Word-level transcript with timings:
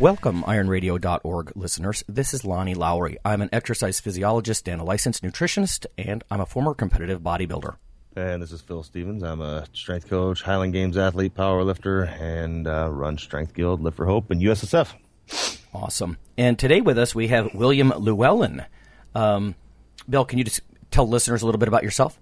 Welcome, 0.00 0.44
ironradio.org 0.44 1.56
listeners. 1.56 2.04
This 2.06 2.32
is 2.32 2.44
Lonnie 2.44 2.76
Lowery. 2.76 3.18
I'm 3.24 3.42
an 3.42 3.48
exercise 3.50 3.98
physiologist 3.98 4.68
and 4.68 4.80
a 4.80 4.84
licensed 4.84 5.24
nutritionist, 5.24 5.86
and 5.98 6.22
I'm 6.30 6.40
a 6.40 6.46
former 6.46 6.72
competitive 6.72 7.20
bodybuilder. 7.20 7.74
And 8.14 8.40
this 8.40 8.52
is 8.52 8.60
Phil 8.60 8.84
Stevens. 8.84 9.24
I'm 9.24 9.40
a 9.40 9.66
strength 9.72 10.08
coach, 10.08 10.42
Highland 10.42 10.72
Games 10.72 10.96
athlete, 10.96 11.34
power 11.34 11.64
lifter, 11.64 12.04
and 12.04 12.68
uh, 12.68 12.88
run 12.92 13.18
Strength 13.18 13.54
Guild, 13.54 13.82
Lift 13.82 13.96
for 13.96 14.06
Hope, 14.06 14.30
and 14.30 14.40
USSF. 14.40 14.94
Awesome. 15.74 16.16
And 16.36 16.56
today 16.56 16.80
with 16.80 16.96
us 16.96 17.12
we 17.12 17.26
have 17.28 17.52
William 17.52 17.90
Llewellyn. 17.90 18.66
Um, 19.16 19.56
Bill, 20.08 20.24
can 20.24 20.38
you 20.38 20.44
just 20.44 20.60
tell 20.92 21.08
listeners 21.08 21.42
a 21.42 21.44
little 21.44 21.58
bit 21.58 21.66
about 21.66 21.82
yourself? 21.82 22.20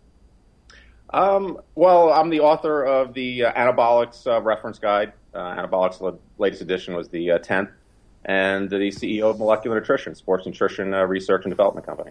Um, 1.10 1.60
well, 1.74 2.10
I'm 2.10 2.30
the 2.30 2.40
author 2.40 2.84
of 2.84 3.12
the 3.12 3.44
uh, 3.44 3.52
Anabolics 3.52 4.26
uh, 4.26 4.40
Reference 4.40 4.78
Guide. 4.78 5.12
Uh, 5.36 5.54
Anabolics, 5.54 6.18
latest 6.38 6.62
edition 6.62 6.94
was 6.94 7.08
the 7.10 7.28
10th, 7.28 7.70
and 8.24 8.70
the 8.70 8.76
CEO 8.76 9.30
of 9.30 9.38
Molecular 9.38 9.78
Nutrition, 9.78 10.14
sports 10.14 10.46
nutrition 10.46 10.94
uh, 10.94 11.04
research 11.04 11.44
and 11.44 11.52
development 11.52 11.86
company. 11.86 12.10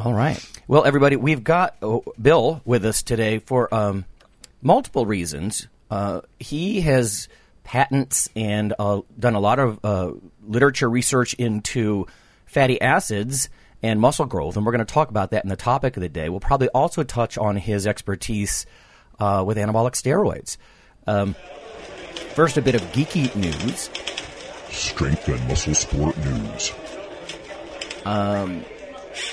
All 0.00 0.14
right. 0.14 0.42
Well, 0.66 0.84
everybody, 0.84 1.16
we've 1.16 1.44
got 1.44 1.76
uh, 1.82 1.98
Bill 2.20 2.62
with 2.64 2.84
us 2.84 3.02
today 3.02 3.38
for 3.40 3.72
um, 3.74 4.06
multiple 4.62 5.04
reasons. 5.04 5.68
Uh, 5.90 6.22
he 6.40 6.80
has 6.80 7.28
patents 7.62 8.28
and 8.34 8.72
done 8.78 9.34
a 9.34 9.40
lot 9.40 9.58
of 9.58 10.20
literature 10.42 10.88
research 10.88 11.34
into 11.34 12.06
fatty 12.46 12.80
acids 12.80 13.50
and 13.82 14.00
muscle 14.00 14.26
growth, 14.26 14.56
and 14.56 14.64
we're 14.64 14.72
going 14.72 14.84
to 14.84 14.92
talk 14.92 15.10
about 15.10 15.30
that 15.30 15.44
in 15.44 15.50
the 15.50 15.56
topic 15.56 15.96
of 15.96 16.00
the 16.00 16.08
day. 16.08 16.28
We'll 16.28 16.40
probably 16.40 16.68
also 16.68 17.02
touch 17.02 17.36
on 17.36 17.56
his 17.56 17.86
expertise 17.86 18.66
uh, 19.18 19.44
with 19.46 19.58
anabolic 19.58 19.92
steroids. 19.92 20.56
Um, 21.06 21.36
first, 22.36 22.56
a 22.58 22.62
bit 22.62 22.74
of 22.74 22.82
geeky 22.92 23.34
news. 23.34 23.88
Strength 24.68 25.26
and 25.28 25.48
muscle 25.48 25.74
sport 25.74 26.14
news. 26.18 26.70
Um, 28.04 28.62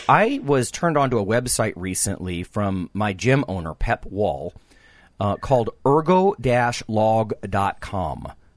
I 0.07 0.39
was 0.41 0.71
turned 0.71 0.97
onto 0.97 1.19
a 1.19 1.25
website 1.25 1.73
recently 1.75 2.43
from 2.43 2.89
my 2.93 3.11
gym 3.11 3.43
owner, 3.49 3.73
Pep 3.73 4.05
Wall, 4.05 4.53
uh, 5.19 5.35
called 5.35 5.71
ergo-log.com. 5.85 6.37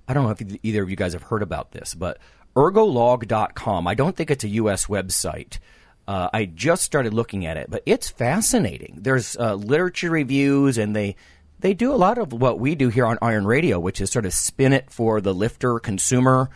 I 0.09 0.15
don't 0.15 0.23
know 0.25 0.31
if 0.31 0.41
either 0.63 0.85
of 0.85 0.91
you 0.91 0.97
guys 0.97 1.15
have 1.15 1.25
heard 1.25 1.43
about 1.43 1.73
this, 1.73 1.95
but 1.95 2.19
ergolog.com. 2.55 3.89
I 3.89 3.95
don't 3.95 4.15
think 4.17 4.31
it's 4.31 4.45
a 4.45 4.49
U.S. 4.49 4.87
website. 4.87 5.59
Uh, 6.07 6.29
I 6.33 6.45
just 6.45 6.85
started 6.85 7.13
looking 7.13 7.47
at 7.47 7.57
it, 7.57 7.69
but 7.69 7.83
it's 7.85 8.09
fascinating. 8.09 8.99
There's 9.01 9.37
uh, 9.37 9.55
literature 9.55 10.11
reviews, 10.11 10.79
and 10.79 10.95
they 10.95 11.17
they 11.59 11.75
do 11.75 11.93
a 11.93 11.97
lot 11.97 12.19
of 12.19 12.33
what 12.33 12.59
we 12.59 12.75
do 12.75 12.89
here 12.89 13.07
on 13.07 13.19
Iron 13.23 13.47
Radio, 13.47 13.79
which 13.81 14.01
is 14.01 14.11
sort 14.11 14.27
of 14.27 14.33
spin 14.33 14.73
it 14.73 14.91
for 14.91 15.21
the 15.21 15.35
lifter 15.35 15.79
consumer. 15.79 16.51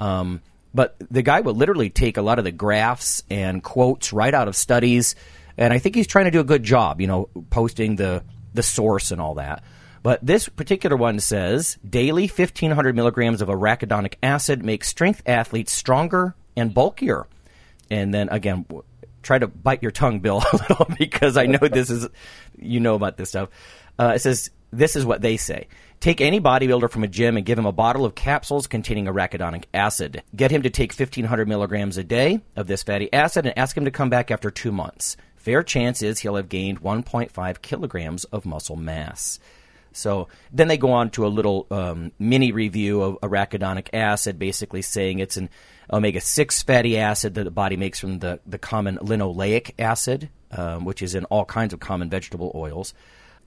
Um, 0.00 0.42
but 0.74 0.96
the 1.10 1.22
guy 1.22 1.40
will 1.40 1.54
literally 1.54 1.90
take 1.90 2.16
a 2.16 2.22
lot 2.22 2.38
of 2.38 2.44
the 2.44 2.52
graphs 2.52 3.22
and 3.30 3.62
quotes 3.62 4.12
right 4.12 4.32
out 4.32 4.48
of 4.48 4.56
studies, 4.56 5.14
and 5.56 5.72
I 5.72 5.78
think 5.78 5.94
he's 5.94 6.06
trying 6.06 6.26
to 6.26 6.30
do 6.30 6.40
a 6.40 6.44
good 6.44 6.62
job, 6.62 7.00
you 7.00 7.06
know, 7.06 7.28
posting 7.50 7.96
the 7.96 8.22
the 8.54 8.62
source 8.62 9.10
and 9.10 9.20
all 9.20 9.34
that. 9.34 9.62
But 10.02 10.24
this 10.24 10.48
particular 10.48 10.96
one 10.96 11.20
says 11.20 11.76
daily 11.88 12.28
1500 12.28 12.94
milligrams 12.94 13.42
of 13.42 13.48
arachidonic 13.48 14.14
acid 14.22 14.64
makes 14.64 14.88
strength 14.88 15.22
athletes 15.26 15.72
stronger 15.72 16.34
and 16.56 16.72
bulkier. 16.72 17.26
And 17.90 18.14
then 18.14 18.28
again, 18.28 18.64
try 19.22 19.38
to 19.38 19.46
bite 19.46 19.82
your 19.82 19.90
tongue, 19.90 20.20
Bill, 20.20 20.42
a 20.52 20.56
little 20.56 20.86
because 20.98 21.36
I 21.36 21.46
know 21.46 21.58
this 21.58 21.90
is 21.90 22.08
you 22.56 22.80
know 22.80 22.94
about 22.94 23.16
this 23.16 23.30
stuff. 23.30 23.48
Uh, 23.98 24.12
it 24.14 24.20
says 24.20 24.50
this 24.72 24.96
is 24.96 25.04
what 25.04 25.22
they 25.22 25.36
say. 25.36 25.66
Take 26.00 26.20
any 26.20 26.40
bodybuilder 26.40 26.90
from 26.90 27.02
a 27.02 27.08
gym 27.08 27.36
and 27.36 27.44
give 27.44 27.58
him 27.58 27.66
a 27.66 27.72
bottle 27.72 28.04
of 28.04 28.14
capsules 28.14 28.68
containing 28.68 29.06
arachidonic 29.06 29.64
acid. 29.74 30.22
Get 30.36 30.52
him 30.52 30.62
to 30.62 30.70
take 30.70 30.92
1500 30.92 31.48
milligrams 31.48 31.96
a 31.96 32.04
day 32.04 32.40
of 32.54 32.68
this 32.68 32.84
fatty 32.84 33.12
acid 33.12 33.46
and 33.46 33.58
ask 33.58 33.76
him 33.76 33.84
to 33.84 33.90
come 33.90 34.08
back 34.08 34.30
after 34.30 34.50
two 34.50 34.70
months. 34.70 35.16
Fair 35.36 35.62
chance 35.62 36.02
is 36.02 36.20
he'll 36.20 36.36
have 36.36 36.48
gained 36.48 36.82
1.5 36.82 37.62
kilograms 37.62 38.24
of 38.24 38.46
muscle 38.46 38.76
mass. 38.76 39.40
So 39.92 40.28
then 40.52 40.68
they 40.68 40.76
go 40.76 40.92
on 40.92 41.10
to 41.10 41.26
a 41.26 41.28
little 41.28 41.66
um, 41.70 42.12
mini 42.18 42.52
review 42.52 43.02
of 43.02 43.20
arachidonic 43.20 43.88
acid, 43.92 44.38
basically 44.38 44.82
saying 44.82 45.18
it's 45.18 45.36
an 45.36 45.48
omega 45.90 46.20
6 46.20 46.62
fatty 46.62 46.98
acid 46.98 47.34
that 47.34 47.44
the 47.44 47.50
body 47.50 47.76
makes 47.76 47.98
from 47.98 48.20
the, 48.20 48.38
the 48.46 48.58
common 48.58 48.98
linoleic 48.98 49.72
acid, 49.78 50.28
um, 50.52 50.84
which 50.84 51.02
is 51.02 51.16
in 51.16 51.24
all 51.24 51.44
kinds 51.44 51.72
of 51.72 51.80
common 51.80 52.10
vegetable 52.10 52.52
oils, 52.54 52.94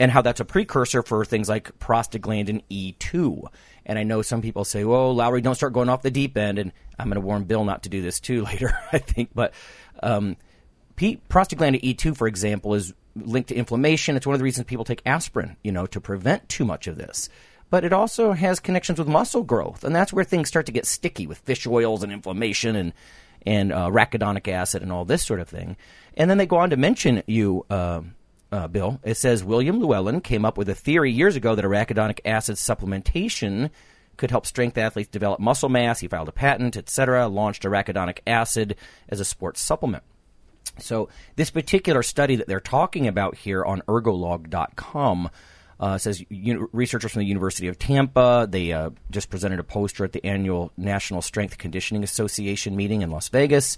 and 0.01 0.09
how 0.09 0.23
that's 0.23 0.39
a 0.39 0.45
precursor 0.45 1.03
for 1.03 1.23
things 1.23 1.47
like 1.47 1.77
prostaglandin 1.77 2.63
E2. 2.71 3.47
And 3.85 3.99
I 3.99 4.03
know 4.03 4.23
some 4.23 4.41
people 4.41 4.65
say, 4.65 4.83
"Well, 4.83 5.13
Lowery, 5.13 5.41
don't 5.41 5.53
start 5.53 5.73
going 5.73 5.89
off 5.89 6.01
the 6.01 6.09
deep 6.09 6.35
end." 6.35 6.57
And 6.57 6.71
I'm 6.97 7.07
going 7.07 7.21
to 7.21 7.21
warn 7.21 7.43
Bill 7.43 7.63
not 7.63 7.83
to 7.83 7.89
do 7.89 8.01
this 8.01 8.19
too 8.19 8.41
later, 8.45 8.75
I 8.91 8.97
think. 8.97 9.29
But 9.35 9.53
um, 10.01 10.37
prostaglandin 10.97 11.83
E2, 11.83 12.17
for 12.17 12.27
example, 12.27 12.73
is 12.73 12.95
linked 13.15 13.49
to 13.49 13.55
inflammation. 13.55 14.15
It's 14.15 14.25
one 14.25 14.33
of 14.33 14.39
the 14.39 14.43
reasons 14.43 14.65
people 14.65 14.85
take 14.85 15.03
aspirin, 15.05 15.55
you 15.63 15.71
know, 15.71 15.85
to 15.85 16.01
prevent 16.01 16.49
too 16.49 16.65
much 16.65 16.87
of 16.87 16.97
this. 16.97 17.29
But 17.69 17.85
it 17.85 17.93
also 17.93 18.31
has 18.31 18.59
connections 18.59 18.97
with 18.97 19.07
muscle 19.07 19.43
growth, 19.43 19.83
and 19.83 19.95
that's 19.95 20.11
where 20.11 20.25
things 20.25 20.47
start 20.47 20.65
to 20.65 20.71
get 20.71 20.87
sticky 20.87 21.27
with 21.27 21.37
fish 21.37 21.67
oils 21.67 22.01
and 22.01 22.11
inflammation 22.11 22.75
and 22.75 22.93
and 23.45 23.71
uh, 23.71 23.87
arachidonic 23.87 24.47
acid 24.47 24.81
and 24.81 24.91
all 24.91 25.05
this 25.05 25.23
sort 25.23 25.39
of 25.39 25.47
thing. 25.47 25.77
And 26.17 26.27
then 26.27 26.39
they 26.39 26.47
go 26.47 26.57
on 26.57 26.71
to 26.71 26.77
mention 26.77 27.21
you, 27.27 27.65
uh, 27.69 28.01
uh, 28.51 28.67
Bill. 28.67 28.99
It 29.03 29.15
says 29.15 29.43
William 29.43 29.79
Llewellyn 29.79 30.21
came 30.21 30.45
up 30.45 30.57
with 30.57 30.69
a 30.69 30.75
theory 30.75 31.11
years 31.11 31.35
ago 31.35 31.55
that 31.55 31.65
arachidonic 31.65 32.19
acid 32.25 32.55
supplementation 32.57 33.69
could 34.17 34.31
help 34.31 34.45
strength 34.45 34.77
athletes 34.77 35.09
develop 35.09 35.39
muscle 35.39 35.69
mass. 35.69 35.99
He 35.99 36.07
filed 36.07 36.29
a 36.29 36.33
patent, 36.33 36.77
etc. 36.77 37.27
Launched 37.27 37.63
arachidonic 37.63 38.19
acid 38.27 38.75
as 39.09 39.19
a 39.19 39.25
sports 39.25 39.61
supplement. 39.61 40.03
So 40.79 41.09
this 41.35 41.49
particular 41.49 42.03
study 42.03 42.35
that 42.35 42.47
they're 42.47 42.59
talking 42.59 43.07
about 43.07 43.35
here 43.35 43.63
on 43.63 43.81
ergolog.com 43.87 45.29
uh, 45.79 45.97
says 45.97 46.23
researchers 46.29 47.11
from 47.11 47.21
the 47.21 47.25
University 47.25 47.67
of 47.67 47.79
Tampa. 47.79 48.47
They 48.49 48.71
uh, 48.71 48.91
just 49.09 49.29
presented 49.29 49.59
a 49.59 49.63
poster 49.63 50.05
at 50.05 50.11
the 50.11 50.23
annual 50.23 50.71
National 50.77 51.23
Strength 51.23 51.57
Conditioning 51.57 52.03
Association 52.03 52.75
meeting 52.75 53.01
in 53.01 53.09
Las 53.09 53.29
Vegas. 53.29 53.77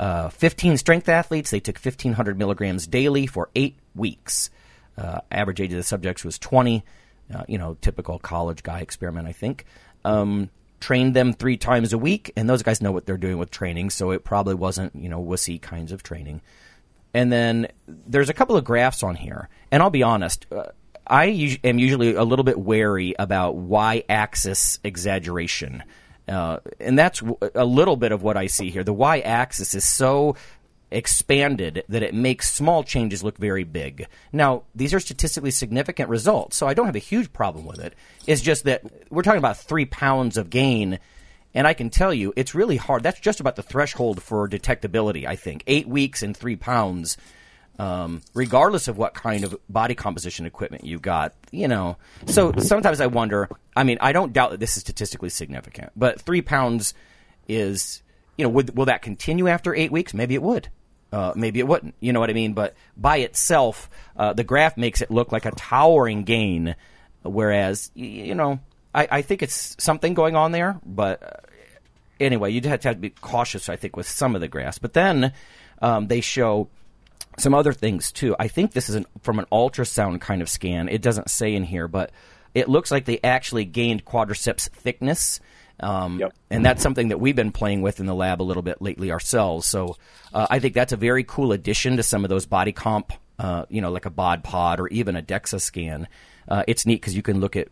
Uh, 0.00 0.30
15 0.30 0.78
strength 0.78 1.10
athletes. 1.10 1.50
They 1.50 1.60
took 1.60 1.76
1,500 1.76 2.38
milligrams 2.38 2.86
daily 2.86 3.26
for 3.26 3.50
eight 3.54 3.76
weeks. 3.94 4.48
Uh, 4.96 5.20
average 5.30 5.60
age 5.60 5.72
of 5.72 5.76
the 5.76 5.82
subjects 5.82 6.24
was 6.24 6.38
20. 6.38 6.82
Uh, 7.34 7.44
you 7.46 7.58
know, 7.58 7.76
typical 7.82 8.18
college 8.18 8.62
guy 8.62 8.80
experiment, 8.80 9.28
I 9.28 9.32
think. 9.32 9.66
Um, 10.06 10.48
trained 10.80 11.14
them 11.14 11.34
three 11.34 11.58
times 11.58 11.92
a 11.92 11.98
week, 11.98 12.32
and 12.34 12.48
those 12.48 12.62
guys 12.62 12.80
know 12.80 12.92
what 12.92 13.04
they're 13.04 13.18
doing 13.18 13.36
with 13.36 13.50
training, 13.50 13.90
so 13.90 14.10
it 14.10 14.24
probably 14.24 14.54
wasn't, 14.54 14.96
you 14.96 15.10
know, 15.10 15.22
wussy 15.22 15.60
kinds 15.60 15.92
of 15.92 16.02
training. 16.02 16.40
And 17.12 17.30
then 17.30 17.68
there's 17.86 18.30
a 18.30 18.34
couple 18.34 18.56
of 18.56 18.64
graphs 18.64 19.02
on 19.02 19.16
here, 19.16 19.50
and 19.70 19.82
I'll 19.82 19.90
be 19.90 20.02
honest, 20.02 20.46
uh, 20.50 20.68
I 21.06 21.58
am 21.62 21.78
usually 21.78 22.14
a 22.14 22.24
little 22.24 22.44
bit 22.44 22.58
wary 22.58 23.14
about 23.18 23.56
y 23.56 24.02
axis 24.08 24.78
exaggeration. 24.82 25.82
Uh, 26.30 26.60
and 26.78 26.98
that's 26.98 27.22
a 27.54 27.64
little 27.64 27.96
bit 27.96 28.12
of 28.12 28.22
what 28.22 28.36
I 28.36 28.46
see 28.46 28.70
here. 28.70 28.84
The 28.84 28.92
y 28.92 29.18
axis 29.20 29.74
is 29.74 29.84
so 29.84 30.36
expanded 30.92 31.84
that 31.88 32.02
it 32.02 32.14
makes 32.14 32.52
small 32.52 32.82
changes 32.82 33.22
look 33.22 33.38
very 33.38 33.64
big. 33.64 34.06
Now, 34.32 34.64
these 34.74 34.94
are 34.94 35.00
statistically 35.00 35.50
significant 35.50 36.08
results, 36.08 36.56
so 36.56 36.66
I 36.66 36.74
don't 36.74 36.86
have 36.86 36.96
a 36.96 37.00
huge 37.00 37.32
problem 37.32 37.66
with 37.66 37.80
it. 37.80 37.94
It's 38.26 38.42
just 38.42 38.64
that 38.64 38.82
we're 39.10 39.22
talking 39.22 39.38
about 39.38 39.56
three 39.56 39.86
pounds 39.86 40.36
of 40.36 40.50
gain, 40.50 40.98
and 41.54 41.66
I 41.66 41.74
can 41.74 41.90
tell 41.90 42.14
you 42.14 42.32
it's 42.36 42.54
really 42.54 42.76
hard. 42.76 43.02
That's 43.02 43.20
just 43.20 43.40
about 43.40 43.56
the 43.56 43.62
threshold 43.62 44.22
for 44.22 44.48
detectability, 44.48 45.26
I 45.26 45.36
think. 45.36 45.64
Eight 45.66 45.88
weeks 45.88 46.22
and 46.22 46.36
three 46.36 46.56
pounds, 46.56 47.16
um, 47.80 48.20
regardless 48.34 48.88
of 48.88 48.98
what 48.98 49.14
kind 49.14 49.42
of 49.42 49.56
body 49.70 49.94
composition 49.94 50.44
equipment 50.44 50.84
you've 50.84 51.00
got, 51.00 51.32
you 51.50 51.66
know. 51.66 51.96
So 52.26 52.52
sometimes 52.58 53.00
I 53.00 53.06
wonder, 53.06 53.48
I 53.74 53.84
mean, 53.84 53.96
I 54.02 54.12
don't 54.12 54.34
doubt 54.34 54.50
that 54.50 54.60
this 54.60 54.76
is 54.76 54.82
statistically 54.82 55.30
significant, 55.30 55.92
but 55.96 56.20
three 56.20 56.42
pounds 56.42 56.92
is. 57.48 58.02
You 58.36 58.44
know, 58.44 58.50
would, 58.50 58.74
will 58.74 58.86
that 58.86 59.02
continue 59.02 59.48
after 59.48 59.74
eight 59.74 59.92
weeks? 59.92 60.14
Maybe 60.14 60.34
it 60.34 60.42
would. 60.42 60.68
Uh, 61.12 61.34
maybe 61.36 61.60
it 61.60 61.68
wouldn't. 61.68 61.94
You 62.00 62.14
know 62.14 62.20
what 62.20 62.30
I 62.30 62.32
mean? 62.32 62.54
But 62.54 62.74
by 62.96 63.18
itself, 63.18 63.90
uh, 64.16 64.32
the 64.32 64.44
graph 64.44 64.78
makes 64.78 65.02
it 65.02 65.10
look 65.10 65.30
like 65.30 65.44
a 65.44 65.50
towering 65.50 66.24
gain, 66.24 66.74
whereas 67.22 67.90
you 67.94 68.34
know 68.34 68.60
I, 68.94 69.08
I 69.10 69.22
think 69.22 69.42
it's 69.42 69.76
something 69.78 70.14
going 70.14 70.36
on 70.36 70.52
there, 70.52 70.80
but 70.84 71.22
uh, 71.22 71.30
anyway, 72.18 72.52
you'd 72.52 72.64
have 72.64 72.80
to, 72.80 72.88
have 72.88 72.96
to 72.96 73.00
be 73.00 73.10
cautious, 73.10 73.68
I 73.68 73.76
think, 73.76 73.96
with 73.96 74.08
some 74.08 74.34
of 74.34 74.40
the 74.40 74.48
graphs. 74.48 74.78
But 74.78 74.94
then 74.94 75.32
um, 75.82 76.06
they 76.08 76.20
show 76.20 76.68
some 77.38 77.54
other 77.54 77.72
things 77.72 78.12
too. 78.12 78.36
I 78.38 78.48
think 78.48 78.72
this 78.72 78.88
is 78.88 78.96
an, 78.96 79.06
from 79.22 79.38
an 79.38 79.46
ultrasound 79.52 80.20
kind 80.20 80.42
of 80.42 80.48
scan. 80.48 80.88
It 80.88 81.02
doesn't 81.02 81.30
say 81.30 81.54
in 81.54 81.64
here, 81.64 81.88
but 81.88 82.10
it 82.54 82.68
looks 82.68 82.90
like 82.90 83.04
they 83.04 83.20
actually 83.22 83.64
gained 83.64 84.04
quadriceps 84.04 84.68
thickness. 84.70 85.40
Um, 85.78 86.18
Yep. 86.18 86.34
And 86.50 86.64
that's 86.66 86.82
something 86.82 87.08
that 87.08 87.18
we've 87.18 87.36
been 87.36 87.52
playing 87.52 87.80
with 87.82 88.00
in 88.00 88.06
the 88.06 88.14
lab 88.14 88.42
a 88.42 88.44
little 88.44 88.62
bit 88.62 88.82
lately 88.82 89.10
ourselves. 89.12 89.66
So 89.66 89.96
uh, 90.32 90.46
I 90.50 90.58
think 90.58 90.74
that's 90.74 90.92
a 90.92 90.96
very 90.96 91.24
cool 91.24 91.52
addition 91.52 91.96
to 91.96 92.02
some 92.02 92.24
of 92.24 92.28
those 92.28 92.44
body 92.44 92.72
comp, 92.72 93.12
uh, 93.38 93.64
you 93.70 93.80
know, 93.80 93.90
like 93.90 94.04
a 94.04 94.10
bod 94.10 94.44
pod 94.44 94.80
or 94.80 94.88
even 94.88 95.16
a 95.16 95.22
DEXA 95.22 95.60
scan. 95.60 96.06
Uh, 96.48 96.64
it's 96.66 96.84
neat 96.84 97.00
because 97.00 97.14
you 97.14 97.22
can 97.22 97.40
look 97.40 97.56
at 97.56 97.68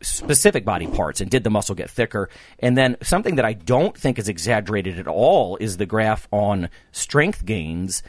specific 0.00 0.64
body 0.64 0.86
parts 0.86 1.20
and 1.20 1.30
did 1.30 1.42
the 1.42 1.50
muscle 1.50 1.74
get 1.74 1.90
thicker 1.90 2.28
and 2.60 2.78
then 2.78 2.96
something 3.02 3.34
that 3.34 3.44
i 3.44 3.52
don't 3.52 3.98
think 3.98 4.16
is 4.16 4.28
exaggerated 4.28 4.96
at 4.96 5.08
all 5.08 5.56
is 5.56 5.76
the 5.76 5.86
graph 5.86 6.28
on 6.30 6.68
strength 6.92 7.44
gains 7.44 8.04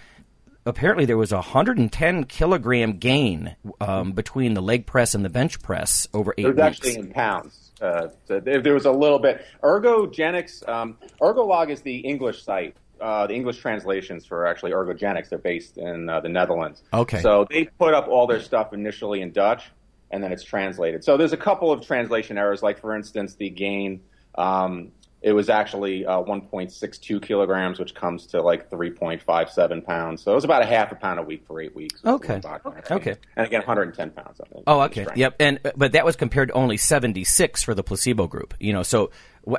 apparently 0.65 1.05
there 1.05 1.17
was 1.17 1.31
a 1.31 1.37
110 1.37 2.23
kilogram 2.25 2.97
gain 2.97 3.55
um, 3.81 4.11
between 4.11 4.53
the 4.53 4.61
leg 4.61 4.85
press 4.85 5.15
and 5.15 5.23
the 5.23 5.29
bench 5.29 5.61
press 5.61 6.07
over 6.13 6.33
eight 6.37 6.45
It 6.45 6.49
was 6.49 6.55
weeks 6.55 6.65
actually 6.67 6.95
in 6.95 7.11
pounds. 7.11 7.71
Uh, 7.81 8.09
so 8.27 8.39
there, 8.39 8.61
there 8.61 8.73
was 8.73 8.85
a 8.85 8.91
little 8.91 9.19
bit. 9.19 9.45
Ergogenics, 9.63 10.67
um, 10.67 10.97
Ergolog 11.21 11.69
is 11.69 11.81
the 11.81 11.97
English 11.97 12.43
site. 12.43 12.75
Uh, 12.99 13.27
the 13.27 13.33
English 13.33 13.59
translations 13.59 14.25
for 14.25 14.45
actually 14.45 14.71
ergogenics. 14.71 15.29
They're 15.29 15.39
based 15.39 15.77
in 15.77 16.09
uh, 16.09 16.19
the 16.19 16.27
Netherlands. 16.27 16.83
Okay. 16.93 17.21
So 17.21 17.47
they 17.49 17.65
put 17.65 17.93
up 17.93 18.09
all 18.09 18.27
their 18.27 18.41
stuff 18.41 18.73
initially 18.73 19.21
in 19.21 19.31
Dutch, 19.31 19.63
and 20.11 20.21
then 20.21 20.33
it's 20.33 20.43
translated. 20.43 21.05
So 21.05 21.15
there's 21.15 21.31
a 21.31 21.37
couple 21.37 21.71
of 21.71 21.85
translation 21.85 22.37
errors. 22.37 22.61
Like 22.61 22.81
for 22.81 22.95
instance, 22.95 23.35
the 23.35 23.49
gain. 23.49 24.01
Um, 24.35 24.91
it 25.21 25.33
was 25.33 25.49
actually 25.49 26.05
uh, 26.05 26.21
1.62 26.21 27.21
kilograms, 27.21 27.77
which 27.79 27.93
comes 27.93 28.27
to 28.27 28.41
like 28.41 28.69
3.57 28.69 29.85
pounds. 29.85 30.21
So 30.23 30.31
it 30.31 30.35
was 30.35 30.45
about 30.45 30.61
a 30.61 30.65
half 30.65 30.91
a 30.91 30.95
pound 30.95 31.19
a 31.19 31.23
week 31.23 31.43
for 31.45 31.59
eight 31.59 31.75
weeks. 31.75 31.99
Okay. 32.05 32.41
Okay. 32.89 33.15
And 33.35 33.45
again, 33.47 33.59
110 33.59 34.11
pounds. 34.11 34.39
I 34.41 34.47
think, 34.47 34.63
Oh, 34.65 34.81
okay. 34.81 35.01
strength. 35.03 35.17
Yep. 35.17 35.35
And 35.39 35.59
but 35.75 35.91
that 35.91 36.05
was 36.05 36.15
compared 36.15 36.49
to 36.49 36.53
only 36.53 36.77
76 36.77 37.63
for 37.63 37.73
the 37.75 37.83
placebo 37.83 38.27
group. 38.27 38.53
You 38.59 38.73
know, 38.73 38.83
so 38.83 39.11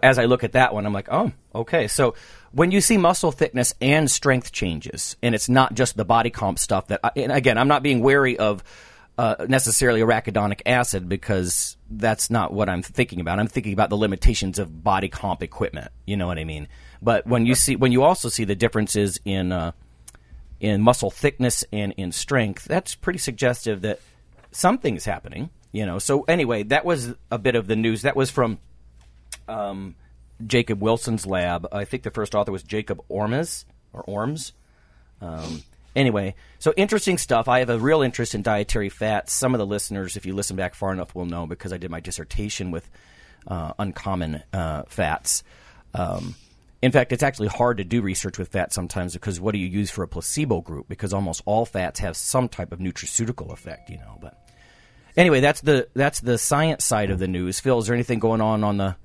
as 0.02 0.18
I 0.18 0.24
look 0.26 0.44
at 0.44 0.52
that 0.52 0.72
one, 0.72 0.86
I'm 0.86 0.92
like, 0.94 1.08
oh, 1.10 1.32
okay. 1.54 1.88
So 1.88 2.14
when 2.52 2.70
you 2.70 2.80
see 2.80 2.96
muscle 2.96 3.32
thickness 3.32 3.74
and 3.80 4.10
strength 4.10 4.52
changes, 4.52 5.16
and 5.22 5.34
it's 5.34 5.48
not 5.48 5.74
just 5.74 5.96
the 5.96 6.04
body 6.04 6.30
comp 6.30 6.58
stuff 6.58 6.88
that, 6.88 7.00
I, 7.04 7.10
and 7.16 7.32
again, 7.32 7.58
I'm 7.58 7.68
not 7.68 7.82
being 7.82 8.00
wary 8.00 8.38
of 8.38 8.64
uh, 9.20 9.44
necessarily 9.50 10.00
arachidonic 10.00 10.62
acid 10.64 11.06
because 11.06 11.76
that's 11.90 12.30
not 12.30 12.54
what 12.54 12.70
I'm 12.70 12.82
thinking 12.82 13.20
about. 13.20 13.38
I'm 13.38 13.48
thinking 13.48 13.74
about 13.74 13.90
the 13.90 13.96
limitations 13.98 14.58
of 14.58 14.82
body 14.82 15.10
comp 15.10 15.42
equipment. 15.42 15.88
You 16.06 16.16
know 16.16 16.26
what 16.26 16.38
I 16.38 16.44
mean? 16.44 16.68
But 17.02 17.26
when 17.26 17.44
you 17.44 17.54
see, 17.54 17.76
when 17.76 17.92
you 17.92 18.02
also 18.02 18.30
see 18.30 18.44
the 18.44 18.54
differences 18.54 19.20
in 19.26 19.52
uh, 19.52 19.72
in 20.58 20.80
muscle 20.80 21.10
thickness 21.10 21.66
and 21.70 21.92
in 21.98 22.12
strength, 22.12 22.64
that's 22.64 22.94
pretty 22.94 23.18
suggestive 23.18 23.82
that 23.82 24.00
something's 24.52 25.04
happening. 25.04 25.50
You 25.70 25.84
know. 25.84 25.98
So 25.98 26.22
anyway, 26.22 26.62
that 26.62 26.86
was 26.86 27.12
a 27.30 27.38
bit 27.38 27.56
of 27.56 27.66
the 27.66 27.76
news. 27.76 28.00
That 28.02 28.16
was 28.16 28.30
from 28.30 28.56
um, 29.48 29.96
Jacob 30.46 30.80
Wilson's 30.80 31.26
lab. 31.26 31.68
I 31.72 31.84
think 31.84 32.04
the 32.04 32.10
first 32.10 32.34
author 32.34 32.52
was 32.52 32.62
Jacob 32.62 33.02
Ormes 33.10 33.66
or 33.92 34.02
Orms. 34.04 34.52
Um, 35.20 35.62
anyway, 35.94 36.34
so 36.58 36.72
interesting 36.76 37.18
stuff. 37.18 37.48
I 37.48 37.60
have 37.60 37.70
a 37.70 37.78
real 37.78 38.02
interest 38.02 38.34
in 38.34 38.42
dietary 38.42 38.88
fats. 38.88 39.32
Some 39.32 39.54
of 39.54 39.58
the 39.58 39.66
listeners, 39.66 40.16
if 40.16 40.26
you 40.26 40.34
listen 40.34 40.56
back 40.56 40.74
far 40.74 40.92
enough, 40.92 41.14
will 41.14 41.26
know 41.26 41.46
because 41.46 41.72
I 41.72 41.78
did 41.78 41.90
my 41.90 42.00
dissertation 42.00 42.70
with 42.70 42.88
uh, 43.46 43.72
uncommon 43.78 44.42
uh, 44.52 44.84
fats. 44.88 45.42
Um, 45.94 46.34
in 46.82 46.92
fact, 46.92 47.12
it's 47.12 47.22
actually 47.22 47.48
hard 47.48 47.76
to 47.76 47.84
do 47.84 48.00
research 48.00 48.38
with 48.38 48.48
fat 48.48 48.72
sometimes 48.72 49.12
because 49.12 49.38
what 49.38 49.52
do 49.52 49.58
you 49.58 49.66
use 49.66 49.90
for 49.90 50.02
a 50.02 50.08
placebo 50.08 50.62
group? 50.62 50.88
Because 50.88 51.12
almost 51.12 51.42
all 51.44 51.66
fats 51.66 52.00
have 52.00 52.16
some 52.16 52.48
type 52.48 52.72
of 52.72 52.78
nutraceutical 52.78 53.52
effect, 53.52 53.90
you 53.90 53.98
know. 53.98 54.18
But 54.20 54.38
anyway, 55.16 55.40
that's 55.40 55.60
the 55.60 55.88
that's 55.94 56.20
the 56.20 56.38
science 56.38 56.84
side 56.84 57.10
of 57.10 57.18
the 57.18 57.28
news. 57.28 57.60
Phil, 57.60 57.78
is 57.78 57.86
there 57.86 57.94
anything 57.94 58.18
going 58.18 58.40
on 58.40 58.64
on 58.64 58.78
the? 58.78 58.96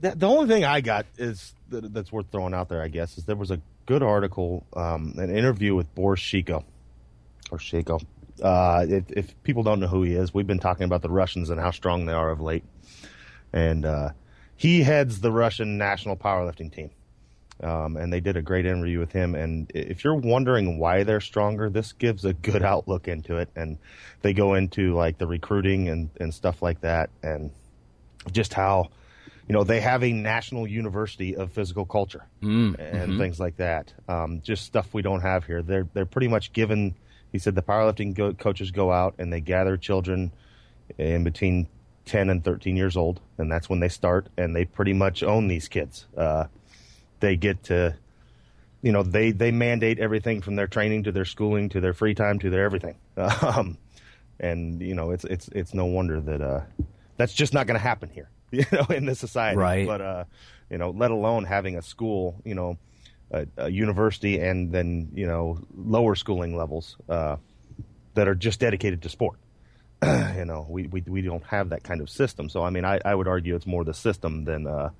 That, 0.00 0.18
the 0.18 0.28
only 0.28 0.48
thing 0.48 0.64
I 0.64 0.80
got 0.80 1.06
is 1.18 1.54
that, 1.74 1.92
that's 1.92 2.10
worth 2.10 2.26
throwing 2.32 2.54
out 2.54 2.68
there, 2.68 2.82
I 2.82 2.88
guess, 2.88 3.18
is 3.18 3.24
there 3.24 3.36
was 3.36 3.50
a 3.50 3.60
good 3.86 4.02
article, 4.02 4.66
um, 4.74 5.14
an 5.18 5.34
interview 5.34 5.74
with 5.74 5.94
Boris 5.94 6.20
Sheiko, 6.20 6.64
or 7.50 7.58
Sheiko. 7.58 8.02
Uh, 8.42 8.86
if, 8.88 9.04
if 9.10 9.42
people 9.42 9.62
don't 9.62 9.80
know 9.80 9.86
who 9.86 10.02
he 10.02 10.14
is, 10.14 10.32
we've 10.32 10.46
been 10.46 10.58
talking 10.58 10.84
about 10.84 11.02
the 11.02 11.10
Russians 11.10 11.50
and 11.50 11.60
how 11.60 11.70
strong 11.70 12.06
they 12.06 12.12
are 12.12 12.30
of 12.30 12.40
late, 12.40 12.64
and 13.52 13.84
uh, 13.84 14.10
he 14.56 14.82
heads 14.82 15.20
the 15.20 15.30
Russian 15.30 15.78
national 15.78 16.16
powerlifting 16.16 16.72
team. 16.72 16.90
Um, 17.62 17.96
and 17.96 18.12
they 18.12 18.18
did 18.18 18.36
a 18.36 18.42
great 18.42 18.66
interview 18.66 18.98
with 18.98 19.12
him. 19.12 19.36
And 19.36 19.70
if 19.72 20.02
you're 20.02 20.16
wondering 20.16 20.76
why 20.78 21.04
they're 21.04 21.20
stronger, 21.20 21.70
this 21.70 21.92
gives 21.92 22.24
a 22.24 22.32
good 22.32 22.64
outlook 22.64 23.06
into 23.06 23.36
it. 23.36 23.48
And 23.54 23.78
they 24.22 24.32
go 24.32 24.54
into 24.54 24.92
like 24.92 25.18
the 25.18 25.28
recruiting 25.28 25.88
and, 25.88 26.10
and 26.18 26.34
stuff 26.34 26.62
like 26.62 26.80
that, 26.80 27.10
and 27.22 27.52
just 28.32 28.54
how 28.54 28.90
you 29.48 29.52
know 29.52 29.64
they 29.64 29.80
have 29.80 30.02
a 30.02 30.12
national 30.12 30.66
university 30.66 31.36
of 31.36 31.52
physical 31.52 31.84
culture 31.84 32.24
and 32.78 33.18
things 33.18 33.38
like 33.40 33.56
that. 33.56 33.92
Um, 34.08 34.40
just 34.42 34.64
stuff 34.64 34.92
we 34.94 35.02
don't 35.02 35.20
have 35.20 35.44
here. 35.44 35.62
They're 35.62 35.86
they're 35.92 36.06
pretty 36.06 36.28
much 36.28 36.52
given. 36.52 36.94
He 37.32 37.38
said 37.38 37.54
the 37.54 37.62
powerlifting 37.62 38.14
go- 38.14 38.32
coaches 38.34 38.70
go 38.70 38.92
out 38.92 39.14
and 39.18 39.32
they 39.32 39.40
gather 39.40 39.76
children 39.76 40.32
in 40.98 41.24
between 41.24 41.66
ten 42.04 42.30
and 42.30 42.44
thirteen 42.44 42.76
years 42.76 42.96
old, 42.96 43.20
and 43.38 43.50
that's 43.50 43.68
when 43.68 43.80
they 43.80 43.88
start, 43.88 44.28
and 44.36 44.54
they 44.54 44.64
pretty 44.64 44.92
much 44.92 45.22
own 45.22 45.48
these 45.48 45.68
kids. 45.68 46.06
Uh, 46.16 46.44
they 47.20 47.36
get 47.36 47.64
to, 47.64 47.96
you 48.82 48.92
know, 48.92 49.02
they 49.02 49.30
they 49.32 49.50
mandate 49.50 49.98
everything 49.98 50.42
from 50.42 50.56
their 50.56 50.66
training 50.66 51.04
to 51.04 51.12
their 51.12 51.24
schooling 51.24 51.68
to 51.70 51.80
their 51.80 51.94
free 51.94 52.14
time 52.14 52.38
to 52.40 52.50
their 52.50 52.64
everything. 52.64 52.96
Um, 53.16 53.78
and 54.40 54.80
you 54.80 54.94
know, 54.94 55.10
it's 55.12 55.24
it's 55.24 55.48
it's 55.48 55.74
no 55.74 55.86
wonder 55.86 56.20
that 56.20 56.40
uh, 56.40 56.60
that's 57.16 57.32
just 57.32 57.54
not 57.54 57.66
going 57.66 57.78
to 57.78 57.82
happen 57.82 58.10
here, 58.10 58.28
you 58.54 58.64
know, 58.72 58.86
in 58.90 59.06
this 59.06 59.18
society. 59.18 59.58
Right. 59.58 59.86
But 59.86 60.00
uh, 60.00 60.24
you 60.70 60.78
know, 60.78 60.90
let 60.90 61.10
alone 61.10 61.44
having 61.44 61.76
a 61.76 61.82
school, 61.82 62.40
you 62.44 62.54
know, 62.54 62.78
a, 63.30 63.46
a 63.56 63.68
university, 63.68 64.40
and 64.40 64.72
then 64.72 65.10
you 65.14 65.26
know, 65.26 65.58
lower 65.76 66.14
schooling 66.14 66.56
levels 66.56 66.96
uh, 67.08 67.36
that 68.14 68.28
are 68.28 68.34
just 68.34 68.60
dedicated 68.60 69.02
to 69.02 69.08
sport. 69.08 69.38
you 70.36 70.44
know, 70.44 70.66
we, 70.68 70.86
we 70.86 71.02
we 71.02 71.22
don't 71.22 71.44
have 71.44 71.70
that 71.70 71.82
kind 71.82 72.00
of 72.00 72.10
system. 72.10 72.48
So 72.48 72.62
I 72.62 72.70
mean, 72.70 72.84
I, 72.84 73.00
I 73.04 73.14
would 73.14 73.28
argue 73.28 73.54
it's 73.54 73.66
more 73.66 73.84
the 73.84 73.94
system 73.94 74.44
than 74.44 74.66
uh, 74.66 74.90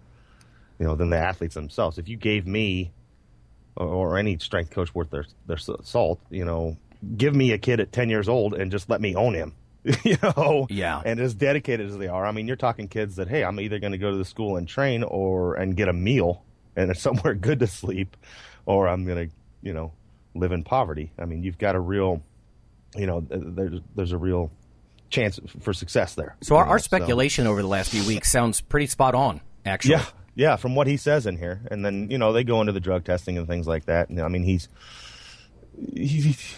you 0.78 0.87
know 0.87 0.94
than 0.94 1.11
the 1.11 1.18
athletes 1.18 1.54
themselves. 1.54 1.99
If 1.99 2.08
you 2.08 2.16
gave 2.16 2.46
me 2.46 2.92
or, 3.76 3.87
or 3.87 4.18
any 4.18 4.38
strength 4.38 4.70
coach 4.70 4.94
worth 4.94 5.11
their 5.11 5.26
their 5.46 5.58
salt, 5.58 6.20
you 6.30 6.44
know, 6.44 6.76
give 7.16 7.34
me 7.34 7.52
a 7.52 7.58
kid 7.58 7.80
at 7.80 7.92
ten 7.92 8.08
years 8.08 8.28
old 8.28 8.54
and 8.54 8.70
just 8.70 8.88
let 8.88 9.00
me 9.00 9.14
own 9.14 9.34
him. 9.34 9.54
you 10.02 10.16
know, 10.22 10.66
Yeah. 10.70 11.02
and 11.04 11.20
as 11.20 11.34
dedicated 11.34 11.88
as 11.88 11.96
they 11.98 12.08
are, 12.08 12.24
I 12.24 12.32
mean, 12.32 12.46
you're 12.46 12.56
talking 12.56 12.88
kids 12.88 13.16
that 13.16 13.28
hey, 13.28 13.44
I'm 13.44 13.60
either 13.60 13.78
going 13.78 13.92
to 13.92 13.98
go 13.98 14.10
to 14.10 14.16
the 14.16 14.24
school 14.24 14.56
and 14.56 14.66
train 14.66 15.02
or 15.02 15.54
and 15.54 15.76
get 15.76 15.88
a 15.88 15.92
meal 15.92 16.42
and 16.76 16.96
somewhere 16.96 17.34
good 17.34 17.60
to 17.60 17.66
sleep, 17.66 18.16
or 18.66 18.88
I'm 18.88 19.04
going 19.04 19.28
to 19.28 19.34
you 19.62 19.74
know 19.74 19.92
live 20.34 20.52
in 20.52 20.64
poverty. 20.64 21.12
I 21.18 21.26
mean, 21.26 21.42
you've 21.42 21.58
got 21.58 21.74
a 21.74 21.80
real, 21.80 22.22
you 22.96 23.06
know, 23.06 23.20
there's 23.28 23.80
there's 23.94 24.12
a 24.12 24.18
real 24.18 24.50
chance 25.10 25.38
for 25.60 25.72
success 25.72 26.14
there. 26.14 26.34
So 26.40 26.56
our, 26.56 26.64
our 26.64 26.78
speculation 26.78 27.46
over 27.46 27.60
the 27.62 27.68
last 27.68 27.90
few 27.90 28.04
weeks 28.06 28.30
sounds 28.32 28.60
pretty 28.62 28.86
spot 28.86 29.14
on. 29.14 29.40
Actually, 29.66 29.92
yeah, 29.96 30.04
yeah, 30.34 30.56
from 30.56 30.74
what 30.74 30.86
he 30.86 30.96
says 30.96 31.26
in 31.26 31.36
here, 31.36 31.60
and 31.70 31.84
then 31.84 32.10
you 32.10 32.16
know 32.18 32.32
they 32.32 32.42
go 32.42 32.60
into 32.60 32.72
the 32.72 32.80
drug 32.80 33.04
testing 33.04 33.36
and 33.38 33.46
things 33.46 33.66
like 33.66 33.84
that. 33.84 34.08
And, 34.08 34.20
I 34.20 34.28
mean, 34.28 34.42
he's 34.44 34.68
he's 35.94 36.54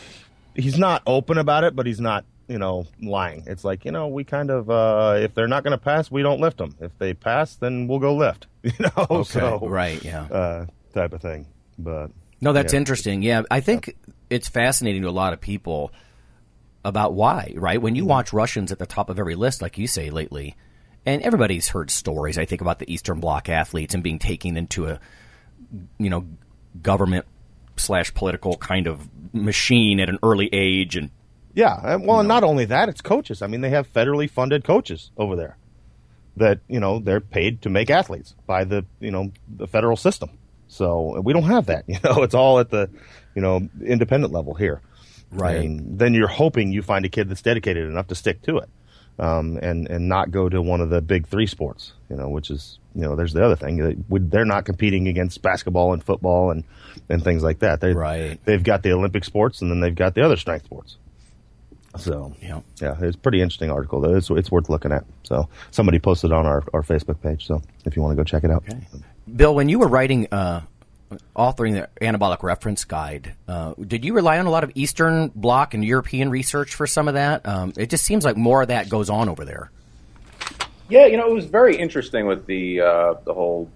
he's 0.54 0.78
not 0.78 1.02
open 1.06 1.38
about 1.38 1.64
it, 1.64 1.75
but 1.76 1.87
he's 1.87 2.00
not 2.00 2.25
you 2.49 2.59
know 2.59 2.87
lying. 3.03 3.45
It's 3.47 3.65
like 3.65 3.85
you 3.85 3.93
know 3.93 4.09
we 4.09 4.25
kind 4.25 4.50
of 4.50 4.71
uh, 4.71 5.17
if 5.19 5.35
they're 5.35 5.49
not 5.49 5.62
going 5.65 5.73
to 5.73 5.83
pass, 5.83 6.11
we 6.11 6.23
don't 6.23 6.41
lift 6.41 6.59
them. 6.59 6.75
If 6.81 6.97
they 6.99 7.15
pass, 7.15 7.57
then 7.57 7.87
we'll 7.88 7.99
go 8.00 8.15
lift. 8.15 8.47
You 8.62 8.73
know, 8.81 9.07
Okay, 9.11 9.38
so 9.41 9.59
right, 9.69 10.03
yeah. 10.05 10.23
uh, 10.25 10.67
type 10.93 11.12
of 11.12 11.23
thing. 11.23 11.47
But 11.79 12.11
No, 12.41 12.53
that's 12.53 12.73
yeah. 12.73 12.79
interesting. 12.79 13.23
Yeah, 13.23 13.43
I 13.50 13.61
think 13.61 13.95
it's 14.29 14.49
fascinating 14.49 15.03
to 15.03 15.09
a 15.09 15.11
lot 15.11 15.33
of 15.33 15.41
people 15.41 15.93
about 16.85 17.15
why, 17.15 17.53
right? 17.57 17.81
When 17.81 17.95
you 17.95 18.03
Mm-hmm. 18.03 18.09
watch 18.11 18.33
Russians 18.33 18.73
at 18.73 18.79
the 18.81 18.87
top 18.87 19.09
of 19.09 19.19
every 19.21 19.35
list, 19.37 19.62
like 19.62 19.79
you 19.79 19.87
say 19.87 20.11
lately, 20.11 20.57
and 21.05 21.23
everybody's 21.23 21.69
heard 21.69 21.91
stories, 21.93 22.38
I 22.38 22.45
think, 22.45 22.61
about 22.61 22.81
the 22.81 22.93
Eastern 22.93 23.21
Bloc 23.21 23.49
athletes 23.49 23.95
and 23.95 24.03
being 24.03 24.19
taken 24.19 24.57
into 24.57 24.87
a, 24.87 24.99
you 25.99 26.11
know, 26.11 26.26
government 26.83 27.25
slash 27.76 28.12
political 28.15 28.57
kind 28.57 28.87
of 28.88 29.09
machine 29.33 30.00
at 30.00 30.09
an 30.09 30.19
early 30.25 30.49
age, 30.53 30.97
and 30.97 31.11
Yeah, 31.57 31.97
well, 31.97 32.21
and 32.21 32.29
not 32.29 32.45
only 32.45 32.67
that, 32.67 32.89
it's 32.89 33.01
coaches. 33.01 33.43
I 33.43 33.49
mean, 33.49 33.63
they 33.63 33.71
have 33.71 33.93
federally 33.93 34.31
funded 34.31 34.63
coaches 34.63 35.11
over 35.17 35.35
there 35.37 35.57
that 36.37 36.61
you 36.69 36.79
know 36.81 37.01
they're 37.01 37.21
paid 37.21 37.63
to 37.63 37.71
make 37.71 37.91
athletes 37.91 38.35
by 38.47 38.65
the 38.65 38.85
you 39.01 39.11
know 39.11 39.33
the 39.49 39.67
federal 39.67 39.97
system. 39.97 40.31
So 40.69 41.21
we 41.23 41.33
don't 41.33 41.45
have 41.45 41.67
that. 41.67 41.85
You 41.89 41.99
know, 42.05 42.23
it's 42.23 42.35
all 42.35 42.61
at 42.61 42.71
the 42.71 42.91
you 43.35 43.43
know 43.43 43.69
independent 43.85 44.33
level 44.33 44.55
here. 44.55 44.83
Right. 45.33 45.69
Then 45.83 46.15
you're 46.15 46.29
hoping 46.29 46.73
you 46.73 46.83
find 46.83 47.05
a 47.05 47.09
kid 47.09 47.29
that's 47.29 47.43
dedicated 47.43 47.89
enough 47.89 48.09
to 48.09 48.15
stick 48.15 48.43
to 48.43 48.59
it. 48.59 48.69
um, 49.19 49.59
and 49.63 49.89
and 49.89 50.09
not 50.09 50.31
go 50.31 50.49
to 50.49 50.61
one 50.63 50.81
of 50.83 50.91
the 50.91 51.01
big 51.01 51.27
three 51.27 51.47
sports. 51.47 51.93
You 52.11 52.17
know, 52.17 52.29
which 52.29 52.51
is 52.51 52.79
you 52.95 53.03
know, 53.03 53.17
there's 53.17 53.33
the 53.33 53.45
other 53.45 53.57
thing. 53.57 54.05
They're 54.11 54.45
not 54.45 54.65
competing 54.67 55.09
against 55.09 55.43
basketball 55.43 55.95
and 55.95 56.05
football 56.05 56.51
and 56.51 56.65
and 57.09 57.25
things 57.25 57.43
like 57.43 57.61
that. 57.61 57.81
They, 57.81 57.93
right. 57.95 58.39
They've 58.45 58.63
got 58.63 58.83
the 58.83 58.93
Olympic 58.93 59.25
sports, 59.25 59.63
and 59.63 59.71
then 59.71 59.81
they've 59.81 59.95
got 59.95 60.15
the 60.15 60.23
other 60.25 60.37
strength 60.37 60.67
sports. 60.67 60.97
So 61.97 62.35
yeah, 62.41 62.61
yeah, 62.81 62.97
it's 63.00 63.17
a 63.17 63.19
pretty 63.19 63.41
interesting 63.41 63.71
article. 63.71 64.00
Though. 64.00 64.15
It's 64.15 64.31
it's 64.31 64.50
worth 64.50 64.69
looking 64.69 64.93
at. 64.93 65.05
So 65.23 65.49
somebody 65.71 65.99
posted 65.99 66.33
on 66.33 66.47
our, 66.47 66.62
our 66.73 66.83
Facebook 66.83 67.21
page. 67.23 67.47
So 67.47 67.62
if 67.85 67.97
you 67.97 68.03
want 68.03 68.12
to 68.12 68.17
go 68.17 68.25
check 68.25 68.45
it 68.45 68.50
out, 68.50 68.65
okay. 68.69 68.81
Bill, 69.35 69.55
when 69.55 69.69
you 69.69 69.79
were 69.79 69.88
writing, 69.88 70.29
uh, 70.31 70.62
authoring 71.35 71.73
the 71.75 71.88
anabolic 72.05 72.43
reference 72.43 72.85
guide, 72.85 73.35
uh, 73.49 73.75
did 73.75 74.05
you 74.05 74.15
rely 74.15 74.38
on 74.38 74.47
a 74.47 74.50
lot 74.50 74.65
of 74.65 74.71
Eastern 74.75 75.29
Bloc 75.35 75.75
and 75.75 75.85
European 75.85 76.31
research 76.31 76.75
for 76.75 76.87
some 76.87 77.09
of 77.09 77.15
that? 77.15 77.47
Um, 77.47 77.73
it 77.76 77.91
just 77.91 78.05
seems 78.05 78.25
like 78.25 78.37
more 78.37 78.62
of 78.62 78.69
that 78.69 78.88
goes 78.88 79.11
on 79.11 79.29
over 79.29 79.45
there. 79.45 79.71
Yeah, 80.88 81.07
you 81.07 81.17
know, 81.17 81.29
it 81.29 81.35
was 81.35 81.47
very 81.47 81.76
interesting 81.76 82.26
with 82.26 82.47
the 82.47 82.81
uh, 82.81 83.15
the 83.25 83.35
whole 83.35 83.71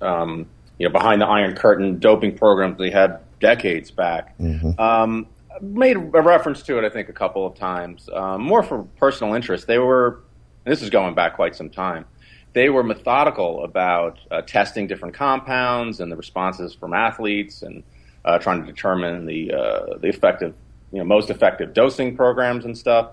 um, 0.00 0.46
you 0.78 0.88
know 0.88 0.92
behind 0.92 1.20
the 1.20 1.26
Iron 1.26 1.54
Curtain 1.54 1.98
doping 1.98 2.36
programs 2.36 2.78
they 2.78 2.90
had 2.90 3.20
decades 3.40 3.90
back. 3.90 4.36
Mm-hmm. 4.38 4.80
Um, 4.80 5.26
made 5.60 5.96
a 5.96 6.00
reference 6.00 6.62
to 6.62 6.78
it, 6.78 6.84
I 6.84 6.90
think, 6.90 7.08
a 7.08 7.12
couple 7.12 7.46
of 7.46 7.54
times, 7.54 8.08
um, 8.12 8.42
more 8.42 8.62
for 8.62 8.82
personal 8.98 9.34
interest. 9.34 9.66
They 9.66 9.78
were, 9.78 10.22
this 10.64 10.82
is 10.82 10.90
going 10.90 11.14
back 11.14 11.36
quite 11.36 11.54
some 11.56 11.70
time. 11.70 12.04
They 12.52 12.70
were 12.70 12.82
methodical 12.82 13.64
about 13.64 14.18
uh, 14.30 14.42
testing 14.42 14.86
different 14.86 15.14
compounds 15.14 16.00
and 16.00 16.10
the 16.10 16.16
responses 16.16 16.74
from 16.74 16.94
athletes, 16.94 17.62
and 17.62 17.82
uh, 18.24 18.38
trying 18.38 18.60
to 18.60 18.66
determine 18.66 19.26
the 19.26 19.52
uh, 19.52 19.98
the 19.98 20.08
effective, 20.08 20.54
you 20.90 20.98
know, 20.98 21.04
most 21.04 21.28
effective 21.28 21.74
dosing 21.74 22.16
programs 22.16 22.64
and 22.64 22.76
stuff, 22.76 23.10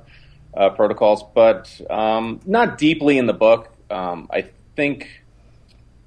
uh, 0.55 0.69
protocols. 0.69 1.23
But 1.35 1.69
um, 1.89 2.39
not 2.45 2.77
deeply 2.77 3.17
in 3.17 3.25
the 3.25 3.33
book. 3.33 3.69
Um, 3.89 4.29
I 4.31 4.49
think, 4.77 5.09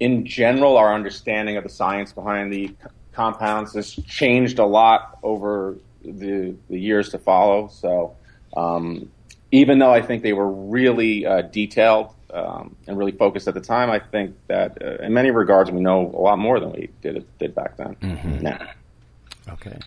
in 0.00 0.24
general, 0.24 0.78
our 0.78 0.94
understanding 0.94 1.58
of 1.58 1.62
the 1.62 1.68
science 1.70 2.12
behind 2.14 2.52
the 2.52 2.74
compounds 3.12 3.74
has 3.74 3.94
changed 4.06 4.58
a 4.58 4.66
lot 4.66 5.18
over 5.22 5.76
the, 6.12 6.56
the 6.68 6.78
years 6.78 7.10
to 7.10 7.18
follow. 7.18 7.68
So 7.68 8.16
um, 8.56 9.10
even 9.52 9.78
though 9.78 9.92
I 9.92 10.02
think 10.02 10.22
they 10.22 10.32
were 10.32 10.50
really 10.50 11.26
uh, 11.26 11.42
detailed 11.42 12.14
um, 12.32 12.76
and 12.86 12.98
really 12.98 13.12
focused 13.12 13.48
at 13.48 13.54
the 13.54 13.60
time, 13.60 13.90
I 13.90 13.98
think 13.98 14.36
that 14.48 14.82
uh, 14.82 15.04
in 15.04 15.12
many 15.12 15.30
regards 15.30 15.70
we 15.70 15.80
know 15.80 16.10
a 16.14 16.20
lot 16.20 16.38
more 16.38 16.60
than 16.60 16.72
we 16.72 16.90
did 17.02 17.24
did 17.38 17.54
back 17.54 17.76
then. 17.76 17.96
Mm-hmm. 17.96 18.38
Now. 18.40 18.68
Okay. 19.48 19.78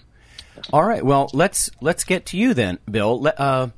All 0.71 0.83
right. 0.83 1.03
Well, 1.03 1.29
let's 1.33 1.69
let's 1.81 2.03
get 2.03 2.27
to 2.27 2.37
you 2.37 2.53
then, 2.53 2.79
Bill. 2.89 3.31
Uh, 3.37 3.69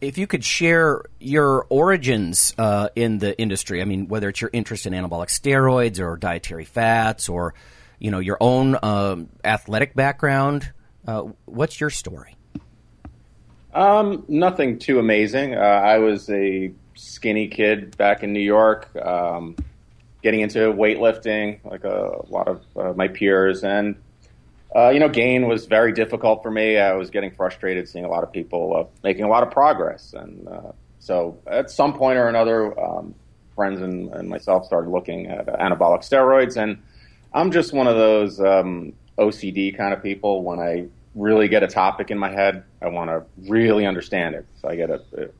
if 0.00 0.18
you 0.18 0.26
could 0.26 0.44
share 0.44 1.02
your 1.18 1.66
origins 1.70 2.54
uh, 2.58 2.88
in 2.94 3.18
the 3.18 3.38
industry, 3.38 3.80
I 3.80 3.84
mean, 3.84 4.08
whether 4.08 4.28
it's 4.28 4.40
your 4.40 4.50
interest 4.52 4.86
in 4.86 4.92
anabolic 4.92 5.28
steroids 5.28 5.98
or 6.00 6.16
dietary 6.16 6.64
fats, 6.64 7.28
or 7.28 7.54
you 7.98 8.10
know 8.10 8.18
your 8.18 8.36
own 8.40 8.76
um, 8.82 9.28
athletic 9.44 9.94
background, 9.94 10.70
uh, 11.06 11.24
what's 11.44 11.80
your 11.80 11.90
story? 11.90 12.36
Um, 13.72 14.24
nothing 14.28 14.78
too 14.78 14.98
amazing. 14.98 15.54
Uh, 15.54 15.58
I 15.58 15.98
was 15.98 16.30
a 16.30 16.72
skinny 16.94 17.48
kid 17.48 17.96
back 17.96 18.22
in 18.22 18.32
New 18.32 18.40
York, 18.40 18.94
um, 18.96 19.56
getting 20.22 20.40
into 20.40 20.60
weightlifting 20.72 21.58
like 21.64 21.84
a, 21.84 22.22
lot 22.28 22.46
of 22.46 22.62
uh, 22.76 22.92
my 22.94 23.08
peers, 23.08 23.64
and 23.64 23.96
uh, 24.74 24.90
you 24.90 25.00
know, 25.00 25.08
gain 25.08 25.48
was 25.48 25.66
very 25.66 25.92
difficult 25.92 26.42
for 26.42 26.50
me. 26.50 26.78
I 26.78 26.94
was 26.94 27.10
getting 27.10 27.32
frustrated 27.32 27.88
seeing 27.88 28.04
a 28.04 28.08
lot 28.08 28.22
of 28.22 28.32
people 28.32 28.76
uh, 28.76 28.98
making 29.02 29.24
a 29.24 29.28
lot 29.28 29.42
of 29.42 29.50
progress, 29.50 30.14
and 30.14 30.46
uh, 30.48 30.72
so 31.00 31.38
at 31.46 31.70
some 31.70 31.94
point 31.94 32.16
or 32.16 32.28
another, 32.28 32.78
um, 32.80 33.14
friends 33.54 33.80
and, 33.80 34.12
and, 34.12 34.28
myself 34.28 34.66
started 34.66 34.90
looking 34.90 35.26
at 35.26 35.46
anabolic 35.46 36.00
steroids, 36.00 36.56
and 36.56 36.82
I'm 37.32 37.52
just 37.52 37.72
one 37.72 37.86
of 37.86 37.96
those 37.96 38.40
um, 38.40 38.94
OCD 39.18 39.76
kind 39.76 39.92
of 39.92 40.02
people. 40.02 40.42
When 40.42 40.58
I 40.58 40.86
really 41.14 41.48
get 41.48 41.62
a 41.62 41.68
topic 41.68 42.10
in 42.10 42.18
my 42.18 42.30
head, 42.30 42.64
I 42.82 42.88
want 42.88 43.10
to 43.10 43.24
really 43.50 43.86
understand 43.86 44.34
it. 44.34 44.46
So 44.60 44.68
I 44.68 44.76
get 44.76 44.90
a, 44.90 45.30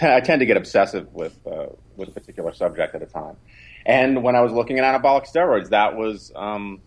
I 0.00 0.20
tend 0.20 0.40
to 0.40 0.46
get 0.46 0.56
obsessive 0.56 1.12
with 1.12 1.36
uh, 1.46 1.66
with 1.96 2.08
a 2.08 2.12
particular 2.12 2.52
subject 2.52 2.94
at 2.94 3.02
a 3.02 3.06
time. 3.06 3.36
And 3.84 4.22
when 4.22 4.36
I 4.36 4.40
was 4.40 4.52
looking 4.52 4.78
at 4.78 4.84
anabolic 4.84 5.26
steroids, 5.26 5.70
that 5.70 5.96
was 5.96 6.32
um, 6.36 6.80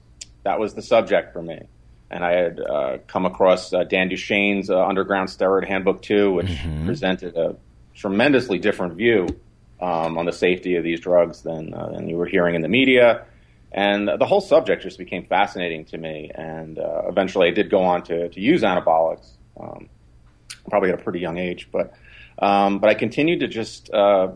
that 0.43 0.59
was 0.59 0.73
the 0.73 0.81
subject 0.81 1.33
for 1.33 1.41
me. 1.41 1.61
And 2.09 2.25
I 2.25 2.31
had 2.31 2.59
uh, 2.59 2.97
come 3.07 3.25
across 3.25 3.73
uh, 3.73 3.85
Dan 3.85 4.09
Duchaine's 4.09 4.69
uh, 4.69 4.85
Underground 4.85 5.29
Steroid 5.29 5.65
Handbook 5.65 6.01
2, 6.01 6.33
which 6.33 6.47
mm-hmm. 6.47 6.85
presented 6.85 7.37
a 7.37 7.55
tremendously 7.95 8.59
different 8.59 8.95
view 8.95 9.27
um, 9.81 10.17
on 10.17 10.25
the 10.25 10.33
safety 10.33 10.75
of 10.75 10.83
these 10.83 10.99
drugs 10.99 11.41
than, 11.41 11.73
uh, 11.73 11.89
than 11.91 12.09
you 12.09 12.17
were 12.17 12.25
hearing 12.25 12.55
in 12.55 12.61
the 12.61 12.67
media. 12.67 13.25
And 13.71 14.09
the 14.19 14.25
whole 14.25 14.41
subject 14.41 14.83
just 14.83 14.97
became 14.97 15.25
fascinating 15.25 15.85
to 15.85 15.97
me. 15.97 16.29
And 16.33 16.77
uh, 16.77 17.03
eventually 17.07 17.47
I 17.47 17.51
did 17.51 17.69
go 17.69 17.81
on 17.83 18.03
to, 18.03 18.27
to 18.29 18.39
use 18.41 18.63
anabolics, 18.63 19.29
um, 19.59 19.89
probably 20.69 20.89
at 20.89 20.99
a 20.99 21.03
pretty 21.03 21.19
young 21.19 21.37
age. 21.37 21.69
But, 21.71 21.93
um, 22.39 22.79
but 22.79 22.89
I 22.89 22.95
continued 22.95 23.39
to 23.39 23.47
just 23.47 23.93
uh, 23.93 24.33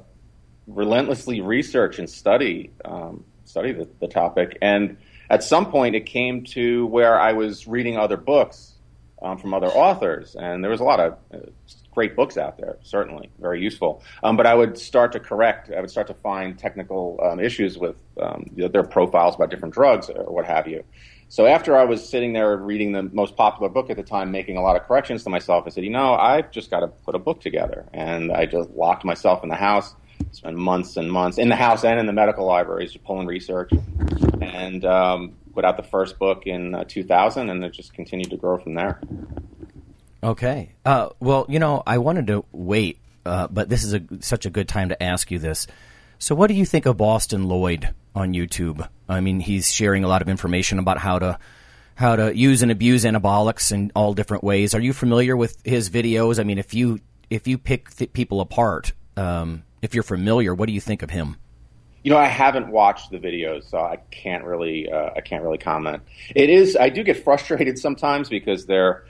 relentlessly 0.68 1.42
research 1.42 2.00
and 2.00 2.10
study, 2.10 2.72
um, 2.86 3.26
study 3.44 3.74
the, 3.74 3.90
the, 4.00 4.08
topic. 4.08 4.58
And 4.62 4.98
at 5.30 5.44
some 5.44 5.70
point 5.70 5.96
it 5.96 6.06
came 6.06 6.46
to 6.46 6.86
where 6.88 7.20
I 7.20 7.34
was 7.34 7.68
reading 7.68 7.98
other 7.98 8.18
books 8.18 8.74
um, 9.22 9.38
from 9.38 9.54
other 9.54 9.68
authors. 9.68 10.36
And 10.36 10.64
there 10.64 10.72
was 10.72 10.80
a 10.80 10.86
lot 10.86 11.02
of 11.02 11.18
uh, 11.34 11.38
great 11.96 12.16
books 12.16 12.38
out 12.38 12.58
there, 12.58 12.78
certainly 12.84 13.32
very 13.40 13.62
useful. 13.62 14.04
Um, 14.22 14.36
but 14.36 14.46
I 14.46 14.54
would 14.54 14.78
start 14.78 15.14
to 15.14 15.20
correct. 15.20 15.72
I 15.76 15.80
would 15.80 15.90
start 15.90 16.08
to 16.08 16.14
find 16.14 16.60
technical 16.60 17.20
um, 17.24 17.40
issues 17.40 17.78
with 17.78 17.96
um, 18.22 18.46
their 18.56 18.84
profiles 18.84 19.36
about 19.36 19.50
different 19.50 19.74
drugs 19.74 20.10
or 20.10 20.26
what 20.26 20.46
have 20.46 20.68
you. 20.68 20.84
So 21.28 21.48
after 21.48 21.76
I 21.76 21.86
was 21.86 22.08
sitting 22.08 22.34
there 22.34 22.56
reading 22.56 22.92
the 22.92 23.04
most 23.04 23.36
popular 23.36 23.70
book 23.70 23.90
at 23.90 23.98
the 23.98 24.04
time, 24.04 24.32
making 24.32 24.58
a 24.58 24.62
lot 24.62 24.76
of 24.76 24.84
corrections 24.84 25.24
to 25.24 25.30
myself, 25.30 25.64
I 25.66 25.70
said, 25.70 25.84
you 25.84 25.90
know, 25.90 26.14
I've 26.14 26.52
just 26.52 26.70
got 26.70 26.82
to 26.82 26.88
put 26.88 27.16
a 27.16 27.20
book 27.20 27.42
together. 27.42 27.86
And 27.94 28.32
I 28.32 28.46
just 28.46 28.70
locked 28.72 29.06
myself 29.06 29.42
in 29.42 29.50
the 29.50 29.56
house, 29.56 29.96
spent 30.32 30.56
months 30.56 30.98
and 30.98 31.12
months 31.12 31.40
in 31.40 31.50
the 31.50 31.56
house 31.56 31.84
and 31.84 32.00
in 32.00 32.06
the 32.06 32.14
medical 32.14 32.46
libraries 32.46 32.96
pulling 33.06 33.26
research, 33.26 33.72
and 34.42 34.86
um, 34.86 35.36
put 35.54 35.66
out 35.66 35.78
the 35.78 35.84
first 35.84 36.20
book 36.20 36.44
in 36.46 36.76
uh, 36.76 36.84
2000, 36.88 37.50
and 37.50 37.64
it 37.64 37.74
just 37.74 37.94
continued 37.94 38.30
to 38.30 38.38
grow 38.38 38.58
from 38.58 38.76
there. 38.76 39.00
Okay. 40.26 40.72
Uh, 40.84 41.10
well, 41.20 41.46
you 41.48 41.60
know, 41.60 41.84
I 41.86 42.00
wanted 42.00 42.28
to 42.28 42.46
wait, 42.52 42.98
uh, 43.28 43.48
but 43.48 43.70
this 43.70 43.84
is 43.84 43.94
a, 43.94 44.02
such 44.22 44.48
a 44.48 44.50
good 44.50 44.68
time 44.68 44.90
to 44.90 45.02
ask 45.02 45.30
you 45.30 45.38
this. 45.38 45.68
So, 46.18 46.34
what 46.34 46.48
do 46.48 46.56
you 46.56 46.66
think 46.66 46.88
of 46.88 46.98
Boston 46.98 47.48
Lloyd 47.48 47.94
on 48.16 48.34
YouTube? 48.34 48.88
I 49.08 49.22
mean, 49.22 49.40
he's 49.40 49.72
sharing 49.72 50.04
a 50.04 50.08
lot 50.08 50.24
of 50.24 50.30
information 50.30 50.80
about 50.80 50.98
how 50.98 51.20
to 51.20 51.38
how 51.94 52.16
to 52.16 52.36
use 52.36 52.64
and 52.64 52.72
abuse 52.72 53.06
anabolics 53.06 53.72
in 53.72 53.92
all 53.96 54.16
different 54.16 54.44
ways. 54.44 54.74
Are 54.74 54.82
you 54.82 54.94
familiar 54.94 55.38
with 55.38 55.58
his 55.64 55.92
videos? 55.92 56.40
I 56.40 56.44
mean, 56.44 56.58
if 56.58 56.74
you 56.74 57.00
if 57.30 57.48
you 57.48 57.60
pick 57.60 57.92
th- 57.92 58.12
people 58.12 58.42
apart, 58.42 58.94
um, 59.18 59.64
if 59.84 59.94
you're 59.94 60.04
familiar, 60.04 60.56
what 60.56 60.66
do 60.66 60.74
you 60.74 60.82
think 60.82 61.04
of 61.04 61.12
him? 61.12 61.38
You 62.02 62.12
know, 62.12 62.18
I 62.18 62.26
haven't 62.28 62.70
watched 62.70 63.12
the 63.12 63.20
videos, 63.20 63.70
so 63.70 63.78
I 63.78 63.98
can't 64.10 64.44
really 64.44 64.92
uh, 64.92 65.12
I 65.16 65.22
can't 65.22 65.44
really 65.44 65.60
comment. 65.60 66.02
It 66.36 66.50
is 66.50 66.76
I 66.76 66.90
do 66.90 67.04
get 67.04 67.24
frustrated 67.24 67.78
sometimes 67.86 68.28
because 68.28 68.66
they're 68.66 69.06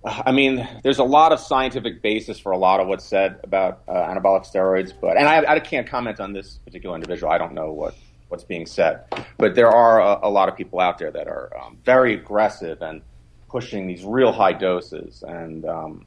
I 0.04 0.32
mean, 0.32 0.66
there's 0.82 0.98
a 0.98 1.04
lot 1.04 1.32
of 1.32 1.40
scientific 1.40 2.02
basis 2.02 2.38
for 2.38 2.52
a 2.52 2.58
lot 2.58 2.80
of 2.80 2.88
what's 2.88 3.04
said 3.04 3.40
about 3.44 3.82
uh, 3.88 3.92
anabolic 3.92 4.50
steroids, 4.50 4.92
but 4.98 5.16
and 5.16 5.28
I, 5.28 5.54
I, 5.54 5.60
can't 5.60 5.86
comment 5.86 6.20
on 6.20 6.32
this 6.32 6.58
particular 6.64 6.94
individual. 6.94 7.32
I 7.32 7.38
don't 7.38 7.54
know 7.54 7.72
what 7.72 7.94
what's 8.28 8.44
being 8.44 8.66
said, 8.66 9.04
but 9.38 9.54
there 9.54 9.70
are 9.70 10.00
a, 10.00 10.28
a 10.28 10.30
lot 10.30 10.48
of 10.48 10.56
people 10.56 10.80
out 10.80 10.98
there 10.98 11.10
that 11.10 11.26
are 11.26 11.50
um, 11.60 11.78
very 11.84 12.14
aggressive 12.14 12.80
and 12.80 13.02
pushing 13.48 13.86
these 13.86 14.04
real 14.04 14.32
high 14.32 14.52
doses, 14.52 15.24
and 15.26 15.64
um, 15.64 16.06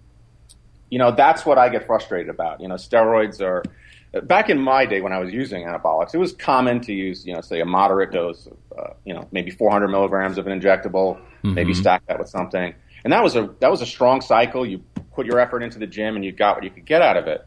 you 0.90 1.00
know 1.00 1.12
that's 1.12 1.46
what 1.46 1.58
I 1.58 1.70
get 1.70 1.86
frustrated 1.86 2.30
about. 2.30 2.62
You 2.62 2.68
know, 2.68 2.76
steroids 2.76 3.42
are. 3.42 3.64
Back 4.26 4.52
in 4.52 4.60
my 4.60 4.86
day 4.86 5.02
when 5.02 5.12
I 5.12 5.18
was 5.18 5.34
using 5.34 5.66
anabolics, 5.66 6.14
it 6.14 6.20
was 6.20 6.34
common 6.34 6.82
to 6.82 6.94
use, 6.94 7.26
you 7.26 7.34
know, 7.34 7.42
say 7.42 7.62
a 7.62 7.66
moderate 7.66 8.12
dose 8.12 8.46
of, 8.46 8.58
uh, 8.78 8.94
you 9.06 9.14
know, 9.16 9.28
maybe 9.32 9.50
400 9.50 9.88
milligrams 9.88 10.38
of 10.38 10.46
an 10.46 10.62
injectable, 10.62 11.18
mm-hmm. 11.18 11.56
maybe 11.56 11.74
stack 11.74 12.06
that 12.06 12.20
with 12.20 12.30
something 12.30 12.76
and 13.04 13.14
that 13.14 13.24
was 13.24 13.36
a 13.36 13.50
that 13.60 13.72
was 13.72 13.82
a 13.82 13.86
strong 13.86 14.22
cycle. 14.22 14.66
You 14.66 14.84
put 15.14 15.26
your 15.26 15.40
effort 15.40 15.64
into 15.64 15.80
the 15.80 15.88
gym, 15.88 16.16
and 16.16 16.24
you 16.24 16.32
got 16.32 16.56
what 16.56 16.64
you 16.64 16.70
could 16.70 16.86
get 16.86 17.02
out 17.02 17.18
of 17.18 17.28
it. 17.28 17.46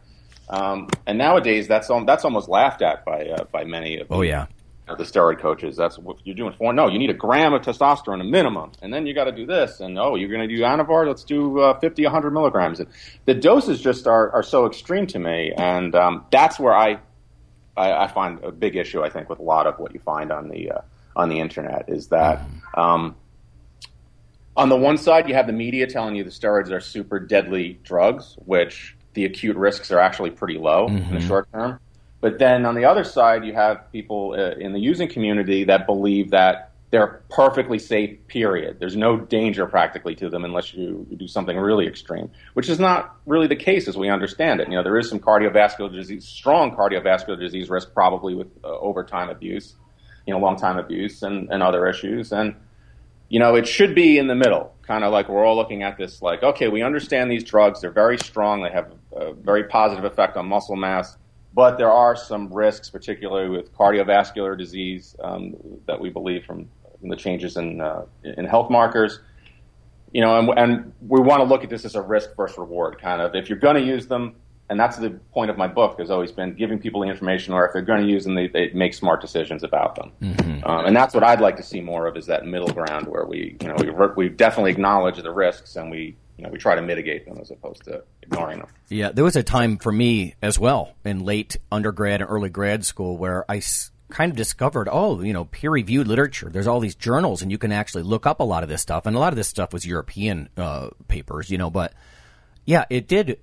Um, 0.48 0.88
and 1.06 1.18
nowadays, 1.18 1.68
that's 1.68 1.88
that's 2.06 2.25
almost 2.25 2.48
laughed 2.48 2.82
at 2.82 3.04
by 3.04 3.26
uh, 3.26 3.44
by 3.44 3.64
many 3.64 3.98
of 3.98 4.06
oh 4.10 4.22
yeah 4.22 4.46
the 4.86 5.02
steroid 5.02 5.40
coaches. 5.40 5.76
That's 5.76 5.98
what 5.98 6.18
you're 6.25 6.36
doing 6.36 6.54
for. 6.56 6.72
No, 6.72 6.88
you 6.88 6.98
need 6.98 7.10
a 7.10 7.14
gram 7.14 7.52
of 7.52 7.62
testosterone, 7.62 8.20
a 8.20 8.25
minimum, 8.25 8.72
and 8.82 8.94
then 8.94 9.06
you 9.06 9.14
got 9.14 9.25
to 9.25 9.32
do 9.32 9.44
this. 9.44 9.80
And 9.80 9.98
oh, 9.98 10.14
you're 10.14 10.28
going 10.28 10.48
to 10.48 10.54
do 10.54 10.62
Anavar? 10.62 11.06
Let's 11.06 11.25
do 11.25 11.58
uh, 11.58 11.78
50, 11.80 12.04
100 12.04 12.30
milligrams. 12.30 12.78
And 12.78 12.88
the 13.25 13.34
doses 13.34 13.80
just 13.80 14.06
are, 14.06 14.30
are 14.30 14.44
so 14.44 14.66
extreme 14.66 15.06
to 15.08 15.18
me, 15.18 15.52
and 15.56 15.94
um, 15.96 16.25
that's 16.30 16.60
where 16.60 16.75
I, 16.75 16.98
I, 17.76 18.04
I 18.04 18.06
find 18.08 18.42
a 18.44 18.52
big 18.52 18.76
issue. 18.76 19.02
I 19.02 19.10
think 19.10 19.28
with 19.28 19.40
a 19.40 19.42
lot 19.42 19.66
of 19.66 19.78
what 19.80 19.92
you 19.92 20.00
find 20.00 20.30
on 20.30 20.48
the 20.48 20.70
uh, 20.70 20.80
on 21.16 21.28
the 21.28 21.40
internet 21.40 21.88
is 21.88 22.08
that. 22.08 22.38
Mm-hmm. 22.38 22.80
Um, 22.80 23.16
on 24.56 24.68
the 24.68 24.76
one 24.76 24.96
side, 24.96 25.28
you 25.28 25.34
have 25.34 25.46
the 25.46 25.52
media 25.52 25.86
telling 25.86 26.16
you 26.16 26.25
the 26.25 26.30
steroids 26.30 26.70
are 26.70 26.80
super 26.80 27.18
deadly 27.18 27.78
drugs, 27.82 28.36
which 28.44 28.96
the 29.14 29.25
acute 29.25 29.56
risks 29.56 29.90
are 29.90 29.98
actually 29.98 30.30
pretty 30.30 30.58
low 30.58 30.86
mm-hmm. 30.86 30.96
in 30.96 31.10
the 31.10 31.16
mm-hmm. 31.16 31.28
short 31.28 31.52
term. 31.52 31.78
But 32.20 32.38
then 32.38 32.64
on 32.64 32.75
the 32.75 32.84
other 32.84 33.04
side, 33.04 33.44
you 33.44 33.54
have 33.54 33.90
people 33.92 34.34
uh, 34.36 34.58
in 34.58 34.72
the 34.72 34.80
using 34.80 35.08
community 35.08 35.64
that 35.64 35.86
believe 35.86 36.30
that 36.30 36.72
they're 36.90 37.20
perfectly 37.30 37.78
safe, 37.78 38.26
period. 38.28 38.78
There's 38.78 38.96
no 38.96 39.18
danger 39.18 39.66
practically 39.66 40.14
to 40.16 40.30
them 40.30 40.44
unless 40.44 40.72
you, 40.72 41.06
you, 41.10 41.16
do 41.16 41.26
something 41.26 41.56
really 41.56 41.86
extreme, 41.86 42.30
which 42.54 42.68
is 42.68 42.78
not 42.78 43.16
really 43.26 43.48
the 43.48 43.56
case 43.56 43.88
as 43.88 43.96
we 43.96 44.08
understand 44.08 44.60
it. 44.60 44.68
You 44.68 44.76
know, 44.76 44.82
there 44.82 44.96
is 44.96 45.08
some 45.08 45.18
cardiovascular 45.18 45.92
disease, 45.92 46.26
strong 46.26 46.75
cardiovascular 46.75 47.38
disease 47.38 47.68
risk 47.68 47.92
probably 47.92 48.34
with 48.34 48.48
uh, 48.64 48.68
overtime 48.68 49.28
abuse, 49.28 49.75
you 50.26 50.32
know, 50.32 50.38
long 50.38 50.56
time 50.56 50.78
abuse 50.78 51.22
and, 51.22 51.50
and 51.50 51.62
other 51.62 51.86
issues. 51.86 52.32
And, 52.32 52.54
you 53.28 53.38
know, 53.38 53.54
it 53.56 53.66
should 53.66 53.95
be 53.95 54.18
in 54.18 54.26
the 54.26 54.35
middle, 54.35 54.75
kind 54.83 55.04
of 55.04 55.12
like 55.12 55.28
we're 55.28 55.45
all 55.45 55.56
looking 55.56 55.83
at 55.83 55.97
this 55.97 56.23
like, 56.23 56.42
okay, 56.42 56.68
we 56.68 56.83
understand 56.83 57.30
these 57.30 57.45
drugs. 57.45 57.80
They're 57.80 57.90
very 57.90 58.18
strong. 58.18 58.62
They 58.62 58.71
have 58.71 58.92
a 59.12 59.33
very 59.33 59.64
positive 59.64 60.04
effect 60.04 60.37
on 60.37 60.47
muscle 60.47 60.76
mass 60.76 61.16
but 61.56 61.78
there 61.78 61.90
are 61.90 62.14
some 62.14 62.52
risks, 62.52 62.90
particularly 62.90 63.49
with 63.49 63.75
cardiovascular 63.75 64.59
disease, 64.59 65.16
um, 65.21 65.54
that 65.87 65.99
we 65.99 66.11
believe 66.11 66.45
from, 66.45 66.68
from 67.00 67.09
the 67.09 67.16
changes 67.16 67.56
in 67.56 67.80
uh, 67.80 68.04
in 68.23 68.45
health 68.45 68.71
markers. 68.71 69.21
You 70.12 70.21
know, 70.21 70.38
and, 70.38 70.50
and 70.59 70.92
we 71.00 71.18
want 71.18 71.40
to 71.40 71.45
look 71.45 71.64
at 71.64 71.71
this 71.71 71.87
as 71.87 71.95
a 71.95 72.02
risk 72.02 72.37
versus 72.37 72.59
reward 72.59 73.00
kind 73.00 73.23
of. 73.23 73.35
If 73.35 73.49
you're 73.49 73.59
going 73.59 73.76
to 73.76 73.83
use 73.83 74.06
them, 74.06 74.37
and 74.68 74.78
that's 74.78 74.96
the 74.96 75.11
point 75.32 75.50
of 75.50 75.56
my 75.56 75.68
book 75.68 75.99
has 75.99 76.11
always 76.11 76.32
been 76.32 76.54
giving 76.54 76.78
people 76.78 77.00
the 77.02 77.08
information, 77.08 77.54
or 77.54 77.66
if 77.66 77.73
they're 77.73 77.82
going 77.82 78.02
to 78.02 78.08
use 78.08 78.25
them, 78.25 78.35
they, 78.35 78.49
they 78.49 78.70
make 78.70 78.94
smart 78.94 79.20
decisions 79.20 79.62
about 79.62 79.94
them. 79.94 80.12
Mm-hmm. 80.20 80.64
Um, 80.68 80.87
and 80.87 80.96
that's 80.96 81.14
what 81.14 81.23
I'd 81.23 81.40
like 81.40 81.56
to 81.56 81.62
see 81.62 81.80
more 81.80 82.06
of 82.06 82.16
is 82.16 82.26
that 82.26 82.44
middle 82.46 82.73
ground 82.73 83.06
where 83.06 83.25
we, 83.25 83.56
you 83.61 83.68
know, 83.68 83.76
we, 83.78 84.28
we 84.28 84.28
definitely 84.28 84.73
acknowledge 84.73 85.23
the 85.23 85.32
risks 85.32 85.76
and 85.76 85.90
we 85.90 86.16
you 86.37 86.44
know, 86.44 86.50
we 86.50 86.58
try 86.58 86.75
to 86.75 86.82
mitigate 86.82 87.25
them 87.25 87.38
as 87.40 87.50
opposed 87.50 87.85
to 87.85 88.02
ignoring 88.23 88.58
them. 88.58 88.68
Yeah, 88.88 89.11
there 89.11 89.25
was 89.25 89.37
a 89.37 89.42
time 89.42 89.78
for 89.78 89.90
me 89.90 90.35
as 90.42 90.58
well 90.58 90.92
in 91.04 91.25
late 91.25 91.56
undergrad 91.73 92.20
and 92.20 92.30
early 92.30 92.50
grad 92.50 92.85
school 92.85 93.16
where 93.16 93.50
I 93.50 93.58
s- 93.58 93.90
kind 94.11 94.30
of 94.30 94.37
discovered, 94.37 94.88
oh, 94.90 95.20
you 95.23 95.32
know, 95.32 95.46
peer 95.46 95.70
reviewed 95.70 96.06
literature. 96.06 96.50
There's 96.50 96.66
all 96.66 96.80
these 96.80 96.94
journals, 96.94 97.40
and 97.40 97.50
you 97.50 97.58
can 97.58 97.73
actually 97.73 98.02
look 98.02 98.26
up 98.26 98.40
a 98.40 98.44
lot 98.44 98.62
of 98.62 98.68
this 98.68 98.82
stuff. 98.82 99.06
And 99.06 99.16
a 99.16 99.18
lot 99.18 99.32
of 99.32 99.37
this 99.37 99.49
stuff 99.49 99.73
was 99.73 99.87
European 99.87 100.50
uh, 100.56 100.90
papers, 101.08 101.50
you 101.50 101.56
know, 101.56 101.70
but 101.70 101.94
yeah, 102.66 102.85
it 102.90 103.08
did. 103.08 103.38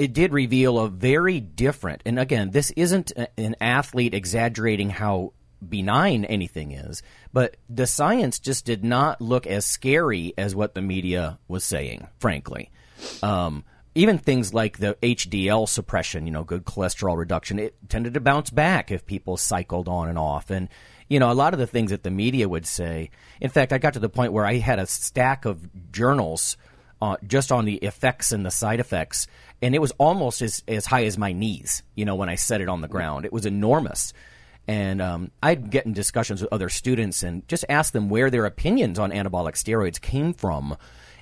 It 0.00 0.14
did 0.14 0.32
reveal 0.32 0.78
a 0.78 0.88
very 0.88 1.40
different, 1.40 2.00
and 2.06 2.18
again, 2.18 2.52
this 2.52 2.70
isn't 2.70 3.12
an 3.36 3.54
athlete 3.60 4.14
exaggerating 4.14 4.88
how 4.88 5.34
benign 5.68 6.24
anything 6.24 6.72
is, 6.72 7.02
but 7.34 7.58
the 7.68 7.86
science 7.86 8.38
just 8.38 8.64
did 8.64 8.82
not 8.82 9.20
look 9.20 9.46
as 9.46 9.66
scary 9.66 10.32
as 10.38 10.54
what 10.54 10.74
the 10.74 10.80
media 10.80 11.38
was 11.48 11.64
saying, 11.64 12.08
frankly. 12.18 12.70
Um, 13.22 13.62
even 13.94 14.16
things 14.16 14.54
like 14.54 14.78
the 14.78 14.96
HDL 15.02 15.68
suppression, 15.68 16.26
you 16.26 16.32
know, 16.32 16.44
good 16.44 16.64
cholesterol 16.64 17.18
reduction, 17.18 17.58
it 17.58 17.74
tended 17.90 18.14
to 18.14 18.20
bounce 18.20 18.48
back 18.48 18.90
if 18.90 19.04
people 19.04 19.36
cycled 19.36 19.86
on 19.86 20.08
and 20.08 20.18
off. 20.18 20.48
And, 20.48 20.70
you 21.10 21.18
know, 21.18 21.30
a 21.30 21.34
lot 21.34 21.52
of 21.52 21.60
the 21.60 21.66
things 21.66 21.90
that 21.90 22.04
the 22.04 22.10
media 22.10 22.48
would 22.48 22.64
say. 22.64 23.10
In 23.38 23.50
fact, 23.50 23.70
I 23.70 23.76
got 23.76 23.92
to 23.92 24.00
the 24.00 24.08
point 24.08 24.32
where 24.32 24.46
I 24.46 24.54
had 24.54 24.78
a 24.78 24.86
stack 24.86 25.44
of 25.44 25.92
journals 25.92 26.56
uh, 27.02 27.16
just 27.26 27.50
on 27.50 27.64
the 27.64 27.76
effects 27.76 28.32
and 28.32 28.44
the 28.44 28.50
side 28.50 28.80
effects, 28.80 29.26
and 29.62 29.74
it 29.74 29.80
was 29.80 29.92
almost 29.98 30.42
as, 30.42 30.62
as 30.66 30.86
high 30.86 31.04
as 31.04 31.18
my 31.18 31.32
knees, 31.32 31.82
you 31.94 32.04
know, 32.04 32.14
when 32.14 32.28
I 32.28 32.34
set 32.34 32.60
it 32.60 32.68
on 32.68 32.80
the 32.80 32.88
ground. 32.88 33.24
It 33.24 33.32
was 33.32 33.46
enormous. 33.46 34.12
And 34.66 35.02
um, 35.02 35.30
I'd 35.42 35.70
get 35.70 35.86
in 35.86 35.92
discussions 35.92 36.40
with 36.40 36.52
other 36.52 36.68
students 36.68 37.22
and 37.22 37.46
just 37.48 37.64
ask 37.68 37.92
them 37.92 38.08
where 38.08 38.30
their 38.30 38.46
opinions 38.46 38.98
on 38.98 39.10
anabolic 39.10 39.54
steroids 39.54 40.00
came 40.00 40.32
from. 40.32 40.76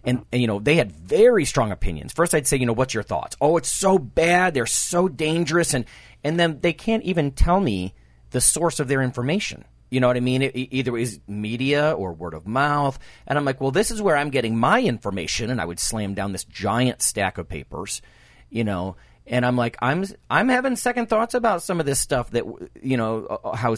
And, 0.05 0.25
and, 0.33 0.41
you 0.41 0.47
know 0.47 0.61
they 0.61 0.77
had 0.77 0.93
very 0.93 1.45
strong 1.45 1.73
opinions. 1.73 2.13
First, 2.13 2.35
I'd 2.35 2.47
say, 2.47 2.57
you 2.57 2.67
know, 2.67 2.73
what's 2.73 2.95
your 2.95 3.03
thoughts? 3.03 3.37
Oh, 3.41 3.57
it's 3.57 3.69
so 3.69 3.99
bad. 3.99 4.55
They're 4.55 4.65
so 4.65 5.09
dangerous, 5.09 5.75
and 5.75 5.85
and 6.23 6.39
then 6.39 6.61
they 6.61 6.73
can't 6.73 7.03
even 7.03 7.33
tell 7.33 7.59
me 7.61 7.95
the 8.31 8.41
source 8.41 8.79
of 8.79 8.87
their 8.87 9.03
information. 9.03 9.65
You 9.91 10.01
know 10.01 10.07
what 10.07 10.17
I 10.17 10.21
mean? 10.21 10.43
It, 10.43 10.55
it 10.55 10.77
either 10.77 10.97
is 10.97 11.21
media 11.27 11.93
or 11.93 12.13
word 12.13 12.35
of 12.35 12.47
mouth. 12.47 12.99
And 13.27 13.39
I'm 13.39 13.45
like, 13.45 13.61
well, 13.61 13.71
this 13.71 13.91
is 13.91 14.03
where 14.03 14.17
I'm 14.17 14.31
getting 14.31 14.57
my 14.57 14.81
information. 14.83 15.51
And 15.51 15.61
I 15.61 15.65
would 15.65 15.81
slam 15.81 16.15
down 16.15 16.33
this 16.33 16.45
giant 16.45 17.01
stack 17.03 17.39
of 17.39 17.49
papers, 17.49 18.03
you 18.51 18.65
know, 18.65 18.97
and 19.27 19.45
I'm 19.45 19.57
like, 19.57 19.77
I'm 19.81 20.05
I'm 20.31 20.49
having 20.49 20.77
second 20.77 21.07
thoughts 21.09 21.35
about 21.35 21.63
some 21.63 21.81
of 21.81 21.87
this 21.87 22.01
stuff 22.01 22.31
that 22.31 22.45
you 22.83 22.97
know 22.97 23.41
how 23.55 23.77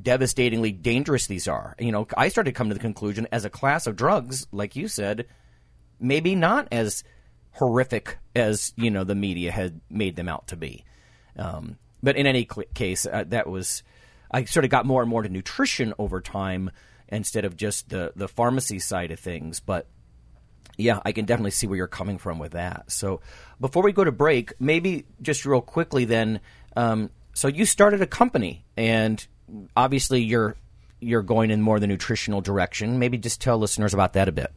devastatingly 0.00 0.72
dangerous 0.72 1.26
these 1.26 1.48
are. 1.48 1.74
You 1.78 1.92
know, 1.92 2.06
I 2.16 2.28
started 2.28 2.50
to 2.52 2.56
come 2.56 2.68
to 2.68 2.74
the 2.74 2.80
conclusion 2.80 3.26
as 3.32 3.44
a 3.44 3.50
class 3.50 3.86
of 3.86 3.96
drugs, 3.96 4.46
like 4.52 4.76
you 4.76 4.88
said, 4.88 5.26
maybe 5.98 6.34
not 6.34 6.68
as 6.70 7.02
horrific 7.52 8.18
as 8.34 8.72
you 8.76 8.90
know 8.90 9.04
the 9.04 9.14
media 9.14 9.50
had 9.50 9.80
made 9.90 10.16
them 10.16 10.28
out 10.28 10.48
to 10.48 10.56
be. 10.56 10.84
Um, 11.36 11.78
but 12.02 12.16
in 12.16 12.26
any 12.26 12.46
cl- 12.50 12.68
case, 12.74 13.06
uh, 13.06 13.24
that 13.28 13.48
was 13.48 13.82
I 14.30 14.44
sort 14.44 14.64
of 14.64 14.70
got 14.70 14.86
more 14.86 15.02
and 15.02 15.10
more 15.10 15.22
to 15.22 15.28
nutrition 15.28 15.94
over 15.98 16.20
time 16.20 16.70
instead 17.08 17.44
of 17.44 17.56
just 17.56 17.88
the 17.88 18.12
the 18.14 18.28
pharmacy 18.28 18.78
side 18.78 19.10
of 19.10 19.18
things. 19.18 19.60
But 19.60 19.88
yeah, 20.76 21.00
I 21.04 21.12
can 21.12 21.24
definitely 21.24 21.52
see 21.52 21.66
where 21.66 21.76
you're 21.76 21.86
coming 21.86 22.18
from 22.18 22.38
with 22.38 22.52
that. 22.52 22.90
So 22.90 23.20
before 23.60 23.82
we 23.82 23.92
go 23.92 24.04
to 24.04 24.12
break, 24.12 24.52
maybe 24.60 25.06
just 25.22 25.46
real 25.46 25.60
quickly 25.60 26.04
then. 26.04 26.40
Um, 26.76 27.10
so 27.32 27.48
you 27.48 27.64
started 27.64 28.02
a 28.02 28.06
company, 28.06 28.64
and 28.76 29.24
obviously 29.76 30.22
you're 30.22 30.56
you're 31.00 31.22
going 31.22 31.50
in 31.50 31.60
more 31.60 31.78
the 31.78 31.86
nutritional 31.86 32.40
direction. 32.40 32.98
Maybe 32.98 33.18
just 33.18 33.40
tell 33.40 33.58
listeners 33.58 33.94
about 33.94 34.14
that 34.14 34.28
a 34.28 34.32
bit. 34.32 34.52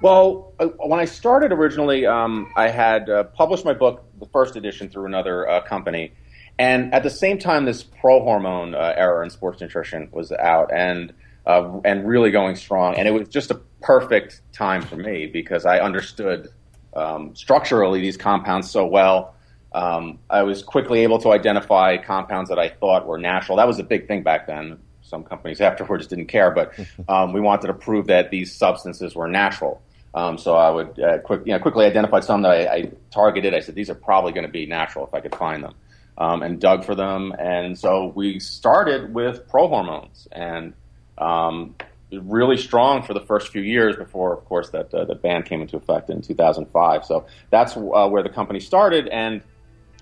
Well, 0.00 0.54
uh, 0.60 0.66
when 0.86 1.00
I 1.00 1.06
started 1.06 1.52
originally, 1.52 2.06
um, 2.06 2.52
I 2.56 2.68
had 2.68 3.10
uh, 3.10 3.24
published 3.24 3.64
my 3.64 3.74
book, 3.74 4.04
the 4.20 4.26
first 4.26 4.54
edition, 4.54 4.88
through 4.88 5.06
another 5.06 5.48
uh, 5.48 5.60
company, 5.62 6.12
and 6.58 6.94
at 6.94 7.02
the 7.02 7.10
same 7.10 7.38
time, 7.38 7.64
this 7.64 7.82
pro 7.82 8.22
hormone 8.22 8.74
uh, 8.74 9.20
in 9.22 9.30
sports 9.30 9.60
nutrition 9.60 10.08
was 10.12 10.30
out, 10.32 10.72
and 10.72 11.12
uh, 11.48 11.80
and 11.84 12.06
really 12.06 12.30
going 12.30 12.54
strong. 12.54 12.94
And 12.94 13.08
it 13.08 13.10
was 13.10 13.26
just 13.28 13.50
a 13.50 13.54
perfect 13.80 14.42
time 14.52 14.82
for 14.82 14.96
me 14.96 15.26
because 15.26 15.64
I 15.64 15.78
understood 15.78 16.48
um, 16.94 17.34
structurally 17.34 18.00
these 18.00 18.18
compounds 18.18 18.70
so 18.70 18.86
well. 18.86 19.34
Um, 19.72 20.18
I 20.30 20.42
was 20.42 20.62
quickly 20.62 21.00
able 21.00 21.18
to 21.20 21.32
identify 21.32 21.96
compounds 21.96 22.50
that 22.50 22.58
I 22.58 22.68
thought 22.68 23.06
were 23.06 23.18
natural. 23.18 23.56
That 23.56 23.66
was 23.66 23.78
a 23.78 23.82
big 23.82 24.06
thing 24.06 24.22
back 24.22 24.46
then. 24.46 24.78
Some 25.00 25.24
companies 25.24 25.60
afterwards 25.62 26.06
didn't 26.06 26.26
care, 26.26 26.50
but 26.50 26.78
um, 27.08 27.32
we 27.32 27.40
wanted 27.40 27.68
to 27.68 27.74
prove 27.74 28.06
that 28.06 28.30
these 28.30 28.54
substances 28.54 29.14
were 29.14 29.26
natural. 29.26 29.82
Um, 30.14 30.36
so 30.38 30.54
I 30.54 30.70
would 30.70 31.00
uh, 31.00 31.18
quick, 31.18 31.42
you 31.44 31.52
know, 31.52 31.58
quickly 31.58 31.86
identify 31.86 32.20
some 32.20 32.42
that 32.42 32.50
I, 32.50 32.74
I, 32.74 32.92
targeted. 33.10 33.54
I 33.54 33.60
said 33.60 33.74
these 33.74 33.90
are 33.90 33.94
probably 33.94 34.32
going 34.32 34.46
to 34.46 34.52
be 34.52 34.66
natural 34.66 35.06
if 35.06 35.14
I 35.14 35.20
could 35.20 35.34
find 35.34 35.62
them, 35.62 35.74
um, 36.16 36.42
and 36.42 36.58
dug 36.58 36.84
for 36.84 36.94
them. 36.94 37.32
And 37.38 37.78
so 37.78 38.12
we 38.16 38.38
started 38.40 39.14
with 39.14 39.46
pro 39.48 39.68
hormones, 39.68 40.26
and 40.32 40.72
um, 41.20 41.74
really 42.10 42.56
strong 42.56 43.02
for 43.02 43.14
the 43.14 43.20
first 43.20 43.48
few 43.48 43.62
years 43.62 43.96
before, 43.96 44.32
of 44.32 44.44
course, 44.44 44.70
that 44.70 44.92
uh, 44.94 45.04
the 45.04 45.14
ban 45.14 45.42
came 45.42 45.60
into 45.60 45.76
effect 45.76 46.10
in 46.10 46.22
2005. 46.22 47.04
So 47.04 47.26
that's 47.50 47.76
uh, 47.76 48.08
where 48.08 48.22
the 48.22 48.30
company 48.30 48.60
started, 48.60 49.08
and 49.08 49.42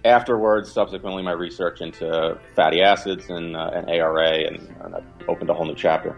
afterwards, 0.04 0.70
subsequently, 0.70 1.22
my 1.22 1.32
research 1.32 1.80
into 1.80 2.38
fatty 2.54 2.80
acids 2.80 3.28
and, 3.28 3.56
uh, 3.56 3.70
and 3.74 3.90
ARA, 3.90 4.46
and, 4.46 4.58
and 4.82 4.94
that 4.94 5.02
opened 5.28 5.50
a 5.50 5.54
whole 5.54 5.66
new 5.66 5.74
chapter. 5.74 6.16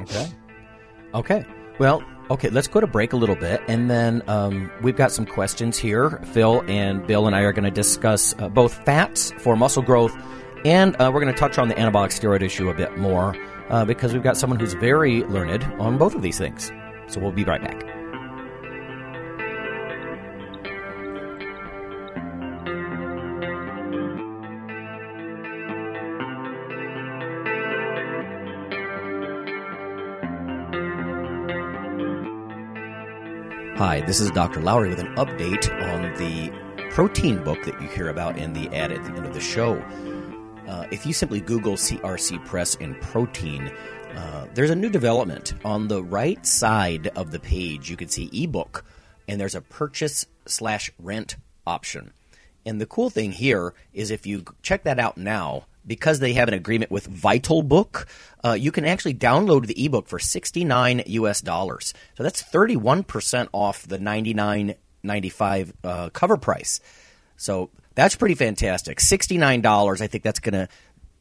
Okay. 0.00 0.30
Okay. 1.14 1.44
Well, 1.78 2.02
okay, 2.30 2.50
let's 2.50 2.68
go 2.68 2.80
to 2.80 2.86
break 2.86 3.14
a 3.14 3.16
little 3.16 3.36
bit, 3.36 3.62
and 3.68 3.90
then 3.90 4.22
um, 4.28 4.70
we've 4.82 4.96
got 4.96 5.12
some 5.12 5.24
questions 5.24 5.78
here. 5.78 6.10
Phil 6.32 6.62
and 6.68 7.06
Bill 7.06 7.26
and 7.26 7.34
I 7.34 7.40
are 7.40 7.52
going 7.52 7.64
to 7.64 7.70
discuss 7.70 8.34
uh, 8.38 8.48
both 8.48 8.84
fats 8.84 9.32
for 9.38 9.56
muscle 9.56 9.82
growth, 9.82 10.14
and 10.64 10.94
uh, 10.96 11.10
we're 11.12 11.20
going 11.20 11.32
to 11.32 11.38
touch 11.38 11.58
on 11.58 11.68
the 11.68 11.74
anabolic 11.74 12.08
steroid 12.08 12.42
issue 12.42 12.68
a 12.68 12.74
bit 12.74 12.98
more 12.98 13.34
uh, 13.72 13.84
because 13.86 14.12
we've 14.12 14.22
got 14.22 14.36
someone 14.36 14.60
who's 14.60 14.74
very 14.74 15.24
learned 15.24 15.64
on 15.80 15.98
both 15.98 16.14
of 16.14 16.22
these 16.22 16.38
things. 16.38 16.70
So 17.08 17.20
we'll 17.20 17.32
be 17.32 17.44
right 17.44 17.60
back. 17.60 17.82
Hi, 33.78 34.00
this 34.02 34.20
is 34.20 34.30
Dr. 34.30 34.60
Lowery 34.60 34.90
with 34.90 35.00
an 35.00 35.12
update 35.16 35.68
on 35.92 36.14
the 36.14 36.52
protein 36.90 37.42
book 37.42 37.64
that 37.64 37.80
you 37.80 37.88
hear 37.88 38.10
about 38.10 38.38
in 38.38 38.52
the 38.52 38.68
ad 38.68 38.92
at 38.92 39.02
the 39.02 39.12
end 39.12 39.26
of 39.26 39.34
the 39.34 39.40
show. 39.40 39.82
Uh, 40.72 40.86
if 40.90 41.04
you 41.04 41.12
simply 41.12 41.38
Google 41.38 41.74
CRC 41.74 42.42
Press 42.46 42.78
and 42.80 42.98
protein, 43.02 43.70
uh, 44.16 44.46
there's 44.54 44.70
a 44.70 44.74
new 44.74 44.88
development. 44.88 45.52
On 45.66 45.86
the 45.86 46.02
right 46.02 46.44
side 46.46 47.08
of 47.08 47.30
the 47.30 47.38
page, 47.38 47.90
you 47.90 47.96
can 47.98 48.08
see 48.08 48.30
ebook, 48.32 48.82
and 49.28 49.38
there's 49.38 49.54
a 49.54 49.60
purchase 49.60 50.24
slash 50.46 50.90
rent 50.98 51.36
option. 51.66 52.14
And 52.64 52.80
the 52.80 52.86
cool 52.86 53.10
thing 53.10 53.32
here 53.32 53.74
is 53.92 54.10
if 54.10 54.26
you 54.26 54.44
check 54.62 54.84
that 54.84 54.98
out 54.98 55.18
now, 55.18 55.66
because 55.86 56.20
they 56.20 56.32
have 56.32 56.48
an 56.48 56.54
agreement 56.54 56.90
with 56.90 57.10
VitalBook, 57.10 58.06
uh, 58.42 58.52
you 58.52 58.72
can 58.72 58.86
actually 58.86 59.14
download 59.14 59.66
the 59.66 59.84
ebook 59.84 60.08
for 60.08 60.18
69 60.18 61.02
US 61.04 61.42
dollars. 61.42 61.92
So 62.16 62.22
that's 62.22 62.42
31% 62.42 63.48
off 63.52 63.86
the 63.86 63.98
99.95 63.98 65.72
uh, 65.84 66.08
cover 66.14 66.38
price. 66.38 66.80
So 67.36 67.68
that's 67.94 68.16
pretty 68.16 68.34
fantastic. 68.34 69.00
Sixty 69.00 69.38
nine 69.38 69.60
dollars. 69.60 70.00
I 70.00 70.06
think 70.06 70.24
that's 70.24 70.40
going 70.40 70.54
to 70.54 70.68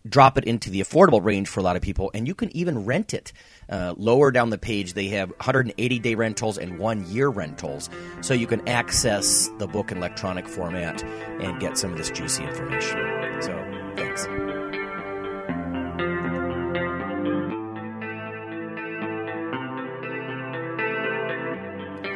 drop 0.07 0.38
it 0.38 0.45
into 0.45 0.69
the 0.69 0.81
affordable 0.81 1.23
range 1.23 1.47
for 1.47 1.60
a 1.60 1.63
lot 1.63 1.75
of 1.75 1.81
people, 1.81 2.12
and 2.13 2.27
you 2.27 2.36
can 2.36 2.55
even 2.55 2.86
rent 2.86 3.13
it. 3.13 3.31
Uh, 3.69 3.93
lower 3.97 4.31
down 4.31 4.49
the 4.49 4.57
page, 4.57 4.93
they 4.93 5.07
have 5.07 5.29
180 5.29 5.99
day 5.99 6.15
rentals 6.15 6.57
and 6.57 6.77
one 6.77 7.05
year 7.10 7.29
rentals, 7.29 7.89
so 8.21 8.34
you 8.34 8.47
can 8.47 8.67
access 8.67 9.49
the 9.60 9.67
book 9.67 9.91
in 9.91 9.97
electronic 9.97 10.47
format 10.47 11.03
and 11.03 11.60
get 11.60 11.77
some 11.77 11.91
of 11.91 11.97
this 11.97 12.10
juicy 12.10 12.43
information. 12.43 12.97
So, 13.41 13.93
thanks. 13.95 14.27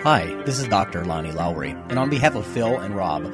Hi, 0.04 0.26
this 0.46 0.60
is 0.60 0.68
Dr. 0.68 1.04
Lonnie 1.04 1.32
Lowery, 1.32 1.72
and 1.72 1.98
on 1.98 2.12
behalf 2.12 2.36
of 2.36 2.46
Phil 2.46 2.78
and 2.78 2.96
Rob, 2.96 3.34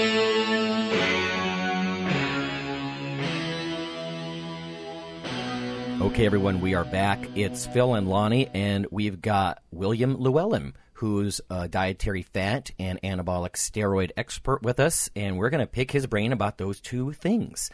Okay, 6.01 6.25
everyone, 6.25 6.61
we 6.61 6.73
are 6.73 6.83
back. 6.83 7.19
It's 7.35 7.67
Phil 7.67 7.93
and 7.93 8.09
Lonnie, 8.09 8.49
and 8.55 8.87
we've 8.89 9.21
got 9.21 9.61
William 9.69 10.17
Llewellyn, 10.17 10.73
who's 10.93 11.41
a 11.51 11.67
dietary 11.67 12.23
fat 12.23 12.71
and 12.79 12.99
anabolic 13.03 13.51
steroid 13.51 14.09
expert 14.17 14.63
with 14.63 14.79
us, 14.79 15.11
and 15.15 15.37
we're 15.37 15.51
going 15.51 15.61
to 15.61 15.67
pick 15.67 15.91
his 15.91 16.07
brain 16.07 16.33
about 16.33 16.57
those 16.57 16.81
two 16.81 17.13
things. 17.13 17.69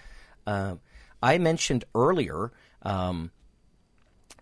Uh, 0.45 0.75
I 1.23 1.37
mentioned 1.37 1.85
earlier 1.95 2.51
um, 2.81 3.31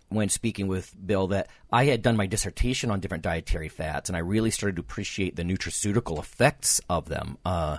when 0.08 0.30
speaking 0.30 0.66
with 0.66 0.92
Bill 1.06 1.28
that 1.28 1.48
I 1.70 1.84
had 1.84 2.02
done 2.02 2.16
my 2.16 2.26
dissertation 2.26 2.90
on 2.90 2.98
different 2.98 3.22
dietary 3.22 3.68
fats, 3.68 4.10
and 4.10 4.16
I 4.16 4.20
really 4.20 4.50
started 4.50 4.76
to 4.76 4.82
appreciate 4.82 5.36
the 5.36 5.44
nutraceutical 5.44 6.18
effects 6.18 6.80
of 6.90 7.08
them. 7.08 7.38
Uh, 7.44 7.78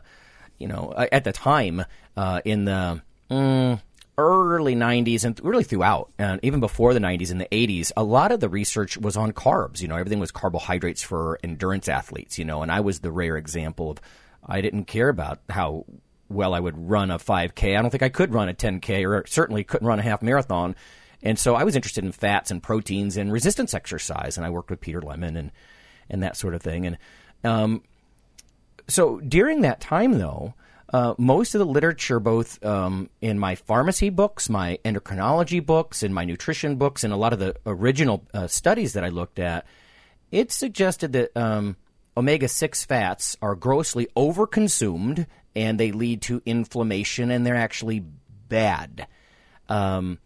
you 0.58 0.70
know, 0.70 0.94
at 1.12 1.26
the 1.26 1.34
time 1.34 1.84
uh, 2.16 2.40
in 2.46 2.64
the 2.64 3.02
mm, 3.30 3.82
early 4.18 4.76
90s 4.76 5.24
and 5.24 5.40
really 5.44 5.64
throughout, 5.64 6.12
and 6.18 6.40
even 6.44 6.60
before 6.60 6.94
the 6.94 7.00
90s 7.00 7.32
in 7.32 7.38
the 7.38 7.48
80s, 7.52 7.92
a 7.96 8.04
lot 8.04 8.32
of 8.32 8.40
the 8.40 8.50
research 8.50 8.98
was 8.98 9.16
on 9.16 9.32
carbs. 9.32 9.82
You 9.82 9.88
know, 9.88 9.96
everything 9.96 10.20
was 10.20 10.32
carbohydrates 10.32 11.04
for 11.04 11.40
endurance 11.44 11.88
athletes, 11.88 12.40
you 12.40 12.46
know, 12.46 12.64
and 12.64 12.72
I 12.72 12.80
was 12.80 13.00
the 13.00 13.12
rare 13.12 13.38
example 13.38 13.92
of 13.92 14.02
I 14.46 14.62
didn't 14.62 14.86
care 14.86 15.10
about 15.10 15.40
how 15.50 15.86
well 16.30 16.54
I 16.54 16.60
would 16.60 16.90
run 16.90 17.12
a 17.12 17.20
5K. 17.20 17.78
I 17.78 17.82
don't 17.82 17.92
think 17.92 18.04
I 18.04 18.10
could 18.10 18.34
run 18.34 18.50
a 18.50 18.54
10K 18.54 19.08
or 19.08 19.26
certainly 19.28 19.64
couldn't 19.64 19.88
run 19.88 20.00
a 20.00 20.04
half 20.04 20.22
marathon. 20.22 20.76
And 21.22 21.38
so 21.38 21.56
I 21.56 21.64
was 21.64 21.76
interested 21.76 22.04
in 22.04 22.12
fats 22.12 22.52
and 22.52 22.62
proteins 22.62 23.18
and 23.18 23.32
resistance 23.32 23.74
exercise, 23.74 24.38
and 24.38 24.46
I 24.46 24.50
worked 24.50 24.70
with 24.70 24.82
Peter 24.82 25.02
Lemon 25.02 25.36
and, 25.36 25.52
and 26.10 26.24
that 26.24 26.38
sort 26.38 26.54
of 26.54 26.62
thing. 26.62 26.86
And 26.86 26.98
um, 27.44 27.84
so 28.88 29.20
during 29.20 29.62
that 29.62 29.80
time, 29.80 30.20
though, 30.20 30.54
uh, 30.94 31.14
most 31.18 31.54
of 31.54 31.60
the 31.60 31.66
literature, 31.66 32.20
both 32.20 32.64
um, 32.64 33.10
in 33.22 33.38
my 33.38 33.56
pharmacy 33.56 34.10
books, 34.10 34.50
my 34.50 34.80
endocrinology 34.86 35.64
books, 35.66 36.02
and 36.02 36.16
my 36.16 36.24
nutrition 36.24 36.78
books, 36.78 37.04
and 37.04 37.12
a 37.12 37.18
lot 37.18 37.34
of 37.34 37.40
the 37.40 37.56
original 37.66 38.26
uh, 38.34 38.48
studies 38.48 38.94
that 38.94 39.04
I 39.04 39.10
looked 39.10 39.40
at, 39.40 39.66
it 40.32 40.52
suggested 40.52 41.14
that 41.14 41.36
um, 41.36 41.76
omega 42.16 42.48
6 42.48 42.86
fats 42.86 43.36
are 43.42 43.56
grossly 43.56 44.08
overconsumed 44.16 45.28
and 45.56 45.80
they 45.80 45.92
lead 45.92 46.22
to 46.24 46.42
inflammation 46.46 47.32
and 47.32 47.46
they're 47.46 47.56
actually 47.56 48.04
bad. 48.48 49.08
Um, 49.68 50.20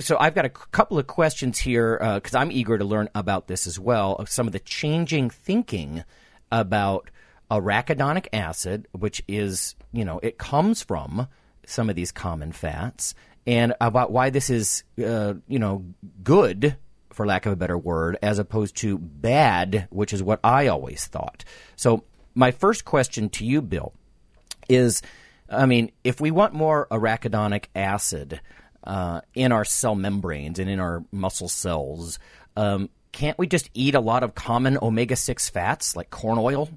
so 0.00 0.16
I've 0.18 0.34
got 0.34 0.44
a 0.44 0.50
couple 0.50 0.98
of 0.98 1.06
questions 1.06 1.58
here 1.58 1.98
because 2.14 2.34
uh, 2.34 2.38
I'm 2.38 2.50
eager 2.50 2.76
to 2.76 2.84
learn 2.84 3.08
about 3.14 3.46
this 3.46 3.66
as 3.66 3.78
well. 3.78 4.24
Some 4.26 4.46
of 4.46 4.52
the 4.52 4.58
changing 4.58 5.30
thinking 5.30 6.04
about 6.50 7.10
arachidonic 7.50 8.26
acid, 8.32 8.86
which 8.92 9.22
is, 9.28 9.74
you 9.92 10.04
know, 10.04 10.18
it 10.22 10.38
comes 10.38 10.82
from 10.82 11.28
some 11.66 11.90
of 11.90 11.96
these 11.96 12.12
common 12.12 12.52
fats, 12.52 13.14
and 13.46 13.74
about 13.80 14.10
why 14.10 14.30
this 14.30 14.50
is, 14.50 14.84
uh, 15.04 15.34
you 15.46 15.58
know, 15.58 15.84
good, 16.22 16.76
for 17.10 17.26
lack 17.26 17.46
of 17.46 17.52
a 17.52 17.56
better 17.56 17.78
word, 17.78 18.18
as 18.22 18.38
opposed 18.38 18.76
to 18.76 18.98
bad, 18.98 19.88
which 19.90 20.12
is 20.12 20.22
what 20.22 20.40
I 20.44 20.66
always 20.66 21.06
thought. 21.06 21.44
So, 21.76 22.04
my 22.34 22.50
first 22.50 22.84
question 22.84 23.30
to 23.30 23.46
you, 23.46 23.62
Bill, 23.62 23.94
is 24.68 25.02
I 25.48 25.66
mean, 25.66 25.92
if 26.04 26.20
we 26.20 26.30
want 26.30 26.54
more 26.54 26.86
arachidonic 26.90 27.66
acid 27.74 28.40
uh, 28.84 29.20
in 29.34 29.52
our 29.52 29.64
cell 29.64 29.94
membranes 29.94 30.58
and 30.58 30.68
in 30.68 30.80
our 30.80 31.04
muscle 31.12 31.48
cells, 31.48 32.18
um, 32.56 32.90
can't 33.12 33.38
we 33.38 33.46
just 33.46 33.70
eat 33.74 33.94
a 33.94 34.00
lot 34.00 34.22
of 34.22 34.34
common 34.34 34.78
omega 34.80 35.16
6 35.16 35.48
fats 35.50 35.96
like 35.96 36.10
corn 36.10 36.38
oil, 36.38 36.68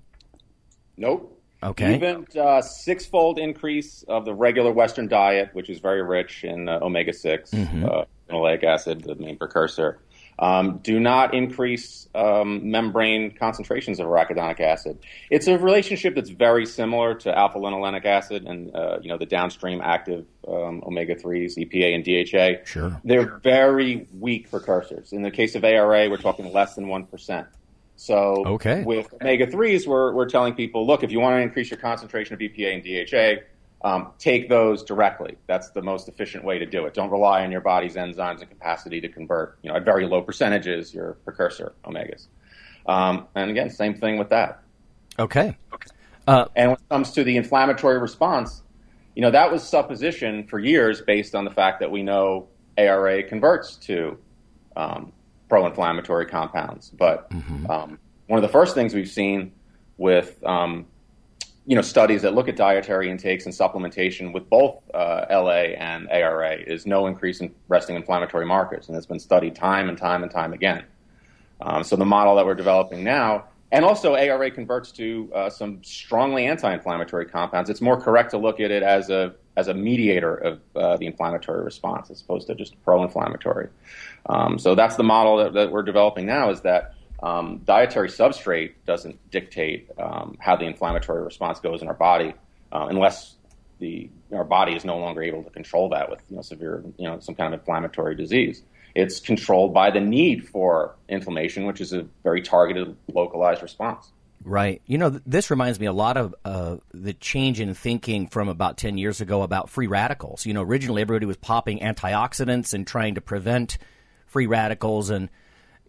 Nope. 0.99 1.41
Okay. 1.61 1.95
Even 1.95 2.25
uh, 2.39 2.61
six-fold 2.61 3.39
increase 3.39 4.03
of 4.07 4.23
the 4.25 4.33
regular 4.33 4.71
Western 4.71 5.07
diet, 5.07 5.49
which 5.53 5.69
is 5.69 5.79
very 5.79 6.01
rich 6.03 6.43
in 6.43 6.69
uh, 6.69 6.79
omega 6.81 7.11
6 7.11 7.51
Mm-hmm. 7.51 7.85
uh, 7.85 8.03
linoleic 8.29 8.63
acid, 8.63 9.03
the 9.03 9.15
main 9.15 9.37
precursor. 9.37 9.99
Um, 10.37 10.77
do 10.83 11.01
not 11.01 11.33
increase 11.33 12.07
um, 12.15 12.71
membrane 12.71 13.31
concentrations 13.35 13.99
of 13.99 14.05
arachidonic 14.07 14.61
acid. 14.61 14.99
It's 15.29 15.47
a 15.47 15.57
relationship 15.57 16.15
that's 16.15 16.29
very 16.29 16.65
similar 16.65 17.13
to 17.15 17.37
alpha 17.37 17.57
linolenic 17.59 18.05
acid 18.05 18.45
and 18.45 18.73
uh, 18.73 18.99
you 19.01 19.09
know 19.09 19.17
the 19.17 19.25
downstream 19.25 19.81
active 19.81 20.25
um, 20.47 20.81
omega 20.85 21.15
threes, 21.15 21.57
EPA 21.57 21.93
and 21.95 22.05
DHA. 22.05 22.63
Sure. 22.65 23.01
They're 23.03 23.37
very 23.39 24.07
weak 24.17 24.49
precursors. 24.49 25.11
In 25.11 25.23
the 25.23 25.31
case 25.31 25.55
of 25.55 25.65
ARA, 25.65 26.09
we're 26.09 26.15
talking 26.15 26.53
less 26.53 26.73
than 26.75 26.87
one 26.87 27.05
percent. 27.05 27.47
So 27.99 28.43
Okay. 28.45 28.81
with 28.83 29.13
omega 29.21 29.45
threes, 29.45 29.85
we're 29.85 30.13
we're 30.13 30.29
telling 30.29 30.53
people, 30.53 30.87
look, 30.87 31.03
if 31.03 31.11
you 31.11 31.19
want 31.19 31.35
to 31.35 31.41
increase 31.41 31.69
your 31.69 31.79
concentration 31.79 32.33
of 32.33 32.39
EPA 32.39 32.73
and 32.73 32.81
DHA, 32.81 33.43
um, 33.85 34.13
take 34.17 34.47
those 34.47 34.83
directly. 34.83 35.35
That's 35.47 35.71
the 35.71 35.81
most 35.81 36.07
efficient 36.07 36.45
way 36.45 36.59
to 36.59 36.65
do 36.65 36.85
it. 36.85 36.93
Don't 36.93 37.09
rely 37.09 37.43
on 37.43 37.51
your 37.51 37.59
body's 37.59 37.95
enzymes 37.95 38.39
and 38.39 38.49
capacity 38.49 39.01
to 39.01 39.09
convert, 39.09 39.59
you 39.63 39.69
know, 39.69 39.75
at 39.75 39.83
very 39.83 40.05
low 40.07 40.21
percentages 40.21 40.93
your 40.93 41.15
precursor 41.25 41.73
omegas. 41.83 42.27
Um, 42.85 43.27
and 43.35 43.51
again, 43.51 43.69
same 43.69 43.95
thing 43.95 44.17
with 44.17 44.29
that. 44.29 44.63
Okay. 45.19 45.57
And 46.55 46.71
when 46.71 46.77
it 46.77 46.89
comes 46.89 47.11
to 47.11 47.25
the 47.25 47.35
inflammatory 47.35 47.99
response, 47.99 48.61
you 49.13 49.21
know, 49.21 49.31
that 49.31 49.51
was 49.51 49.61
supposition 49.61 50.47
for 50.47 50.57
years 50.57 51.01
based 51.01 51.35
on 51.35 51.43
the 51.43 51.51
fact 51.51 51.81
that 51.81 51.91
we 51.91 52.03
know 52.03 52.47
ARA 52.77 53.23
converts 53.23 53.75
to 53.87 54.17
um, 54.77 55.11
pro-inflammatory 55.49 56.27
compounds. 56.27 56.89
But 56.91 57.27
um, 57.69 57.99
one 58.27 58.37
of 58.37 58.43
the 58.43 58.49
first 58.49 58.75
things 58.75 58.93
we've 58.93 59.09
seen 59.09 59.51
with 59.97 60.41
um, 60.45 60.85
you 61.65 61.75
know 61.75 61.81
studies 61.81 62.21
that 62.21 62.33
look 62.33 62.47
at 62.47 62.55
dietary 62.55 63.11
intakes 63.11 63.45
and 63.45 63.53
supplementation 63.53 64.33
with 64.33 64.49
both 64.49 64.81
uh, 64.93 65.25
LA 65.29 65.75
and 65.77 66.09
ARA 66.09 66.55
is 66.55 66.85
no 66.87 67.05
increase 67.05 67.41
in 67.41 67.53
resting 67.67 67.95
inflammatory 67.95 68.45
markers, 68.45 68.87
and 68.87 68.97
it's 68.97 69.05
been 69.05 69.19
studied 69.19 69.55
time 69.55 69.89
and 69.89 69.97
time 69.97 70.23
and 70.23 70.31
time 70.31 70.53
again. 70.53 70.83
Um, 71.61 71.83
so 71.83 71.95
the 71.95 72.05
model 72.05 72.35
that 72.37 72.45
we're 72.45 72.55
developing 72.55 73.03
now, 73.03 73.45
and 73.71 73.85
also 73.85 74.15
ARA 74.15 74.49
converts 74.51 74.91
to 74.93 75.31
uh, 75.33 75.49
some 75.49 75.83
strongly 75.83 76.47
anti-inflammatory 76.47 77.25
compounds. 77.25 77.69
It's 77.69 77.81
more 77.81 77.99
correct 77.99 78.31
to 78.31 78.37
look 78.37 78.59
at 78.59 78.71
it 78.71 78.83
as 78.83 79.09
a 79.09 79.33
as 79.55 79.67
a 79.67 79.73
mediator 79.73 80.35
of 80.35 80.59
uh, 80.75 80.97
the 80.97 81.05
inflammatory 81.05 81.63
response 81.63 82.09
as 82.09 82.21
opposed 82.21 82.47
to 82.47 82.55
just 82.55 82.81
pro-inflammatory. 82.83 83.67
Um, 84.27 84.57
so 84.57 84.73
that's 84.73 84.95
the 84.95 85.03
model 85.03 85.37
that, 85.37 85.53
that, 85.53 85.71
we're 85.71 85.83
developing 85.83 86.25
now. 86.25 86.49
Is 86.49 86.61
that 86.61 86.93
um, 87.21 87.61
dietary 87.65 88.07
substrate 88.07 88.73
doesn't 88.85 89.19
dictate 89.31 89.89
um, 89.99 90.37
how 90.39 90.55
the 90.55 90.65
inflammatory 90.65 91.23
response 91.23 91.59
goes 91.59 91.81
in 91.81 91.89
our 91.89 91.93
body, 91.93 92.33
uh, 92.71 92.87
unless 92.89 93.35
the 93.79 94.09
our 94.33 94.43
body 94.43 94.75
is 94.75 94.85
no 94.85 94.97
longer 94.97 95.21
able 95.21 95.43
to 95.43 95.49
control 95.49 95.89
that 95.89 96.09
with 96.09 96.21
you 96.29 96.35
know 96.35 96.41
severe 96.41 96.83
you 96.97 97.07
know 97.07 97.19
some 97.19 97.35
kind 97.35 97.53
of 97.53 97.59
inflammatory 97.59 98.15
disease. 98.15 98.63
It's 98.95 99.19
controlled 99.19 99.73
by 99.73 99.91
the 99.91 99.99
need 99.99 100.47
for 100.47 100.95
inflammation, 101.07 101.65
which 101.65 101.81
is 101.81 101.93
a 101.93 102.07
very 102.23 102.41
targeted, 102.41 102.95
localized 103.07 103.61
response. 103.61 104.11
Right. 104.43 104.81
You 104.85 104.97
know, 104.97 105.09
this 105.09 105.51
reminds 105.51 105.79
me 105.79 105.85
a 105.85 105.93
lot 105.93 106.15
of 106.15 106.33
uh, 106.45 106.77
the 106.93 107.13
change 107.13 107.59
in 107.59 107.73
thinking 107.73 108.27
from 108.27 108.47
about 108.47 108.77
10 108.77 108.97
years 108.97 109.19
ago 109.19 109.41
about 109.41 109.69
free 109.69 109.87
radicals. 109.87 110.45
You 110.45 110.53
know, 110.53 110.61
originally 110.61 111.01
everybody 111.01 111.25
was 111.25 111.37
popping 111.37 111.79
antioxidants 111.79 112.73
and 112.73 112.87
trying 112.87 113.15
to 113.15 113.21
prevent 113.21 113.77
free 114.27 114.47
radicals. 114.47 115.09
And 115.09 115.29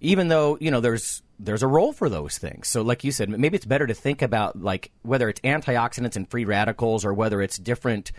even 0.00 0.28
though, 0.28 0.58
you 0.60 0.70
know, 0.70 0.80
there's 0.80 1.22
there's 1.38 1.62
a 1.62 1.66
role 1.66 1.92
for 1.92 2.08
those 2.08 2.38
things. 2.38 2.68
So, 2.68 2.82
like 2.82 3.04
you 3.04 3.12
said, 3.12 3.30
maybe 3.30 3.56
it's 3.56 3.64
better 3.64 3.86
to 3.86 3.94
think 3.94 4.20
about 4.20 4.60
like 4.60 4.90
whether 5.02 5.28
it's 5.28 5.40
antioxidants 5.40 6.16
and 6.16 6.28
free 6.28 6.44
radicals 6.44 7.04
or 7.04 7.14
whether 7.14 7.40
it's 7.40 7.56
different 7.56 8.12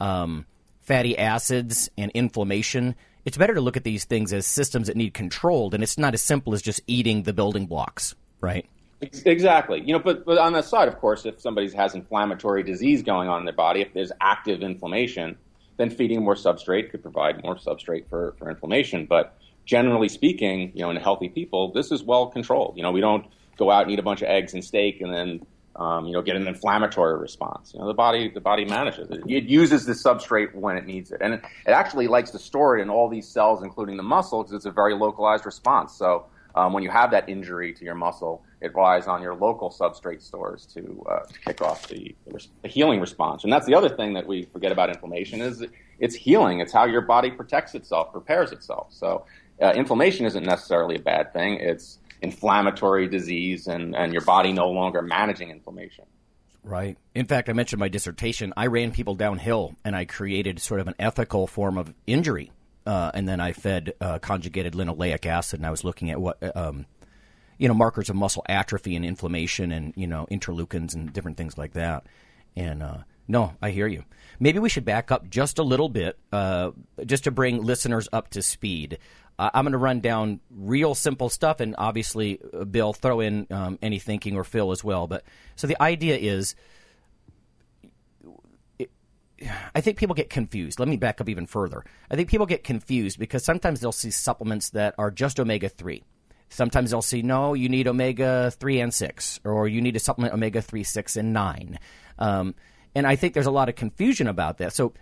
um, 0.00 0.46
fatty 0.82 1.18
acids 1.18 1.90
and 1.96 2.10
inflammation. 2.12 2.94
It's 3.28 3.36
better 3.36 3.52
to 3.52 3.60
look 3.60 3.76
at 3.76 3.84
these 3.84 4.06
things 4.06 4.32
as 4.32 4.46
systems 4.46 4.86
that 4.86 4.96
need 4.96 5.12
controlled, 5.12 5.74
and 5.74 5.82
it's 5.82 5.98
not 5.98 6.14
as 6.14 6.22
simple 6.22 6.54
as 6.54 6.62
just 6.62 6.80
eating 6.86 7.24
the 7.24 7.34
building 7.34 7.66
blocks, 7.66 8.14
right? 8.40 8.64
Exactly. 9.02 9.82
You 9.84 9.92
know, 9.92 9.98
but, 9.98 10.24
but 10.24 10.38
on 10.38 10.54
that 10.54 10.64
side, 10.64 10.88
of 10.88 10.96
course, 10.98 11.26
if 11.26 11.38
somebody 11.38 11.70
has 11.72 11.94
inflammatory 11.94 12.62
disease 12.62 13.02
going 13.02 13.28
on 13.28 13.40
in 13.40 13.44
their 13.44 13.52
body, 13.52 13.82
if 13.82 13.92
there's 13.92 14.12
active 14.22 14.62
inflammation, 14.62 15.36
then 15.76 15.90
feeding 15.90 16.24
more 16.24 16.36
substrate 16.36 16.90
could 16.90 17.02
provide 17.02 17.42
more 17.44 17.56
substrate 17.56 18.08
for, 18.08 18.34
for 18.38 18.48
inflammation. 18.48 19.04
But 19.04 19.36
generally 19.66 20.08
speaking, 20.08 20.72
you 20.74 20.80
know, 20.80 20.88
in 20.88 20.96
healthy 20.96 21.28
people, 21.28 21.70
this 21.70 21.92
is 21.92 22.02
well 22.02 22.28
controlled. 22.28 22.78
You 22.78 22.82
know, 22.82 22.92
we 22.92 23.02
don't 23.02 23.26
go 23.58 23.70
out 23.70 23.82
and 23.82 23.92
eat 23.92 23.98
a 23.98 24.02
bunch 24.02 24.22
of 24.22 24.28
eggs 24.28 24.54
and 24.54 24.64
steak 24.64 25.02
and 25.02 25.12
then 25.12 25.46
um, 25.78 26.06
you 26.06 26.12
know 26.12 26.22
get 26.22 26.36
an 26.36 26.46
inflammatory 26.46 27.18
response. 27.18 27.72
You 27.72 27.80
know, 27.80 27.86
the 27.86 27.94
body 27.94 28.28
the 28.28 28.40
body 28.40 28.64
manages 28.64 29.10
it. 29.10 29.22
It 29.26 29.44
uses 29.44 29.86
the 29.86 29.92
substrate 29.92 30.54
when 30.54 30.76
it 30.76 30.86
needs 30.86 31.10
it, 31.12 31.20
and 31.22 31.34
it, 31.34 31.42
it 31.66 31.70
actually 31.70 32.08
likes 32.08 32.30
to 32.32 32.38
store 32.38 32.78
it 32.78 32.82
in 32.82 32.90
all 32.90 33.08
these 33.08 33.26
cells, 33.26 33.62
including 33.62 33.96
the 33.96 34.02
muscle, 34.02 34.42
because 34.42 34.54
it's 34.54 34.66
a 34.66 34.72
very 34.72 34.94
localized 34.94 35.46
response. 35.46 35.94
So 35.94 36.26
um, 36.54 36.72
when 36.72 36.82
you 36.82 36.90
have 36.90 37.12
that 37.12 37.28
injury 37.28 37.72
to 37.72 37.84
your 37.84 37.94
muscle, 37.94 38.42
it 38.60 38.74
relies 38.74 39.06
on 39.06 39.22
your 39.22 39.34
local 39.34 39.70
substrate 39.70 40.20
stores 40.20 40.66
to, 40.74 41.04
uh, 41.08 41.20
to 41.20 41.38
kick 41.40 41.62
off 41.62 41.86
the, 41.86 42.14
the, 42.26 42.68
healing 42.68 43.00
response. 43.00 43.44
And 43.44 43.52
that's 43.52 43.66
the 43.66 43.74
other 43.74 43.88
thing 43.88 44.14
that 44.14 44.26
we 44.26 44.42
forget 44.42 44.72
about 44.72 44.88
inflammation 44.88 45.40
is 45.40 45.64
it's 46.00 46.16
healing. 46.16 46.58
It's 46.58 46.72
how 46.72 46.86
your 46.86 47.02
body 47.02 47.30
protects 47.30 47.74
itself, 47.76 48.08
repairs 48.12 48.50
itself. 48.50 48.88
So 48.90 49.24
uh, 49.62 49.72
inflammation 49.76 50.26
isn't 50.26 50.44
necessarily 50.44 50.96
a 50.96 51.00
bad 51.00 51.32
thing. 51.32 51.58
It's 51.60 51.98
inflammatory 52.20 53.08
disease 53.08 53.66
and, 53.66 53.94
and 53.94 54.12
your 54.12 54.22
body 54.22 54.52
no 54.52 54.70
longer 54.70 55.02
managing 55.02 55.50
inflammation. 55.50 56.04
Right. 56.62 56.98
In 57.14 57.26
fact, 57.26 57.48
I 57.48 57.52
mentioned 57.52 57.80
my 57.80 57.88
dissertation. 57.88 58.52
I 58.56 58.66
ran 58.66 58.90
people 58.90 59.14
downhill 59.14 59.76
and 59.84 59.96
I 59.96 60.04
created 60.04 60.60
sort 60.60 60.80
of 60.80 60.88
an 60.88 60.94
ethical 60.98 61.46
form 61.46 61.78
of 61.78 61.94
injury. 62.06 62.52
Uh, 62.88 63.10
and 63.12 63.28
then 63.28 63.38
I 63.38 63.52
fed 63.52 63.92
uh, 64.00 64.18
conjugated 64.18 64.72
linoleic 64.72 65.26
acid, 65.26 65.60
and 65.60 65.66
I 65.66 65.70
was 65.70 65.84
looking 65.84 66.10
at 66.10 66.18
what 66.18 66.38
um, 66.56 66.86
you 67.58 67.68
know 67.68 67.74
markers 67.74 68.08
of 68.08 68.16
muscle 68.16 68.42
atrophy 68.48 68.96
and 68.96 69.04
inflammation, 69.04 69.72
and 69.72 69.92
you 69.94 70.06
know 70.06 70.26
interleukins 70.30 70.94
and 70.94 71.12
different 71.12 71.36
things 71.36 71.58
like 71.58 71.74
that. 71.74 72.06
And 72.56 72.82
uh, 72.82 72.98
no, 73.28 73.52
I 73.60 73.72
hear 73.72 73.86
you. 73.86 74.04
Maybe 74.40 74.58
we 74.58 74.70
should 74.70 74.86
back 74.86 75.12
up 75.12 75.28
just 75.28 75.58
a 75.58 75.62
little 75.62 75.90
bit, 75.90 76.18
uh, 76.32 76.70
just 77.04 77.24
to 77.24 77.30
bring 77.30 77.62
listeners 77.62 78.08
up 78.10 78.30
to 78.30 78.40
speed. 78.40 78.98
I'm 79.38 79.64
going 79.64 79.72
to 79.72 79.78
run 79.78 80.00
down 80.00 80.40
real 80.50 80.94
simple 80.94 81.28
stuff, 81.28 81.60
and 81.60 81.76
obviously, 81.78 82.40
uh, 82.52 82.64
Bill, 82.64 82.92
throw 82.92 83.20
in 83.20 83.46
um, 83.50 83.78
any 83.80 84.00
thinking 84.00 84.36
or 84.36 84.42
Phil 84.42 84.72
as 84.72 84.82
well. 84.82 85.06
But 85.06 85.22
so 85.54 85.68
the 85.68 85.80
idea 85.80 86.16
is, 86.16 86.56
it, 88.78 88.90
I 89.74 89.80
think 89.80 89.96
people 89.96 90.14
get 90.14 90.28
confused. 90.28 90.80
Let 90.80 90.88
me 90.88 90.96
back 90.96 91.20
up 91.20 91.28
even 91.28 91.46
further. 91.46 91.84
I 92.10 92.16
think 92.16 92.28
people 92.28 92.46
get 92.46 92.64
confused 92.64 93.18
because 93.18 93.44
sometimes 93.44 93.80
they'll 93.80 93.92
see 93.92 94.10
supplements 94.10 94.70
that 94.70 94.96
are 94.98 95.10
just 95.10 95.38
omega 95.38 95.68
three. 95.68 96.02
Sometimes 96.48 96.90
they'll 96.90 97.02
see 97.02 97.22
no, 97.22 97.54
you 97.54 97.68
need 97.68 97.86
omega 97.86 98.50
three 98.50 98.80
and 98.80 98.92
six, 98.92 99.38
or 99.44 99.68
you 99.68 99.80
need 99.80 99.92
to 99.92 100.00
supplement 100.00 100.34
omega 100.34 100.62
three, 100.62 100.82
six, 100.82 101.16
and 101.16 101.32
nine. 101.32 101.78
Um, 102.18 102.54
and 102.94 103.06
I 103.06 103.14
think 103.14 103.34
there's 103.34 103.46
a 103.46 103.52
lot 103.52 103.68
of 103.68 103.76
confusion 103.76 104.26
about 104.26 104.58
that. 104.58 104.72
So 104.72 104.94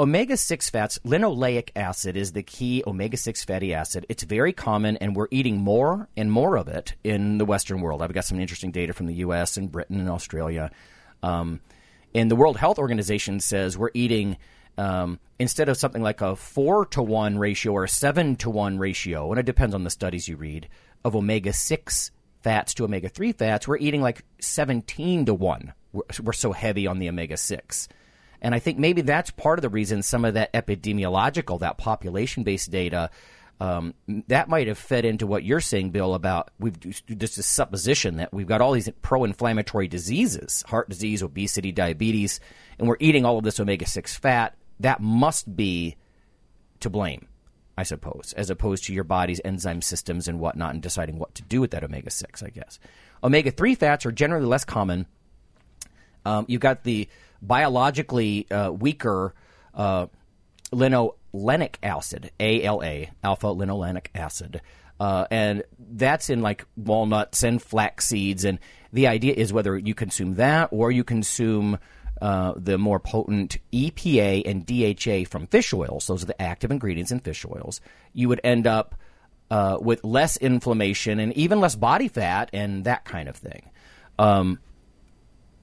Omega 0.00 0.34
6 0.34 0.70
fats, 0.70 0.98
linoleic 1.04 1.72
acid 1.76 2.16
is 2.16 2.32
the 2.32 2.42
key 2.42 2.82
omega 2.86 3.18
6 3.18 3.44
fatty 3.44 3.74
acid. 3.74 4.06
It's 4.08 4.22
very 4.22 4.54
common, 4.54 4.96
and 4.96 5.14
we're 5.14 5.28
eating 5.30 5.58
more 5.58 6.08
and 6.16 6.32
more 6.32 6.56
of 6.56 6.68
it 6.68 6.94
in 7.04 7.36
the 7.36 7.44
Western 7.44 7.82
world. 7.82 8.00
I've 8.00 8.14
got 8.14 8.24
some 8.24 8.40
interesting 8.40 8.70
data 8.70 8.94
from 8.94 9.04
the 9.04 9.16
US 9.16 9.58
and 9.58 9.70
Britain 9.70 10.00
and 10.00 10.08
Australia. 10.08 10.70
Um, 11.22 11.60
and 12.14 12.30
the 12.30 12.36
World 12.36 12.56
Health 12.56 12.78
Organization 12.78 13.40
says 13.40 13.76
we're 13.76 13.90
eating, 13.92 14.38
um, 14.78 15.20
instead 15.38 15.68
of 15.68 15.76
something 15.76 16.02
like 16.02 16.22
a 16.22 16.34
4 16.34 16.86
to 16.86 17.02
1 17.02 17.36
ratio 17.36 17.72
or 17.72 17.84
a 17.84 17.88
7 17.88 18.36
to 18.36 18.48
1 18.48 18.78
ratio, 18.78 19.30
and 19.30 19.38
it 19.38 19.44
depends 19.44 19.74
on 19.74 19.84
the 19.84 19.90
studies 19.90 20.26
you 20.26 20.36
read, 20.36 20.66
of 21.04 21.14
omega 21.14 21.52
6 21.52 22.10
fats 22.42 22.72
to 22.72 22.84
omega 22.84 23.10
3 23.10 23.32
fats, 23.32 23.68
we're 23.68 23.76
eating 23.76 24.00
like 24.00 24.24
17 24.40 25.26
to 25.26 25.34
1. 25.34 25.74
We're, 25.92 26.02
we're 26.22 26.32
so 26.32 26.52
heavy 26.52 26.86
on 26.86 27.00
the 27.00 27.10
omega 27.10 27.36
6. 27.36 27.88
And 28.42 28.54
I 28.54 28.58
think 28.58 28.78
maybe 28.78 29.02
that's 29.02 29.30
part 29.30 29.58
of 29.58 29.62
the 29.62 29.68
reason 29.68 30.02
some 30.02 30.24
of 30.24 30.34
that 30.34 30.52
epidemiological, 30.52 31.60
that 31.60 31.78
population 31.78 32.42
based 32.42 32.70
data, 32.70 33.10
um, 33.60 33.92
that 34.28 34.48
might 34.48 34.68
have 34.68 34.78
fed 34.78 35.04
into 35.04 35.26
what 35.26 35.44
you're 35.44 35.60
saying, 35.60 35.90
Bill, 35.90 36.14
about 36.14 36.50
we've 36.58 36.80
just 36.80 37.36
a 37.36 37.42
supposition 37.42 38.16
that 38.16 38.32
we've 38.32 38.46
got 38.46 38.62
all 38.62 38.72
these 38.72 38.88
pro 39.02 39.24
inflammatory 39.24 39.86
diseases, 39.86 40.64
heart 40.66 40.88
disease, 40.88 41.22
obesity, 41.22 41.70
diabetes, 41.70 42.40
and 42.78 42.88
we're 42.88 42.96
eating 43.00 43.26
all 43.26 43.36
of 43.36 43.44
this 43.44 43.60
omega 43.60 43.86
6 43.86 44.16
fat. 44.16 44.56
That 44.80 45.00
must 45.00 45.54
be 45.54 45.96
to 46.80 46.88
blame, 46.88 47.28
I 47.76 47.82
suppose, 47.82 48.32
as 48.34 48.48
opposed 48.48 48.84
to 48.84 48.94
your 48.94 49.04
body's 49.04 49.42
enzyme 49.44 49.82
systems 49.82 50.26
and 50.26 50.40
whatnot 50.40 50.72
and 50.72 50.82
deciding 50.82 51.18
what 51.18 51.34
to 51.34 51.42
do 51.42 51.60
with 51.60 51.72
that 51.72 51.84
omega 51.84 52.10
6, 52.10 52.42
I 52.42 52.48
guess. 52.48 52.78
Omega 53.22 53.50
3 53.50 53.74
fats 53.74 54.06
are 54.06 54.12
generally 54.12 54.46
less 54.46 54.64
common. 54.64 55.04
Um, 56.24 56.46
you've 56.48 56.62
got 56.62 56.84
the 56.84 57.08
biologically 57.42 58.50
uh, 58.50 58.70
weaker 58.70 59.34
uh, 59.74 60.06
linolenic 60.72 61.76
acid, 61.82 62.30
ALA, 62.40 63.06
alpha 63.22 63.46
linolenic 63.46 64.06
acid. 64.14 64.60
Uh, 64.98 65.26
and 65.30 65.62
that's 65.78 66.28
in 66.28 66.42
like 66.42 66.66
walnuts 66.76 67.42
and 67.42 67.62
flax 67.62 68.06
seeds. 68.06 68.44
And 68.44 68.58
the 68.92 69.06
idea 69.06 69.32
is 69.32 69.52
whether 69.52 69.76
you 69.78 69.94
consume 69.94 70.34
that 70.34 70.68
or 70.72 70.90
you 70.90 71.04
consume 71.04 71.78
uh, 72.20 72.52
the 72.56 72.76
more 72.76 73.00
potent 73.00 73.56
EPA 73.72 74.42
and 74.44 74.66
DHA 74.66 75.30
from 75.30 75.46
fish 75.46 75.72
oils, 75.72 76.06
those 76.06 76.22
are 76.22 76.26
the 76.26 76.40
active 76.40 76.70
ingredients 76.70 77.10
in 77.10 77.20
fish 77.20 77.46
oils, 77.46 77.80
you 78.12 78.28
would 78.28 78.42
end 78.44 78.66
up 78.66 78.94
uh, 79.50 79.78
with 79.80 80.04
less 80.04 80.36
inflammation 80.36 81.18
and 81.18 81.32
even 81.32 81.60
less 81.60 81.74
body 81.76 82.08
fat 82.08 82.50
and 82.52 82.84
that 82.84 83.06
kind 83.06 83.28
of 83.28 83.36
thing. 83.36 83.70
Um, 84.18 84.58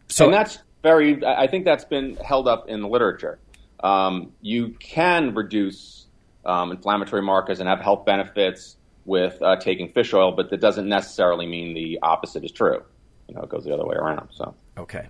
so 0.07 0.25
and 0.25 0.33
that's 0.33 0.59
very. 0.83 1.23
I 1.25 1.47
think 1.47 1.65
that's 1.65 1.85
been 1.85 2.15
held 2.17 2.47
up 2.47 2.67
in 2.67 2.81
the 2.81 2.87
literature. 2.87 3.39
Um, 3.79 4.33
you 4.41 4.75
can 4.79 5.35
reduce 5.35 6.07
um, 6.45 6.71
inflammatory 6.71 7.21
markers 7.21 7.59
and 7.59 7.69
have 7.69 7.79
health 7.79 8.05
benefits 8.05 8.77
with 9.05 9.41
uh, 9.41 9.55
taking 9.57 9.89
fish 9.89 10.13
oil, 10.13 10.33
but 10.33 10.49
that 10.49 10.59
doesn't 10.59 10.87
necessarily 10.87 11.45
mean 11.45 11.73
the 11.73 11.99
opposite 12.01 12.43
is 12.43 12.51
true. 12.51 12.83
You 13.27 13.35
know, 13.35 13.41
it 13.41 13.49
goes 13.49 13.63
the 13.63 13.73
other 13.73 13.85
way 13.85 13.95
around. 13.95 14.29
So 14.31 14.55
okay. 14.77 15.07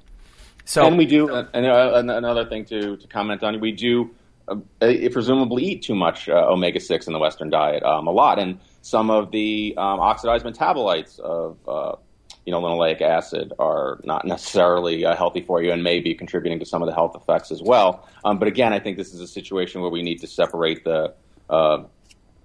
So 0.65 0.85
and 0.85 0.97
we 0.97 1.05
do 1.05 1.29
uh, 1.29 1.47
and, 1.53 1.65
uh, 1.65 1.93
another 1.95 2.45
thing 2.45 2.65
to 2.65 2.97
to 2.97 3.07
comment 3.07 3.43
on. 3.43 3.59
We 3.59 3.71
do 3.71 4.11
uh, 4.47 4.55
presumably 4.79 5.63
eat 5.63 5.83
too 5.83 5.95
much 5.95 6.27
uh, 6.29 6.33
omega 6.33 6.79
six 6.79 7.07
in 7.07 7.13
the 7.13 7.19
Western 7.19 7.49
diet, 7.49 7.83
um, 7.83 8.07
a 8.07 8.11
lot, 8.11 8.39
and 8.39 8.59
some 8.81 9.09
of 9.09 9.31
the 9.31 9.73
um, 9.77 9.99
oxidized 9.99 10.45
metabolites 10.45 11.19
of 11.19 11.57
you 12.47 12.51
know, 12.51 12.61
linoleic 12.61 13.01
acid 13.01 13.51
are 13.59 13.99
not 14.05 14.25
necessarily 14.25 15.03
uh, 15.03 15.13
healthy 15.17 15.41
for 15.41 15.61
you 15.61 15.73
and 15.73 15.83
may 15.83 15.99
be 15.99 16.15
contributing 16.15 16.59
to 16.59 16.65
some 16.65 16.81
of 16.81 16.87
the 16.87 16.95
health 16.95 17.13
effects 17.13 17.51
as 17.51 17.61
well. 17.61 18.07
Um, 18.23 18.39
but 18.39 18.47
again, 18.47 18.71
I 18.71 18.79
think 18.79 18.95
this 18.95 19.13
is 19.13 19.19
a 19.19 19.27
situation 19.27 19.81
where 19.81 19.89
we 19.91 20.01
need 20.01 20.21
to 20.21 20.27
separate 20.27 20.85
the 20.85 21.13
uh, 21.49 21.83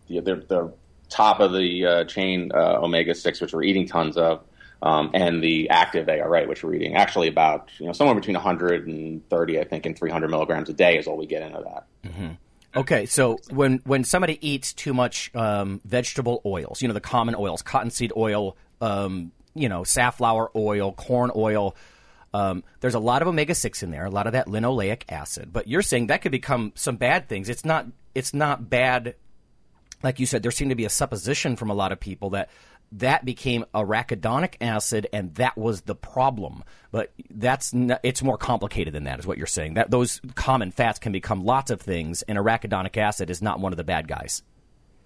the, 0.09 0.21
the, 0.21 0.35
the, 0.49 0.73
top 1.09 1.41
of 1.41 1.53
the 1.53 1.87
uh, 1.87 2.05
chain 2.05 2.51
uh, 2.55 2.79
omega 2.81 3.15
six, 3.15 3.41
which 3.41 3.53
we're 3.53 3.63
eating 3.63 3.87
tons 3.87 4.17
of, 4.17 4.43
um, 4.83 5.11
and 5.13 5.45
the 5.45 5.69
active 5.69 6.09
ARA, 6.09 6.49
which 6.49 6.65
we're 6.65 6.75
eating 6.75 6.97
actually 6.97 7.29
about 7.29 7.71
you 7.79 7.87
know 7.87 7.93
somewhere 7.93 8.17
between 8.17 8.35
130, 8.35 9.61
I 9.61 9.65
think, 9.65 9.87
and 9.87 9.97
300 9.97 10.29
milligrams 10.31 10.69
a 10.69 10.73
day 10.73 10.99
is 10.99 11.07
all 11.07 11.17
we 11.17 11.27
get 11.27 11.43
into 11.43 11.63
that. 11.63 11.87
Mm-hmm. 12.05 12.29
Okay, 12.75 13.07
so 13.07 13.39
when 13.51 13.83
when 13.85 14.03
somebody 14.03 14.37
eats 14.41 14.73
too 14.73 14.95
much 14.95 15.31
um, 15.37 15.81
vegetable 15.85 16.43
oils, 16.45 16.83
you 16.83 16.89
know 16.89 16.95
the 16.95 17.01
common 17.01 17.37
oils, 17.37 17.63
cottonseed 17.63 18.13
oil, 18.17 18.57
um, 18.81 19.31
you 19.55 19.69
know 19.69 19.85
safflower 19.85 20.51
oil, 20.57 20.93
corn 20.93 21.31
oil. 21.35 21.77
Um, 22.35 22.65
there's 22.81 22.95
a 22.95 23.01
lot 23.01 23.23
of 23.23 23.29
omega 23.29 23.55
six 23.55 23.83
in 23.83 23.91
there, 23.91 24.07
a 24.07 24.11
lot 24.11 24.27
of 24.27 24.33
that 24.33 24.47
linoleic 24.47 25.03
acid. 25.11 25.53
But 25.53 25.69
you're 25.69 25.83
saying 25.83 26.07
that 26.07 26.23
could 26.23 26.33
become 26.33 26.73
some 26.75 26.97
bad 26.97 27.29
things. 27.29 27.49
It's 27.49 27.65
not. 27.65 27.87
It's 28.15 28.35
not 28.35 28.69
bad. 28.69 29.15
Like 30.03 30.19
you 30.19 30.27
said, 30.27 30.43
there 30.43 30.51
seemed 30.51 30.71
to 30.71 30.77
be 30.77 30.85
a 30.85 30.91
supposition 30.91 31.57
from 31.57 31.71
a 31.71 31.75
lot 31.75 31.93
of 31.93 32.01
people 32.01 32.31
that 32.31 32.51
that 32.93 33.25
became 33.25 33.65
arachidonic 33.75 34.57
acid, 34.61 35.09
and 35.13 35.35
that 35.37 35.57
was 35.57 35.83
the 35.83 35.95
problem. 35.95 36.63
But 36.91 37.13
that's 37.31 37.73
it's 38.03 38.23
more 38.23 38.37
complicated 38.37 38.95
than 38.95 39.05
that, 39.05 39.19
is 39.19 39.27
what 39.27 39.39
you're 39.39 39.47
saying. 39.47 39.75
That 39.75 39.91
those 39.91 40.21
common 40.35 40.71
fats 40.71 40.99
can 40.99 41.13
become 41.13 41.45
lots 41.45 41.71
of 41.71 41.81
things, 41.81 42.23
and 42.23 42.39
arachidonic 42.39 42.97
acid 42.97 43.31
is 43.31 43.43
not 43.43 43.61
one 43.61 43.73
of 43.73 43.77
the 43.77 43.85
bad 43.85 44.09
guys. 44.09 44.43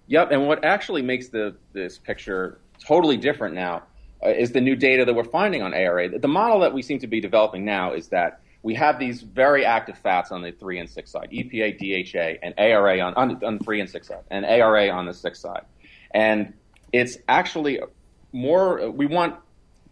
Yep, 0.07 0.31
and 0.31 0.47
what 0.47 0.63
actually 0.63 1.01
makes 1.01 1.29
the 1.29 1.55
this 1.73 1.97
picture 1.97 2.59
totally 2.79 3.17
different 3.17 3.55
now 3.55 3.83
is 4.23 4.51
the 4.51 4.61
new 4.61 4.75
data 4.75 5.05
that 5.05 5.13
we're 5.13 5.23
finding 5.23 5.61
on 5.61 5.73
ARA. 5.73 6.17
The 6.17 6.27
model 6.27 6.59
that 6.61 6.73
we 6.73 6.81
seem 6.81 6.99
to 6.99 7.07
be 7.07 7.21
developing 7.21 7.65
now 7.65 7.93
is 7.93 8.07
that 8.09 8.41
we 8.63 8.73
have 8.75 8.99
these 8.99 9.21
very 9.21 9.65
active 9.65 9.97
fats 9.97 10.31
on 10.31 10.41
the 10.41 10.51
three 10.51 10.79
and 10.79 10.89
six 10.89 11.11
side, 11.11 11.29
EPA, 11.31 11.77
DHA, 11.77 12.39
and 12.41 12.53
ARA 12.57 12.99
on, 12.99 13.13
on, 13.13 13.43
on 13.43 13.59
three 13.59 13.79
and 13.79 13.89
six 13.89 14.07
side, 14.07 14.23
and 14.29 14.45
ARA 14.45 14.89
on 14.89 15.05
the 15.05 15.13
six 15.13 15.39
side. 15.39 15.65
And 16.11 16.53
it's 16.91 17.17
actually 17.27 17.79
more, 18.31 18.89
we 18.89 19.05
want 19.05 19.35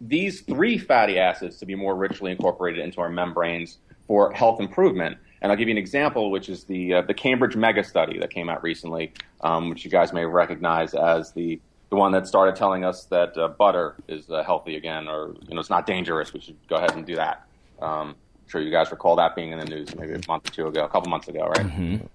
these 0.00 0.42
three 0.42 0.78
fatty 0.78 1.18
acids 1.18 1.58
to 1.58 1.66
be 1.66 1.74
more 1.74 1.94
richly 1.94 2.30
incorporated 2.32 2.84
into 2.84 3.00
our 3.00 3.08
membranes 3.08 3.78
for 4.06 4.32
health 4.32 4.60
improvement. 4.60 5.18
And 5.40 5.52
I'll 5.52 5.58
give 5.58 5.68
you 5.68 5.74
an 5.74 5.78
example, 5.78 6.30
which 6.30 6.48
is 6.48 6.64
the 6.64 6.94
uh, 6.94 7.02
the 7.02 7.14
Cambridge 7.14 7.56
Mega 7.56 7.84
Study 7.84 8.18
that 8.18 8.30
came 8.30 8.48
out 8.48 8.62
recently, 8.62 9.12
um, 9.42 9.68
which 9.68 9.84
you 9.84 9.90
guys 9.90 10.12
may 10.12 10.24
recognize 10.24 10.94
as 10.94 11.32
the 11.32 11.60
the 11.90 11.96
one 11.96 12.12
that 12.12 12.26
started 12.26 12.56
telling 12.56 12.84
us 12.84 13.04
that 13.04 13.36
uh, 13.36 13.48
butter 13.48 13.96
is 14.08 14.28
uh, 14.30 14.42
healthy 14.42 14.76
again, 14.76 15.08
or 15.08 15.34
you 15.48 15.54
know 15.54 15.60
it's 15.60 15.70
not 15.70 15.86
dangerous. 15.86 16.32
We 16.32 16.40
should 16.40 16.56
go 16.68 16.76
ahead 16.76 16.92
and 16.92 17.06
do 17.06 17.16
that. 17.16 17.46
Um, 17.80 18.10
I'm 18.10 18.48
sure 18.48 18.60
you 18.60 18.70
guys 18.70 18.90
recall 18.90 19.16
that 19.16 19.36
being 19.36 19.52
in 19.52 19.58
the 19.58 19.64
news 19.64 19.94
maybe 19.94 20.14
a 20.14 20.20
month 20.28 20.48
or 20.48 20.52
two 20.52 20.66
ago, 20.66 20.84
a 20.84 20.88
couple 20.88 21.10
months 21.10 21.28
ago, 21.28 21.46
right? 21.46 21.66
Mm-hmm. 21.66 22.06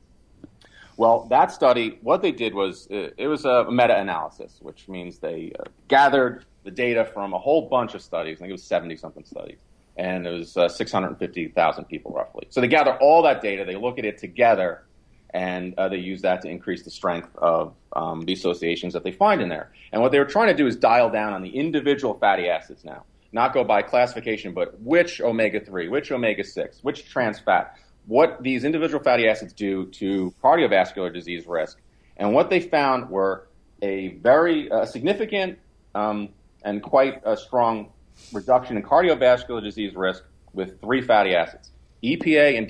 Well, 0.98 1.26
that 1.30 1.52
study, 1.52 1.98
what 2.02 2.22
they 2.22 2.32
did 2.32 2.54
was 2.54 2.88
it, 2.90 3.16
it 3.18 3.28
was 3.28 3.46
a 3.46 3.66
meta-analysis, 3.72 4.60
which 4.62 4.88
means 4.88 5.20
they 5.20 5.52
uh, 5.58 5.64
gathered 5.88 6.46
the 6.64 6.72
data 6.72 7.06
from 7.06 7.34
a 7.34 7.40
whole 7.40 7.68
bunch 7.70 7.96
of 7.96 8.02
studies. 8.02 8.38
I 8.38 8.40
think 8.42 8.50
it 8.50 8.54
was 8.54 8.64
70 8.64 8.98
something 8.98 9.24
studies, 9.24 9.60
and 9.98 10.28
it 10.28 10.32
was 10.32 10.58
uh, 10.58 10.70
650,000 10.70 11.86
people 11.86 12.12
roughly. 12.12 12.46
So 12.50 12.62
they 12.62 12.68
gather 12.68 12.96
all 12.98 13.24
that 13.24 13.42
data, 13.42 13.66
they 13.66 13.78
look 13.78 13.98
at 13.98 14.06
it 14.06 14.18
together, 14.18 14.84
and 15.34 15.74
uh, 15.78 15.90
they 15.90 15.98
use 15.98 16.22
that 16.22 16.42
to 16.42 16.50
increase 16.50 16.84
the 16.84 16.92
strength 16.92 17.30
of 17.38 17.74
um, 17.94 18.22
the 18.22 18.34
associations 18.34 18.94
that 18.94 19.04
they 19.04 19.12
find 19.12 19.42
in 19.42 19.50
there. 19.50 19.72
And 19.92 20.02
what 20.02 20.12
they 20.12 20.20
were 20.20 20.26
trying 20.26 20.48
to 20.48 20.54
do 20.54 20.68
is 20.68 20.76
dial 20.76 21.10
down 21.10 21.34
on 21.34 21.42
the 21.42 21.50
individual 21.50 22.14
fatty 22.16 22.48
acids 22.48 22.84
now, 22.84 23.04
not 23.32 23.54
go 23.54 23.64
by 23.64 23.82
classification, 23.82 24.54
but 24.54 24.80
which 24.82 25.22
omega 25.22 25.60
3, 25.60 25.88
which 25.88 26.12
omega 26.12 26.44
6, 26.44 26.80
which 26.84 27.10
trans 27.10 27.40
fat, 27.40 27.78
what 28.08 28.42
these 28.42 28.64
individual 28.64 29.04
fatty 29.04 29.28
acids 29.28 29.54
do 29.54 29.86
to 29.88 30.34
cardiovascular 30.44 31.14
disease 31.14 31.46
risk. 31.48 31.78
And 32.18 32.34
what 32.34 32.50
they 32.50 32.60
found 32.60 33.10
were 33.10 33.48
a 33.82 34.10
very 34.10 34.70
uh, 34.70 34.86
significant 34.86 35.60
um, 35.96 36.30
and 36.64 36.84
quite 36.84 37.22
a 37.26 37.38
strong 37.38 37.92
reduction 38.34 38.78
in 38.78 38.84
cardiovascular 38.84 39.64
disease 39.64 39.96
risk 39.96 40.24
with 40.54 40.80
three 40.82 41.02
fatty 41.02 41.34
acids 41.34 41.72
EPA 42.04 42.58
and 42.58 42.68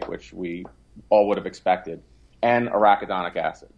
DHA, 0.00 0.06
which 0.08 0.32
we 0.32 0.64
all 1.08 1.28
would 1.28 1.38
have 1.38 1.46
expected, 1.46 2.02
and 2.42 2.68
arachidonic 2.68 3.36
acid. 3.36 3.68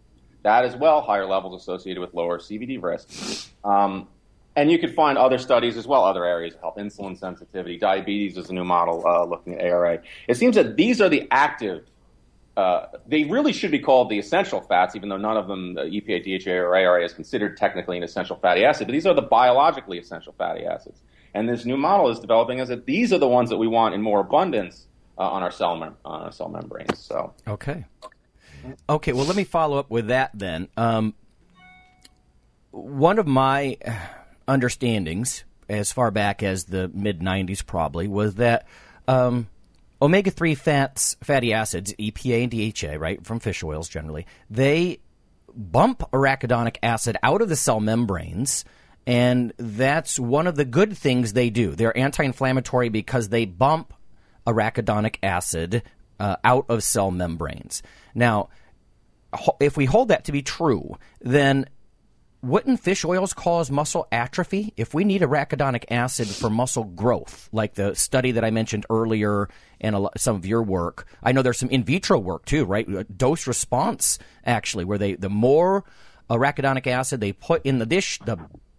That 0.43 0.65
as 0.65 0.75
well, 0.75 1.01
higher 1.01 1.25
levels 1.25 1.61
associated 1.61 2.01
with 2.01 2.13
lower 2.13 2.37
CVD 2.37 2.81
risk. 2.81 3.49
Um, 3.63 4.07
and 4.55 4.71
you 4.71 4.77
could 4.77 4.93
find 4.93 5.17
other 5.17 5.37
studies 5.37 5.77
as 5.77 5.87
well, 5.87 6.03
other 6.03 6.25
areas 6.25 6.53
of 6.53 6.61
health, 6.61 6.75
insulin 6.77 7.17
sensitivity, 7.17 7.77
diabetes 7.77 8.37
is 8.37 8.49
a 8.49 8.53
new 8.53 8.63
model 8.63 9.05
uh, 9.05 9.25
looking 9.25 9.55
at 9.55 9.65
ARA. 9.65 9.99
It 10.27 10.35
seems 10.35 10.55
that 10.55 10.75
these 10.77 11.01
are 11.01 11.09
the 11.09 11.27
active. 11.31 11.85
Uh, 12.55 12.85
they 13.07 13.23
really 13.23 13.51
should 13.51 13.71
be 13.71 13.79
called 13.79 14.09
the 14.09 14.19
essential 14.19 14.61
fats, 14.61 14.95
even 14.95 15.09
though 15.09 15.17
none 15.17 15.37
of 15.37 15.47
them, 15.47 15.73
the 15.73 15.83
EPA, 15.83 16.45
DHA, 16.45 16.51
or 16.51 16.75
ARA, 16.75 17.03
is 17.03 17.13
considered 17.13 17.57
technically 17.57 17.97
an 17.97 18.03
essential 18.03 18.35
fatty 18.35 18.63
acid. 18.63 18.85
But 18.85 18.93
these 18.93 19.07
are 19.07 19.15
the 19.15 19.23
biologically 19.23 19.97
essential 19.97 20.35
fatty 20.37 20.65
acids. 20.65 21.01
And 21.33 21.49
this 21.49 21.65
new 21.65 21.77
model 21.77 22.09
is 22.09 22.19
developing 22.19 22.59
as 22.59 22.67
that 22.67 22.85
these 22.85 23.11
are 23.11 23.17
the 23.17 23.27
ones 23.27 23.49
that 23.49 23.57
we 23.57 23.67
want 23.67 23.95
in 23.95 24.03
more 24.03 24.19
abundance 24.19 24.87
uh, 25.17 25.29
on 25.29 25.43
our 25.43 25.51
cell 25.51 25.75
mem- 25.75 25.97
on 26.03 26.21
our 26.21 26.31
cell 26.31 26.49
membranes. 26.49 26.99
So 26.99 27.33
okay, 27.47 27.85
okay. 28.89 29.13
Well, 29.13 29.25
let 29.25 29.35
me 29.35 29.43
follow 29.43 29.77
up 29.77 29.89
with 29.89 30.07
that 30.07 30.31
then. 30.33 30.67
Um, 30.77 31.13
one 32.71 33.19
of 33.19 33.27
my 33.27 33.77
understandings, 34.47 35.43
as 35.69 35.91
far 35.91 36.11
back 36.11 36.43
as 36.43 36.65
the 36.65 36.89
mid 36.93 37.19
'90s, 37.19 37.65
probably 37.65 38.07
was 38.07 38.35
that 38.35 38.67
um, 39.07 39.47
omega 40.01 40.31
three 40.31 40.55
fats, 40.55 41.15
fatty 41.23 41.53
acids, 41.53 41.93
EPA 41.93 42.43
and 42.43 42.73
DHA, 42.75 42.99
right 42.99 43.25
from 43.25 43.39
fish 43.39 43.63
oils 43.63 43.87
generally, 43.89 44.25
they 44.49 44.99
bump 45.55 45.99
arachidonic 46.11 46.77
acid 46.83 47.17
out 47.23 47.41
of 47.41 47.49
the 47.49 47.55
cell 47.55 47.79
membranes. 47.79 48.65
And 49.05 49.53
that's 49.57 50.17
one 50.17 50.47
of 50.47 50.55
the 50.55 50.63
good 50.65 50.97
things 50.97 51.33
they 51.33 51.49
do. 51.49 51.71
They're 51.75 51.97
anti 51.97 52.23
inflammatory 52.23 52.89
because 52.89 53.29
they 53.29 53.45
bump 53.45 53.93
arachidonic 54.45 55.17
acid 55.23 55.83
uh, 56.19 56.35
out 56.43 56.65
of 56.69 56.83
cell 56.83 57.11
membranes. 57.11 57.83
Now, 58.13 58.49
if 59.59 59.77
we 59.77 59.85
hold 59.85 60.09
that 60.09 60.25
to 60.25 60.31
be 60.31 60.41
true, 60.41 60.97
then 61.21 61.67
wouldn't 62.43 62.81
fish 62.81 63.05
oils 63.05 63.33
cause 63.33 63.71
muscle 63.71 64.05
atrophy? 64.11 64.73
If 64.75 64.93
we 64.93 65.05
need 65.05 65.21
arachidonic 65.21 65.85
acid 65.89 66.27
for 66.27 66.49
muscle 66.49 66.83
growth, 66.83 67.47
like 67.53 67.75
the 67.75 67.95
study 67.95 68.31
that 68.31 68.43
I 68.43 68.51
mentioned 68.51 68.85
earlier 68.89 69.47
and 69.79 70.07
some 70.17 70.35
of 70.35 70.45
your 70.45 70.61
work, 70.61 71.07
I 71.23 71.31
know 71.31 71.41
there's 71.41 71.57
some 71.57 71.69
in 71.69 71.85
vitro 71.85 72.19
work 72.19 72.45
too, 72.45 72.65
right? 72.65 73.17
Dose 73.17 73.47
response, 73.47 74.19
actually, 74.45 74.83
where 74.83 74.97
they 74.97 75.15
the 75.15 75.29
more 75.29 75.85
arachidonic 76.29 76.85
acid 76.85 77.21
they 77.21 77.31
put 77.31 77.65
in 77.65 77.79
the 77.79 77.85
dish, 77.85 78.19
the 78.25 78.37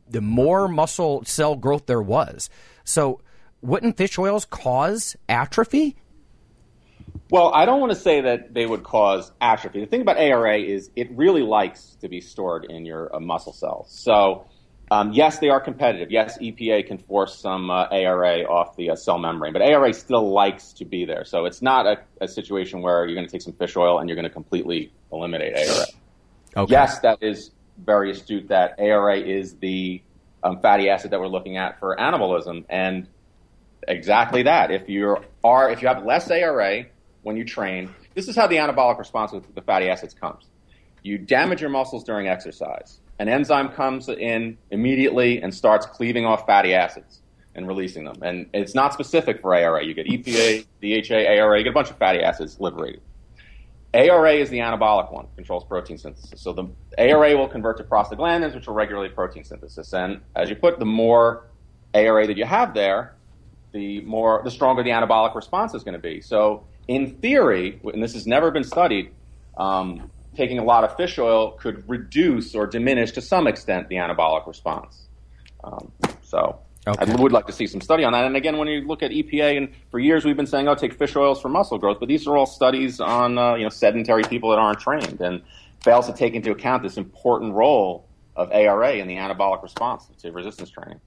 the 0.08 0.20
more 0.20 0.68
muscle 0.68 1.24
cell 1.24 1.56
growth 1.56 1.86
there 1.86 2.02
was. 2.02 2.50
So 2.84 3.22
wouldn't 3.64 3.96
fish 3.96 4.18
oils 4.18 4.44
cause 4.44 5.16
atrophy? 5.28 5.96
Well, 7.30 7.52
I 7.54 7.64
don't 7.64 7.80
want 7.80 7.92
to 7.92 7.98
say 7.98 8.20
that 8.20 8.52
they 8.52 8.66
would 8.66 8.82
cause 8.84 9.32
atrophy. 9.40 9.80
The 9.80 9.86
thing 9.86 10.02
about 10.02 10.18
ARA 10.18 10.58
is 10.58 10.90
it 10.94 11.10
really 11.12 11.42
likes 11.42 11.96
to 12.00 12.08
be 12.08 12.20
stored 12.20 12.66
in 12.66 12.84
your 12.84 13.14
uh, 13.14 13.18
muscle 13.18 13.54
cells. 13.54 13.90
So, 13.90 14.46
um, 14.90 15.12
yes, 15.12 15.38
they 15.38 15.48
are 15.48 15.60
competitive. 15.60 16.10
Yes, 16.10 16.38
EPA 16.38 16.86
can 16.86 16.98
force 16.98 17.38
some 17.38 17.70
uh, 17.70 17.86
ARA 17.90 18.42
off 18.42 18.76
the 18.76 18.90
uh, 18.90 18.96
cell 18.96 19.18
membrane, 19.18 19.54
but 19.54 19.62
ARA 19.62 19.94
still 19.94 20.30
likes 20.32 20.74
to 20.74 20.84
be 20.84 21.06
there. 21.06 21.24
So 21.24 21.46
it's 21.46 21.62
not 21.62 21.86
a, 21.86 22.00
a 22.20 22.28
situation 22.28 22.82
where 22.82 23.06
you're 23.06 23.14
going 23.14 23.26
to 23.26 23.32
take 23.32 23.42
some 23.42 23.54
fish 23.54 23.76
oil 23.76 23.98
and 23.98 24.08
you're 24.08 24.16
going 24.16 24.28
to 24.28 24.34
completely 24.34 24.92
eliminate 25.10 25.56
ARA. 25.56 25.86
Okay. 26.56 26.70
Yes, 26.70 27.00
that 27.00 27.22
is 27.22 27.50
very 27.78 28.10
astute. 28.10 28.48
That 28.48 28.78
ARA 28.78 29.18
is 29.18 29.54
the 29.56 30.02
um, 30.44 30.60
fatty 30.60 30.90
acid 30.90 31.10
that 31.10 31.20
we're 31.20 31.26
looking 31.26 31.56
at 31.56 31.80
for 31.80 31.96
anabolism, 31.96 32.64
and 32.68 33.08
exactly 33.88 34.42
that. 34.44 34.70
If 34.70 34.88
you 34.88 35.16
are 35.42 35.70
if 35.70 35.82
you 35.82 35.88
have 35.88 36.04
less 36.04 36.30
ARA 36.30 36.84
when 37.22 37.36
you 37.36 37.44
train, 37.44 37.94
this 38.14 38.28
is 38.28 38.36
how 38.36 38.46
the 38.46 38.56
anabolic 38.56 38.98
response 38.98 39.32
with 39.32 39.54
the 39.54 39.62
fatty 39.62 39.88
acids 39.88 40.14
comes. 40.14 40.48
You 41.02 41.18
damage 41.18 41.60
your 41.60 41.70
muscles 41.70 42.04
during 42.04 42.28
exercise. 42.28 43.00
An 43.18 43.28
enzyme 43.28 43.68
comes 43.68 44.08
in 44.08 44.58
immediately 44.70 45.40
and 45.42 45.54
starts 45.54 45.86
cleaving 45.86 46.24
off 46.24 46.46
fatty 46.46 46.74
acids 46.74 47.20
and 47.54 47.68
releasing 47.68 48.04
them. 48.04 48.16
And 48.22 48.46
it's 48.52 48.74
not 48.74 48.92
specific 48.92 49.40
for 49.40 49.54
ARA. 49.54 49.84
You 49.84 49.94
get 49.94 50.06
EPA, 50.06 50.66
DHA, 50.82 51.14
ARA, 51.14 51.58
you 51.58 51.64
get 51.64 51.70
a 51.70 51.74
bunch 51.74 51.90
of 51.90 51.98
fatty 51.98 52.20
acids 52.20 52.58
liberated. 52.58 53.00
ARA 53.94 54.32
is 54.32 54.50
the 54.50 54.58
anabolic 54.58 55.12
one, 55.12 55.28
controls 55.36 55.64
protein 55.64 55.96
synthesis. 55.98 56.40
So 56.40 56.52
the 56.52 56.66
ARA 56.98 57.36
will 57.36 57.46
convert 57.46 57.76
to 57.76 57.84
prostaglandins, 57.84 58.54
which 58.54 58.66
will 58.66 58.74
regulate 58.74 59.14
protein 59.14 59.44
synthesis. 59.44 59.92
And 59.92 60.20
as 60.34 60.50
you 60.50 60.56
put, 60.56 60.80
the 60.80 60.84
more 60.84 61.46
ARA 61.94 62.26
that 62.26 62.36
you 62.36 62.44
have 62.44 62.74
there, 62.74 63.14
the 63.74 64.00
more 64.02 64.40
the 64.44 64.50
stronger 64.50 64.82
the 64.82 64.90
anabolic 64.90 65.34
response 65.34 65.74
is 65.74 65.82
going 65.82 65.94
to 65.94 66.00
be. 66.00 66.22
So 66.22 66.64
in 66.88 67.16
theory, 67.16 67.80
and 67.84 68.02
this 68.02 68.14
has 68.14 68.26
never 68.26 68.50
been 68.50 68.64
studied, 68.64 69.10
um, 69.58 70.10
taking 70.36 70.58
a 70.58 70.64
lot 70.64 70.84
of 70.84 70.96
fish 70.96 71.18
oil 71.18 71.50
could 71.50 71.86
reduce 71.88 72.54
or 72.54 72.66
diminish 72.66 73.12
to 73.12 73.20
some 73.20 73.46
extent 73.46 73.88
the 73.88 73.96
anabolic 73.96 74.46
response. 74.46 75.08
Um, 75.64 75.90
so 76.22 76.60
okay. 76.86 77.12
I 77.12 77.16
would 77.16 77.32
like 77.32 77.46
to 77.46 77.52
see 77.52 77.66
some 77.66 77.80
study 77.80 78.04
on 78.04 78.12
that. 78.12 78.24
And 78.24 78.36
again, 78.36 78.58
when 78.58 78.68
you 78.68 78.86
look 78.86 79.02
at 79.02 79.10
EPA, 79.10 79.56
and 79.56 79.68
for 79.90 79.98
years 79.98 80.24
we've 80.24 80.36
been 80.36 80.46
saying, 80.46 80.68
"Oh, 80.68 80.76
take 80.76 80.94
fish 80.94 81.16
oils 81.16 81.42
for 81.42 81.48
muscle 81.48 81.78
growth," 81.78 81.98
but 81.98 82.08
these 82.08 82.26
are 82.28 82.36
all 82.36 82.46
studies 82.46 83.00
on 83.00 83.36
uh, 83.36 83.56
you 83.56 83.64
know 83.64 83.70
sedentary 83.70 84.22
people 84.22 84.50
that 84.50 84.58
aren't 84.58 84.78
trained, 84.78 85.20
and 85.20 85.42
fails 85.82 86.06
to 86.06 86.12
take 86.12 86.34
into 86.34 86.52
account 86.52 86.84
this 86.84 86.96
important 86.96 87.54
role 87.54 88.06
of 88.36 88.52
ARA 88.52 88.94
in 88.94 89.08
the 89.08 89.16
anabolic 89.16 89.62
response 89.62 90.08
to 90.18 90.30
resistance 90.30 90.70
training. 90.70 91.00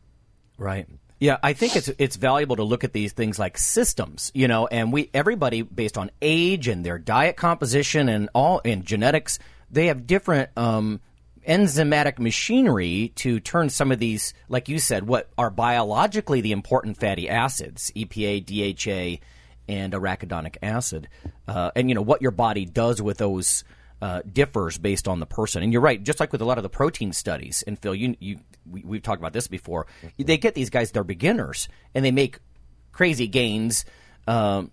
Right. 0.57 0.87
Yeah, 1.19 1.37
I 1.41 1.53
think 1.53 1.75
it's 1.75 1.89
it's 1.97 2.15
valuable 2.15 2.57
to 2.57 2.63
look 2.63 2.83
at 2.83 2.93
these 2.93 3.11
things 3.11 3.39
like 3.39 3.57
systems, 3.57 4.31
you 4.35 4.47
know, 4.47 4.67
and 4.67 4.93
we 4.93 5.09
everybody 5.13 5.63
based 5.63 5.97
on 5.97 6.11
age 6.21 6.67
and 6.67 6.85
their 6.85 6.99
diet 6.99 7.35
composition 7.35 8.07
and 8.07 8.29
all 8.35 8.61
and 8.63 8.85
genetics, 8.85 9.39
they 9.71 9.87
have 9.87 10.05
different 10.05 10.51
um, 10.55 11.01
enzymatic 11.47 12.19
machinery 12.19 13.13
to 13.15 13.39
turn 13.39 13.69
some 13.69 13.91
of 13.91 13.97
these, 13.97 14.35
like 14.47 14.69
you 14.69 14.77
said, 14.77 15.07
what 15.07 15.29
are 15.39 15.49
biologically 15.49 16.41
the 16.41 16.51
important 16.51 16.97
fatty 16.97 17.27
acids, 17.27 17.91
EPA, 17.95 18.45
DHA, 18.45 19.23
and 19.67 19.93
arachidonic 19.93 20.57
acid, 20.61 21.07
uh, 21.47 21.71
and 21.75 21.89
you 21.89 21.95
know 21.95 22.01
what 22.03 22.21
your 22.21 22.31
body 22.31 22.65
does 22.65 23.01
with 23.01 23.17
those 23.17 23.63
uh, 24.01 24.21
differs 24.31 24.77
based 24.77 25.07
on 25.07 25.19
the 25.19 25.25
person. 25.25 25.63
And 25.63 25.73
you're 25.73 25.81
right, 25.81 26.01
just 26.01 26.19
like 26.19 26.31
with 26.31 26.41
a 26.41 26.45
lot 26.45 26.57
of 26.57 26.63
the 26.63 26.69
protein 26.69 27.13
studies. 27.13 27.63
And 27.65 27.79
Phil, 27.79 27.95
you, 27.95 28.15
you 28.19 28.39
we, 28.69 28.97
have 28.97 29.03
talked 29.03 29.19
about 29.21 29.33
this 29.33 29.47
before. 29.47 29.87
They 30.17 30.37
get 30.37 30.55
these 30.55 30.69
guys; 30.69 30.91
they're 30.91 31.03
beginners, 31.03 31.67
and 31.95 32.03
they 32.05 32.11
make 32.11 32.39
crazy 32.91 33.27
gains. 33.27 33.85
Um, 34.27 34.71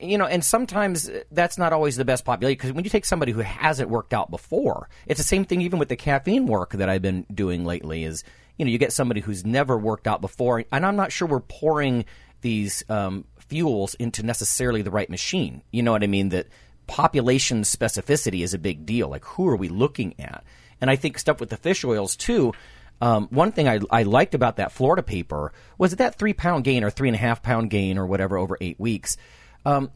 you 0.00 0.16
know, 0.16 0.26
and 0.26 0.42
sometimes 0.42 1.10
that's 1.30 1.58
not 1.58 1.72
always 1.72 1.96
the 1.96 2.04
best 2.04 2.24
population 2.24 2.56
because 2.56 2.72
when 2.72 2.84
you 2.84 2.90
take 2.90 3.04
somebody 3.04 3.32
who 3.32 3.40
hasn't 3.40 3.90
worked 3.90 4.14
out 4.14 4.30
before, 4.30 4.88
it's 5.06 5.18
the 5.18 5.26
same 5.26 5.44
thing 5.44 5.60
even 5.60 5.78
with 5.78 5.88
the 5.88 5.96
caffeine 5.96 6.46
work 6.46 6.72
that 6.72 6.88
I've 6.88 7.02
been 7.02 7.26
doing 7.32 7.64
lately. 7.64 8.04
Is 8.04 8.24
you 8.56 8.64
know, 8.64 8.70
you 8.70 8.78
get 8.78 8.92
somebody 8.92 9.20
who's 9.20 9.44
never 9.44 9.76
worked 9.76 10.06
out 10.06 10.20
before, 10.20 10.64
and 10.72 10.86
I'm 10.86 10.96
not 10.96 11.12
sure 11.12 11.28
we're 11.28 11.40
pouring 11.40 12.06
these 12.40 12.84
um, 12.88 13.24
fuels 13.38 13.94
into 13.94 14.22
necessarily 14.22 14.82
the 14.82 14.90
right 14.90 15.10
machine. 15.10 15.62
You 15.72 15.82
know 15.82 15.92
what 15.92 16.02
I 16.02 16.06
mean? 16.06 16.30
That 16.30 16.46
population 16.86 17.62
specificity 17.62 18.42
is 18.42 18.54
a 18.54 18.58
big 18.58 18.86
deal. 18.86 19.08
Like, 19.08 19.24
who 19.24 19.48
are 19.48 19.56
we 19.56 19.68
looking 19.68 20.14
at? 20.20 20.44
And 20.80 20.90
I 20.90 20.96
think 20.96 21.18
stuff 21.18 21.40
with 21.40 21.50
the 21.50 21.56
fish 21.56 21.84
oils 21.84 22.16
too. 22.16 22.52
Um, 23.00 23.28
one 23.30 23.52
thing 23.52 23.68
I, 23.68 23.80
I, 23.90 24.04
liked 24.04 24.34
about 24.34 24.56
that 24.56 24.72
Florida 24.72 25.02
paper 25.02 25.52
was 25.76 25.90
that, 25.90 25.98
that 25.98 26.18
three 26.18 26.32
pound 26.32 26.64
gain 26.64 26.82
or 26.82 26.88
three 26.88 27.08
and 27.08 27.14
a 27.14 27.18
half 27.18 27.42
pound 27.42 27.68
gain 27.68 27.98
or 27.98 28.06
whatever 28.06 28.38
over 28.38 28.56
eight 28.60 28.80
weeks. 28.80 29.18
Um, 29.66 29.90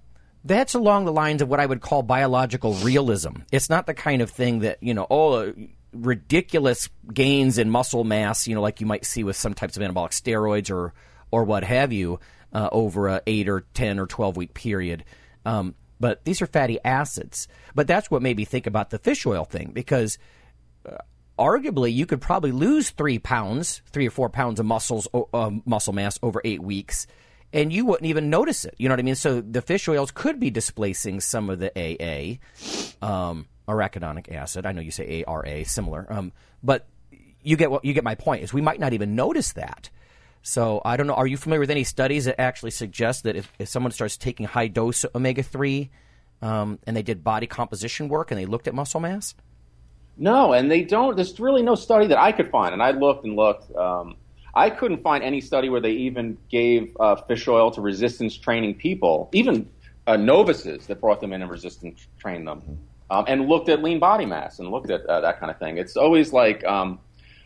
that's 0.45 0.75
along 0.75 1.07
the 1.07 1.13
lines 1.13 1.41
of 1.41 1.49
what 1.49 1.61
I 1.61 1.67
would 1.67 1.81
call 1.81 2.03
biological 2.03 2.75
realism. 2.75 3.37
It's 3.53 3.71
not 3.71 3.87
the 3.87 3.95
kind 3.95 4.21
of 4.21 4.31
thing 4.31 4.61
that, 4.61 4.83
you 4.83 4.93
know, 4.93 5.07
oh, 5.09 5.33
uh, 5.33 5.53
ridiculous 5.93 6.89
gains 7.13 7.59
in 7.59 7.71
muscle 7.71 8.05
mass, 8.05 8.47
you 8.47 8.55
know, 8.55 8.61
like 8.61 8.81
you 8.81 8.87
might 8.87 9.05
see 9.05 9.25
with 9.25 9.37
some 9.37 9.55
types 9.55 9.77
of 9.77 9.83
anabolic 9.83 10.11
steroids 10.11 10.71
or, 10.71 10.93
or 11.31 11.45
what 11.45 11.65
have 11.65 11.93
you, 11.93 12.21
uh, 12.53 12.69
over 12.71 13.09
a 13.09 13.23
8 13.27 13.49
or 13.49 13.61
10 13.75 13.99
or 13.99 14.07
12 14.07 14.37
week 14.37 14.55
period. 14.55 15.05
Um, 15.45 15.75
but 16.01 16.25
these 16.25 16.43
are 16.43 16.47
fatty 16.47 16.79
acids. 16.85 17.47
But 17.75 17.87
that's 17.87 18.11
what 18.11 18.23
made 18.23 18.37
me 18.37 18.45
think 18.45 18.67
about 18.67 18.91
the 18.91 18.99
fish 18.99 19.27
oil 19.27 19.45
thing 19.45 19.71
because 19.73 20.19
uh, 20.89 20.97
arguably 21.39 21.93
you 21.93 22.07
could 22.07 22.21
probably 22.21 22.53
lose 22.53 22.91
three 22.91 23.19
pounds, 23.19 23.83
three 23.93 24.07
or 24.07 24.11
four 24.11 24.31
pounds 24.31 24.59
of 24.59 24.67
muscles, 24.67 25.07
uh, 25.33 25.51
muscle 25.65 25.93
mass 25.93 26.19
over 26.23 26.41
eight 26.45 26.63
weeks, 26.63 27.07
and 27.53 27.73
you 27.73 27.85
wouldn't 27.85 28.07
even 28.07 28.31
notice 28.31 28.65
it. 28.65 28.75
You 28.79 28.89
know 28.89 28.95
what 28.95 29.01
I 29.01 29.03
mean? 29.03 29.15
So 29.15 29.41
the 29.41 29.63
fish 29.63 29.87
oils 29.89 30.11
could 30.11 30.41
be 30.41 30.51
displacing 30.51 31.21
some 31.21 31.51
of 31.51 31.59
the 31.59 31.71
AA, 31.77 32.39
um, 33.05 33.47
arachidonic 33.69 34.33
acid. 34.33 34.67
I 34.67 34.73
know 34.73 34.81
you 34.81 34.91
say 34.91 35.25
ARA, 35.27 35.65
similar, 35.65 36.07
um, 36.11 36.33
but 36.63 36.87
you 37.43 37.57
get 37.57 37.71
what 37.71 37.85
you 37.85 37.93
get 37.93 38.05
my 38.05 38.15
point. 38.15 38.43
Is 38.43 38.53
we 38.53 38.61
might 38.61 38.81
not 38.81 38.93
even 38.93 39.15
notice 39.15 39.53
that. 39.55 39.91
So 40.43 40.81
I 40.85 40.97
don't 40.97 41.07
know. 41.07 41.15
Are 41.15 41.27
you 41.27 41.37
familiar 41.37 41.61
with 41.61 41.71
any 41.71 41.85
studies 41.85 42.25
that 42.25 42.41
actually 42.41 42.71
suggest 42.71 43.25
that 43.25 43.37
if, 43.37 43.53
if 43.59 43.69
someone 43.69 43.93
starts 43.93 44.17
taking 44.17 44.47
high 44.47 44.69
dose 44.69 45.05
omega 45.15 45.43
three, 45.43 45.91
um, 46.43 46.79
and 46.87 46.97
they 46.97 47.03
did 47.03 47.23
body 47.23 47.47
composition 47.47 48.09
work 48.09 48.31
and 48.31 48.41
they 48.41 48.47
looked 48.47 48.67
at 48.67 48.75
muscle 48.75 49.01
mass? 49.01 49.35
No, 50.17 50.53
and 50.53 50.71
they 50.71 50.83
don't. 50.83 51.17
There's 51.17 51.39
really 51.41 51.63
no 51.63 51.75
study 51.75 52.07
that 52.09 52.19
I 52.19 52.33
could 52.33 52.51
find, 52.51 52.73
and 52.73 52.83
I 52.83 52.91
looked 52.91 53.25
and 53.25 53.37
looked. 53.37 53.75
Um, 53.75 54.17
I 54.55 54.69
couldn't 54.71 55.03
find 55.03 55.23
any 55.23 55.41
study 55.41 55.69
where 55.69 55.81
they 55.81 55.93
even 55.93 56.37
gave 56.51 56.97
uh, 56.99 57.17
fish 57.17 57.47
oil 57.47 57.71
to 57.71 57.81
resistance 57.81 58.37
training 58.37 58.75
people, 58.75 59.29
even 59.33 59.69
uh, 60.07 60.17
novices 60.17 60.87
that 60.89 61.01
brought 61.01 61.21
them 61.21 61.33
in 61.33 61.41
and 61.41 61.51
resistance 61.51 62.07
trained 62.19 62.47
them, 62.47 62.63
um, 63.11 63.25
and 63.29 63.49
looked 63.49 63.69
at 63.69 63.83
lean 63.83 63.99
body 63.99 64.27
mass 64.27 64.59
and 64.59 64.71
looked 64.71 64.91
at 64.91 65.07
uh, 65.07 65.21
that 65.21 65.39
kind 65.39 65.51
of 65.51 65.59
thing. 65.59 65.79
It's 65.79 65.97
always 65.97 66.33
like 66.33 66.65
um, 66.65 66.99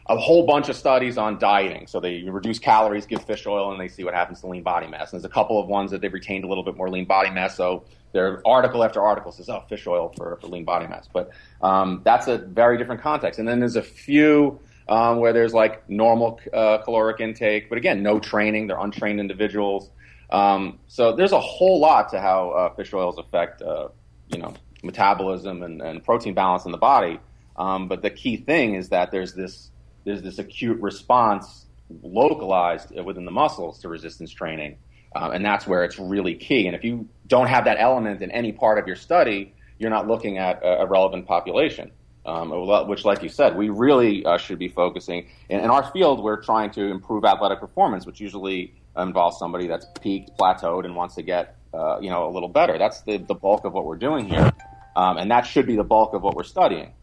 a 0.06 0.16
whole 0.16 0.44
bunch 0.46 0.68
of 0.68 0.76
studies 0.76 1.16
on 1.16 1.38
dieting. 1.38 1.86
So 1.86 1.98
they 1.98 2.22
reduce 2.24 2.58
calories, 2.58 3.06
give 3.06 3.24
fish 3.24 3.46
oil, 3.46 3.70
and 3.72 3.80
they 3.80 3.88
see 3.88 4.04
what 4.04 4.14
happens 4.14 4.40
to 4.40 4.46
lean 4.46 4.62
body 4.62 4.86
mass. 4.86 5.12
And 5.12 5.20
there's 5.20 5.30
a 5.30 5.32
couple 5.32 5.58
of 5.58 5.66
ones 5.68 5.90
that 5.92 6.00
they've 6.00 6.12
retained 6.12 6.44
a 6.44 6.48
little 6.48 6.64
bit 6.64 6.76
more 6.76 6.90
lean 6.90 7.06
body 7.06 7.30
mass. 7.30 7.56
So 7.56 7.84
their 8.12 8.46
article 8.46 8.84
after 8.84 9.02
article 9.02 9.32
says, 9.32 9.48
"Oh, 9.48 9.62
fish 9.68 9.86
oil 9.86 10.12
for, 10.16 10.36
for 10.40 10.46
lean 10.46 10.64
body 10.64 10.86
mass." 10.86 11.08
But 11.12 11.30
um, 11.62 12.02
that's 12.04 12.28
a 12.28 12.38
very 12.38 12.76
different 12.76 13.00
context. 13.00 13.38
And 13.38 13.48
then 13.48 13.60
there's 13.60 13.76
a 13.76 13.82
few 13.82 14.60
um, 14.88 15.18
where 15.18 15.32
there's 15.32 15.54
like 15.54 15.88
normal 15.88 16.40
uh, 16.52 16.78
caloric 16.78 17.20
intake, 17.20 17.68
but 17.68 17.78
again, 17.78 18.02
no 18.02 18.18
training. 18.18 18.66
They're 18.66 18.78
untrained 18.80 19.20
individuals. 19.20 19.90
Um, 20.30 20.78
so 20.88 21.14
there's 21.14 21.32
a 21.32 21.40
whole 21.40 21.80
lot 21.80 22.10
to 22.10 22.20
how 22.20 22.50
uh, 22.50 22.74
fish 22.74 22.92
oils 22.92 23.18
affect, 23.18 23.62
uh, 23.62 23.88
you 24.28 24.38
know, 24.38 24.54
metabolism 24.82 25.62
and, 25.62 25.80
and, 25.80 26.02
protein 26.02 26.34
balance 26.34 26.64
in 26.64 26.72
the 26.72 26.78
body. 26.78 27.20
Um, 27.56 27.88
but 27.88 28.02
the 28.02 28.10
key 28.10 28.36
thing 28.36 28.74
is 28.74 28.88
that 28.88 29.12
there's 29.12 29.34
this 29.34 29.70
there's 30.04 30.22
this 30.22 30.38
acute 30.38 30.80
response 30.80 31.66
localized 32.02 32.90
within 33.04 33.24
the 33.24 33.30
muscles 33.30 33.78
to 33.80 33.88
resistance 33.88 34.30
training. 34.30 34.78
Um, 35.14 35.32
and 35.32 35.44
that's 35.44 35.66
where 35.66 35.84
it's 35.84 35.98
really 35.98 36.34
key. 36.34 36.66
And 36.66 36.74
if 36.74 36.82
you 36.84 37.08
don't 37.26 37.46
have 37.46 37.66
that 37.66 37.76
element 37.78 38.22
in 38.22 38.30
any 38.30 38.52
part 38.52 38.78
of 38.78 38.86
your 38.86 38.96
study, 38.96 39.54
you're 39.78 39.90
not 39.90 40.08
looking 40.08 40.38
at 40.38 40.62
a, 40.62 40.82
a 40.82 40.86
relevant 40.86 41.26
population. 41.26 41.90
Um, 42.26 42.50
which, 42.88 43.04
like 43.04 43.22
you 43.22 43.28
said, 43.28 43.54
we 43.54 43.68
really 43.68 44.24
uh, 44.24 44.38
should 44.38 44.58
be 44.58 44.68
focusing. 44.68 45.28
In, 45.50 45.60
in, 45.60 45.68
our 45.68 45.90
field, 45.90 46.24
we're 46.24 46.42
trying 46.42 46.70
to 46.70 46.82
improve 46.82 47.22
athletic 47.26 47.60
performance, 47.60 48.06
which 48.06 48.18
usually 48.18 48.72
involves 48.96 49.38
somebody 49.38 49.66
that's 49.66 49.84
peaked, 50.00 50.30
plateaued, 50.38 50.86
and 50.86 50.96
wants 50.96 51.16
to 51.16 51.22
get 51.22 51.58
uh, 51.74 51.98
you 52.00 52.08
know 52.08 52.26
a 52.26 52.32
little 52.32 52.48
better. 52.48 52.78
That's 52.78 53.02
the, 53.02 53.18
the 53.18 53.34
bulk 53.34 53.66
of 53.66 53.74
what 53.74 53.84
we're 53.84 53.98
doing 53.98 54.26
here, 54.26 54.50
um, 54.96 55.18
and 55.18 55.30
that 55.30 55.42
should 55.42 55.66
be 55.66 55.76
the 55.76 55.84
bulk 55.84 56.14
of 56.14 56.22
what 56.22 56.34
we're 56.34 56.44
studying. 56.44 56.94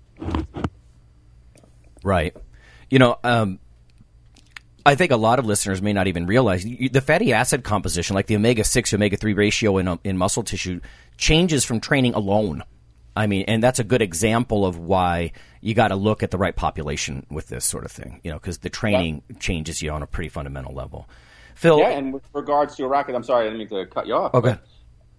Right. 2.04 2.36
You 2.92 3.00
know, 3.00 3.18
um, 3.24 3.60
I 4.86 4.96
think 4.96 5.12
a 5.12 5.18
lot 5.18 5.40
of 5.40 5.46
listeners 5.46 5.82
may 5.82 5.94
not 5.94 6.08
even 6.08 6.28
realize 6.28 6.64
the 6.64 7.02
fatty 7.02 7.34
acid 7.34 7.64
composition, 7.64 8.16
like 8.16 8.28
the 8.28 8.36
omega 8.36 8.64
six 8.64 8.94
omega 8.94 9.18
three 9.18 9.34
ratio 9.34 9.78
in 9.78 9.98
in 10.04 10.18
muscle 10.18 10.44
tissue, 10.44 10.82
changes 11.18 11.64
from 11.66 11.80
training 11.80 12.14
alone. 12.14 12.64
I 13.16 13.28
mean, 13.28 13.46
and 13.48 13.64
that's 13.64 13.80
a 13.80 13.84
good 13.84 14.02
example 14.02 14.66
of 14.66 14.78
why 14.78 15.32
you 15.62 15.74
got 15.74 15.90
to 15.90 15.96
look 15.96 16.22
at 16.22 16.32
the 16.32 16.38
right 16.38 16.56
population 16.56 17.26
with 17.30 17.48
this 17.48 17.66
sort 17.66 17.86
of 17.86 17.92
thing. 17.92 18.20
You 18.24 18.32
know, 18.32 18.38
because 18.38 18.60
the 18.60 18.70
training 18.70 19.24
yeah. 19.30 19.38
changes 19.38 19.82
you 19.82 19.92
on 19.92 20.04
a 20.04 20.08
pretty 20.08 20.30
fundamental 20.30 20.74
level. 20.74 21.08
Phil, 21.56 21.80
yeah, 21.80 21.90
and 21.90 22.14
with 22.14 22.24
regards 22.34 22.76
to 22.76 22.84
arachid, 22.84 23.16
I'm 23.16 23.24
sorry, 23.24 23.46
I 23.46 23.52
didn't 23.52 23.60
mean 23.60 23.70
to 23.70 23.86
cut 23.86 24.06
you 24.06 24.16
off. 24.16 24.34
Okay. 24.34 24.58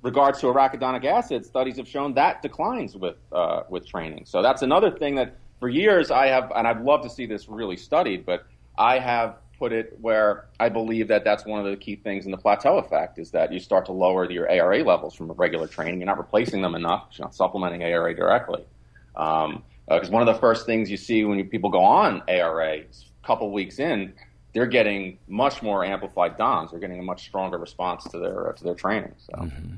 Regards 0.02 0.40
to 0.40 0.46
arachidonic 0.46 1.04
acid, 1.04 1.46
studies 1.46 1.76
have 1.76 1.86
shown 1.88 2.14
that 2.14 2.42
declines 2.42 2.96
with 2.96 3.16
uh, 3.30 3.62
with 3.70 3.86
training. 3.86 4.24
So 4.26 4.42
that's 4.42 4.60
another 4.60 4.90
thing 4.90 5.14
that 5.14 5.36
for 5.62 5.68
years 5.68 6.10
I 6.10 6.26
have, 6.26 6.50
and 6.56 6.66
I'd 6.66 6.82
love 6.82 7.02
to 7.02 7.08
see 7.08 7.24
this 7.24 7.48
really 7.48 7.76
studied, 7.76 8.26
but 8.26 8.44
I 8.76 8.98
have 8.98 9.36
put 9.60 9.72
it 9.72 9.96
where 10.00 10.48
I 10.58 10.68
believe 10.70 11.06
that 11.06 11.22
that's 11.22 11.46
one 11.46 11.64
of 11.64 11.70
the 11.70 11.76
key 11.76 11.94
things 11.94 12.24
in 12.24 12.32
the 12.32 12.36
plateau 12.36 12.78
effect 12.78 13.20
is 13.20 13.30
that 13.30 13.52
you 13.52 13.60
start 13.60 13.86
to 13.86 13.92
lower 13.92 14.28
your 14.28 14.50
ARA 14.50 14.82
levels 14.82 15.14
from 15.14 15.30
regular 15.30 15.68
training. 15.68 16.00
You're 16.00 16.08
not 16.08 16.18
replacing 16.18 16.62
them 16.62 16.74
enough. 16.74 17.10
You're 17.12 17.26
not 17.26 17.36
supplementing 17.36 17.84
ARA 17.84 18.12
directly. 18.12 18.64
Because 19.12 19.44
um, 19.46 19.62
uh, 19.88 20.04
one 20.08 20.26
of 20.26 20.34
the 20.34 20.40
first 20.40 20.66
things 20.66 20.90
you 20.90 20.96
see 20.96 21.24
when 21.24 21.38
you, 21.38 21.44
people 21.44 21.70
go 21.70 21.84
on 21.84 22.24
ARA, 22.26 22.78
a 22.78 22.84
couple 23.24 23.52
weeks 23.52 23.78
in, 23.78 24.14
they're 24.54 24.66
getting 24.66 25.18
much 25.28 25.62
more 25.62 25.84
amplified 25.84 26.36
DOMs. 26.38 26.72
They're 26.72 26.80
getting 26.80 26.98
a 26.98 27.04
much 27.04 27.22
stronger 27.22 27.58
response 27.58 28.02
to 28.10 28.18
their 28.18 28.52
to 28.56 28.64
their 28.64 28.74
training. 28.74 29.12
So. 29.18 29.42
Mm-hmm. 29.42 29.74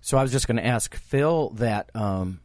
so 0.00 0.18
I 0.18 0.22
was 0.22 0.32
just 0.32 0.48
going 0.48 0.56
to 0.56 0.66
ask 0.66 0.96
Phil 0.96 1.50
that 1.50 1.88
um, 1.94 2.40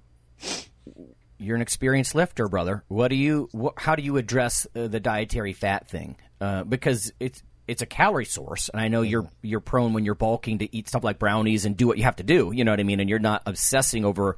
you're 1.38 1.56
an 1.56 1.62
experienced 1.62 2.16
lifter, 2.16 2.48
brother. 2.48 2.84
What 2.88 3.10
do 3.10 3.16
you? 3.16 3.50
Wh- 3.56 3.80
how 3.80 3.96
do 3.96 4.04
you 4.04 4.18
address 4.18 4.68
uh, 4.76 4.88
the 4.88 5.00
dietary 5.00 5.54
fat 5.54 5.88
thing? 5.88 6.18
Uh, 6.40 6.64
because 6.64 7.12
it's 7.20 7.44
it's 7.68 7.82
a 7.82 7.86
calorie 7.86 8.26
source, 8.26 8.70
and 8.70 8.82
I 8.82 8.88
know 8.88 9.02
you're 9.02 9.30
you're 9.42 9.60
prone 9.60 9.94
when 9.94 10.06
you're 10.06 10.16
bulking 10.16 10.60
to 10.60 10.76
eat 10.76 10.88
stuff 10.88 11.04
like 11.04 11.20
brownies 11.20 11.66
and 11.66 11.76
do 11.76 11.88
what 11.88 11.98
you 11.98 12.04
have 12.04 12.16
to 12.18 12.24
do. 12.24 12.52
You 12.54 12.64
know 12.64 12.72
what 12.72 12.80
I 12.80 12.84
mean? 12.84 13.00
And 13.00 13.10
you're 13.10 13.20
not 13.20 13.44
obsessing 13.46 14.06
over 14.06 14.38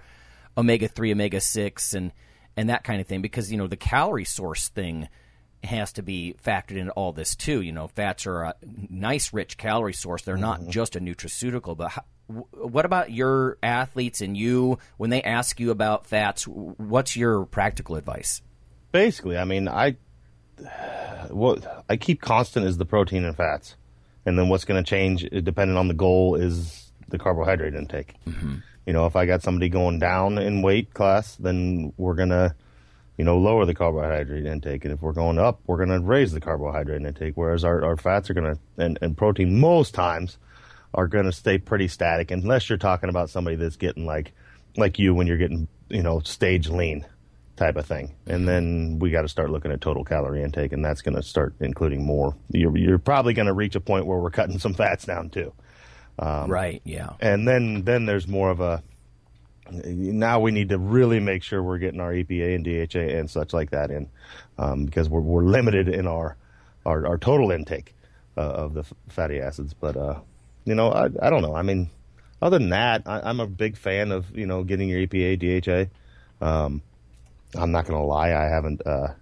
omega 0.58 0.88
three, 0.88 1.12
omega 1.12 1.39
six, 1.39 1.93
and 1.93 2.12
and 2.58 2.70
that 2.70 2.84
kind 2.84 3.00
of 3.00 3.08
thing 3.08 3.22
because 3.22 3.52
you 3.52 3.58
know 3.58 3.68
the 3.68 3.78
calorie 3.78 4.26
source 4.26 4.70
thing 4.70 5.08
has 5.64 5.93
to 5.93 6.02
be 6.04 6.36
factored 6.43 6.78
into 6.78 6.91
all 6.93 7.12
this 7.12 7.36
too. 7.36 7.62
You 7.62 7.72
know, 7.72 7.88
fats 7.88 8.26
are 8.26 8.43
a 8.43 8.56
nice, 8.89 9.34
rich 9.34 9.58
calorie 9.58 9.93
source. 9.93 10.24
They're 10.24 10.38
not 10.38 10.62
mm-hmm. 10.62 10.70
just 10.72 10.95
a 10.95 11.00
nutraceutical, 11.00 11.76
but 11.76 11.89
how, 11.91 12.04
what 12.52 12.86
about 12.86 13.12
your 13.12 13.58
athletes 13.64 14.22
and 14.22 14.38
you 14.38 14.78
when 14.98 15.10
they 15.10 15.22
ask 15.22 15.60
you 15.60 15.72
about 15.72 16.06
fats? 16.06 16.48
What's 16.48 17.16
your 17.16 17.46
practical 17.46 17.96
advice? 17.96 18.42
Basically, 18.92 19.38
I 19.38 19.46
mean, 19.46 19.68
I 19.68 19.98
what 21.30 21.86
I 21.90 21.98
keep 21.98 22.22
constant 22.22 22.66
is 22.66 22.78
the 22.78 22.86
protein 22.86 23.26
and 23.26 23.36
fats, 23.36 23.76
and 24.26 24.38
then 24.38 24.50
what's 24.50 24.66
going 24.66 24.84
to 24.84 24.88
change 24.88 25.28
depending 25.44 25.78
on 25.78 25.88
the 25.88 25.94
goal 25.94 26.36
is 26.36 26.92
the 27.08 27.18
carbohydrate 27.18 27.74
intake. 27.74 28.16
Mm-hmm. 28.28 28.58
You 28.86 28.94
know, 28.94 29.06
if 29.06 29.16
I 29.16 29.26
got 29.26 29.42
somebody 29.42 29.70
going 29.70 30.00
down 30.00 30.38
in 30.38 30.62
weight 30.62 30.94
class, 30.94 31.36
then 31.36 31.94
we're 31.98 32.16
gonna 32.16 32.56
you 33.18 33.26
know, 33.26 33.38
lower 33.38 33.66
the 33.66 33.76
carbohydrate 33.76 34.46
intake. 34.46 34.86
And 34.86 34.94
if 34.94 35.02
we're 35.02 35.12
going 35.12 35.38
up, 35.38 35.60
we're 35.68 35.76
going 35.76 35.90
to 35.90 36.00
raise 36.00 36.32
the 36.32 36.40
carbohydrate 36.40 37.02
intake. 37.02 37.34
Whereas 37.36 37.66
our, 37.66 37.84
our 37.84 37.98
fats 37.98 38.30
are 38.30 38.34
going 38.34 38.56
to, 38.56 38.62
and, 38.78 38.98
and 39.02 39.18
protein 39.18 39.60
most 39.60 39.94
times 39.94 40.38
are 40.94 41.08
going 41.08 41.26
to 41.26 41.32
stay 41.32 41.58
pretty 41.58 41.88
static 41.88 42.32
unless 42.32 42.70
you're 42.70 42.78
talking 42.78 43.10
about 43.10 43.30
somebody 43.30 43.56
that's 43.56 43.76
getting 43.76 44.06
like, 44.06 44.34
like 44.76 45.00
you 45.00 45.14
when 45.14 45.28
you're 45.28 45.38
getting, 45.38 45.68
you 45.90 46.02
know, 46.04 46.20
stage 46.20 46.70
lean 46.70 47.06
type 47.56 47.76
of 47.76 47.86
thing. 47.86 48.16
And 48.26 48.48
then 48.48 48.98
we 49.00 49.12
got 49.12 49.22
to 49.24 49.28
start 49.28 49.52
looking 49.52 49.72
at 49.72 49.82
total 49.82 50.04
calorie 50.04 50.44
intake 50.44 50.72
and 50.72 50.84
that's 50.84 51.02
going 51.02 51.16
to 51.16 51.22
start 51.22 51.54
including 51.60 52.06
more. 52.06 52.36
You're, 52.52 52.76
you're 52.78 52.98
probably 52.98 53.34
going 53.34 53.48
to 53.48 53.54
reach 53.54 53.76
a 53.76 53.82
point 53.82 54.06
where 54.06 54.18
we're 54.18 54.32
cutting 54.32 54.60
some 54.60 54.74
fats 54.74 55.06
down 55.06 55.30
too. 55.30 55.54
Um, 56.18 56.50
right. 56.50 56.82
Yeah. 56.84 57.12
And 57.20 57.48
then, 57.48 57.84
then 57.84 58.06
there's 58.06 58.28
more 58.28 58.50
of 58.50 58.60
a, 58.60 58.82
now 59.72 60.40
we 60.40 60.52
need 60.52 60.70
to 60.70 60.80
really 60.80 61.20
make 61.20 61.44
sure 61.44 61.62
we're 61.62 61.78
getting 61.78 62.00
our 62.00 62.12
EPA 62.12 62.56
and 62.56 62.66
DHA 62.66 63.20
and 63.20 63.30
such 63.30 63.54
like 63.54 63.70
that 63.72 63.92
in, 63.92 64.10
um, 64.58 64.86
because 64.86 65.08
we're, 65.08 65.22
we're 65.22 65.44
limited 65.44 65.88
in 65.88 66.08
our, 66.08 66.38
our, 66.86 67.06
our 67.06 67.18
total 67.18 67.52
intake 67.52 67.94
uh, 68.36 68.42
of 68.42 68.74
the 68.74 68.82
f- 68.82 68.94
fatty 69.10 69.40
acids. 69.40 69.74
But, 69.74 69.96
uh, 69.96 70.20
you 70.70 70.76
know, 70.76 70.91
I, 70.91 71.05
I 71.20 71.32
don't 71.32 71.41
know. 71.41 71.55
I 71.55 71.63
mean, 71.63 71.89
other 72.43 72.59
than 72.59 72.70
that, 72.70 73.01
I, 73.07 73.28
am 73.28 73.39
a 73.39 73.47
big 73.47 73.76
fan 73.76 74.11
of, 74.11 74.38
you 74.38 74.45
know, 74.45 74.63
getting 74.63 74.88
your 74.88 74.99
EPA, 75.05 75.89
DHA. 76.41 76.45
Um, 76.45 76.84
I'm 77.55 77.72
not 77.72 77.88
going 77.88 77.99
to 77.99 78.05
lie. 78.05 78.34
I 78.34 78.43
haven't, 78.43 78.86
uh, 78.86 79.13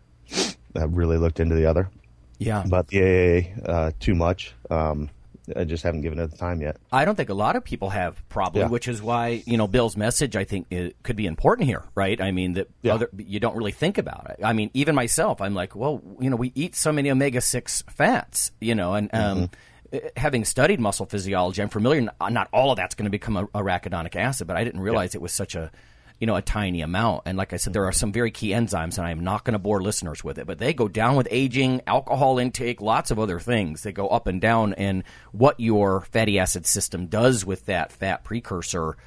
really 0.75 1.17
looked 1.17 1.39
into 1.39 1.55
the 1.55 1.65
other. 1.65 1.89
Yeah. 2.37 2.65
But 2.67 2.89
the 2.89 3.45
AA, 3.65 3.69
uh, 3.69 3.91
too 3.99 4.13
much. 4.13 4.53
Um, 4.69 5.09
I 5.55 5.63
just 5.63 5.83
haven't 5.83 6.01
given 6.01 6.19
it 6.19 6.29
the 6.29 6.37
time 6.37 6.61
yet. 6.61 6.75
I 6.91 7.05
don't 7.05 7.15
think 7.15 7.29
a 7.29 7.33
lot 7.33 7.55
of 7.55 7.63
people 7.63 7.89
have 7.91 8.21
probably, 8.27 8.61
yeah. 8.61 8.67
which 8.67 8.89
is 8.89 9.01
why 9.01 9.41
you 9.45 9.55
know 9.55 9.65
Bill's 9.65 9.95
message 9.95 10.35
I 10.35 10.43
think 10.43 10.67
it 10.69 11.01
could 11.03 11.15
be 11.15 11.25
important 11.25 11.67
here, 11.67 11.85
right? 11.95 12.19
I 12.19 12.31
mean 12.31 12.55
that 12.55 12.67
yeah. 12.81 12.95
other, 12.95 13.09
you 13.15 13.39
don't 13.39 13.55
really 13.55 13.71
think 13.71 13.97
about 13.97 14.29
it. 14.29 14.43
I 14.43 14.51
mean, 14.51 14.71
even 14.73 14.93
myself, 14.93 15.39
I'm 15.39 15.53
like, 15.53 15.73
well, 15.73 16.01
you 16.19 16.29
know, 16.29 16.35
we 16.35 16.51
eat 16.53 16.75
so 16.75 16.91
many 16.91 17.09
omega 17.09 17.39
six 17.39 17.81
fats, 17.89 18.51
you 18.59 18.75
know, 18.75 18.93
and 18.95 19.09
um, 19.13 19.37
mm-hmm. 19.37 19.45
Having 20.15 20.45
studied 20.45 20.79
muscle 20.79 21.05
physiology, 21.05 21.61
I'm 21.61 21.69
familiar. 21.69 22.09
Uh, 22.19 22.29
not 22.29 22.49
all 22.51 22.71
of 22.71 22.77
that's 22.77 22.95
going 22.95 23.05
to 23.05 23.11
become 23.11 23.37
a, 23.37 23.47
arachidonic 23.47 24.15
acid, 24.15 24.47
but 24.47 24.57
I 24.57 24.63
didn't 24.63 24.81
realize 24.81 25.13
yeah. 25.13 25.19
it 25.19 25.21
was 25.21 25.33
such 25.33 25.55
a 25.55 25.71
you 26.19 26.25
know, 26.25 26.35
a 26.35 26.41
tiny 26.41 26.81
amount. 26.81 27.23
And 27.25 27.37
like 27.37 27.53
I 27.53 27.57
said, 27.57 27.73
there 27.73 27.85
are 27.85 27.91
some 27.91 28.11
very 28.11 28.31
key 28.31 28.49
enzymes, 28.49 28.97
and 28.97 29.05
I'm 29.05 29.23
not 29.23 29.43
going 29.43 29.53
to 29.53 29.59
bore 29.59 29.81
listeners 29.81 30.23
with 30.23 30.39
it, 30.39 30.47
but 30.47 30.57
they 30.57 30.73
go 30.73 30.87
down 30.87 31.15
with 31.15 31.27
aging, 31.29 31.81
alcohol 31.85 32.39
intake, 32.39 32.81
lots 32.81 33.11
of 33.11 33.19
other 33.19 33.39
things. 33.39 33.83
They 33.83 33.91
go 33.91 34.07
up 34.07 34.25
and 34.25 34.41
down, 34.41 34.73
and 34.73 35.03
what 35.31 35.59
your 35.59 36.01
fatty 36.01 36.39
acid 36.39 36.65
system 36.65 37.07
does 37.07 37.45
with 37.45 37.67
that 37.67 37.91
fat 37.91 38.23
precursor 38.23 38.97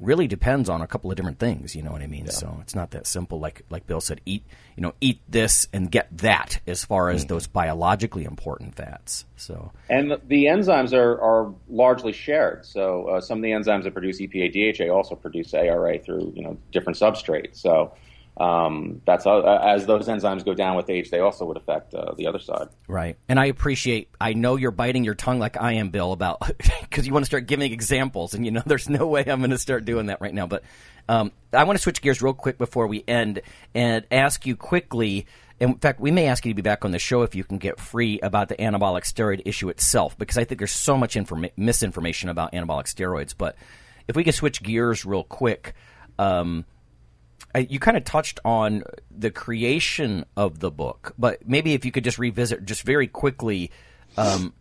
really 0.00 0.26
depends 0.26 0.68
on 0.68 0.80
a 0.80 0.86
couple 0.86 1.10
of 1.10 1.16
different 1.16 1.38
things. 1.38 1.74
You 1.74 1.82
know 1.82 1.92
what 1.92 2.02
I 2.02 2.06
mean? 2.06 2.26
Yeah. 2.26 2.32
So 2.32 2.58
it's 2.60 2.74
not 2.74 2.92
that 2.92 3.06
simple. 3.06 3.38
Like 3.38 3.62
like 3.70 3.86
Bill 3.86 4.00
said, 4.00 4.20
eat 4.24 4.44
you 4.76 4.82
know 4.82 4.94
eat 5.00 5.20
this 5.28 5.68
and 5.72 5.90
get 5.90 6.08
that 6.18 6.60
as 6.66 6.84
far 6.84 7.10
as 7.10 7.22
mm-hmm. 7.22 7.34
those 7.34 7.46
biologically 7.46 8.24
important 8.24 8.74
fats. 8.74 9.24
So 9.36 9.72
and 9.88 10.12
the 10.26 10.44
enzymes 10.46 10.92
are 10.92 11.20
are 11.20 11.54
largely 11.68 12.12
shared. 12.12 12.64
So 12.64 13.08
uh, 13.08 13.20
some 13.20 13.38
of 13.38 13.42
the 13.42 13.50
enzymes 13.50 13.84
that 13.84 13.92
produce 13.92 14.20
EPA 14.20 14.76
DHA 14.76 14.92
also 14.92 15.14
produce 15.14 15.54
ARA 15.54 15.98
through 15.98 16.32
you 16.34 16.42
know 16.42 16.56
different 16.72 16.98
substrates. 16.98 17.56
So 17.56 17.92
um, 18.38 19.02
that's 19.04 19.26
uh, 19.26 19.40
as 19.40 19.86
those 19.86 20.06
enzymes 20.06 20.44
go 20.44 20.54
down 20.54 20.76
with 20.76 20.88
age, 20.88 21.10
they 21.10 21.18
also 21.18 21.44
would 21.46 21.56
affect 21.56 21.92
uh, 21.92 22.14
the 22.16 22.28
other 22.28 22.38
side. 22.38 22.68
Right. 22.86 23.16
And 23.28 23.38
I 23.38 23.46
appreciate. 23.46 24.10
I 24.20 24.32
know 24.34 24.56
you're 24.56 24.70
biting 24.70 25.04
your 25.04 25.16
tongue 25.16 25.40
like 25.40 25.60
I 25.60 25.74
am, 25.74 25.90
Bill, 25.90 26.12
about 26.12 26.40
because 26.82 27.06
you 27.06 27.12
want 27.12 27.24
to 27.24 27.26
start 27.26 27.46
giving 27.46 27.72
examples, 27.72 28.34
and 28.34 28.44
you 28.44 28.52
know, 28.52 28.62
there's 28.66 28.88
no 28.88 29.08
way 29.08 29.24
I'm 29.26 29.40
going 29.40 29.50
to 29.50 29.58
start 29.58 29.84
doing 29.84 30.06
that 30.06 30.20
right 30.20 30.32
now. 30.32 30.46
But 30.46 30.62
um, 31.08 31.32
I 31.52 31.64
want 31.64 31.78
to 31.78 31.82
switch 31.82 32.00
gears 32.00 32.22
real 32.22 32.32
quick 32.32 32.58
before 32.58 32.86
we 32.86 33.02
end 33.08 33.42
and 33.74 34.04
ask 34.10 34.46
you 34.46 34.56
quickly. 34.56 35.26
In 35.58 35.74
fact, 35.78 35.98
we 35.98 36.12
may 36.12 36.28
ask 36.28 36.46
you 36.46 36.52
to 36.52 36.56
be 36.56 36.62
back 36.62 36.84
on 36.84 36.92
the 36.92 37.00
show 37.00 37.22
if 37.22 37.34
you 37.34 37.42
can 37.42 37.58
get 37.58 37.80
free 37.80 38.20
about 38.20 38.48
the 38.48 38.54
anabolic 38.54 39.02
steroid 39.02 39.42
issue 39.44 39.68
itself, 39.68 40.16
because 40.16 40.38
I 40.38 40.44
think 40.44 40.60
there's 40.60 40.70
so 40.70 40.96
much 40.96 41.16
informa- 41.16 41.50
misinformation 41.56 42.28
about 42.28 42.52
anabolic 42.52 42.84
steroids. 42.84 43.34
But 43.36 43.56
if 44.06 44.14
we 44.14 44.22
could 44.22 44.34
switch 44.34 44.62
gears 44.62 45.04
real 45.04 45.24
quick. 45.24 45.74
Um, 46.20 46.64
you 47.56 47.78
kind 47.78 47.96
of 47.96 48.04
touched 48.04 48.40
on 48.44 48.84
the 49.10 49.30
creation 49.30 50.24
of 50.36 50.60
the 50.60 50.70
book, 50.70 51.14
but 51.18 51.48
maybe 51.48 51.74
if 51.74 51.84
you 51.84 51.92
could 51.92 52.04
just 52.04 52.18
revisit 52.18 52.64
just 52.64 52.82
very 52.82 53.06
quickly, 53.06 53.70
um, 54.16 54.52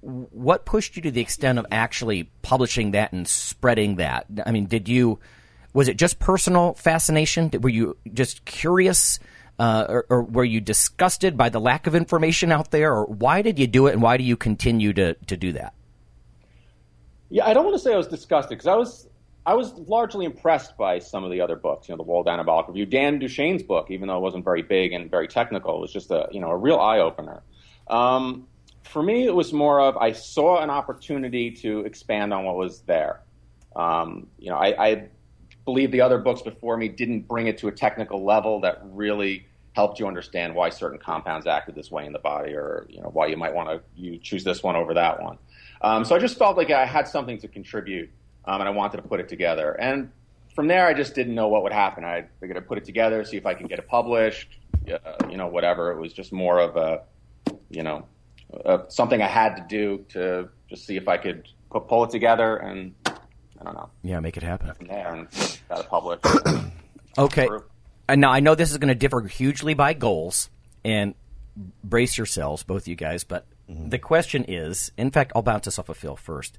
what 0.00 0.64
pushed 0.64 0.96
you 0.96 1.02
to 1.02 1.10
the 1.10 1.20
extent 1.20 1.58
of 1.58 1.66
actually 1.70 2.30
publishing 2.42 2.92
that 2.92 3.12
and 3.12 3.26
spreading 3.26 3.96
that? 3.96 4.26
I 4.46 4.52
mean, 4.52 4.66
did 4.66 4.88
you 4.88 5.18
was 5.74 5.88
it 5.88 5.96
just 5.96 6.18
personal 6.18 6.74
fascination? 6.74 7.50
Were 7.60 7.68
you 7.68 7.96
just 8.12 8.44
curious, 8.44 9.18
uh, 9.58 9.84
or, 9.88 10.06
or, 10.08 10.22
were 10.22 10.44
you 10.44 10.60
disgusted 10.60 11.36
by 11.36 11.50
the 11.50 11.60
lack 11.60 11.86
of 11.86 11.94
information 11.94 12.50
out 12.50 12.70
there, 12.70 12.92
or 12.92 13.04
why 13.04 13.42
did 13.42 13.58
you 13.58 13.66
do 13.66 13.86
it, 13.86 13.92
and 13.92 14.02
why 14.02 14.16
do 14.16 14.24
you 14.24 14.36
continue 14.36 14.92
to 14.94 15.14
to 15.14 15.36
do 15.36 15.52
that? 15.52 15.74
Yeah, 17.28 17.46
I 17.46 17.52
don't 17.52 17.64
want 17.64 17.74
to 17.74 17.78
say 17.78 17.92
I 17.92 17.96
was 17.96 18.08
disgusted 18.08 18.56
because 18.56 18.66
I 18.66 18.76
was 18.76 19.08
I 19.46 19.54
was 19.54 19.72
largely 19.72 20.26
impressed 20.26 20.76
by 20.76 20.98
some 20.98 21.24
of 21.24 21.30
the 21.30 21.40
other 21.40 21.56
books, 21.56 21.88
you 21.88 21.94
know, 21.94 21.96
the 21.96 22.02
World 22.02 22.26
Anabolic 22.26 22.68
Review. 22.68 22.86
Dan 22.86 23.18
Duchaine's 23.18 23.62
book, 23.62 23.90
even 23.90 24.08
though 24.08 24.18
it 24.18 24.20
wasn't 24.20 24.44
very 24.44 24.62
big 24.62 24.92
and 24.92 25.10
very 25.10 25.26
technical, 25.26 25.76
it 25.76 25.80
was 25.80 25.92
just 25.92 26.10
a 26.10 26.28
you 26.30 26.40
know 26.40 26.50
a 26.50 26.56
real 26.56 26.78
eye 26.78 26.98
opener. 26.98 27.42
Um, 27.88 28.46
for 28.82 29.02
me, 29.02 29.26
it 29.26 29.34
was 29.34 29.52
more 29.52 29.80
of 29.80 29.96
I 29.96 30.12
saw 30.12 30.62
an 30.62 30.70
opportunity 30.70 31.50
to 31.62 31.80
expand 31.80 32.32
on 32.34 32.44
what 32.44 32.56
was 32.56 32.80
there. 32.82 33.22
Um, 33.76 34.26
you 34.38 34.50
know, 34.50 34.56
I, 34.56 34.86
I 34.86 35.08
believe 35.64 35.92
the 35.92 36.00
other 36.00 36.18
books 36.18 36.42
before 36.42 36.76
me 36.76 36.88
didn't 36.88 37.28
bring 37.28 37.46
it 37.46 37.58
to 37.58 37.68
a 37.68 37.72
technical 37.72 38.24
level 38.24 38.60
that 38.62 38.80
really 38.84 39.46
helped 39.72 40.00
you 40.00 40.06
understand 40.08 40.54
why 40.54 40.70
certain 40.70 40.98
compounds 40.98 41.46
acted 41.46 41.74
this 41.74 41.90
way 41.90 42.04
in 42.04 42.12
the 42.12 42.18
body, 42.18 42.52
or 42.52 42.86
you 42.88 43.00
know 43.00 43.10
why 43.10 43.26
you 43.26 43.36
might 43.36 43.54
want 43.54 43.68
to 43.68 43.80
you 43.94 44.18
choose 44.18 44.44
this 44.44 44.62
one 44.62 44.76
over 44.76 44.94
that 44.94 45.22
one. 45.22 45.38
Um, 45.80 46.04
so 46.04 46.16
I 46.16 46.18
just 46.18 46.36
felt 46.36 46.56
like 46.56 46.70
I 46.70 46.84
had 46.84 47.06
something 47.06 47.38
to 47.38 47.48
contribute 47.48 48.10
um, 48.48 48.62
and 48.62 48.68
I 48.68 48.72
wanted 48.72 48.96
to 48.96 49.02
put 49.02 49.20
it 49.20 49.28
together. 49.28 49.72
And 49.72 50.10
from 50.54 50.66
there, 50.68 50.86
I 50.86 50.94
just 50.94 51.14
didn't 51.14 51.34
know 51.34 51.48
what 51.48 51.62
would 51.62 51.72
happen. 51.72 52.04
I 52.04 52.24
figured 52.40 52.56
I'd 52.56 52.66
put 52.66 52.78
it 52.78 52.84
together, 52.84 53.22
see 53.22 53.36
if 53.36 53.44
I 53.44 53.54
could 53.54 53.68
get 53.68 53.78
it 53.78 53.86
published, 53.86 54.48
uh, 54.90 54.96
you 55.30 55.36
know, 55.36 55.46
whatever. 55.46 55.92
It 55.92 56.00
was 56.00 56.14
just 56.14 56.32
more 56.32 56.58
of 56.58 56.76
a, 56.76 57.02
you 57.68 57.82
know, 57.82 58.06
uh, 58.64 58.88
something 58.88 59.20
I 59.20 59.28
had 59.28 59.56
to 59.56 59.64
do 59.68 60.04
to 60.14 60.48
just 60.70 60.86
see 60.86 60.96
if 60.96 61.08
I 61.08 61.18
could 61.18 61.46
put, 61.70 61.86
pull 61.88 62.04
it 62.04 62.10
together 62.10 62.56
and 62.56 62.94
I 63.06 63.64
don't 63.64 63.74
know. 63.74 63.90
Yeah, 64.02 64.20
make 64.20 64.38
it 64.38 64.42
happen. 64.42 64.72
From 64.72 64.86
there 64.86 65.14
and 65.14 65.28
got 65.68 65.80
it 65.80 65.88
published. 65.88 66.24
okay. 67.18 67.48
And 68.08 68.22
now 68.22 68.30
I 68.30 68.40
know 68.40 68.54
this 68.54 68.70
is 68.70 68.78
going 68.78 68.88
to 68.88 68.94
differ 68.94 69.20
hugely 69.20 69.74
by 69.74 69.92
goals, 69.92 70.48
and 70.82 71.14
brace 71.84 72.16
yourselves, 72.16 72.62
both 72.62 72.88
you 72.88 72.94
guys. 72.94 73.24
But 73.24 73.44
mm-hmm. 73.68 73.90
the 73.90 73.98
question 73.98 74.44
is, 74.48 74.90
in 74.96 75.10
fact, 75.10 75.32
I'll 75.36 75.42
bounce 75.42 75.66
this 75.66 75.78
off 75.78 75.90
of 75.90 75.98
Phil 75.98 76.16
first. 76.16 76.56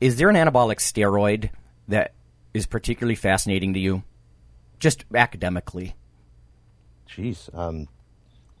Is 0.00 0.16
there 0.16 0.28
an 0.28 0.36
anabolic 0.36 0.76
steroid 0.78 1.50
that 1.88 2.12
is 2.54 2.66
particularly 2.66 3.14
fascinating 3.14 3.74
to 3.74 3.80
you, 3.80 4.02
just 4.78 5.04
academically? 5.14 5.94
Jeez, 7.08 7.54
um, 7.56 7.88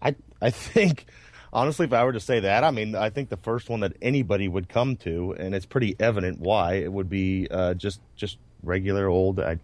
I 0.00 0.14
I 0.40 0.50
think 0.50 1.06
honestly, 1.52 1.86
if 1.86 1.92
I 1.92 2.04
were 2.04 2.12
to 2.12 2.20
say 2.20 2.40
that, 2.40 2.64
I 2.64 2.70
mean, 2.70 2.94
I 2.94 3.10
think 3.10 3.28
the 3.28 3.36
first 3.36 3.68
one 3.68 3.80
that 3.80 3.94
anybody 4.00 4.48
would 4.48 4.68
come 4.68 4.96
to, 4.98 5.34
and 5.38 5.54
it's 5.54 5.66
pretty 5.66 5.96
evident 5.98 6.40
why, 6.40 6.74
it 6.74 6.92
would 6.92 7.08
be 7.08 7.48
uh, 7.50 7.74
just 7.74 8.00
just 8.16 8.38
regular 8.62 9.08
old. 9.08 9.40
I, 9.40 9.58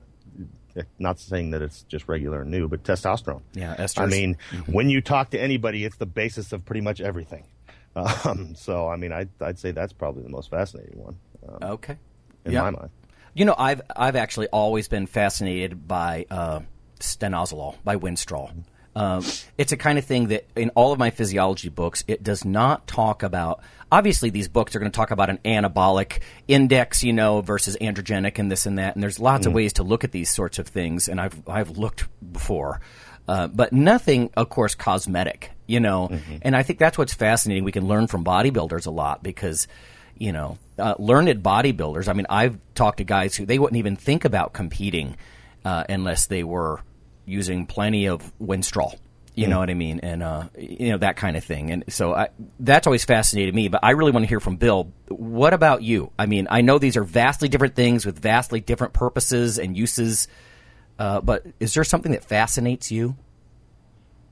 not 0.99 1.19
saying 1.19 1.51
that 1.51 1.63
it's 1.63 1.83
just 1.85 2.07
regular 2.09 2.43
and 2.43 2.51
new, 2.51 2.69
but 2.69 2.85
testosterone. 2.85 3.43
Yeah, 3.55 3.75
esters. 3.77 4.03
I 4.03 4.07
mean, 4.07 4.37
mm-hmm. 4.51 4.73
when 4.73 4.91
you 4.91 5.01
talk 5.01 5.31
to 5.31 5.41
anybody, 5.41 5.85
it's 5.85 5.97
the 5.97 6.07
basis 6.07 6.53
of 6.53 6.65
pretty 6.65 6.83
much 6.83 7.01
everything. 7.01 7.45
Um, 8.25 8.55
so, 8.55 8.87
I 8.87 8.95
mean, 8.95 9.11
I'd, 9.11 9.31
I'd 9.41 9.59
say 9.59 9.73
that's 9.73 9.93
probably 9.93 10.23
the 10.23 10.29
most 10.29 10.51
fascinating 10.51 11.03
one. 11.03 11.17
Um, 11.49 11.71
okay. 11.73 11.97
In 12.45 12.55
my 12.55 12.71
mind. 12.71 12.91
You 13.35 13.45
know, 13.45 13.55
I've 13.57 13.83
I've 13.95 14.17
actually 14.17 14.49
always 14.49 14.89
been 14.89 15.07
fascinated 15.07 15.87
by 15.87 16.27
uh, 16.31 16.61
stanozolol, 16.99 17.77
by 17.85 17.97
Winstrol. 17.97 18.53
Um, 18.97 19.25
it's 19.57 19.71
a 19.71 19.77
kind 19.77 19.97
of 19.97 20.05
thing 20.05 20.29
that 20.29 20.47
in 20.57 20.71
all 20.71 20.93
of 20.93 20.99
my 20.99 21.11
physiology 21.11 21.69
books, 21.69 22.03
it 22.09 22.23
does 22.23 22.45
not 22.45 22.89
talk 22.89 23.23
about. 23.23 23.61
Obviously, 23.93 24.31
these 24.31 24.49
books 24.49 24.75
are 24.75 24.81
going 24.81 24.91
to 24.91 24.97
talk 24.97 25.13
about 25.13 25.31
an 25.31 25.39
anabolic 25.45 26.21
index, 26.49 27.05
you 27.05 27.13
know, 27.13 27.41
versus 27.41 27.77
androgenic 27.81 28.41
and 28.41 28.51
this 28.51 28.67
and 28.67 28.79
that. 28.79 28.97
And 28.97 29.03
there's 29.03 29.21
lots 29.21 29.45
mm. 29.45 29.51
of 29.51 29.53
ways 29.55 29.75
to 29.75 29.85
look 29.85 30.03
at 30.03 30.11
these 30.11 30.31
sorts 30.31 30.59
of 30.59 30.67
things, 30.67 31.09
and 31.09 31.21
I've 31.21 31.49
I've 31.49 31.79
looked 31.79 32.09
before, 32.33 32.81
uh, 33.29 33.47
but 33.47 33.73
nothing, 33.73 34.31
of 34.37 34.49
course, 34.49 34.75
cosmetic, 34.75 35.53
you 35.67 35.79
know. 35.79 36.09
Mm-hmm. 36.09 36.37
And 36.43 36.57
I 36.57 36.65
think 36.65 36.81
that's 36.81 36.99
what's 36.99 37.15
fascinating. 37.15 37.63
We 37.63 37.73
can 37.73 37.87
learn 37.87 38.09
from 38.09 38.25
bodybuilders 38.25 38.87
a 38.87 38.91
lot 38.91 39.23
because 39.23 39.69
you 40.19 40.33
know, 40.33 40.59
uh, 40.79 40.95
learned 40.99 41.43
bodybuilders. 41.43 42.09
I 42.09 42.13
mean, 42.13 42.27
I've 42.29 42.59
talked 42.75 42.99
to 42.99 43.05
guys 43.05 43.35
who 43.35 43.47
they 43.47 43.59
wouldn't 43.59 43.79
even 43.79 43.97
think 43.97 44.25
about 44.25 44.53
competing 44.53 45.17
uh, 45.65 45.85
unless 45.89 46.27
they 46.27 46.45
were 46.45 46.81
using 47.25 47.67
plenty 47.67 48.07
of 48.07 48.33
Winstrol. 48.39 48.99
You 49.35 49.47
mm. 49.47 49.51
know 49.51 49.59
what 49.61 49.71
I 49.71 49.75
mean, 49.75 50.01
and 50.01 50.23
uh, 50.23 50.45
you 50.59 50.91
know 50.91 50.99
that 50.99 51.17
kind 51.17 51.37
of 51.37 51.45
thing. 51.45 51.71
And 51.71 51.85
so 51.89 52.13
I, 52.15 52.29
that's 52.59 52.87
always 52.87 53.05
fascinated 53.05 53.55
me. 53.55 53.69
But 53.69 53.81
I 53.85 53.91
really 53.91 54.11
want 54.11 54.25
to 54.25 54.29
hear 54.29 54.41
from 54.41 54.57
Bill. 54.57 54.93
What 55.09 55.55
about 55.55 55.83
you? 55.83 56.11
I 56.19 56.27
mean, 56.27 56.49
I 56.51 56.61
know 56.63 56.79
these 56.79 56.97
are 56.97 57.05
vastly 57.05 57.49
different 57.49 57.77
things 57.77 58.05
with 58.05 58.19
vastly 58.19 58.61
different 58.61 58.95
purposes 58.95 59.59
and 59.59 59.77
uses. 59.77 60.27
Uh, 60.99 61.21
but 61.21 61.47
is 61.61 61.75
there 61.75 61.85
something 61.85 62.13
that 62.13 62.25
fascinates 62.25 62.91
you? 62.91 63.17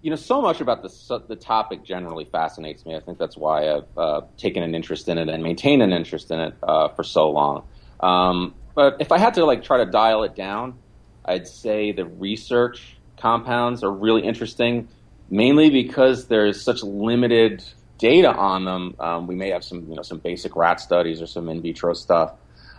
You 0.06 0.10
know, 0.10 0.14
so 0.14 0.40
much 0.40 0.60
about 0.60 0.82
the 0.82 1.20
the 1.26 1.34
topic 1.34 1.82
generally 1.82 2.26
fascinates 2.26 2.86
me. 2.86 2.94
I 2.94 3.00
think 3.00 3.18
that's 3.18 3.36
why 3.36 3.68
I've 3.68 3.98
uh, 3.98 4.20
taken 4.36 4.62
an 4.62 4.72
interest 4.72 5.08
in 5.08 5.18
it 5.18 5.28
and 5.28 5.42
maintained 5.42 5.82
an 5.82 5.92
interest 5.92 6.30
in 6.30 6.38
it 6.38 6.54
uh, 6.62 6.90
for 6.90 7.02
so 7.02 7.28
long. 7.28 7.64
Um, 7.98 8.54
but 8.76 8.98
if 9.00 9.10
I 9.10 9.18
had 9.18 9.34
to 9.34 9.44
like 9.44 9.64
try 9.64 9.78
to 9.78 9.90
dial 9.90 10.22
it 10.22 10.36
down, 10.36 10.78
I'd 11.24 11.48
say 11.48 11.90
the 11.90 12.04
research 12.04 12.96
compounds 13.18 13.82
are 13.82 13.90
really 13.90 14.22
interesting, 14.22 14.86
mainly 15.28 15.70
because 15.70 16.28
there's 16.28 16.62
such 16.62 16.84
limited 16.84 17.64
data 17.98 18.32
on 18.32 18.64
them. 18.64 18.94
Um, 19.00 19.26
we 19.26 19.34
may 19.34 19.50
have 19.50 19.64
some, 19.64 19.88
you 19.88 19.96
know, 19.96 20.02
some 20.02 20.18
basic 20.18 20.54
rat 20.54 20.78
studies 20.78 21.20
or 21.20 21.26
some 21.26 21.48
in 21.48 21.62
vitro 21.62 21.94
stuff. 21.94 22.30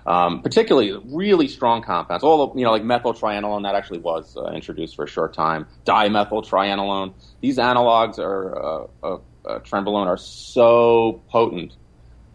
Um, 0.07 0.41
particularly 0.41 0.97
really 1.11 1.49
strong 1.49 1.83
compounds. 1.83 2.23
All 2.23 2.53
you 2.55 2.63
know, 2.63 2.71
like 2.71 2.83
methyltrienolone 2.83 3.63
that 3.63 3.75
actually 3.75 3.99
was 3.99 4.37
uh, 4.37 4.53
introduced 4.53 4.95
for 4.95 5.03
a 5.03 5.07
short 5.07 5.33
time. 5.33 5.67
Dimethyltrienolone. 5.85 7.13
These 7.41 7.57
analogs 7.57 8.17
are 8.17 8.55
uh, 8.57 8.87
uh, 9.03 9.17
uh, 9.45 9.59
trenbolone 9.59 10.07
are 10.07 10.15
so 10.15 11.25
potent, 11.29 11.73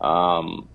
um, 0.00 0.68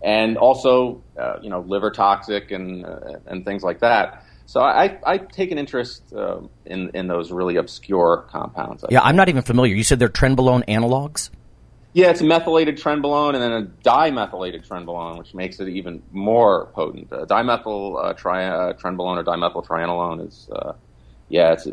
and 0.00 0.38
also 0.38 1.02
uh, 1.18 1.38
you 1.42 1.50
know 1.50 1.58
liver 1.60 1.90
toxic 1.90 2.52
and 2.52 2.86
uh, 2.86 3.00
and 3.26 3.44
things 3.44 3.64
like 3.64 3.80
that. 3.80 4.22
So 4.46 4.60
I, 4.60 4.98
I 5.04 5.18
take 5.18 5.50
an 5.50 5.58
interest 5.58 6.12
uh, 6.12 6.40
in 6.64 6.90
in 6.94 7.08
those 7.08 7.32
really 7.32 7.56
obscure 7.56 8.28
compounds. 8.30 8.84
I 8.84 8.88
Yeah, 8.90 8.98
think. 9.00 9.08
I'm 9.08 9.16
not 9.16 9.28
even 9.28 9.42
familiar. 9.42 9.74
You 9.74 9.82
said 9.82 9.98
they're 9.98 10.08
trenbolone 10.08 10.64
analogs? 10.66 11.30
Yeah, 11.94 12.10
it's 12.10 12.20
a 12.20 12.24
methylated 12.24 12.76
trenbolone 12.76 13.34
and 13.34 13.42
then 13.42 13.52
a 13.52 13.62
dimethylated 13.88 14.66
trenbolone, 14.66 15.16
which 15.16 15.32
makes 15.32 15.60
it 15.60 15.68
even 15.68 16.02
more 16.10 16.66
potent. 16.74 17.12
Uh, 17.12 17.24
dimethyl 17.24 18.04
uh, 18.04 18.12
tri- 18.14 18.46
uh, 18.46 18.72
trenbolone 18.72 19.16
or 19.16 19.22
dimethyltrienolone 19.22 20.26
is, 20.26 20.50
uh, 20.52 20.72
yeah, 21.28 21.52
it's 21.52 21.68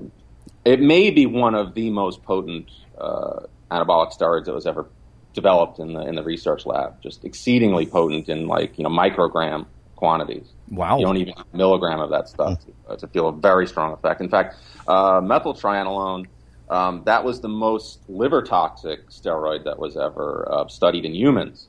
it 0.63 0.79
may 0.79 1.09
be 1.09 1.25
one 1.25 1.55
of 1.55 1.73
the 1.73 1.89
most 1.89 2.21
potent 2.21 2.69
uh, 2.99 3.41
anabolic 3.71 4.11
steroids 4.15 4.45
that 4.45 4.53
was 4.53 4.67
ever 4.67 4.85
developed 5.33 5.79
in 5.79 5.93
the 5.93 6.01
in 6.01 6.13
the 6.13 6.23
research 6.23 6.67
lab. 6.67 7.01
Just 7.01 7.25
exceedingly 7.25 7.87
potent 7.87 8.29
in 8.29 8.47
like 8.47 8.77
you 8.77 8.83
know 8.83 8.91
microgram 8.91 9.65
quantities. 9.95 10.51
Wow. 10.69 10.99
You 10.99 11.05
don't 11.05 11.17
even 11.17 11.33
milligram 11.53 11.99
of 11.99 12.11
that 12.11 12.27
stuff 12.27 12.59
to, 12.65 12.73
uh, 12.89 12.95
to 12.97 13.07
feel 13.07 13.27
a 13.27 13.31
very 13.31 13.65
strong 13.65 13.93
effect. 13.93 14.21
In 14.21 14.29
fact, 14.29 14.55
uh, 14.87 15.19
methyltrienolone, 15.21 16.27
um, 16.71 17.03
that 17.05 17.23
was 17.23 17.41
the 17.41 17.49
most 17.49 17.99
liver 18.07 18.41
toxic 18.41 19.09
steroid 19.09 19.65
that 19.65 19.77
was 19.77 19.95
ever 19.97 20.47
uh, 20.51 20.67
studied 20.67 21.05
in 21.05 21.13
humans. 21.13 21.67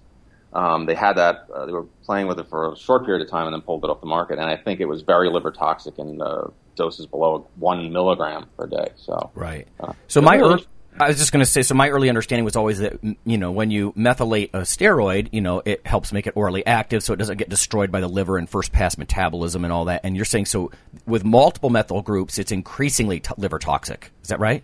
Um, 0.52 0.86
they 0.86 0.94
had 0.94 1.14
that, 1.14 1.46
uh, 1.54 1.66
they 1.66 1.72
were 1.72 1.86
playing 2.04 2.26
with 2.28 2.38
it 2.38 2.46
for 2.48 2.72
a 2.72 2.76
short 2.76 3.04
period 3.04 3.22
of 3.24 3.30
time 3.30 3.46
and 3.46 3.54
then 3.54 3.62
pulled 3.62 3.84
it 3.84 3.90
off 3.90 4.00
the 4.00 4.06
market. 4.06 4.38
And 4.38 4.48
I 4.48 4.56
think 4.56 4.80
it 4.80 4.84
was 4.86 5.02
very 5.02 5.28
liver 5.30 5.50
toxic 5.50 5.98
in 5.98 6.20
uh, 6.22 6.48
doses 6.76 7.06
below 7.06 7.48
one 7.56 7.90
milligram 7.92 8.46
per 8.56 8.66
day. 8.66 8.88
So, 8.96 9.30
Right. 9.34 9.66
uh, 9.80 9.94
So 10.08 10.20
my 10.20 10.36
really- 10.36 10.60
ear 10.60 10.66
I 11.00 11.08
was 11.08 11.16
just 11.16 11.32
going 11.32 11.42
to 11.42 11.50
say, 11.50 11.62
so 11.62 11.74
my 11.74 11.88
early 11.88 12.10
understanding 12.10 12.44
was 12.44 12.54
always 12.54 12.80
that 12.80 12.98
you 13.24 13.38
know 13.38 13.50
when 13.50 13.70
you 13.70 13.92
methylate 13.92 14.50
a 14.52 14.58
steroid, 14.58 15.30
you 15.32 15.40
know 15.40 15.62
it 15.64 15.86
helps 15.86 16.12
make 16.12 16.26
it 16.26 16.34
orally 16.36 16.66
active, 16.66 17.02
so 17.02 17.14
it 17.14 17.16
doesn't 17.16 17.38
get 17.38 17.48
destroyed 17.48 17.90
by 17.90 18.00
the 18.00 18.08
liver 18.08 18.36
and 18.36 18.46
first 18.46 18.72
pass 18.72 18.98
metabolism 18.98 19.64
and 19.64 19.72
all 19.72 19.86
that. 19.86 20.02
And 20.04 20.16
you're 20.16 20.26
saying 20.26 20.44
so 20.44 20.70
with 21.06 21.24
multiple 21.24 21.70
methyl 21.70 22.02
groups, 22.02 22.38
it's 22.38 22.52
increasingly 22.52 23.20
t- 23.20 23.32
liver 23.38 23.58
toxic. 23.58 24.12
Is 24.22 24.28
that 24.28 24.38
right? 24.38 24.62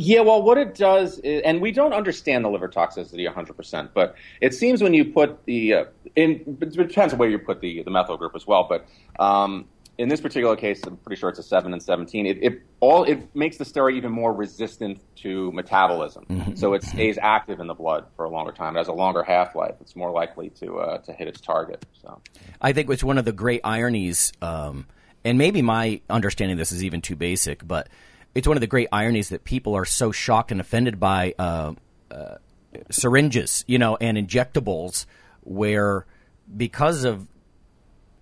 Yeah, 0.00 0.20
well, 0.20 0.40
what 0.40 0.56
it 0.56 0.74
does, 0.74 1.18
is, 1.18 1.42
and 1.42 1.60
we 1.60 1.72
don't 1.72 1.92
understand 1.92 2.42
the 2.42 2.48
liver 2.48 2.68
toxicity 2.68 3.30
100%, 3.30 3.90
but 3.92 4.14
it 4.40 4.54
seems 4.54 4.82
when 4.82 4.94
you 4.94 5.04
put 5.04 5.44
the, 5.44 5.74
uh, 5.74 5.84
in, 6.16 6.56
it 6.62 6.72
depends 6.72 7.12
on 7.12 7.18
where 7.18 7.28
you 7.28 7.38
put 7.38 7.60
the, 7.60 7.82
the 7.82 7.90
methyl 7.90 8.16
group 8.16 8.32
as 8.34 8.46
well, 8.46 8.66
but 8.66 8.86
um, 9.22 9.66
in 9.98 10.08
this 10.08 10.22
particular 10.22 10.56
case, 10.56 10.80
I'm 10.86 10.96
pretty 10.96 11.20
sure 11.20 11.28
it's 11.28 11.38
a 11.38 11.42
7 11.42 11.74
and 11.74 11.82
17, 11.82 12.24
it, 12.24 12.38
it, 12.40 12.62
all, 12.80 13.04
it 13.04 13.36
makes 13.36 13.58
the 13.58 13.64
steroid 13.64 13.92
even 13.92 14.10
more 14.10 14.32
resistant 14.32 15.02
to 15.16 15.52
metabolism. 15.52 16.24
So 16.56 16.72
it 16.72 16.82
stays 16.82 17.18
active 17.20 17.60
in 17.60 17.66
the 17.66 17.74
blood 17.74 18.06
for 18.16 18.24
a 18.24 18.30
longer 18.30 18.52
time. 18.52 18.76
It 18.76 18.78
has 18.78 18.88
a 18.88 18.94
longer 18.94 19.22
half 19.22 19.54
life. 19.54 19.74
It's 19.82 19.94
more 19.94 20.10
likely 20.10 20.48
to, 20.60 20.78
uh, 20.78 20.98
to 21.02 21.12
hit 21.12 21.28
its 21.28 21.42
target. 21.42 21.84
So. 22.00 22.22
I 22.58 22.72
think 22.72 22.88
it's 22.88 23.04
one 23.04 23.18
of 23.18 23.26
the 23.26 23.32
great 23.32 23.60
ironies, 23.64 24.32
um, 24.40 24.86
and 25.26 25.36
maybe 25.36 25.60
my 25.60 26.00
understanding 26.08 26.54
of 26.54 26.58
this 26.58 26.72
is 26.72 26.82
even 26.82 27.02
too 27.02 27.16
basic, 27.16 27.68
but 27.68 27.88
it's 28.34 28.46
one 28.46 28.56
of 28.56 28.60
the 28.60 28.66
great 28.66 28.88
ironies 28.92 29.30
that 29.30 29.44
people 29.44 29.74
are 29.74 29.84
so 29.84 30.12
shocked 30.12 30.52
and 30.52 30.60
offended 30.60 31.00
by 31.00 31.34
uh, 31.38 31.74
uh, 32.10 32.36
syringes, 32.90 33.64
you 33.66 33.78
know, 33.78 33.96
and 34.00 34.16
injectables, 34.16 35.06
where 35.42 36.06
because 36.56 37.04
of 37.04 37.26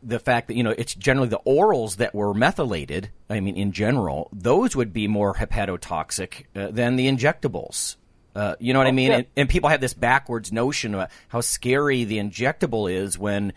the 0.02 0.18
fact 0.18 0.48
that 0.48 0.54
you 0.54 0.62
know 0.62 0.70
it's 0.70 0.94
generally 0.94 1.28
the 1.28 1.40
orals 1.40 1.96
that 1.96 2.14
were 2.14 2.32
methylated. 2.32 3.11
I 3.28 3.40
mean, 3.40 3.56
in 3.56 3.72
general, 3.72 4.28
those 4.32 4.76
would 4.76 4.92
be 4.92 5.09
more 5.09 5.34
hepatotoxic 5.34 6.44
uh, 6.54 6.70
than 6.70 6.96
the 6.96 7.09
injectables. 7.09 7.96
Uh, 8.34 8.54
you 8.61 8.72
know 8.72 8.78
what 8.78 8.86
I 8.86 8.92
mean? 8.92 9.11
yeah. 9.11 9.16
And, 9.18 9.26
and 9.36 9.48
people 9.48 9.68
have 9.68 9.80
this 9.80 9.94
backwards 9.94 10.52
notion 10.52 10.94
of 10.94 11.11
how 11.28 11.40
scary 11.40 12.04
the 12.04 12.18
injectable 12.18 12.90
is 12.90 13.18
when 13.18 13.52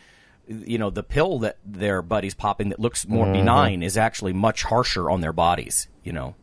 you 0.47 0.77
know 0.77 0.89
the 0.89 1.03
pill 1.03 1.39
that 1.39 1.57
their 1.63 2.01
buddy's 2.01 2.33
popping 2.33 2.69
that 2.69 2.79
looks 2.79 3.07
more 3.07 3.31
benign 3.31 3.83
is 3.83 3.95
actually 3.95 4.33
much 4.33 4.63
harsher 4.63 5.09
on 5.09 5.21
their 5.21 5.33
bodies. 5.33 5.87
You 6.03 6.13
know. 6.13 6.35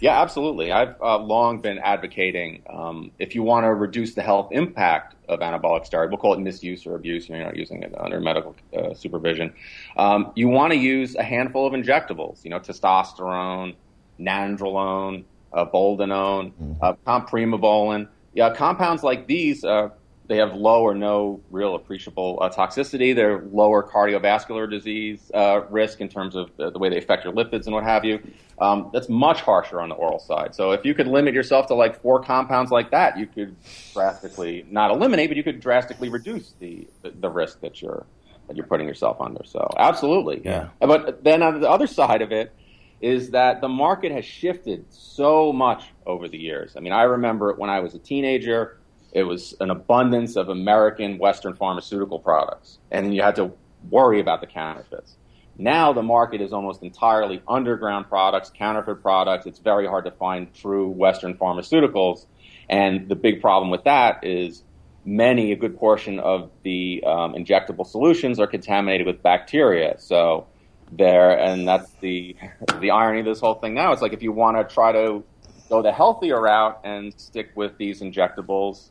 Yeah, 0.00 0.20
absolutely. 0.20 0.72
I've 0.72 1.00
uh, 1.02 1.18
long 1.18 1.60
been 1.60 1.78
advocating 1.78 2.62
um, 2.70 3.12
if 3.18 3.34
you 3.34 3.42
want 3.42 3.64
to 3.64 3.74
reduce 3.74 4.14
the 4.14 4.22
health 4.22 4.48
impact 4.50 5.14
of 5.28 5.40
anabolic 5.40 5.88
steroid, 5.88 6.08
we'll 6.08 6.18
call 6.18 6.32
it 6.32 6.40
misuse 6.40 6.86
or 6.86 6.94
abuse. 6.94 7.28
You're 7.28 7.38
not 7.38 7.56
using 7.56 7.82
it 7.82 7.94
under 7.98 8.18
medical 8.18 8.56
uh, 8.76 8.94
supervision. 8.94 9.52
Um, 9.98 10.32
you 10.34 10.48
want 10.48 10.72
to 10.72 10.78
use 10.78 11.16
a 11.16 11.22
handful 11.22 11.66
of 11.66 11.74
injectables. 11.74 12.42
You 12.44 12.50
know, 12.50 12.60
testosterone, 12.60 13.74
nandrolone, 14.18 15.24
uh, 15.52 15.66
boldenone, 15.66 16.52
uh, 16.80 16.94
comprimobolin. 17.06 18.08
Yeah, 18.32 18.54
compounds 18.54 19.02
like 19.02 19.26
these. 19.26 19.64
Uh, 19.64 19.90
they 20.30 20.36
have 20.36 20.54
low 20.54 20.82
or 20.82 20.94
no 20.94 21.40
real 21.50 21.74
appreciable 21.74 22.38
uh, 22.40 22.48
toxicity. 22.48 23.12
They're 23.12 23.42
lower 23.52 23.82
cardiovascular 23.82 24.70
disease 24.70 25.28
uh, 25.34 25.62
risk 25.68 26.00
in 26.00 26.08
terms 26.08 26.36
of 26.36 26.52
the, 26.56 26.70
the 26.70 26.78
way 26.78 26.88
they 26.88 26.98
affect 26.98 27.24
your 27.24 27.32
lipids 27.32 27.66
and 27.66 27.74
what 27.74 27.82
have 27.82 28.04
you. 28.04 28.22
Um, 28.60 28.90
that's 28.92 29.08
much 29.08 29.40
harsher 29.40 29.80
on 29.80 29.88
the 29.88 29.94
oral 29.94 30.18
side. 30.18 30.54
So 30.54 30.72
if 30.72 30.84
you 30.84 30.94
could 30.94 31.06
limit 31.06 31.32
yourself 31.32 31.66
to 31.68 31.74
like 31.74 32.02
four 32.02 32.22
compounds 32.22 32.70
like 32.70 32.90
that, 32.90 33.18
you 33.18 33.26
could 33.26 33.56
drastically 33.94 34.66
not 34.70 34.90
eliminate, 34.90 35.30
but 35.30 35.36
you 35.38 35.42
could 35.42 35.60
drastically 35.60 36.10
reduce 36.10 36.52
the 36.58 36.86
the, 37.02 37.10
the 37.10 37.30
risk 37.30 37.60
that 37.60 37.80
you're 37.80 38.04
that 38.48 38.56
you're 38.56 38.66
putting 38.66 38.86
yourself 38.86 39.20
under. 39.20 39.44
So 39.44 39.66
absolutely, 39.78 40.42
Yeah. 40.44 40.68
But 40.80 41.24
then 41.24 41.42
on 41.42 41.60
the 41.60 41.70
other 41.70 41.86
side 41.86 42.20
of 42.20 42.32
it 42.32 42.52
is 43.00 43.30
that 43.30 43.60
the 43.60 43.68
market 43.68 44.12
has 44.12 44.24
shifted 44.24 44.84
so 44.90 45.52
much 45.52 45.84
over 46.04 46.28
the 46.28 46.36
years. 46.36 46.74
I 46.76 46.80
mean, 46.80 46.92
I 46.92 47.02
remember 47.02 47.54
when 47.54 47.70
I 47.70 47.80
was 47.80 47.94
a 47.94 47.98
teenager, 47.98 48.78
it 49.12 49.22
was 49.22 49.54
an 49.60 49.70
abundance 49.70 50.36
of 50.36 50.48
American 50.48 51.18
Western 51.18 51.54
pharmaceutical 51.54 52.18
products, 52.18 52.78
and 52.90 53.14
you 53.14 53.22
had 53.22 53.36
to 53.36 53.52
worry 53.88 54.20
about 54.20 54.40
the 54.40 54.46
counterfeits. 54.46 55.16
Now 55.60 55.92
the 55.92 56.02
market 56.02 56.40
is 56.40 56.52
almost 56.54 56.82
entirely 56.82 57.42
underground 57.46 58.08
products, 58.08 58.50
counterfeit 58.50 59.02
products. 59.02 59.44
It's 59.44 59.58
very 59.58 59.86
hard 59.86 60.06
to 60.06 60.10
find 60.10 60.52
true 60.54 60.88
Western 60.88 61.34
pharmaceuticals, 61.34 62.24
and 62.68 63.08
the 63.08 63.14
big 63.14 63.42
problem 63.42 63.70
with 63.70 63.84
that 63.84 64.24
is 64.24 64.64
many, 65.04 65.52
a 65.52 65.56
good 65.56 65.78
portion 65.78 66.18
of 66.18 66.50
the 66.62 67.04
um, 67.06 67.34
injectable 67.34 67.86
solutions 67.86 68.40
are 68.40 68.46
contaminated 68.46 69.06
with 69.06 69.22
bacteria. 69.22 69.96
So 69.98 70.46
there, 70.90 71.38
and 71.38 71.68
that's 71.68 71.90
the 72.00 72.36
the 72.80 72.90
irony 72.90 73.20
of 73.20 73.26
this 73.26 73.40
whole 73.40 73.54
thing. 73.54 73.74
Now 73.74 73.92
it's 73.92 74.00
like 74.02 74.14
if 74.14 74.22
you 74.22 74.32
want 74.32 74.56
to 74.56 74.74
try 74.74 74.92
to 74.92 75.22
go 75.68 75.82
the 75.82 75.92
healthier 75.92 76.40
route 76.40 76.80
and 76.84 77.12
stick 77.20 77.50
with 77.54 77.76
these 77.76 78.00
injectables, 78.00 78.88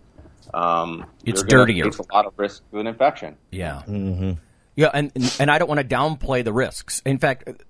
um, 0.54 1.06
It's 1.26 1.42
you're 1.42 1.48
gonna 1.48 1.66
dirtier. 1.66 1.86
face 1.86 2.00
a 2.00 2.14
lot 2.14 2.28
of 2.28 2.34
risk 2.38 2.62
of 2.72 2.80
an 2.80 2.86
infection. 2.86 3.38
Yeah. 3.52 3.82
Mm-hmm. 3.88 4.34
Yeah, 4.76 4.92
and 4.94 5.12
and 5.40 5.52
I 5.52 5.58
don't 5.58 5.68
want 5.68 5.82
to 5.82 5.88
downplay 5.88 6.44
the 6.44 6.54
risks. 6.54 7.02
In 7.06 7.18
fact, 7.18 7.64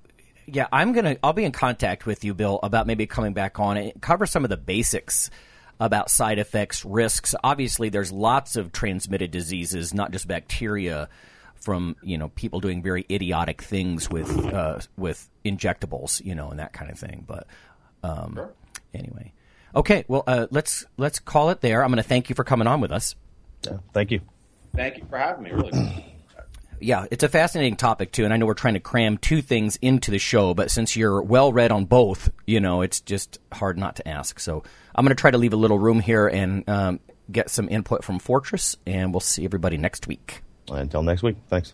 yeah, 0.46 0.68
I'm 0.72 0.94
gonna 0.94 1.18
I'll 1.24 1.34
be 1.34 1.46
in 1.46 1.52
contact 1.52 2.06
with 2.06 2.24
you, 2.24 2.34
Bill, 2.34 2.60
about 2.62 2.88
maybe 2.88 3.08
coming 3.08 3.34
back 3.34 3.60
on 3.60 3.78
and 3.78 4.02
cover 4.02 4.26
some 4.26 4.44
of 4.44 4.50
the 4.50 4.58
basics 4.58 5.30
about 5.80 6.12
side 6.12 6.40
effects, 6.40 6.84
risks. 6.84 7.34
Obviously, 7.44 7.90
there's 7.90 8.12
lots 8.12 8.56
of 8.56 8.72
transmitted 8.72 9.32
diseases, 9.32 9.94
not 9.94 10.12
just 10.12 10.28
bacteria, 10.28 11.10
from 11.60 11.96
you 12.02 12.18
know 12.18 12.30
people 12.30 12.60
doing 12.60 12.82
very 12.82 13.06
idiotic 13.10 13.62
things 13.62 14.10
with 14.10 14.30
uh, 14.54 14.80
with 14.98 15.30
injectables, 15.46 16.24
you 16.24 16.36
know, 16.36 16.50
and 16.50 16.60
that 16.60 16.74
kind 16.74 16.92
of 16.92 16.98
thing. 16.98 17.24
But 17.28 17.48
um, 18.04 18.40
anyway, 18.94 19.34
okay, 19.76 20.06
well, 20.08 20.24
uh, 20.26 20.48
let's 20.52 20.86
let's 20.98 21.20
call 21.20 21.50
it 21.50 21.62
there. 21.62 21.84
I'm 21.84 21.90
going 21.90 21.98
to 21.98 22.08
thank 22.08 22.30
you 22.30 22.36
for 22.36 22.44
coming 22.44 22.68
on 22.68 22.82
with 22.82 22.92
us. 22.92 23.16
Yeah, 23.64 23.78
thank 23.94 24.12
you. 24.12 24.22
Thank 24.76 24.98
you 24.98 25.06
for 25.10 25.18
having 25.18 25.44
me. 25.44 25.52
Really. 25.52 26.16
Yeah, 26.82 27.06
it's 27.12 27.24
a 27.24 27.30
fascinating 27.30 27.76
topic 27.76 28.12
too, 28.12 28.26
and 28.26 28.34
I 28.34 28.38
know 28.38 28.46
we're 28.46 28.54
trying 28.54 28.76
to 28.76 28.80
cram 28.80 29.18
two 29.18 29.42
things 29.42 29.78
into 29.82 30.12
the 30.12 30.20
show, 30.20 30.54
but 30.54 30.72
since 30.72 30.96
you're 30.96 31.22
well 31.22 31.52
read 31.52 31.72
on 31.72 31.86
both, 31.86 32.30
you 32.46 32.60
know, 32.60 32.82
it's 32.82 33.02
just 33.02 33.40
hard 33.52 33.78
not 33.78 33.98
to 33.98 34.08
ask. 34.08 34.40
So 34.40 34.64
I'm 34.96 35.06
going 35.06 35.16
to 35.16 35.20
try 35.20 35.32
to 35.32 35.38
leave 35.38 35.54
a 35.54 35.58
little 35.58 35.80
room 35.80 36.00
here 36.00 36.28
and 36.28 36.68
um, 36.70 37.00
get 37.32 37.50
some 37.50 37.70
input 37.70 38.04
from 38.04 38.20
Fortress, 38.20 38.76
and 38.86 39.14
we'll 39.14 39.20
see 39.20 39.46
everybody 39.46 39.78
next 39.78 40.08
week. 40.08 40.42
Until 40.70 41.04
next 41.04 41.24
week. 41.24 41.38
Thanks. 41.48 41.74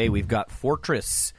Okay, 0.00 0.08
we've 0.08 0.28
got 0.28 0.50
Fortress 0.50 1.34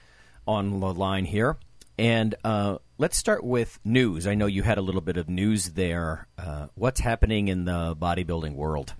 on 0.45 0.82
the 0.82 0.93
line 0.93 1.26
here. 1.26 1.57
And 1.97 2.36
uh, 2.43 2.78
let's 2.99 3.18
start 3.18 3.43
with 3.43 3.80
news. 3.84 4.28
I 4.28 4.36
know 4.36 4.45
you 4.45 4.62
had 4.62 4.78
a 4.78 4.82
little 4.82 5.01
bit 5.01 5.18
of 5.18 5.28
news 5.28 5.70
there. 5.70 6.28
Uh, 6.38 6.68
what's 6.76 6.99
happening 6.99 7.47
in 7.47 7.66
the 7.66 7.95
bodybuilding 7.99 8.53
world? 8.53 8.93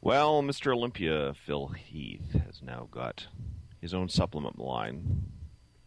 Well, 0.00 0.42
Mr. 0.42 0.74
Olympia 0.74 1.32
Phil 1.46 1.68
Heath 1.68 2.32
has 2.32 2.60
now 2.60 2.88
got 2.90 3.28
his 3.80 3.94
own 3.94 4.08
supplement 4.08 4.58
line. 4.58 5.30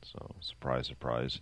So, 0.04 0.36
surprise, 0.39 0.88
surprise. 0.88 1.41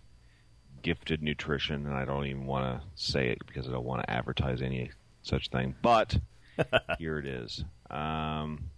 Gifted 0.82 1.22
nutrition, 1.22 1.86
and 1.86 1.94
I 1.94 2.06
don't 2.06 2.26
even 2.26 2.48
want 2.48 2.82
to 2.82 2.88
say 2.96 3.28
it 3.28 3.46
because 3.46 3.68
I 3.68 3.74
don't 3.74 3.86
want 3.86 4.02
to 4.02 4.10
advertise 4.10 4.64
any 4.64 4.90
such 5.22 5.50
thing. 5.50 5.76
But 5.84 6.18
here 6.98 7.20
it 7.20 7.28
is. 7.28 7.64
Um, 7.92 8.72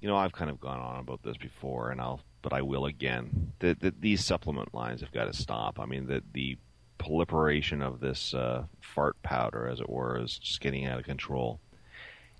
you 0.00 0.08
know, 0.08 0.16
I've 0.16 0.32
kind 0.32 0.50
of 0.50 0.60
gone 0.60 0.80
on 0.80 1.00
about 1.00 1.22
this 1.22 1.36
before, 1.36 1.90
and 1.90 2.00
I'll, 2.00 2.20
but 2.42 2.52
I 2.52 2.62
will 2.62 2.86
again. 2.86 3.52
The, 3.58 3.76
the, 3.78 3.94
these 3.98 4.24
supplement 4.24 4.72
lines 4.74 5.00
have 5.00 5.12
got 5.12 5.24
to 5.24 5.32
stop. 5.32 5.80
I 5.80 5.86
mean, 5.86 6.06
the 6.06 6.22
the 6.32 6.56
proliferation 6.98 7.80
of 7.80 8.00
this 8.00 8.34
uh, 8.34 8.64
fart 8.80 9.20
powder, 9.22 9.68
as 9.68 9.80
it 9.80 9.88
were, 9.88 10.20
is 10.20 10.38
just 10.38 10.60
getting 10.60 10.86
out 10.86 10.98
of 10.98 11.04
control. 11.04 11.60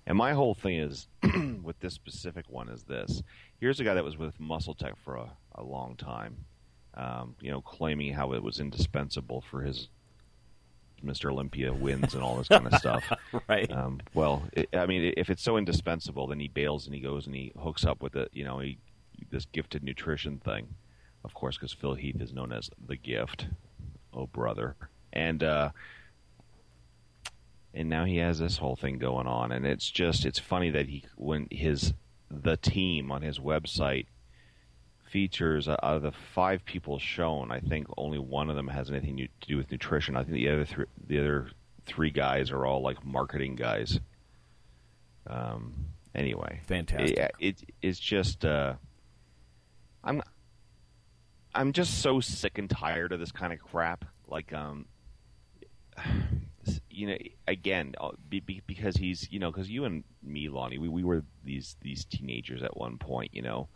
And 0.05 0.17
my 0.17 0.33
whole 0.33 0.53
thing 0.53 0.77
is 0.77 1.07
with 1.63 1.79
this 1.79 1.93
specific 1.93 2.49
one 2.49 2.69
is 2.69 2.83
this. 2.83 3.21
Here's 3.59 3.79
a 3.79 3.83
guy 3.83 3.93
that 3.93 4.03
was 4.03 4.17
with 4.17 4.39
Muscle 4.39 4.73
Tech 4.73 4.95
for 5.03 5.15
a, 5.15 5.31
a 5.55 5.63
long 5.63 5.95
time, 5.95 6.37
um, 6.95 7.35
you 7.41 7.51
know, 7.51 7.61
claiming 7.61 8.13
how 8.13 8.33
it 8.33 8.41
was 8.41 8.59
indispensable 8.59 9.41
for 9.49 9.61
his 9.61 9.89
Mr. 11.03 11.31
Olympia 11.31 11.73
wins 11.73 12.13
and 12.13 12.23
all 12.23 12.37
this 12.37 12.47
kind 12.47 12.67
of 12.67 12.73
stuff. 12.75 13.03
right. 13.49 13.71
Um, 13.71 13.99
well, 14.13 14.43
it, 14.53 14.69
I 14.73 14.85
mean, 14.85 15.13
if 15.17 15.29
it's 15.29 15.43
so 15.43 15.57
indispensable, 15.57 16.27
then 16.27 16.39
he 16.39 16.47
bails 16.47 16.85
and 16.85 16.95
he 16.95 17.01
goes 17.01 17.25
and 17.25 17.35
he 17.35 17.51
hooks 17.61 17.85
up 17.85 18.01
with 18.01 18.15
it. 18.15 18.29
You 18.33 18.43
know, 18.45 18.59
he, 18.59 18.77
this 19.29 19.45
gifted 19.45 19.83
nutrition 19.83 20.39
thing, 20.39 20.67
of 21.23 21.33
course, 21.33 21.57
because 21.57 21.73
Phil 21.73 21.95
Heath 21.95 22.21
is 22.21 22.33
known 22.33 22.51
as 22.51 22.69
the 22.85 22.95
gift. 22.95 23.47
Oh, 24.13 24.27
brother, 24.27 24.75
and 25.13 25.43
uh, 25.43 25.69
and 27.73 27.89
now 27.89 28.05
he 28.05 28.17
has 28.17 28.39
this 28.39 28.57
whole 28.57 28.75
thing 28.75 28.97
going 28.97 29.27
on, 29.27 29.51
and 29.51 29.65
it's 29.65 29.89
just 29.89 30.25
it's 30.25 30.39
funny 30.39 30.71
that 30.71 30.87
he 30.87 31.03
when 31.15 31.47
his 31.51 31.93
the 32.31 32.57
team 32.57 33.11
on 33.11 33.21
his 33.21 33.39
website 33.39 34.07
features 35.11 35.67
uh, 35.67 35.75
out 35.83 35.97
of 35.97 36.01
the 36.01 36.11
five 36.11 36.65
people 36.65 36.99
shown, 36.99 37.51
I 37.51 37.59
think 37.59 37.87
only 37.97 38.19
one 38.19 38.49
of 38.49 38.55
them 38.55 38.67
has 38.67 38.89
anything 38.89 39.17
to 39.17 39.27
do 39.47 39.57
with 39.57 39.71
nutrition. 39.71 40.15
I 40.15 40.23
think 40.23 40.33
the 40.33 40.49
other 40.49 40.65
three, 40.65 40.85
the 41.07 41.19
other 41.19 41.49
three 41.85 42.11
guys 42.11 42.51
are 42.51 42.65
all 42.65 42.81
like 42.81 43.05
marketing 43.05 43.55
guys. 43.55 43.99
Um. 45.27 45.85
Anyway, 46.15 46.59
Fantastic. 46.65 47.17
It, 47.17 47.31
it 47.39 47.69
it's 47.83 47.99
just 47.99 48.43
uh, 48.43 48.73
I'm 50.03 50.23
I'm 51.53 51.71
just 51.71 51.99
so 51.99 52.19
sick 52.19 52.57
and 52.57 52.69
tired 52.69 53.11
of 53.11 53.19
this 53.19 53.31
kind 53.31 53.53
of 53.53 53.59
crap. 53.59 54.05
Like 54.27 54.51
um, 54.53 54.85
you 56.89 57.07
know, 57.07 57.17
again, 57.47 57.95
uh, 57.99 58.11
be, 58.27 58.39
be, 58.39 58.61
because 58.65 58.95
he's, 58.95 59.27
you 59.31 59.39
know, 59.39 59.51
because 59.51 59.69
you 59.69 59.85
and 59.85 60.03
me, 60.23 60.49
Lonnie, 60.49 60.77
we, 60.77 60.89
we 60.89 61.03
were 61.03 61.23
these 61.43 61.75
these 61.81 62.05
teenagers 62.05 62.63
at 62.63 62.75
one 62.77 62.97
point, 62.97 63.33
you 63.33 63.41
know, 63.41 63.69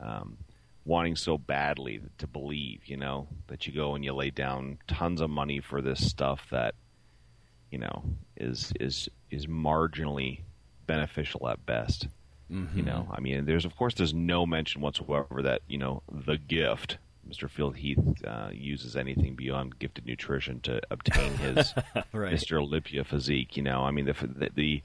um, 0.00 0.38
wanting 0.88 1.14
so 1.14 1.36
badly 1.36 2.00
to 2.16 2.26
believe, 2.26 2.80
you 2.86 2.96
know, 2.96 3.28
that 3.48 3.66
you 3.66 3.72
go 3.72 3.94
and 3.94 4.04
you 4.04 4.12
lay 4.14 4.30
down 4.30 4.78
tons 4.88 5.20
of 5.20 5.28
money 5.28 5.60
for 5.60 5.82
this 5.82 6.08
stuff 6.08 6.46
that, 6.50 6.74
you 7.70 7.78
know, 7.78 8.02
is 8.36 8.72
is 8.80 9.08
is 9.30 9.46
marginally 9.46 10.40
beneficial 10.86 11.48
at 11.48 11.64
best. 11.66 12.08
You 12.74 12.82
know, 12.82 13.06
I 13.12 13.20
mean, 13.20 13.44
there's 13.44 13.66
of 13.66 13.76
course 13.76 13.92
there's 13.92 14.14
no 14.14 14.46
mention 14.46 14.80
whatsoever 14.80 15.42
that 15.42 15.60
you 15.68 15.76
know 15.76 16.02
the 16.10 16.38
gift 16.38 16.96
Mr. 17.28 17.50
Phil 17.50 17.72
Heath 17.72 17.98
uh, 18.26 18.48
uses 18.52 18.96
anything 18.96 19.34
beyond 19.34 19.78
gifted 19.78 20.06
nutrition 20.06 20.60
to 20.60 20.80
obtain 20.90 21.34
his 21.34 21.74
Right. 22.12 22.32
Mr. 22.32 22.58
Olympia 22.58 23.04
physique. 23.04 23.54
You 23.56 23.62
know, 23.64 23.82
I 23.82 23.90
mean, 23.90 24.06
the, 24.06 24.14
the 24.14 24.50
the 24.54 24.82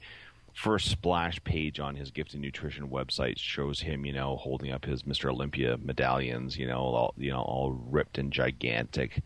first 0.54 0.88
splash 0.88 1.42
page 1.44 1.80
on 1.80 1.96
his 1.96 2.10
gifted 2.10 2.40
nutrition 2.40 2.88
website 2.88 3.38
shows 3.38 3.80
him, 3.80 4.06
you 4.06 4.12
know, 4.12 4.36
holding 4.36 4.70
up 4.70 4.84
his 4.84 5.02
Mr. 5.02 5.30
Olympia 5.30 5.76
medallions. 5.76 6.56
You 6.56 6.66
know, 6.66 6.78
all 6.78 7.14
you 7.16 7.30
know, 7.30 7.42
all 7.42 7.72
ripped 7.72 8.18
and 8.18 8.32
gigantic. 8.32 9.22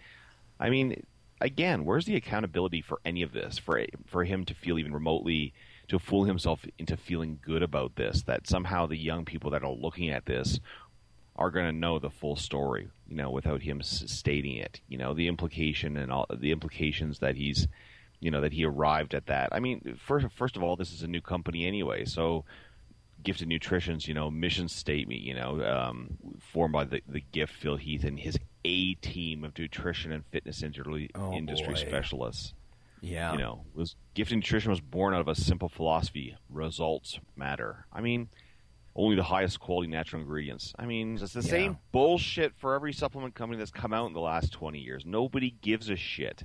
I 0.58 0.70
mean, 0.70 1.04
again, 1.40 1.84
where's 1.84 2.06
the 2.06 2.16
accountability 2.16 2.80
for 2.80 3.00
any 3.04 3.22
of 3.22 3.32
this? 3.32 3.58
For 3.58 3.84
for 4.06 4.24
him 4.24 4.44
to 4.46 4.54
feel 4.54 4.78
even 4.78 4.92
remotely 4.92 5.52
to 5.88 5.98
fool 5.98 6.24
himself 6.24 6.66
into 6.78 6.96
feeling 6.96 7.38
good 7.42 7.62
about 7.62 7.96
this, 7.96 8.22
that 8.22 8.46
somehow 8.46 8.86
the 8.86 8.96
young 8.96 9.24
people 9.24 9.50
that 9.50 9.62
are 9.62 9.72
looking 9.72 10.10
at 10.10 10.26
this 10.26 10.60
are 11.36 11.50
going 11.50 11.66
to 11.66 11.72
know 11.72 11.98
the 11.98 12.10
full 12.10 12.36
story, 12.36 12.88
you 13.08 13.16
know, 13.16 13.30
without 13.30 13.62
him 13.62 13.80
stating 13.80 14.56
it. 14.56 14.80
You 14.88 14.98
know, 14.98 15.14
the 15.14 15.28
implication 15.28 15.96
and 15.96 16.12
all 16.12 16.26
the 16.34 16.50
implications 16.50 17.20
that 17.20 17.36
he's, 17.36 17.68
you 18.20 18.30
know, 18.30 18.40
that 18.40 18.52
he 18.52 18.64
arrived 18.64 19.14
at 19.14 19.26
that. 19.26 19.48
I 19.52 19.60
mean, 19.60 19.96
first 20.04 20.26
first 20.32 20.56
of 20.56 20.62
all, 20.62 20.76
this 20.76 20.92
is 20.92 21.02
a 21.02 21.08
new 21.08 21.20
company 21.20 21.66
anyway, 21.66 22.04
so 22.04 22.44
Gifted 23.22 23.48
Nutrition's, 23.48 24.06
you 24.06 24.14
know, 24.14 24.30
mission 24.30 24.68
statement, 24.68 25.20
you 25.20 25.34
know, 25.34 25.60
um, 25.64 26.16
formed 26.38 26.72
by 26.72 26.84
the, 26.84 27.02
the 27.08 27.20
gift 27.32 27.52
Phil 27.52 27.76
Heath 27.76 28.04
and 28.04 28.18
his 28.18 28.38
A 28.64 28.94
team 28.94 29.42
of 29.44 29.58
nutrition 29.58 30.12
and 30.12 30.24
fitness 30.26 30.62
industry, 30.62 31.10
Oh, 31.14 31.32
industry 31.32 31.74
boy. 31.74 31.80
specialists 31.80 32.54
Yeah. 33.00 33.32
you 33.32 33.38
know, 33.38 33.64
was 33.74 33.96
gifted 34.14 34.36
nutrition 34.38 34.70
was 34.70 34.80
born 34.80 35.14
out 35.14 35.20
of 35.20 35.28
a 35.28 35.34
simple 35.34 35.68
philosophy: 35.68 36.36
results 36.48 37.18
matter. 37.36 37.86
I 37.92 38.00
mean, 38.00 38.28
only 38.96 39.14
the 39.14 39.22
highest 39.22 39.60
quality 39.60 39.88
natural 39.88 40.22
ingredients. 40.22 40.72
I 40.78 40.86
mean, 40.86 41.18
it's 41.20 41.32
the 41.32 41.40
Yeah. 41.40 41.50
same 41.50 41.78
bullshit 41.92 42.54
for 42.56 42.74
every 42.74 42.92
supplement 42.92 43.34
company 43.34 43.58
that's 43.58 43.70
come 43.70 43.92
out 43.92 44.06
in 44.06 44.12
the 44.12 44.20
last 44.20 44.52
twenty 44.52 44.80
years. 44.80 45.04
Nobody 45.06 45.50
gives 45.60 45.88
a 45.88 45.96
shit. 45.96 46.42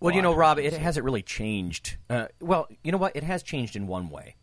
Well, 0.00 0.14
you 0.14 0.22
know, 0.22 0.34
Rob, 0.34 0.58
it 0.58 0.72
hasn't 0.74 1.04
really 1.04 1.22
changed. 1.22 1.96
Uh, 2.10 2.26
well, 2.40 2.68
you 2.84 2.92
know 2.92 2.98
what? 2.98 3.16
It 3.16 3.22
has 3.22 3.42
changed 3.42 3.76
in 3.76 3.86
one 3.86 4.10
way. 4.10 4.36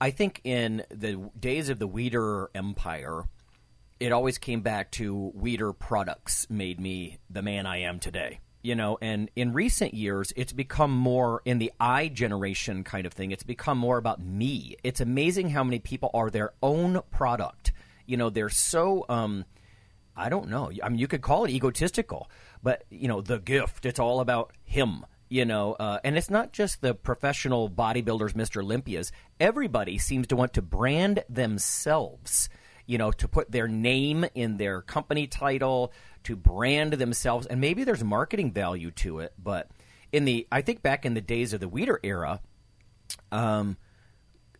I 0.00 0.10
think 0.10 0.40
in 0.42 0.82
the 0.90 1.30
days 1.38 1.68
of 1.68 1.78
the 1.78 1.88
Weider 1.88 2.48
Empire, 2.54 3.28
it 4.00 4.10
always 4.10 4.38
came 4.38 4.62
back 4.62 4.90
to 4.92 5.32
Weider 5.38 5.78
products 5.78 6.48
made 6.50 6.80
me 6.80 7.18
the 7.30 7.42
man 7.42 7.66
I 7.66 7.82
am 7.82 8.00
today. 8.00 8.40
You 8.62 8.76
know, 8.76 8.96
and 9.00 9.28
in 9.34 9.52
recent 9.52 9.94
years, 9.94 10.32
it's 10.36 10.52
become 10.52 10.92
more 10.92 11.42
in 11.44 11.58
the 11.58 11.72
I 11.80 12.08
generation 12.08 12.84
kind 12.84 13.06
of 13.06 13.12
thing. 13.12 13.32
It's 13.32 13.42
become 13.42 13.78
more 13.78 13.98
about 13.98 14.20
me. 14.20 14.76
It's 14.84 15.00
amazing 15.00 15.50
how 15.50 15.64
many 15.64 15.80
people 15.80 16.10
are 16.14 16.30
their 16.30 16.52
own 16.62 17.00
product. 17.10 17.72
You 18.06 18.16
know, 18.16 18.30
they're 18.30 18.48
so 18.48 19.04
um, 19.08 19.44
I 20.16 20.28
don't 20.28 20.48
know. 20.48 20.70
I 20.82 20.88
mean, 20.88 20.98
you 20.98 21.08
could 21.08 21.22
call 21.22 21.44
it 21.44 21.50
egotistical, 21.50 22.30
but 22.62 22.84
you 22.90 23.08
know, 23.08 23.20
the 23.20 23.38
gift. 23.38 23.86
It's 23.86 23.98
all 23.98 24.20
about 24.20 24.52
him. 24.64 25.04
You 25.28 25.46
know, 25.46 25.72
uh, 25.72 25.98
and 26.04 26.18
it's 26.18 26.28
not 26.28 26.52
just 26.52 26.82
the 26.82 26.94
professional 26.94 27.70
bodybuilders, 27.70 28.34
Mr. 28.34 28.62
Olympias. 28.62 29.12
Everybody 29.40 29.96
seems 29.96 30.26
to 30.26 30.36
want 30.36 30.52
to 30.54 30.62
brand 30.62 31.24
themselves. 31.28 32.50
You 32.86 32.98
know, 32.98 33.12
to 33.12 33.28
put 33.28 33.50
their 33.50 33.68
name 33.68 34.26
in 34.34 34.58
their 34.58 34.82
company 34.82 35.26
title, 35.26 35.92
to 36.24 36.36
brand 36.36 36.94
themselves, 36.94 37.46
and 37.46 37.60
maybe 37.60 37.84
there's 37.84 38.04
marketing 38.04 38.52
value 38.52 38.90
to 38.90 39.20
it. 39.20 39.32
But 39.42 39.70
in 40.10 40.24
the, 40.26 40.46
I 40.52 40.60
think 40.60 40.82
back 40.82 41.06
in 41.06 41.14
the 41.14 41.20
days 41.20 41.52
of 41.52 41.60
the 41.60 41.68
Weider 41.68 41.98
era, 42.02 42.40
um, 43.30 43.78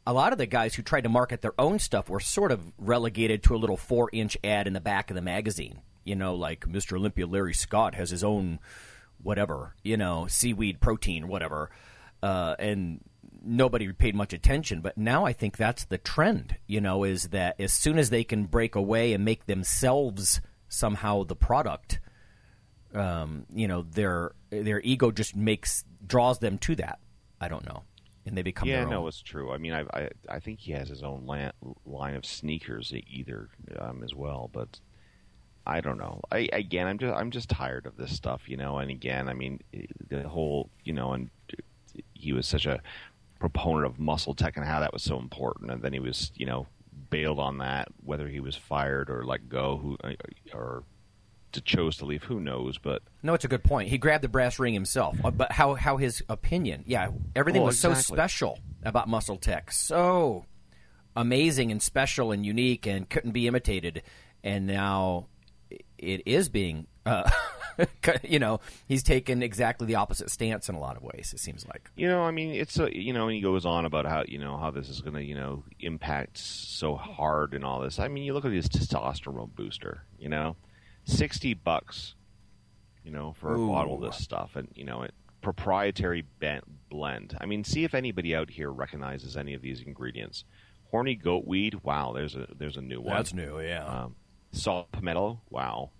a 0.06 0.12
lot 0.12 0.32
of 0.32 0.38
the 0.38 0.46
guys 0.46 0.74
who 0.74 0.82
tried 0.82 1.02
to 1.02 1.08
market 1.08 1.42
their 1.42 1.58
own 1.60 1.78
stuff 1.78 2.08
were 2.08 2.20
sort 2.20 2.50
of 2.50 2.72
relegated 2.78 3.42
to 3.44 3.54
a 3.54 3.58
little 3.58 3.76
four 3.76 4.08
inch 4.12 4.36
ad 4.42 4.66
in 4.66 4.72
the 4.72 4.80
back 4.80 5.10
of 5.10 5.16
the 5.16 5.22
magazine. 5.22 5.82
You 6.04 6.16
know, 6.16 6.34
like 6.34 6.66
Mr. 6.66 6.96
Olympia 6.96 7.26
Larry 7.26 7.54
Scott 7.54 7.94
has 7.94 8.10
his 8.10 8.24
own 8.24 8.58
whatever, 9.22 9.74
you 9.82 9.96
know, 9.96 10.26
seaweed 10.26 10.80
protein, 10.80 11.28
whatever. 11.28 11.70
Uh, 12.22 12.54
and 12.58 13.00
nobody 13.44 13.92
paid 13.92 14.14
much 14.14 14.32
attention. 14.32 14.80
But 14.80 14.96
now 14.96 15.24
I 15.24 15.32
think 15.32 15.56
that's 15.56 15.84
the 15.84 15.98
trend, 15.98 16.56
you 16.66 16.80
know, 16.80 17.04
is 17.04 17.28
that 17.28 17.60
as 17.60 17.72
soon 17.72 17.98
as 17.98 18.10
they 18.10 18.24
can 18.24 18.44
break 18.44 18.74
away 18.74 19.12
and 19.12 19.24
make 19.24 19.46
themselves 19.46 20.40
somehow 20.68 21.24
the 21.24 21.36
product, 21.36 22.00
um, 22.94 23.46
you 23.52 23.68
know, 23.68 23.82
their 23.82 24.32
their 24.50 24.80
ego 24.80 25.10
just 25.10 25.34
makes 25.34 25.84
draws 26.06 26.38
them 26.38 26.58
to 26.58 26.74
that. 26.76 26.98
I 27.40 27.48
don't 27.48 27.66
know. 27.66 27.84
And 28.24 28.36
they 28.36 28.42
become 28.42 28.68
yeah, 28.68 28.84
no, 28.84 29.08
it's 29.08 29.20
true. 29.20 29.50
I 29.52 29.58
mean, 29.58 29.72
I, 29.72 29.84
I 29.92 30.08
I 30.28 30.38
think 30.38 30.60
he 30.60 30.72
has 30.72 30.88
his 30.88 31.02
own 31.02 31.26
line 31.84 32.14
of 32.14 32.24
sneakers 32.24 32.92
either 32.92 33.48
um, 33.78 34.04
as 34.04 34.14
well, 34.14 34.48
but 34.52 34.78
I 35.66 35.80
don't 35.80 35.98
know. 35.98 36.20
I 36.30 36.48
again, 36.52 36.86
I'm 36.86 36.98
just 36.98 37.14
I'm 37.14 37.30
just 37.30 37.48
tired 37.48 37.86
of 37.86 37.96
this 37.96 38.14
stuff, 38.14 38.42
you 38.46 38.56
know. 38.56 38.78
And 38.78 38.90
again, 38.90 39.28
I 39.28 39.34
mean, 39.34 39.60
eh, 39.72 39.86
the 40.08 40.28
whole, 40.28 40.70
you 40.84 40.92
know, 40.92 41.12
and 41.12 41.30
eh, 41.50 42.00
he 42.14 42.32
was 42.32 42.46
such 42.46 42.66
a 42.66 42.80
proponent 43.38 43.86
of 43.86 43.98
muscle 43.98 44.34
tech 44.34 44.56
and 44.56 44.66
how 44.66 44.80
that 44.80 44.92
was 44.92 45.02
so 45.02 45.18
important, 45.18 45.70
and 45.70 45.82
then 45.82 45.92
he 45.92 46.00
was, 46.00 46.32
you 46.34 46.46
know, 46.46 46.66
bailed 47.10 47.38
on 47.38 47.58
that, 47.58 47.88
whether 48.04 48.28
he 48.28 48.40
was 48.40 48.56
fired 48.56 49.10
or 49.10 49.24
let 49.24 49.48
go, 49.48 49.76
who 49.78 49.96
eh, 50.04 50.14
or 50.52 50.82
chose 51.60 51.96
to 51.98 52.06
leave. 52.06 52.24
Who 52.24 52.40
knows? 52.40 52.78
But 52.78 53.02
no, 53.22 53.34
it's 53.34 53.44
a 53.44 53.48
good 53.48 53.62
point. 53.62 53.88
He 53.88 53.98
grabbed 53.98 54.24
the 54.24 54.28
brass 54.28 54.58
ring 54.58 54.74
himself. 54.74 55.16
Uh, 55.22 55.30
but 55.30 55.52
how 55.52 55.74
how 55.74 55.96
his 55.96 56.22
opinion? 56.28 56.82
Yeah, 56.86 57.10
everything 57.36 57.62
Well, 57.62 57.68
was 57.68 57.78
so 57.78 57.94
special 57.94 58.58
about 58.84 59.08
Muscle 59.08 59.36
Tech, 59.36 59.70
so 59.70 60.46
amazing 61.14 61.70
and 61.70 61.80
special 61.80 62.32
and 62.32 62.44
unique, 62.44 62.86
and 62.86 63.08
couldn't 63.08 63.32
be 63.32 63.46
imitated. 63.46 64.02
And 64.42 64.66
now 64.66 65.28
it 66.02 66.22
is 66.26 66.48
being. 66.48 66.86
Uh, 67.06 67.28
you 68.22 68.38
know, 68.38 68.60
he's 68.86 69.02
taken 69.02 69.42
exactly 69.42 69.86
the 69.86 69.94
opposite 69.94 70.30
stance 70.30 70.68
in 70.68 70.74
a 70.74 70.80
lot 70.80 70.96
of 70.96 71.02
ways. 71.02 71.32
It 71.34 71.40
seems 71.40 71.66
like. 71.66 71.90
You 71.96 72.08
know, 72.08 72.22
I 72.22 72.30
mean, 72.30 72.50
it's 72.50 72.78
a 72.78 72.94
you 72.96 73.12
know, 73.12 73.28
and 73.28 73.34
he 73.34 73.40
goes 73.40 73.64
on 73.64 73.84
about 73.84 74.06
how 74.06 74.24
you 74.26 74.38
know 74.38 74.56
how 74.58 74.70
this 74.70 74.88
is 74.88 75.00
going 75.00 75.14
to 75.14 75.24
you 75.24 75.34
know 75.34 75.64
impact 75.80 76.38
so 76.38 76.94
hard 76.96 77.54
and 77.54 77.64
all 77.64 77.80
this. 77.80 77.98
I 77.98 78.08
mean, 78.08 78.24
you 78.24 78.34
look 78.34 78.44
at 78.44 78.52
his 78.52 78.68
testosterone 78.68 79.54
booster. 79.54 80.04
You 80.18 80.28
know, 80.28 80.56
sixty 81.04 81.54
bucks. 81.54 82.14
You 83.04 83.10
know, 83.10 83.32
for 83.32 83.52
Ooh. 83.52 83.64
a 83.64 83.72
bottle 83.72 83.94
of 83.96 84.00
this 84.12 84.22
stuff, 84.22 84.54
and 84.54 84.68
you 84.74 84.84
know, 84.84 85.02
it 85.02 85.12
proprietary 85.42 86.24
blend. 86.88 87.36
I 87.40 87.46
mean, 87.46 87.64
see 87.64 87.84
if 87.84 87.94
anybody 87.94 88.34
out 88.34 88.48
here 88.48 88.70
recognizes 88.70 89.36
any 89.36 89.54
of 89.54 89.60
these 89.60 89.82
ingredients. 89.82 90.44
Horny 90.90 91.16
goat 91.16 91.46
weed. 91.46 91.80
Wow, 91.82 92.12
there's 92.14 92.36
a 92.36 92.46
there's 92.56 92.76
a 92.76 92.82
new 92.82 93.00
one. 93.00 93.16
That's 93.16 93.34
new, 93.34 93.60
yeah. 93.60 93.84
Um, 93.84 94.14
saw 94.52 94.84
palmetto. 94.92 95.40
Wow. 95.50 95.90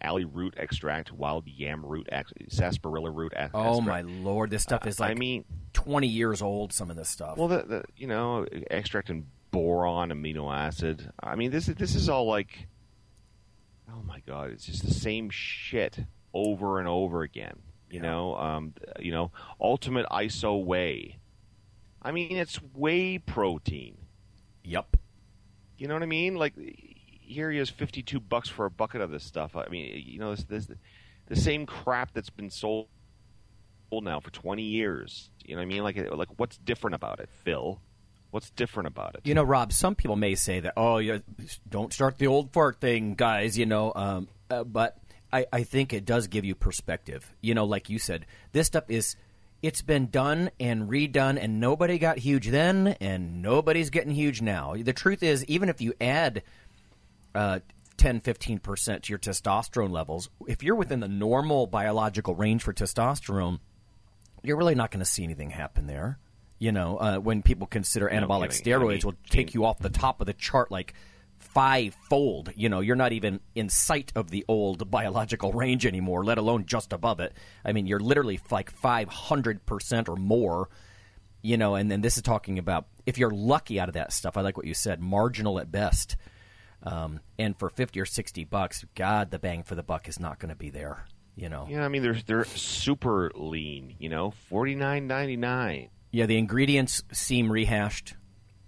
Alley 0.00 0.24
root 0.24 0.54
extract, 0.58 1.12
wild 1.12 1.46
yam 1.48 1.84
root, 1.84 2.08
ex- 2.12 2.32
sarsaparilla 2.48 3.10
root. 3.10 3.32
Ex- 3.34 3.52
oh 3.54 3.78
extract. 3.78 3.86
my 3.86 4.00
lord, 4.02 4.50
this 4.50 4.62
stuff 4.62 4.86
is 4.86 5.00
like 5.00 5.12
I 5.12 5.14
mean, 5.14 5.44
twenty 5.72 6.08
years 6.08 6.42
old. 6.42 6.72
Some 6.72 6.90
of 6.90 6.96
this 6.96 7.08
stuff. 7.08 7.38
well, 7.38 7.48
the, 7.48 7.62
the 7.62 7.84
you 7.96 8.06
know 8.06 8.46
extract 8.70 9.08
in 9.08 9.26
boron, 9.52 10.10
amino 10.10 10.54
acid. 10.54 11.10
I 11.22 11.36
mean, 11.36 11.50
this 11.50 11.68
is 11.68 11.76
this 11.76 11.94
is 11.94 12.08
all 12.10 12.26
like, 12.26 12.68
oh 13.88 14.02
my 14.04 14.20
god, 14.26 14.50
it's 14.50 14.66
just 14.66 14.84
the 14.84 14.92
same 14.92 15.30
shit 15.30 15.98
over 16.34 16.78
and 16.78 16.88
over 16.88 17.22
again. 17.22 17.56
You 17.88 18.00
know, 18.00 18.36
um, 18.36 18.74
you 18.98 19.12
know, 19.12 19.30
ultimate 19.60 20.06
ISO 20.10 20.62
whey. 20.62 21.18
I 22.02 22.10
mean, 22.12 22.36
it's 22.36 22.56
whey 22.56 23.18
protein. 23.18 23.96
yep. 24.62 24.96
You 25.78 25.88
know 25.88 25.94
what 25.94 26.02
I 26.02 26.06
mean? 26.06 26.34
Like 26.34 26.54
here 27.26 27.50
he 27.50 27.58
is, 27.58 27.68
fifty-two 27.68 28.20
bucks 28.20 28.48
for 28.48 28.66
a 28.66 28.70
bucket 28.70 29.00
of 29.00 29.10
this 29.10 29.24
stuff. 29.24 29.56
I 29.56 29.68
mean, 29.68 30.02
you 30.06 30.18
know, 30.18 30.34
this, 30.34 30.44
this 30.44 30.68
the 31.26 31.36
same 31.36 31.66
crap 31.66 32.14
that's 32.14 32.30
been 32.30 32.50
sold 32.50 32.88
now 33.92 34.20
for 34.20 34.30
twenty 34.30 34.62
years. 34.62 35.30
You 35.44 35.54
know 35.54 35.60
what 35.60 35.66
I 35.66 35.68
mean? 35.68 35.82
Like, 35.82 36.12
like 36.12 36.28
what's 36.36 36.56
different 36.56 36.94
about 36.94 37.20
it, 37.20 37.28
Phil? 37.44 37.80
What's 38.32 38.50
different 38.50 38.88
about 38.88 39.14
it? 39.14 39.20
You 39.24 39.34
know, 39.34 39.44
Rob, 39.44 39.72
some 39.72 39.94
people 39.94 40.16
may 40.16 40.34
say 40.34 40.60
that, 40.60 40.74
oh, 40.76 40.98
you 40.98 41.22
don't 41.70 41.92
start 41.92 42.18
the 42.18 42.26
old 42.26 42.52
fart 42.52 42.80
thing, 42.80 43.14
guys, 43.14 43.56
you 43.56 43.64
know, 43.64 43.92
um, 43.94 44.28
uh, 44.50 44.64
but 44.64 44.98
I, 45.32 45.46
I 45.52 45.62
think 45.62 45.92
it 45.92 46.04
does 46.04 46.26
give 46.26 46.44
you 46.44 46.54
perspective. 46.54 47.32
You 47.40 47.54
know, 47.54 47.64
like 47.64 47.88
you 47.88 47.98
said, 47.98 48.26
this 48.52 48.66
stuff 48.66 48.84
is, 48.88 49.16
it's 49.62 49.80
been 49.80 50.08
done 50.08 50.50
and 50.60 50.90
redone, 50.90 51.38
and 51.40 51.60
nobody 51.60 51.98
got 51.98 52.18
huge 52.18 52.48
then, 52.48 52.96
and 53.00 53.40
nobody's 53.40 53.90
getting 53.90 54.12
huge 54.12 54.42
now. 54.42 54.74
The 54.76 54.92
truth 54.92 55.22
is, 55.22 55.44
even 55.46 55.68
if 55.68 55.80
you 55.80 55.94
add 56.00 56.42
uh, 57.36 57.60
10, 57.96 58.20
15% 58.20 59.02
to 59.02 59.10
your 59.10 59.18
testosterone 59.18 59.90
levels, 59.90 60.28
if 60.46 60.62
you're 60.62 60.74
within 60.74 61.00
the 61.00 61.08
normal 61.08 61.66
biological 61.66 62.34
range 62.34 62.62
for 62.62 62.72
testosterone, 62.72 63.60
you're 64.42 64.56
really 64.56 64.74
not 64.74 64.90
going 64.90 65.00
to 65.00 65.06
see 65.06 65.24
anything 65.24 65.50
happen 65.50 65.86
there. 65.86 66.18
You 66.58 66.72
know, 66.72 66.96
uh, 66.96 67.18
when 67.18 67.42
people 67.42 67.66
consider 67.66 68.08
anabolic 68.08 68.50
kidding. 68.50 68.72
I 68.72 68.76
steroids 68.78 68.88
mean, 68.88 69.00
will 69.04 69.14
take 69.28 69.54
you 69.54 69.64
off 69.64 69.78
the 69.78 69.90
top 69.90 70.20
of 70.20 70.26
the 70.26 70.32
chart 70.32 70.70
like 70.70 70.94
five-fold. 71.38 72.52
You 72.56 72.70
know, 72.70 72.80
you're 72.80 72.96
not 72.96 73.12
even 73.12 73.40
in 73.54 73.68
sight 73.68 74.12
of 74.14 74.30
the 74.30 74.44
old 74.48 74.90
biological 74.90 75.52
range 75.52 75.84
anymore, 75.84 76.24
let 76.24 76.38
alone 76.38 76.64
just 76.64 76.92
above 76.92 77.20
it. 77.20 77.34
I 77.64 77.72
mean, 77.72 77.86
you're 77.86 78.00
literally 78.00 78.40
like 78.50 78.74
500% 78.74 80.08
or 80.08 80.16
more. 80.16 80.68
You 81.42 81.56
know, 81.58 81.74
and 81.74 81.90
then 81.90 82.00
this 82.00 82.16
is 82.16 82.22
talking 82.22 82.58
about 82.58 82.86
if 83.04 83.18
you're 83.18 83.30
lucky 83.30 83.78
out 83.78 83.88
of 83.88 83.94
that 83.94 84.12
stuff. 84.12 84.36
I 84.36 84.40
like 84.40 84.56
what 84.56 84.66
you 84.66 84.74
said, 84.74 85.00
marginal 85.00 85.60
at 85.60 85.70
best. 85.70 86.16
Um, 86.86 87.20
and 87.38 87.58
for 87.58 87.68
50 87.68 88.00
or 88.00 88.06
60 88.06 88.44
bucks, 88.44 88.84
God, 88.94 89.30
the 89.32 89.38
bang 89.40 89.64
for 89.64 89.74
the 89.74 89.82
buck 89.82 90.08
is 90.08 90.20
not 90.20 90.38
going 90.38 90.50
to 90.50 90.56
be 90.56 90.70
there. 90.70 91.04
You 91.34 91.48
know, 91.50 91.66
Yeah, 91.68 91.84
I 91.84 91.88
mean, 91.88 92.00
they're 92.02 92.14
they're 92.24 92.44
super 92.46 93.30
lean. 93.34 93.94
You 93.98 94.08
know, 94.08 94.30
forty 94.30 94.74
nine 94.74 95.06
ninety 95.06 95.36
nine. 95.36 95.90
yeah, 96.10 96.24
the 96.24 96.38
ingredients 96.38 97.02
seem 97.12 97.52
rehashed. 97.52 98.14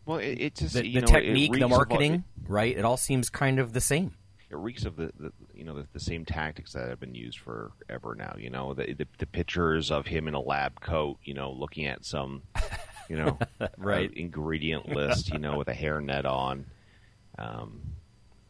Well, 0.04 0.18
it, 0.18 0.38
it 0.40 0.54
just 0.56 0.74
The, 0.74 0.82
the 0.82 1.00
know, 1.00 1.06
technique, 1.06 1.52
the 1.54 1.62
all- 1.62 1.68
marketing, 1.70 2.24
right? 2.46 2.76
It 2.76 2.84
all 2.84 2.98
seems 2.98 3.30
kind 3.30 3.58
of 3.58 3.72
the 3.72 3.80
same. 3.80 4.12
it 4.50 4.56
reeks 4.56 4.84
of 4.84 4.96
the, 4.96 5.12
the 5.18 5.32
you 5.54 5.64
know 5.64 5.74
the, 5.76 5.86
the 5.94 6.00
same 6.00 6.26
tactics 6.26 6.74
that 6.74 6.88
have 6.90 7.00
been 7.00 7.14
used 7.14 7.38
forever 7.38 8.14
now. 8.14 8.34
You 8.38 8.50
know 8.50 8.74
the, 8.74 8.92
the 8.92 9.06
the 9.16 9.26
pictures 9.26 9.90
of 9.90 10.06
him 10.06 10.28
in 10.28 10.34
a 10.34 10.40
lab 10.40 10.80
coat, 10.80 11.18
you 11.24 11.32
know, 11.32 11.50
looking 11.52 11.86
at 11.86 12.04
some, 12.04 12.42
you 13.08 13.16
know, 13.16 13.38
Right. 13.78 14.10
uh, 14.10 14.12
ingredient 14.14 14.90
list, 14.90 15.32
you 15.32 15.38
know, 15.38 15.56
with 15.56 15.68
a 15.68 15.74
hairnet 15.74 16.26
on. 16.26 16.66
Um, 17.38 17.80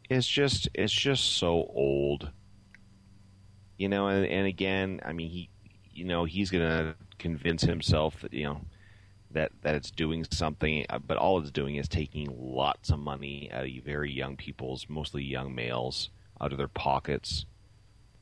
it's 0.08 0.26
just 0.26 0.68
it's 0.74 0.92
just 0.92 1.36
so 1.36 1.70
old. 1.74 2.30
You 3.76 3.88
know, 3.88 4.08
and, 4.08 4.26
and 4.26 4.46
again, 4.46 5.00
I 5.04 5.12
mean, 5.12 5.30
he, 5.30 5.50
you 5.92 6.04
know, 6.04 6.24
he's 6.24 6.50
gonna 6.50 6.94
convince 7.18 7.62
himself 7.62 8.20
that 8.22 8.32
you 8.32 8.44
know 8.44 8.60
that 9.30 9.52
that 9.62 9.74
it's 9.74 9.90
doing 9.90 10.24
something, 10.30 10.86
uh, 10.90 10.98
but 10.98 11.16
all 11.16 11.38
it's 11.40 11.50
doing 11.50 11.76
is 11.76 11.88
taking 11.88 12.34
lots 12.38 12.90
of 12.90 12.98
money 12.98 13.50
out 13.52 13.64
of 13.64 13.84
very 13.84 14.10
young 14.10 14.36
people's, 14.36 14.86
mostly 14.88 15.22
young 15.22 15.54
males, 15.54 16.10
out 16.40 16.52
of 16.52 16.58
their 16.58 16.68
pockets 16.68 17.44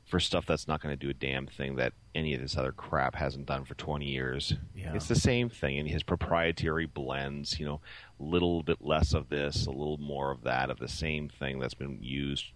for 0.07 0.20
stuff 0.20 0.47
that's 0.47 0.68
not 0.68 0.80
going 0.80 0.97
to 0.97 1.05
do 1.05 1.11
a 1.11 1.14
damn 1.14 1.47
thing 1.47 1.76
that 1.76 1.93
any 2.14 2.32
of 2.32 2.41
this 2.41 2.57
other 2.57 2.72
crap 2.72 3.16
hasn't 3.16 3.47
done 3.47 3.64
for 3.64 3.74
20 3.74 4.07
years. 4.07 4.55
Yeah. 4.74 4.95
It's 4.95 5.09
the 5.09 5.16
same 5.16 5.49
thing, 5.49 5.78
and 5.78 5.89
his 5.89 6.05
proprietary 6.05 6.87
blends, 6.87 7.59
you 7.59 7.66
know, 7.66 7.80
little 8.19 8.62
bit 8.62 8.79
less 8.81 9.12
of 9.14 9.29
this, 9.29 9.67
a 9.67 9.71
little 9.71 9.99
more 9.99 10.31
of 10.33 10.43
that, 10.45 10.71
of 10.71 10.79
the 10.79 10.89
same 10.89 11.29
thing 11.29 11.59
that's 11.59 11.75
been 11.75 11.99
used 12.03 12.47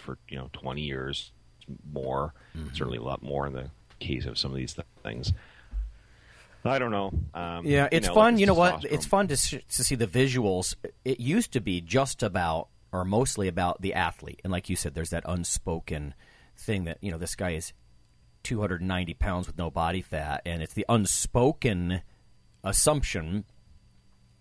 for 0.00 0.18
you 0.28 0.36
know 0.36 0.50
20 0.52 0.82
years 0.82 1.32
more, 1.92 2.34
certainly 2.72 2.98
a 2.98 3.02
lot 3.02 3.22
more 3.22 3.46
in 3.46 3.52
the 3.52 3.70
case 4.00 4.26
of 4.26 4.36
some 4.38 4.50
of 4.50 4.56
these 4.56 4.74
th- 4.74 4.86
things. 5.02 5.32
I 6.66 6.78
don't 6.78 6.90
know. 6.90 7.12
Um, 7.34 7.66
Yeah, 7.66 7.84
you 7.84 7.88
it's 7.92 8.08
know, 8.08 8.14
fun. 8.14 8.34
this 8.34 8.40
you 8.40 8.46
know 8.46 8.54
what? 8.54 8.84
It's 8.84 9.06
fun 9.06 9.28
to 9.28 9.36
sh- 9.36 9.56
to 9.76 9.84
see 9.84 9.94
the 9.94 10.06
visuals. 10.06 10.74
It 11.04 11.20
used 11.20 11.52
to 11.52 11.60
be 11.60 11.80
just 11.80 12.22
about, 12.22 12.68
or 12.92 13.04
mostly 13.04 13.48
about 13.48 13.82
the 13.82 13.94
athlete, 13.94 14.40
and 14.44 14.50
like 14.52 14.68
you 14.70 14.76
said, 14.76 14.94
there's 14.94 15.10
that 15.10 15.24
unspoken 15.26 16.14
thing 16.56 16.84
that 16.84 16.98
you 17.02 17.10
know 17.10 17.18
this 17.18 17.34
guy 17.36 17.50
is 17.50 17.72
290 18.44 19.14
pounds 19.14 19.46
with 19.46 19.56
no 19.58 19.70
body 19.70 20.00
fat, 20.02 20.42
and 20.46 20.62
it's 20.62 20.74
the 20.74 20.86
unspoken 20.88 22.00
assumption 22.62 23.44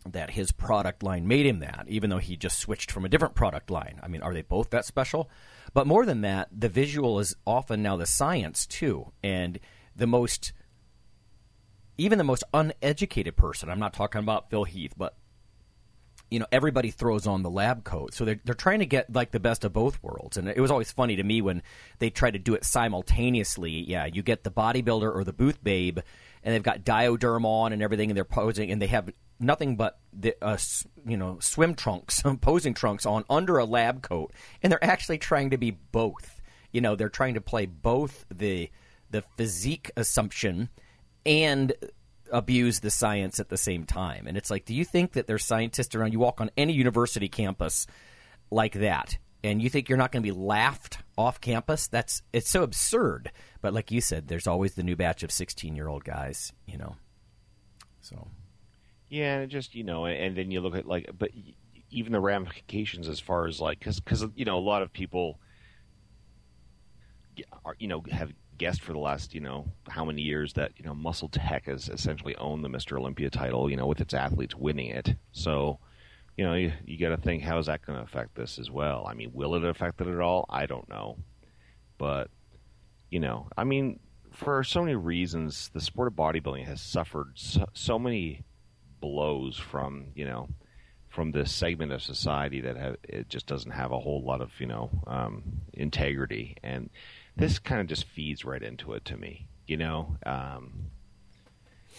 that 0.10 0.32
his 0.32 0.52
product 0.52 1.04
line 1.04 1.28
made 1.28 1.46
him 1.46 1.60
that, 1.60 1.86
even 1.88 2.10
though 2.10 2.18
he 2.18 2.36
just 2.36 2.60
switched 2.60 2.92
from 2.92 3.06
a 3.06 3.10
different 3.10 3.36
product 3.36 3.70
line. 3.70 4.00
I 4.04 4.08
mean, 4.08 4.22
are 4.22 4.34
they 4.34 4.42
both 4.42 4.70
that 4.72 4.86
special? 4.86 5.30
But 5.74 5.88
more 5.88 6.06
than 6.06 6.22
that, 6.22 6.50
the 6.52 6.70
visual 6.70 7.20
is 7.20 7.36
often 7.46 7.82
now 7.82 7.98
the 7.98 8.06
science 8.06 8.66
too, 8.66 9.12
and 9.24 9.60
the 9.96 10.08
most 10.08 10.54
even 11.98 12.18
the 12.18 12.24
most 12.24 12.44
uneducated 12.54 13.36
person, 13.36 13.70
I'm 13.70 13.80
not 13.80 13.94
talking 13.94 14.20
about 14.20 14.50
Phil 14.50 14.64
Heath, 14.64 14.94
but 14.98 15.16
you 16.34 16.40
know, 16.40 16.48
everybody 16.52 16.90
throws 16.90 17.28
on 17.28 17.44
the 17.44 17.50
lab 17.50 17.84
coat. 17.84 18.16
So 18.16 18.26
they're, 18.26 18.40
they're 18.44 18.56
trying 18.56 18.80
to 18.80 18.88
get 18.88 19.14
like 19.14 19.30
the 19.30 19.40
best 19.40 19.64
of 19.64 19.72
both 19.72 20.02
worlds. 20.02 20.36
And 20.36 20.48
it 20.48 20.60
was 20.60 20.72
always 20.72 20.92
funny 20.92 21.16
to 21.18 21.24
me 21.24 21.44
when 21.44 21.62
they 22.00 22.10
try 22.10 22.32
to 22.32 22.40
do 22.40 22.56
it 22.56 22.66
simultaneously. 22.66 23.88
Yeah, 23.88 24.08
you 24.08 24.24
get 24.24 24.44
the 24.44 24.50
bodybuilder 24.50 25.16
or 25.16 25.24
the 25.24 25.32
booth 25.32 25.64
babe, 25.64 26.00
and 26.44 26.56
they've 26.56 26.64
got 26.64 26.84
dioderm 26.84 27.46
on 27.46 27.72
and 27.72 27.84
everything, 27.84 28.10
and 28.10 28.18
they're 28.18 28.26
posing, 28.26 28.72
and 28.72 28.82
they 28.82 28.88
have 28.88 29.12
nothing 29.44 29.76
but 29.76 30.00
the 30.12 30.36
uh, 30.42 30.58
you 31.06 31.18
know 31.18 31.38
swim 31.40 31.76
trunks, 31.76 32.24
posing 32.42 32.74
trunks 32.74 33.06
on 33.06 33.24
under 33.30 33.58
a 33.58 33.66
lab 33.66 34.02
coat, 34.02 34.34
and 34.62 34.72
they're 34.72 34.84
actually 34.84 35.18
trying 35.18 35.52
to 35.52 35.58
be 35.58 35.72
both. 35.72 36.42
You 36.72 36.82
know, 36.82 36.96
they're 36.96 37.10
trying 37.10 37.36
to 37.36 37.42
play 37.42 37.66
both 37.66 38.26
the 38.34 38.70
the 39.12 39.24
physique 39.38 39.92
assumption 39.96 40.70
and 41.26 41.74
abuse 42.32 42.80
the 42.80 42.90
science 42.90 43.40
at 43.40 43.50
the 43.50 43.58
same 43.58 43.86
time. 43.86 44.28
And 44.28 44.36
it's 44.36 44.50
like, 44.50 44.66
do 44.66 44.74
you 44.74 44.84
think 44.84 45.14
that 45.14 45.28
there's 45.28 45.46
scientists 45.46 45.94
around? 45.94 46.14
You 46.14 46.20
walk 46.20 46.42
on 46.42 46.50
any 46.58 46.74
university 46.74 47.30
campus 47.30 47.86
like 48.50 48.74
that, 48.74 49.18
and 49.44 49.62
you 49.62 49.70
think 49.70 49.88
you're 49.90 49.98
not 49.98 50.12
going 50.12 50.24
to 50.24 50.28
be 50.28 50.38
laughed 50.38 50.98
off 51.18 51.40
campus? 51.42 51.88
That's 51.88 52.22
it's 52.34 52.50
so 52.50 52.64
absurd. 52.64 53.32
But 53.62 53.74
like 53.74 53.92
you 53.92 54.02
said, 54.02 54.28
there's 54.28 54.48
always 54.48 54.74
the 54.74 54.84
new 54.84 54.96
batch 54.96 55.24
of 55.24 55.32
16 55.32 55.76
year 55.76 55.88
old 55.88 56.04
guys. 56.04 56.52
You 56.66 56.78
know, 56.78 56.96
so 58.02 58.28
Yeah, 59.14 59.42
and 59.42 59.52
just 59.52 59.76
you 59.76 59.84
know, 59.84 60.08
and 60.08 60.36
then 60.36 60.50
you 60.50 60.60
look 60.60 60.76
at 60.76 60.88
like, 60.88 61.08
but 61.16 61.30
even 61.92 62.14
the 62.14 62.20
ramifications 62.20 63.08
as 63.08 63.20
far 63.20 63.46
as 63.46 63.62
like, 63.62 63.78
because 63.78 64.26
you 64.34 64.44
know, 64.44 64.58
a 64.58 64.60
lot 64.60 64.82
of 64.82 64.92
people, 64.92 65.40
are, 67.64 67.76
you 67.78 67.88
know, 67.88 68.04
have 68.10 68.32
guessed 68.58 68.82
for 68.82 68.92
the 68.92 68.98
last 68.98 69.36
you 69.36 69.40
know 69.40 69.68
how 69.88 70.04
many 70.04 70.24
years 70.24 70.54
that 70.54 70.72
you 70.78 70.84
know 70.84 70.96
Muscle 70.96 71.30
Tech 71.30 71.68
has 71.68 71.90
essentially 71.90 72.36
owned 72.38 72.66
the 72.66 72.70
Mr. 72.70 73.00
Olympia 73.00 73.30
title, 73.30 73.70
you 73.70 73.78
know, 73.78 73.86
with 73.86 74.02
its 74.02 74.16
athletes 74.16 74.56
winning 74.56 74.88
it. 74.88 75.14
So 75.32 75.78
you 76.36 76.44
know, 76.44 76.56
you, 76.56 76.74
you 76.84 76.98
got 76.98 77.16
to 77.16 77.22
think 77.22 77.44
how 77.44 77.60
is 77.60 77.68
that 77.68 77.86
going 77.86 78.00
to 78.00 78.04
affect 78.04 78.34
this 78.34 78.58
as 78.58 78.72
well? 78.72 79.06
I 79.08 79.14
mean, 79.14 79.30
will 79.32 79.54
it 79.54 79.64
affect 79.64 80.02
it 80.02 80.08
at 80.08 80.22
all? 80.22 80.48
I 80.50 80.66
don't 80.66 80.90
know, 80.90 81.20
but 82.00 82.32
you 83.12 83.20
know, 83.20 83.48
I 83.56 83.64
mean, 83.64 84.00
for 84.32 84.64
so 84.64 84.82
many 84.82 84.96
reasons, 84.96 85.70
the 85.72 85.82
sport 85.82 86.08
of 86.08 86.16
bodybuilding 86.16 86.66
has 86.66 86.82
suffered 86.82 87.34
so, 87.36 87.68
so 87.74 88.00
many 88.00 88.44
blows 89.04 89.58
from 89.58 90.06
you 90.16 90.24
know 90.24 90.48
from 91.10 91.32
this 91.32 91.52
segment 91.52 91.92
of 91.92 92.02
society 92.02 92.62
that 92.62 92.78
have, 92.78 92.96
it 93.04 93.28
just 93.28 93.46
doesn't 93.46 93.72
have 93.72 93.92
a 93.92 94.00
whole 94.00 94.24
lot 94.24 94.42
of 94.42 94.50
you 94.60 94.66
know 94.66 94.90
um, 95.08 95.44
integrity, 95.74 96.56
and 96.64 96.90
this 97.36 97.60
kind 97.60 97.82
of 97.82 97.88
just 97.88 98.06
feeds 98.06 98.46
right 98.46 98.64
into 98.64 98.94
it 98.94 99.04
to 99.04 99.18
me, 99.18 99.50
you 99.68 99.76
know. 99.76 100.16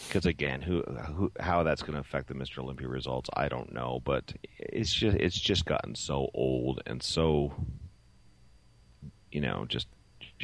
because 0.08 0.24
again, 0.24 0.62
who, 0.62 0.80
who, 0.82 1.30
how 1.38 1.62
that's 1.62 1.82
going 1.82 1.92
to 1.92 2.00
affect 2.00 2.28
the 2.28 2.34
Mr. 2.34 2.58
Olympia 2.58 2.88
results, 2.88 3.28
I 3.34 3.48
don't 3.48 3.74
know. 3.74 4.00
But 4.02 4.32
it's 4.58 4.92
just 4.94 5.18
it's 5.18 5.38
just 5.38 5.66
gotten 5.66 5.94
so 5.94 6.30
old 6.32 6.80
and 6.86 7.02
so, 7.02 7.52
you 9.30 9.42
know, 9.42 9.66
just 9.68 9.88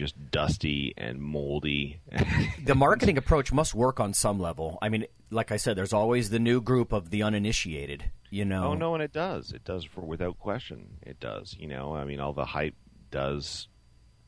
just 0.00 0.30
dusty 0.30 0.94
and 0.96 1.20
moldy. 1.20 2.00
the 2.64 2.74
marketing 2.74 3.18
approach 3.18 3.52
must 3.52 3.74
work 3.74 4.00
on 4.00 4.14
some 4.14 4.40
level. 4.40 4.78
I 4.80 4.88
mean, 4.88 5.04
like 5.30 5.52
I 5.52 5.58
said, 5.58 5.76
there's 5.76 5.92
always 5.92 6.30
the 6.30 6.38
new 6.38 6.62
group 6.62 6.92
of 6.92 7.10
the 7.10 7.22
uninitiated. 7.22 8.10
You 8.30 8.46
know. 8.46 8.68
Oh 8.68 8.74
no, 8.74 8.94
and 8.94 9.02
it 9.02 9.12
does. 9.12 9.52
It 9.52 9.62
does 9.62 9.84
for 9.84 10.00
without 10.00 10.38
question. 10.38 10.96
It 11.02 11.20
does. 11.20 11.54
You 11.58 11.68
know, 11.68 11.94
I 11.94 12.04
mean, 12.04 12.18
all 12.18 12.32
the 12.32 12.46
hype 12.46 12.74
does 13.10 13.68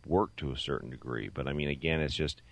work 0.06 0.36
to 0.36 0.52
a 0.52 0.58
certain 0.58 0.90
degree, 0.90 1.30
but 1.32 1.48
I 1.48 1.54
mean, 1.54 1.68
again, 1.68 2.00
it's 2.00 2.14
just. 2.14 2.42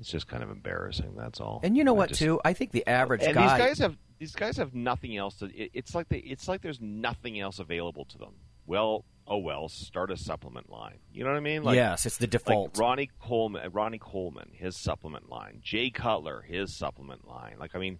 It's 0.00 0.10
just 0.10 0.26
kind 0.26 0.42
of 0.42 0.50
embarrassing. 0.50 1.14
That's 1.16 1.40
all. 1.40 1.60
And 1.62 1.76
you 1.76 1.84
know 1.84 1.94
I 1.94 1.98
what, 1.98 2.08
just- 2.08 2.20
too? 2.20 2.40
I 2.44 2.52
think 2.52 2.72
the 2.72 2.84
average 2.88 3.22
and 3.22 3.34
guy. 3.34 3.58
these 3.58 3.66
guys 3.66 3.78
have 3.78 3.96
these 4.18 4.34
guys 4.34 4.56
have 4.56 4.74
nothing 4.74 5.16
else 5.16 5.36
to. 5.36 5.46
It, 5.54 5.70
it's 5.72 5.94
like 5.94 6.08
they, 6.08 6.18
it's 6.18 6.48
like 6.48 6.62
there's 6.62 6.80
nothing 6.80 7.38
else 7.38 7.60
available 7.60 8.04
to 8.06 8.18
them. 8.18 8.34
Well, 8.66 9.04
oh 9.26 9.38
well, 9.38 9.68
start 9.68 10.10
a 10.10 10.16
supplement 10.16 10.70
line. 10.70 10.98
You 11.12 11.24
know 11.24 11.30
what 11.30 11.36
I 11.36 11.40
mean? 11.40 11.62
Like, 11.62 11.76
yes, 11.76 12.06
it's 12.06 12.16
the 12.16 12.26
default. 12.26 12.76
like 12.76 12.78
Ronnie 12.78 13.10
Coleman, 13.20 13.62
uh, 13.64 13.70
Ronnie 13.70 13.98
Coleman, 13.98 14.50
his 14.52 14.76
supplement 14.76 15.28
line. 15.28 15.60
Jay 15.62 15.90
Cutler, 15.90 16.42
his 16.42 16.74
supplement 16.74 17.26
line. 17.26 17.56
Like 17.58 17.74
I 17.74 17.78
mean, 17.78 17.98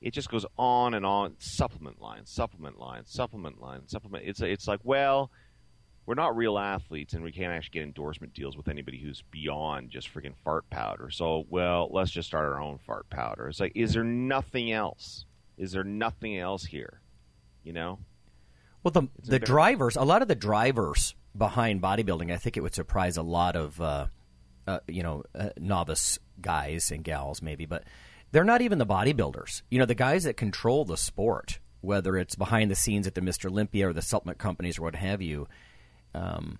it 0.00 0.12
just 0.12 0.30
goes 0.30 0.46
on 0.58 0.94
and 0.94 1.04
on. 1.04 1.36
Supplement 1.38 2.00
line, 2.00 2.26
supplement 2.26 2.78
line, 2.78 3.02
supplement 3.06 3.60
line, 3.60 3.86
supplement. 3.88 4.24
It's 4.26 4.40
it's 4.40 4.68
like 4.68 4.80
well, 4.82 5.30
we're 6.06 6.14
not 6.14 6.36
real 6.36 6.58
athletes, 6.58 7.14
and 7.14 7.24
we 7.24 7.32
can't 7.32 7.52
actually 7.52 7.80
get 7.80 7.82
endorsement 7.84 8.34
deals 8.34 8.56
with 8.56 8.68
anybody 8.68 9.00
who's 9.00 9.22
beyond 9.30 9.90
just 9.90 10.12
freaking 10.12 10.34
fart 10.44 10.68
powder. 10.70 11.10
So 11.10 11.46
well, 11.48 11.88
let's 11.92 12.10
just 12.10 12.28
start 12.28 12.46
our 12.46 12.60
own 12.60 12.78
fart 12.86 13.08
powder. 13.10 13.48
It's 13.48 13.60
like, 13.60 13.72
is 13.74 13.94
there 13.94 14.04
nothing 14.04 14.72
else? 14.72 15.26
Is 15.56 15.72
there 15.72 15.84
nothing 15.84 16.38
else 16.38 16.64
here? 16.64 17.00
You 17.62 17.72
know? 17.72 17.98
Well, 18.84 18.92
the 18.92 19.08
It's 19.18 19.28
the 19.28 19.38
drivers, 19.38 19.96
a 19.96 20.04
lot 20.04 20.22
of 20.22 20.28
the 20.28 20.34
drivers 20.34 21.14
behind 21.36 21.80
bodybuilding, 21.80 22.30
I 22.30 22.36
think 22.36 22.56
it 22.56 22.60
would 22.60 22.74
surprise 22.74 23.16
a 23.16 23.22
lot 23.22 23.56
of, 23.56 23.80
uh, 23.80 24.06
uh, 24.66 24.80
you 24.86 25.02
know, 25.02 25.24
uh, 25.34 25.48
novice 25.58 26.18
guys 26.40 26.90
and 26.92 27.02
gals, 27.02 27.40
maybe, 27.40 27.64
but 27.64 27.84
they're 28.30 28.44
not 28.44 28.60
even 28.60 28.78
the 28.78 28.86
bodybuilders. 28.86 29.62
You 29.70 29.78
know, 29.78 29.86
the 29.86 29.94
guys 29.94 30.24
that 30.24 30.36
control 30.36 30.84
the 30.84 30.98
sport, 30.98 31.60
whether 31.80 32.16
it's 32.18 32.34
behind 32.34 32.70
the 32.70 32.74
scenes 32.74 33.06
at 33.06 33.14
the 33.14 33.22
Mr. 33.22 33.50
Olympia 33.50 33.88
or 33.88 33.92
the 33.94 34.02
supplement 34.02 34.38
companies 34.38 34.78
or 34.78 34.82
what 34.82 34.96
have 34.96 35.22
you. 35.22 35.48
Um, 36.14 36.58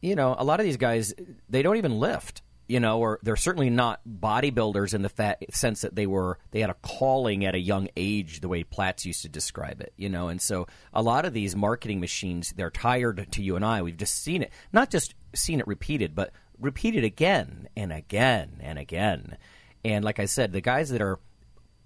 you 0.00 0.14
know, 0.14 0.36
a 0.38 0.44
lot 0.44 0.60
of 0.60 0.66
these 0.66 0.76
guys, 0.76 1.12
they 1.48 1.62
don't 1.62 1.76
even 1.76 1.98
lift. 1.98 2.42
You 2.66 2.80
know, 2.80 2.98
or 2.98 3.18
they're 3.22 3.36
certainly 3.36 3.68
not 3.68 4.00
bodybuilders 4.08 4.94
in 4.94 5.02
the 5.02 5.10
fa- 5.10 5.36
sense 5.50 5.82
that 5.82 5.94
they 5.94 6.06
were 6.06 6.38
they 6.50 6.60
had 6.60 6.70
a 6.70 6.76
calling 6.82 7.44
at 7.44 7.54
a 7.54 7.58
young 7.58 7.88
age, 7.96 8.40
the 8.40 8.48
way 8.48 8.64
Platz 8.64 9.04
used 9.04 9.22
to 9.22 9.28
describe 9.28 9.80
it. 9.80 9.92
You 9.96 10.08
know, 10.08 10.28
and 10.28 10.40
so 10.40 10.66
a 10.92 11.02
lot 11.02 11.26
of 11.26 11.34
these 11.34 11.54
marketing 11.54 12.00
machines, 12.00 12.54
they're 12.56 12.70
tired 12.70 13.26
to 13.32 13.42
you 13.42 13.56
and 13.56 13.64
I. 13.64 13.82
We've 13.82 13.96
just 13.96 14.22
seen 14.22 14.42
it, 14.42 14.52
not 14.72 14.90
just 14.90 15.14
seen 15.34 15.60
it 15.60 15.66
repeated, 15.66 16.14
but 16.14 16.32
repeated 16.58 17.04
again 17.04 17.68
and 17.76 17.92
again 17.92 18.60
and 18.60 18.78
again. 18.78 19.36
And 19.84 20.04
like 20.04 20.18
I 20.18 20.24
said, 20.24 20.52
the 20.52 20.60
guys 20.60 20.90
that 20.90 21.02
are 21.02 21.18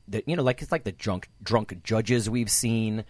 that 0.09 0.29
you 0.29 0.37
know, 0.37 0.43
like 0.43 0.63
it's 0.63 0.73
like 0.73 0.85
the 0.85 0.93
drunk 0.93 1.29
drunk 1.43 1.83
judges 1.83 2.31
we've 2.31 2.51
seen, 2.51 3.05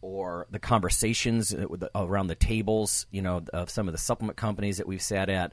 or 0.00 0.46
the 0.50 0.58
conversations 0.58 1.54
uh, 1.54 1.66
around 1.94 2.26
the 2.26 2.34
tables, 2.34 3.06
you 3.10 3.22
know, 3.22 3.42
of 3.52 3.70
some 3.70 3.88
of 3.88 3.92
the 3.92 3.98
supplement 3.98 4.36
companies 4.36 4.78
that 4.78 4.86
we've 4.86 5.02
sat 5.02 5.28
at. 5.28 5.52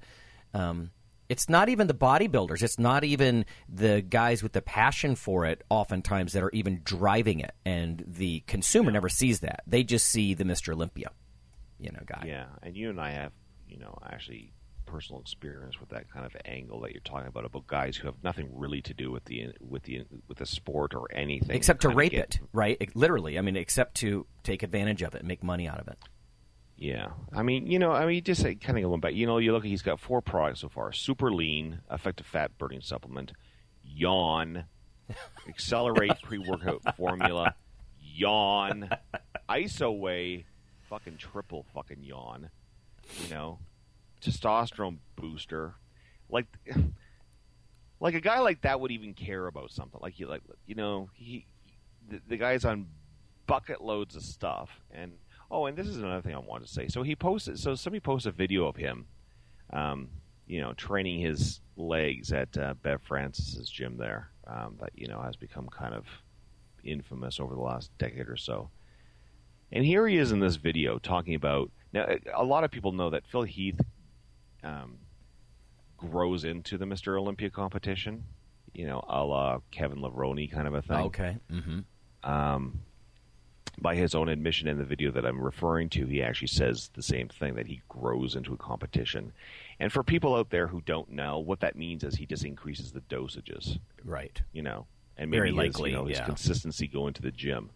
Um, 0.54 0.92
it's 1.30 1.48
not 1.48 1.70
even 1.70 1.88
the 1.88 1.94
bodybuilders. 1.94 2.62
It's 2.64 2.80
not 2.80 3.04
even 3.04 3.46
the 3.70 4.02
guys 4.02 4.42
with 4.44 4.52
the 4.54 4.62
passion 4.62 5.16
for 5.16 5.46
it. 5.46 5.64
Oftentimes, 5.70 6.34
that 6.34 6.44
are 6.44 6.50
even 6.52 6.82
driving 6.84 7.40
it, 7.40 7.54
and 7.66 8.04
the 8.08 8.42
consumer 8.48 8.92
never 8.92 9.08
sees 9.10 9.40
that. 9.42 9.62
They 9.68 9.84
just 9.84 10.08
see 10.08 10.34
the 10.34 10.44
Mister 10.46 10.74
Olympia, 10.74 11.12
you 11.80 11.92
know, 11.92 12.02
guy. 12.06 12.26
Yeah, 12.28 12.48
and 12.64 12.76
you 12.76 12.90
and 12.90 13.00
I 13.00 13.12
have, 13.12 13.32
you 13.68 13.78
know, 13.78 13.98
actually 14.04 14.54
personal 14.86 15.22
experience 15.22 15.80
with 15.80 15.90
that 15.90 16.12
kind 16.12 16.26
of 16.26 16.36
angle 16.46 16.80
that 16.82 16.92
you're 16.92 17.02
talking 17.02 17.28
about 17.28 17.46
about 17.46 17.68
guys 17.68 17.96
who 17.96 18.08
have 18.08 18.16
nothing 18.24 18.50
really 18.52 18.82
to 18.82 18.92
do 18.92 19.12
with 19.12 19.24
the 19.26 19.50
with 19.62 19.84
the 19.84 20.04
with 20.28 20.40
the 20.40 20.48
sport 20.48 20.96
or 20.96 21.06
anything 21.14 21.56
Except 21.56 21.84
to 21.84 21.90
rape 21.90 22.12
get- 22.14 22.20
it, 22.22 22.40
right? 22.54 22.76
It- 22.80 22.96
literally, 22.96 23.38
I 23.38 23.42
mean, 23.42 23.56
except 23.56 23.98
to 23.98 24.26
take 24.42 24.64
advantage 24.64 25.04
of 25.04 25.14
it 25.14 25.20
and 25.20 25.28
make 25.28 25.44
money 25.44 25.68
out 25.70 25.80
of 25.80 25.88
it. 25.88 26.00
Yeah, 26.80 27.10
I 27.34 27.44
mean, 27.44 27.68
you 27.68 27.78
know, 27.78 27.92
I 27.92 28.06
mean, 28.06 28.24
just 28.24 28.42
kind 28.42 28.78
of 28.78 28.84
going 28.84 29.02
back. 29.02 29.14
You 29.14 29.28
know, 29.28 29.38
you 29.38 29.52
look. 29.52 29.66
At 29.66 29.70
he's 29.70 29.82
got 29.82 30.00
four 30.00 30.22
products 30.22 30.62
so 30.62 30.70
far: 30.70 30.94
Super 30.94 31.30
Lean, 31.30 31.82
effective 31.92 32.26
fat 32.26 32.58
burning 32.58 32.80
supplement, 32.80 33.34
Yawn, 33.84 34.64
Accelerate 35.50 36.14
pre-workout 36.24 36.96
formula, 36.96 37.54
Yawn, 38.02 38.90
IsoWhey, 39.50 40.46
fucking 40.88 41.18
triple 41.18 41.66
fucking 41.74 42.02
Yawn. 42.02 42.50
You 43.26 43.30
know, 43.30 43.60
testosterone 44.22 44.98
booster, 45.16 45.76
like. 46.30 46.48
Like 48.02 48.14
a 48.14 48.22
guy 48.22 48.40
like 48.40 48.62
that 48.62 48.80
would 48.80 48.92
even 48.92 49.14
care 49.14 49.46
about 49.46 49.72
something 49.72 50.00
like 50.02 50.22
you 50.22 50.28
like 50.28 50.42
you 50.66 50.74
know 50.74 51.10
he 51.16 51.46
the, 52.08 52.22
the 52.30 52.38
guy's 52.38 52.64
on 52.64 52.88
bucket 53.46 53.82
loads 53.82 54.16
of 54.16 54.24
stuff 54.24 54.70
and 54.90 55.12
oh 55.52 55.66
and 55.66 55.78
this 55.78 55.88
is 55.88 55.98
another 55.98 56.22
thing 56.22 56.36
I 56.36 56.40
wanted 56.40 56.68
to 56.68 56.74
say 56.74 56.88
so 56.88 57.04
he 57.04 57.16
posted 57.16 57.60
so 57.60 57.76
somebody 57.76 58.00
posted 58.00 58.34
a 58.34 58.36
video 58.36 58.66
of 58.68 58.76
him 58.76 59.06
um, 59.72 60.10
you 60.48 60.62
know 60.62 60.74
training 60.74 61.20
his 61.22 61.62
legs 61.76 62.32
at 62.32 62.58
uh, 62.58 62.74
Bev 62.82 63.02
Francis's 63.08 63.70
gym 63.70 63.98
there 63.98 64.30
um, 64.48 64.76
that 64.80 64.92
you 64.96 65.08
know 65.08 65.22
has 65.22 65.36
become 65.36 65.68
kind 65.68 65.94
of 65.94 66.06
infamous 66.84 67.40
over 67.40 67.54
the 67.56 67.62
last 67.62 67.92
decade 67.98 68.28
or 68.30 68.38
so 68.38 68.70
and 69.72 69.86
here 69.86 70.08
he 70.08 70.18
is 70.18 70.32
in 70.32 70.40
this 70.40 70.56
video 70.56 70.98
talking 70.98 71.36
about 71.36 71.72
now 71.94 72.06
a 72.36 72.44
lot 72.44 72.64
of 72.64 72.72
people 72.72 72.92
know 72.92 73.10
that 73.10 73.24
Phil 73.32 73.44
Heath 73.44 73.80
um, 74.64 74.98
grows 75.98 76.44
into 76.46 76.78
the 76.78 76.86
Mr. 76.86 77.20
Olympia 77.20 77.50
competition 77.50 78.24
you 78.74 78.86
know 78.86 79.04
a 79.08 79.24
la 79.24 79.60
Kevin 79.72 80.00
Levrone 80.00 80.50
kind 80.52 80.68
of 80.68 80.74
a 80.74 80.82
thing 80.82 80.98
Okay. 80.98 81.38
Mm-hmm. 81.52 82.30
um, 82.30 82.80
by 83.82 83.96
his 83.96 84.14
own 84.16 84.30
admission 84.30 84.68
in 84.68 84.78
the 84.78 84.84
video 84.84 85.12
that 85.12 85.26
I'm 85.26 85.42
referring 85.42 85.90
to, 85.90 86.06
he 86.06 86.22
actually 86.22 86.48
says 86.50 86.90
the 86.94 87.02
same 87.02 87.28
thing 87.30 87.56
that 87.56 87.68
he 87.68 87.82
grows 87.90 88.36
into 88.36 88.54
a 88.54 88.58
competition. 88.58 89.32
And 89.80 89.92
for 89.92 90.04
people 90.04 90.36
out 90.36 90.50
there 90.50 90.68
who 90.68 90.82
don't 90.82 91.10
know, 91.12 91.40
what 91.40 91.60
that 91.62 91.76
means 91.76 92.04
is 92.04 92.16
he 92.16 92.26
just 92.26 92.44
increases 92.46 92.92
the 92.92 93.02
dosages, 93.02 93.80
Right. 94.04 94.42
you 94.52 94.62
know, 94.62 94.88
and 95.18 95.32
Very 95.32 95.52
maybe 95.52 95.68
his, 95.68 95.76
likely, 95.76 95.90
you 95.92 95.96
know, 95.98 96.06
his 96.06 96.18
yeah. 96.20 96.26
consistency 96.26 96.88
going 96.88 97.14
to 97.14 97.22
the 97.22 97.32
gym. 97.32 97.70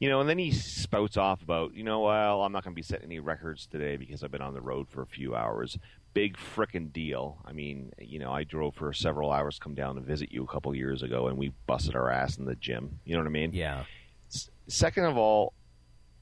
You 0.00 0.08
know, 0.08 0.20
and 0.20 0.28
then 0.28 0.38
he 0.38 0.52
spouts 0.52 1.16
off 1.16 1.42
about, 1.42 1.74
you 1.74 1.82
know, 1.82 2.00
well, 2.02 2.42
I'm 2.42 2.52
not 2.52 2.62
going 2.62 2.72
to 2.72 2.76
be 2.76 2.82
setting 2.82 3.06
any 3.06 3.18
records 3.18 3.66
today 3.66 3.96
because 3.96 4.22
I've 4.22 4.30
been 4.30 4.40
on 4.40 4.54
the 4.54 4.60
road 4.60 4.88
for 4.88 5.02
a 5.02 5.06
few 5.06 5.34
hours. 5.34 5.76
Big 6.14 6.36
frickin' 6.36 6.92
deal. 6.92 7.38
I 7.44 7.52
mean, 7.52 7.92
you 7.98 8.20
know, 8.20 8.30
I 8.32 8.44
drove 8.44 8.76
for 8.76 8.92
several 8.92 9.32
hours 9.32 9.56
to 9.56 9.60
come 9.60 9.74
down 9.74 9.96
to 9.96 10.00
visit 10.00 10.30
you 10.30 10.44
a 10.44 10.46
couple 10.46 10.72
years 10.74 11.02
ago, 11.02 11.26
and 11.26 11.36
we 11.36 11.52
busted 11.66 11.96
our 11.96 12.10
ass 12.10 12.38
in 12.38 12.44
the 12.44 12.54
gym. 12.54 13.00
You 13.04 13.14
know 13.14 13.20
what 13.22 13.26
I 13.26 13.30
mean? 13.30 13.52
Yeah. 13.52 13.84
Second 14.68 15.04
of 15.04 15.16
all, 15.16 15.54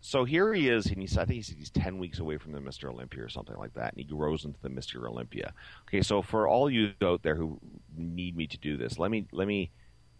so 0.01 0.25
here 0.25 0.55
he 0.55 0.69
is, 0.69 0.87
and 0.87 0.99
he's 1.01 1.19
I 1.19 1.25
think 1.25 1.37
he's, 1.37 1.49
he's 1.49 1.71
ten 1.71 1.99
weeks 1.99 2.21
away 2.21 2.39
from 2.39 2.53
the 2.53 2.61
Mr. 2.61 2.89
Olympia 2.91 3.25
or 3.25 3.29
something 3.29 3.57
like 3.57 3.75
that, 3.75 3.93
and 3.93 3.99
he 3.99 4.05
grows 4.05 4.45
into 4.45 4.61
the 4.63 4.69
Mr. 4.69 5.05
Olympia. 5.09 5.53
Okay, 5.89 6.01
so 6.01 6.23
for 6.23 6.47
all 6.47 6.71
you 6.71 6.93
out 7.03 7.23
there 7.23 7.35
who 7.35 7.59
need 7.97 8.37
me 8.37 8.47
to 8.47 8.59
do 8.59 8.77
this, 8.77 8.99
let 8.99 9.11
me 9.11 9.27
let 9.33 9.49
me 9.49 9.71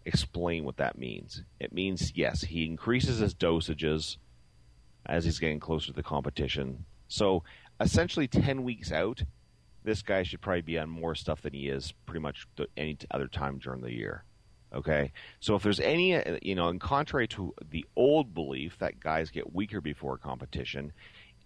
explain 0.05 0.65
what 0.65 0.77
that 0.77 0.97
means. 0.97 1.43
It 1.59 1.71
means 1.71 2.11
yes, 2.15 2.41
he 2.41 2.65
increases 2.65 3.19
his 3.19 3.33
dosages 3.33 4.17
as 5.05 5.23
he's 5.23 5.39
getting 5.39 5.59
closer 5.59 5.87
to 5.87 5.93
the 5.93 6.03
competition. 6.03 6.83
So 7.07 7.43
essentially, 7.79 8.27
ten 8.27 8.63
weeks 8.63 8.91
out, 8.91 9.23
this 9.85 10.01
guy 10.01 10.23
should 10.23 10.41
probably 10.41 10.63
be 10.63 10.77
on 10.77 10.89
more 10.89 11.15
stuff 11.15 11.41
than 11.41 11.53
he 11.53 11.69
is 11.69 11.93
pretty 12.05 12.19
much 12.19 12.45
any 12.75 12.97
other 13.11 13.27
time 13.27 13.57
during 13.57 13.79
the 13.79 13.93
year. 13.93 14.25
Okay, 14.73 15.13
so 15.39 15.55
if 15.55 15.63
there's 15.63 15.79
any, 15.79 16.15
uh, 16.15 16.37
you 16.41 16.53
know, 16.53 16.67
and 16.67 16.79
contrary 16.79 17.27
to 17.29 17.53
the 17.71 17.85
old 17.95 18.33
belief 18.33 18.77
that 18.79 18.99
guys 18.99 19.29
get 19.29 19.53
weaker 19.53 19.79
before 19.79 20.17
competition, 20.17 20.91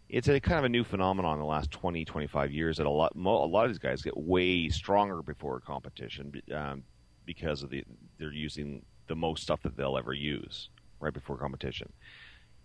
it's 0.09 0.27
a 0.27 0.39
kind 0.39 0.57
of 0.57 0.65
a 0.65 0.69
new 0.69 0.83
phenomenon 0.83 1.33
in 1.33 1.39
the 1.39 1.45
last 1.45 1.71
20, 1.71 2.03
25 2.03 2.51
years 2.51 2.77
that 2.77 2.87
a 2.87 2.89
lot, 2.89 3.15
mo- 3.15 3.43
a 3.43 3.45
lot 3.45 3.65
of 3.65 3.71
these 3.71 3.77
guys 3.79 4.01
get 4.01 4.17
way 4.17 4.69
stronger 4.69 5.21
before 5.21 5.57
a 5.57 5.61
competition 5.61 6.41
um, 6.53 6.83
because 7.25 7.63
of 7.63 7.69
the 7.69 7.83
they're 8.17 8.33
using 8.33 8.83
the 9.07 9.15
most 9.15 9.43
stuff 9.43 9.61
that 9.63 9.77
they'll 9.77 9.97
ever 9.97 10.13
use 10.13 10.69
right 10.99 11.13
before 11.13 11.37
competition. 11.37 11.91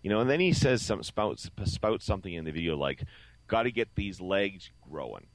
You 0.01 0.09
know, 0.09 0.19
and 0.19 0.29
then 0.29 0.39
he 0.39 0.53
says 0.53 0.81
some 0.81 1.03
spouts 1.03 1.49
spouts 1.65 2.05
something 2.05 2.33
in 2.33 2.45
the 2.45 2.51
video 2.51 2.75
like, 2.75 3.03
"Got 3.47 3.63
to 3.63 3.71
get 3.71 3.95
these 3.95 4.19
legs 4.19 4.69
growing." 4.89 5.27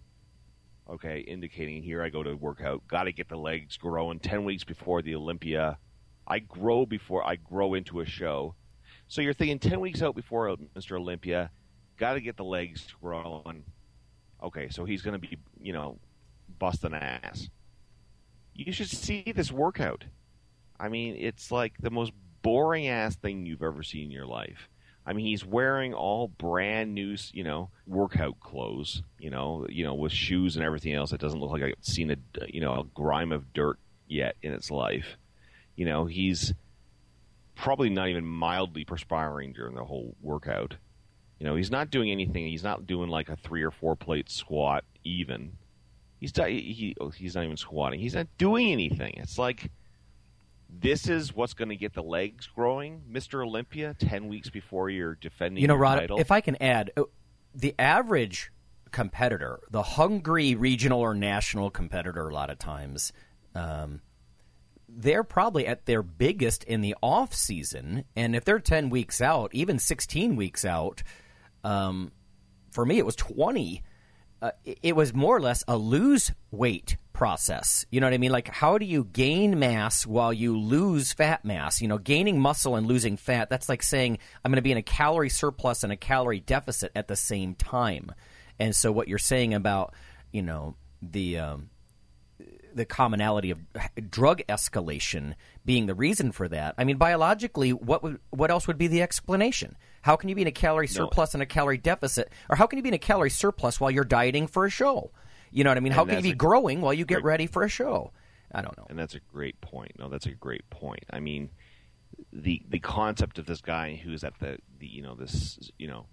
Okay, 0.91 1.21
indicating 1.21 1.83
here 1.83 2.03
I 2.03 2.09
go 2.09 2.23
to 2.23 2.35
workout. 2.35 2.87
Got 2.89 3.05
to 3.05 3.13
get 3.13 3.29
the 3.29 3.37
legs 3.37 3.77
growing. 3.77 4.19
Ten 4.19 4.45
weeks 4.45 4.65
before 4.65 5.01
the 5.03 5.15
Olympia, 5.15 5.79
I 6.27 6.41
grow 6.41 6.87
before 6.87 7.27
I 7.27 7.37
grow 7.37 7.75
into 7.75 8.01
a 8.01 8.05
show. 8.05 8.55
So 9.09 9.21
you're 9.21 9.35
thinking 9.35 9.59
ten 9.59 9.81
weeks 9.81 10.03
out 10.03 10.15
before 10.15 10.55
Mr. 10.77 10.99
Olympia, 10.99 11.51
got 11.99 12.15
to 12.15 12.21
get 12.21 12.37
the 12.37 12.45
legs 12.45 12.87
growing. 13.01 13.65
Okay, 14.43 14.69
so 14.71 14.85
he's 14.85 15.03
going 15.03 15.21
to 15.21 15.21
be, 15.21 15.39
you 15.61 15.73
know, 15.73 15.99
busting 16.59 16.95
ass. 16.95 17.49
You 18.55 18.73
should 18.73 18.89
see 18.89 19.33
this 19.35 19.53
workout. 19.53 20.05
I 20.79 20.89
mean, 20.89 21.15
it's 21.17 21.53
like 21.53 21.75
the 21.79 21.91
most 21.91 22.13
boring 22.43 22.89
ass 22.89 23.15
thing 23.15 23.47
you've 23.47 23.63
ever 23.63 23.83
seen 23.83 24.05
in 24.05 24.11
your 24.11 24.27
life. 24.27 24.69
I 25.05 25.13
mean, 25.13 25.27
he's 25.27 25.45
wearing 25.45 25.95
all 25.95 26.29
brand 26.29 26.95
new, 26.95 27.17
you 27.33 27.43
know, 27.43 27.71
workout 27.87 28.39
clothes, 28.41 29.03
you 29.19 29.31
know, 29.31 29.67
you 29.69 29.85
know, 29.85 29.95
with 29.95 30.13
shoes 30.13 30.57
and 30.57 30.65
everything 30.65 30.95
else. 30.95 31.13
It 31.13 31.21
doesn't 31.21 31.41
look 31.41 31.51
like 31.51 31.63
I've 31.63 31.75
seen 31.81 32.11
a, 32.11 32.17
you 32.49 32.61
know, 32.61 32.73
a 32.73 32.85
grime 32.95 33.33
of 33.33 33.53
dirt 33.53 33.79
yet 34.07 34.37
in 34.43 34.53
its 34.53 34.71
life. 34.71 35.17
You 35.75 35.87
know, 35.87 36.05
he's 36.05 36.55
probably 37.57 37.91
not 37.91 38.09
even 38.09 38.25
mildly 38.25 38.85
perspiring 38.85 39.53
during 39.53 39.75
the 39.75 39.85
whole 39.85 40.15
workout. 40.21 40.77
You 41.39 41.47
know, 41.47 41.57
he's 41.57 41.71
not 41.71 41.91
doing 41.91 42.11
anything. 42.11 42.47
He's 42.47 42.63
not 42.63 42.87
doing 42.87 43.09
like 43.09 43.29
a 43.29 43.37
three 43.37 43.63
or 43.63 43.73
four 43.73 43.97
plate 43.97 44.31
squat 44.31 44.85
even. 45.03 45.53
He's 46.21 46.33
he 46.37 46.95
oh, 47.01 47.09
he's 47.09 47.35
not 47.35 47.43
even 47.45 47.57
squatting. 47.57 47.99
He's 47.99 48.15
not 48.15 48.29
doing 48.39 48.71
anything. 48.71 49.15
It's 49.17 49.39
like 49.39 49.73
this 50.81 51.09
is 51.09 51.35
what's 51.35 51.55
going 51.55 51.69
to 51.69 51.77
get 51.77 51.95
the 51.95 52.03
legs 52.03 52.49
growing, 52.55 53.03
Mister 53.09 53.43
Olympia. 53.43 53.95
Ten 53.99 54.29
weeks 54.29 54.51
before 54.51 54.91
you're 54.91 55.15
defending, 55.15 55.63
you 55.63 55.69
know, 55.69 55.77
Rod. 55.77 55.99
title. 55.99 56.19
If 56.19 56.31
I 56.31 56.41
can 56.41 56.61
add, 56.63 56.91
uh, 56.97 57.03
the 57.55 57.75
average 57.79 58.51
competitor, 58.91 59.61
the 59.71 59.83
hungry 59.83 60.55
regional 60.55 61.01
or 61.01 61.15
national 61.15 61.71
competitor, 61.71 62.29
a 62.29 62.35
lot 62.35 62.51
of 62.51 62.59
times, 62.59 63.13
um, 63.55 64.01
they're 64.89 65.25
probably 65.25 65.67
at 65.67 65.87
their 65.87 66.03
biggest 66.03 66.65
in 66.65 66.81
the 66.81 66.95
off 67.03 67.35
season, 67.35 68.05
and 68.17 68.37
if 68.37 68.45
they're 68.45 68.59
ten 68.59 68.91
weeks 68.91 69.21
out, 69.21 69.51
even 69.55 69.79
sixteen 69.79 70.37
weeks 70.37 70.65
out, 70.65 71.03
um, 71.65 72.13
for 72.71 72.85
me 72.85 72.99
it 72.99 73.07
was 73.07 73.17
twenty. 73.17 73.83
Uh, 74.41 74.51
it 74.65 74.97
was 74.97 75.15
more 75.15 75.37
or 75.37 75.41
less 75.41 75.63
a 75.69 75.77
lose 75.77 76.33
weight 76.51 76.97
process. 77.13 77.87
You 77.91 78.01
know 78.01 78.07
what 78.07 78.15
I 78.15 78.19
mean? 78.19 78.33
Like, 78.33 78.49
how 78.49 78.79
do 78.79 78.85
you 78.85 79.05
gain 79.05 79.59
mass 79.59 80.07
while 80.07 80.33
you 80.33 80.59
lose 80.59 81.13
fat 81.13 81.45
mass? 81.45 81.81
You 81.81 81.89
know, 81.89 81.99
gaining 81.99 82.41
muscle 82.41 82.77
and 82.77 82.87
losing 82.87 83.17
fat, 83.17 83.51
that's 83.51 83.69
like 83.69 83.83
saying 83.83 84.19
I'm 84.45 84.51
going 84.51 84.57
to 84.57 84.63
be 84.63 84.73
in 84.73 84.79
a 84.79 84.83
calorie 84.83 85.29
surplus 85.29 85.85
and 85.85 85.93
a 85.93 85.97
calorie 85.97 86.41
deficit 86.41 86.93
at 86.95 87.09
the 87.09 87.17
same 87.17 87.55
time. 87.55 88.13
And 88.59 88.75
so, 88.75 88.93
what 88.93 89.09
you're 89.09 89.19
saying 89.19 89.55
about, 89.55 89.95
you 90.33 90.43
know, 90.43 90.77
the. 91.01 91.39
Um, 91.39 91.71
the 92.75 92.85
commonality 92.87 93.51
of 93.51 93.59
drug 94.11 94.41
escalation 94.49 95.35
being 95.65 95.87
the 95.87 95.95
reason 95.95 96.33
for 96.33 96.49
that. 96.49 96.75
I 96.79 96.85
mean, 96.85 96.97
biologically, 96.97 97.73
what 97.73 98.03
would, 98.03 98.19
what 98.31 98.51
else 98.51 98.67
would 98.67 98.79
be 98.79 98.87
the 98.87 99.03
explanation? 99.03 99.77
How 100.03 100.17
can 100.17 100.29
you 100.29 100.35
be 100.35 100.43
in 100.43 100.49
a 100.49 100.53
calorie 100.53 100.89
surplus 100.89 101.35
and 101.35 101.43
a 101.43 101.47
calorie 101.47 101.79
deficit, 101.79 102.33
or 102.49 102.57
how 102.57 102.67
can 102.67 102.79
you 102.79 102.83
be 102.83 102.89
in 102.89 102.95
a 102.95 102.99
calorie 102.99 103.31
surplus 103.31 103.81
while 103.81 103.91
you're 103.91 104.05
dieting 104.05 104.47
for 104.47 104.65
a 104.65 104.71
show? 104.71 105.11
You 105.53 105.65
know 105.65 105.71
what 105.71 105.77
I 105.77 105.81
mean? 105.81 105.93
How 105.93 106.05
can 106.05 106.17
you 106.17 106.23
be 106.23 106.35
growing 106.35 106.81
while 106.81 106.95
you 106.95 107.05
get 107.05 107.23
ready 107.23 107.47
for 107.47 107.63
a 107.63 107.69
show? 107.69 108.13
I 108.55 108.63
don't 108.63 108.77
know. 108.77 108.87
and 108.91 108.99
that's 108.99 109.15
a 109.15 109.21
great 109.21 109.61
point. 109.61 109.93
No, 109.99 110.09
that's 110.09 110.27
a 110.27 110.33
great 110.33 110.69
point. 110.71 111.05
I 111.11 111.21
mean, 111.21 111.51
the 112.33 112.63
the 112.69 112.79
concept 112.79 113.39
of 113.39 113.47
this 113.47 113.61
guy 113.61 114.01
who's 114.03 114.25
at 114.25 114.39
the, 114.41 114.59
the 114.79 114.87
you 114.87 115.03
know 115.03 115.15
this 115.15 115.71
you 115.79 115.89
know 115.89 116.07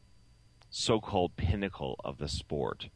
so-called 0.70 1.36
pinnacle 1.36 1.96
of 2.04 2.18
the 2.18 2.28
sport, 2.28 2.90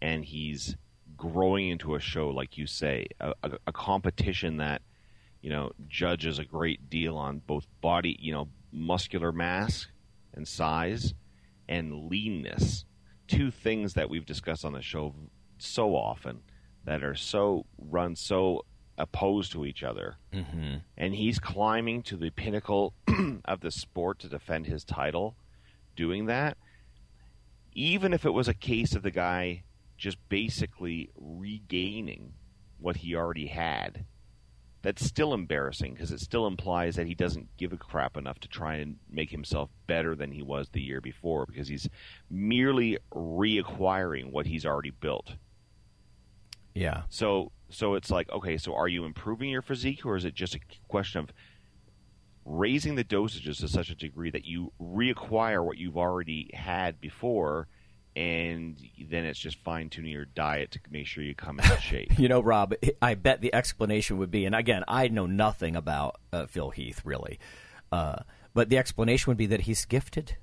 and 0.00 0.24
he's 0.24 0.76
growing 1.16 1.68
into 1.68 1.94
a 1.94 2.00
show 2.00 2.30
like 2.30 2.56
you 2.56 2.66
say, 2.66 3.06
a, 3.20 3.34
a, 3.42 3.50
a 3.68 3.72
competition 3.72 4.56
that 4.56 4.82
you 5.40 5.50
know 5.50 5.70
judges 5.88 6.38
a 6.38 6.44
great 6.44 6.88
deal 6.90 7.16
on 7.16 7.42
both 7.46 7.66
body, 7.80 8.16
you 8.20 8.32
know, 8.32 8.48
muscular 8.72 9.32
mass 9.32 9.86
and 10.34 10.46
size, 10.46 11.14
and 11.68 12.08
leanness. 12.10 12.84
Two 13.28 13.50
things 13.52 13.94
that 13.94 14.10
we've 14.10 14.26
discussed 14.26 14.64
on 14.64 14.72
the 14.72 14.82
show 14.82 15.14
so 15.62 15.94
often 15.94 16.40
that 16.84 17.02
are 17.02 17.14
so 17.14 17.66
run 17.78 18.16
so 18.16 18.64
opposed 18.98 19.52
to 19.52 19.64
each 19.64 19.82
other. 19.82 20.16
Mm-hmm. 20.32 20.76
And 20.96 21.14
he's 21.14 21.38
climbing 21.38 22.02
to 22.04 22.16
the 22.16 22.30
pinnacle 22.30 22.94
of 23.44 23.60
the 23.60 23.70
sport 23.70 24.18
to 24.20 24.28
defend 24.28 24.66
his 24.66 24.84
title, 24.84 25.36
doing 25.96 26.26
that. 26.26 26.56
Even 27.72 28.12
if 28.12 28.24
it 28.24 28.30
was 28.30 28.48
a 28.48 28.54
case 28.54 28.94
of 28.94 29.02
the 29.02 29.10
guy 29.10 29.62
just 29.96 30.18
basically 30.28 31.10
regaining 31.16 32.32
what 32.78 32.96
he 32.96 33.14
already 33.14 33.46
had, 33.46 34.04
that's 34.82 35.04
still 35.04 35.34
embarrassing 35.34 35.92
because 35.92 36.10
it 36.10 36.20
still 36.20 36.46
implies 36.46 36.96
that 36.96 37.06
he 37.06 37.14
doesn't 37.14 37.48
give 37.58 37.72
a 37.72 37.76
crap 37.76 38.16
enough 38.16 38.40
to 38.40 38.48
try 38.48 38.76
and 38.76 38.96
make 39.10 39.30
himself 39.30 39.68
better 39.86 40.14
than 40.14 40.32
he 40.32 40.42
was 40.42 40.70
the 40.70 40.80
year 40.80 41.00
before 41.00 41.44
because 41.46 41.68
he's 41.68 41.88
merely 42.30 42.98
reacquiring 43.12 44.30
what 44.30 44.46
he's 44.46 44.64
already 44.64 44.90
built. 44.90 45.34
Yeah. 46.74 47.02
So 47.08 47.52
so 47.70 47.94
it's 47.94 48.10
like, 48.10 48.30
okay, 48.30 48.58
so 48.58 48.74
are 48.74 48.88
you 48.88 49.04
improving 49.04 49.48
your 49.48 49.62
physique 49.62 50.04
or 50.04 50.16
is 50.16 50.24
it 50.24 50.34
just 50.34 50.54
a 50.54 50.60
question 50.88 51.20
of 51.20 51.30
raising 52.44 52.96
the 52.96 53.04
dosages 53.04 53.60
to 53.60 53.68
such 53.68 53.90
a 53.90 53.94
degree 53.94 54.30
that 54.30 54.44
you 54.44 54.72
reacquire 54.80 55.64
what 55.64 55.78
you've 55.78 55.96
already 55.96 56.50
had 56.52 57.00
before 57.00 57.68
and 58.16 58.76
then 59.08 59.24
it's 59.24 59.38
just 59.38 59.58
fine 59.58 59.88
tuning 59.88 60.10
your 60.10 60.24
diet 60.24 60.72
to 60.72 60.80
make 60.90 61.06
sure 61.06 61.22
you 61.22 61.34
come 61.34 61.60
into 61.60 61.80
shape. 61.80 62.18
You 62.18 62.28
know, 62.28 62.40
Rob, 62.40 62.74
I 63.00 63.14
bet 63.14 63.40
the 63.40 63.54
explanation 63.54 64.18
would 64.18 64.30
be, 64.30 64.44
and 64.44 64.54
again, 64.54 64.82
I 64.88 65.08
know 65.08 65.26
nothing 65.26 65.76
about 65.76 66.16
uh, 66.32 66.46
Phil 66.46 66.70
Heath 66.70 67.02
really, 67.04 67.38
uh, 67.92 68.16
but 68.52 68.68
the 68.68 68.78
explanation 68.78 69.30
would 69.30 69.36
be 69.36 69.46
that 69.46 69.62
he's 69.62 69.84
gifted. 69.84 70.36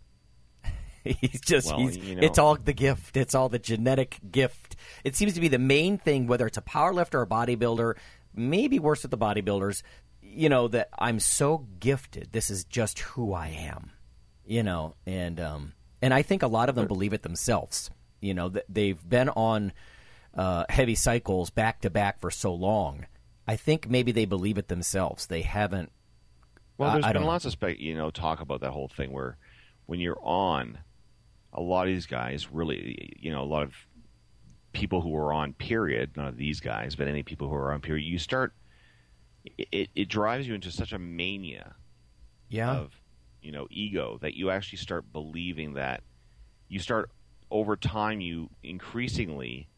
he's 1.21 1.41
just, 1.41 1.67
Well, 1.67 1.79
he's, 1.79 1.97
you 1.97 2.15
know- 2.15 2.21
it's 2.23 2.37
all 2.37 2.55
the 2.55 2.73
gift. 2.73 3.17
It's 3.17 3.35
all 3.35 3.49
the 3.49 3.59
genetic 3.59 4.17
gift. 4.31 4.75
It 5.03 5.15
seems 5.15 5.33
to 5.33 5.41
be 5.41 5.47
the 5.47 5.59
main 5.59 5.97
thing, 5.97 6.27
whether 6.27 6.47
it's 6.47 6.57
a 6.57 6.61
power 6.61 6.93
lifter 6.93 7.19
or 7.19 7.23
a 7.23 7.27
bodybuilder, 7.27 7.95
maybe 8.35 8.79
worse 8.79 9.01
with 9.03 9.11
the 9.11 9.17
bodybuilders, 9.17 9.83
you 10.21 10.49
know, 10.49 10.67
that 10.69 10.89
I'm 10.97 11.19
so 11.19 11.65
gifted. 11.79 12.29
This 12.31 12.49
is 12.49 12.63
just 12.65 12.99
who 12.99 13.33
I 13.33 13.47
am, 13.47 13.91
you 14.45 14.63
know, 14.63 14.95
and, 15.05 15.39
um, 15.39 15.73
and 16.01 16.13
I 16.13 16.21
think 16.21 16.43
a 16.43 16.47
lot 16.47 16.69
of 16.69 16.75
them 16.75 16.87
believe 16.87 17.13
it 17.13 17.23
themselves. 17.23 17.89
You 18.19 18.33
know, 18.33 18.49
that 18.49 18.65
they've 18.67 18.99
been 19.07 19.29
on 19.29 19.71
uh, 20.35 20.65
heavy 20.69 20.95
cycles 20.95 21.49
back 21.51 21.81
to 21.81 21.89
back 21.91 22.19
for 22.19 22.31
so 22.31 22.53
long. 22.53 23.05
I 23.47 23.55
think 23.55 23.89
maybe 23.89 24.11
they 24.11 24.25
believe 24.25 24.57
it 24.57 24.67
themselves. 24.67 25.27
They 25.27 25.41
haven't. 25.43 25.91
Well, 26.77 26.89
I- 26.89 26.93
there's 26.93 27.05
I 27.05 27.07
been 27.09 27.13
don't 27.15 27.23
know. 27.23 27.29
lots 27.29 27.45
of 27.45 27.51
spec, 27.51 27.79
you 27.79 27.95
know, 27.95 28.09
talk 28.11 28.39
about 28.41 28.61
that 28.61 28.71
whole 28.71 28.87
thing 28.87 29.11
where 29.11 29.37
when 29.85 29.99
you're 29.99 30.19
on, 30.21 30.79
a 31.53 31.61
lot 31.61 31.87
of 31.87 31.93
these 31.93 32.05
guys 32.05 32.51
really, 32.51 33.15
you 33.19 33.31
know, 33.31 33.41
a 33.41 33.45
lot 33.45 33.63
of 33.63 33.75
people 34.73 35.01
who 35.01 35.15
are 35.15 35.33
on 35.33 35.53
period, 35.53 36.15
none 36.17 36.27
of 36.27 36.37
these 36.37 36.59
guys, 36.59 36.95
but 36.95 37.07
any 37.07 37.23
people 37.23 37.47
who 37.49 37.55
are 37.55 37.73
on 37.73 37.81
period, 37.81 38.05
you 38.05 38.19
start, 38.19 38.53
it, 39.57 39.89
it 39.95 40.09
drives 40.09 40.47
you 40.47 40.53
into 40.55 40.71
such 40.71 40.91
a 40.93 40.99
mania 40.99 41.75
Yeah. 42.49 42.77
of, 42.77 43.01
you 43.41 43.51
know, 43.51 43.67
ego 43.71 44.17
that 44.21 44.33
you 44.35 44.49
actually 44.49 44.77
start 44.79 45.11
believing 45.11 45.73
that 45.75 46.03
you 46.69 46.79
start 46.79 47.11
over 47.51 47.77
time, 47.77 48.21
you 48.21 48.49
increasingly, 48.63 49.69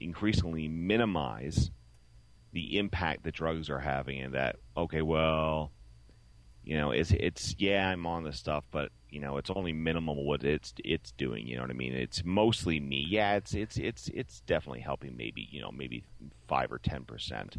increasingly 0.00 0.68
minimize 0.68 1.70
the 2.52 2.78
impact 2.78 3.24
that 3.24 3.34
drugs 3.34 3.70
are 3.70 3.80
having 3.80 4.20
and 4.20 4.34
that, 4.34 4.56
okay, 4.76 5.02
well, 5.02 5.72
you 6.64 6.76
know, 6.76 6.90
it's 6.92 7.10
it's 7.12 7.54
yeah, 7.58 7.88
I'm 7.88 8.06
on 8.06 8.24
this 8.24 8.38
stuff, 8.38 8.64
but 8.70 8.90
you 9.10 9.20
know, 9.20 9.36
it's 9.36 9.50
only 9.50 9.72
minimal 9.72 10.24
what 10.24 10.44
it's 10.44 10.72
it's 10.84 11.12
doing. 11.12 11.46
You 11.46 11.56
know 11.56 11.62
what 11.62 11.70
I 11.70 11.74
mean? 11.74 11.92
It's 11.92 12.24
mostly 12.24 12.78
me. 12.80 13.04
Yeah, 13.08 13.34
it's 13.34 13.54
it's 13.54 13.76
it's 13.76 14.08
it's 14.14 14.40
definitely 14.42 14.80
helping. 14.80 15.16
Maybe 15.16 15.48
you 15.50 15.60
know, 15.60 15.70
maybe 15.72 16.04
five 16.48 16.70
or 16.72 16.78
ten 16.78 17.04
percent, 17.04 17.56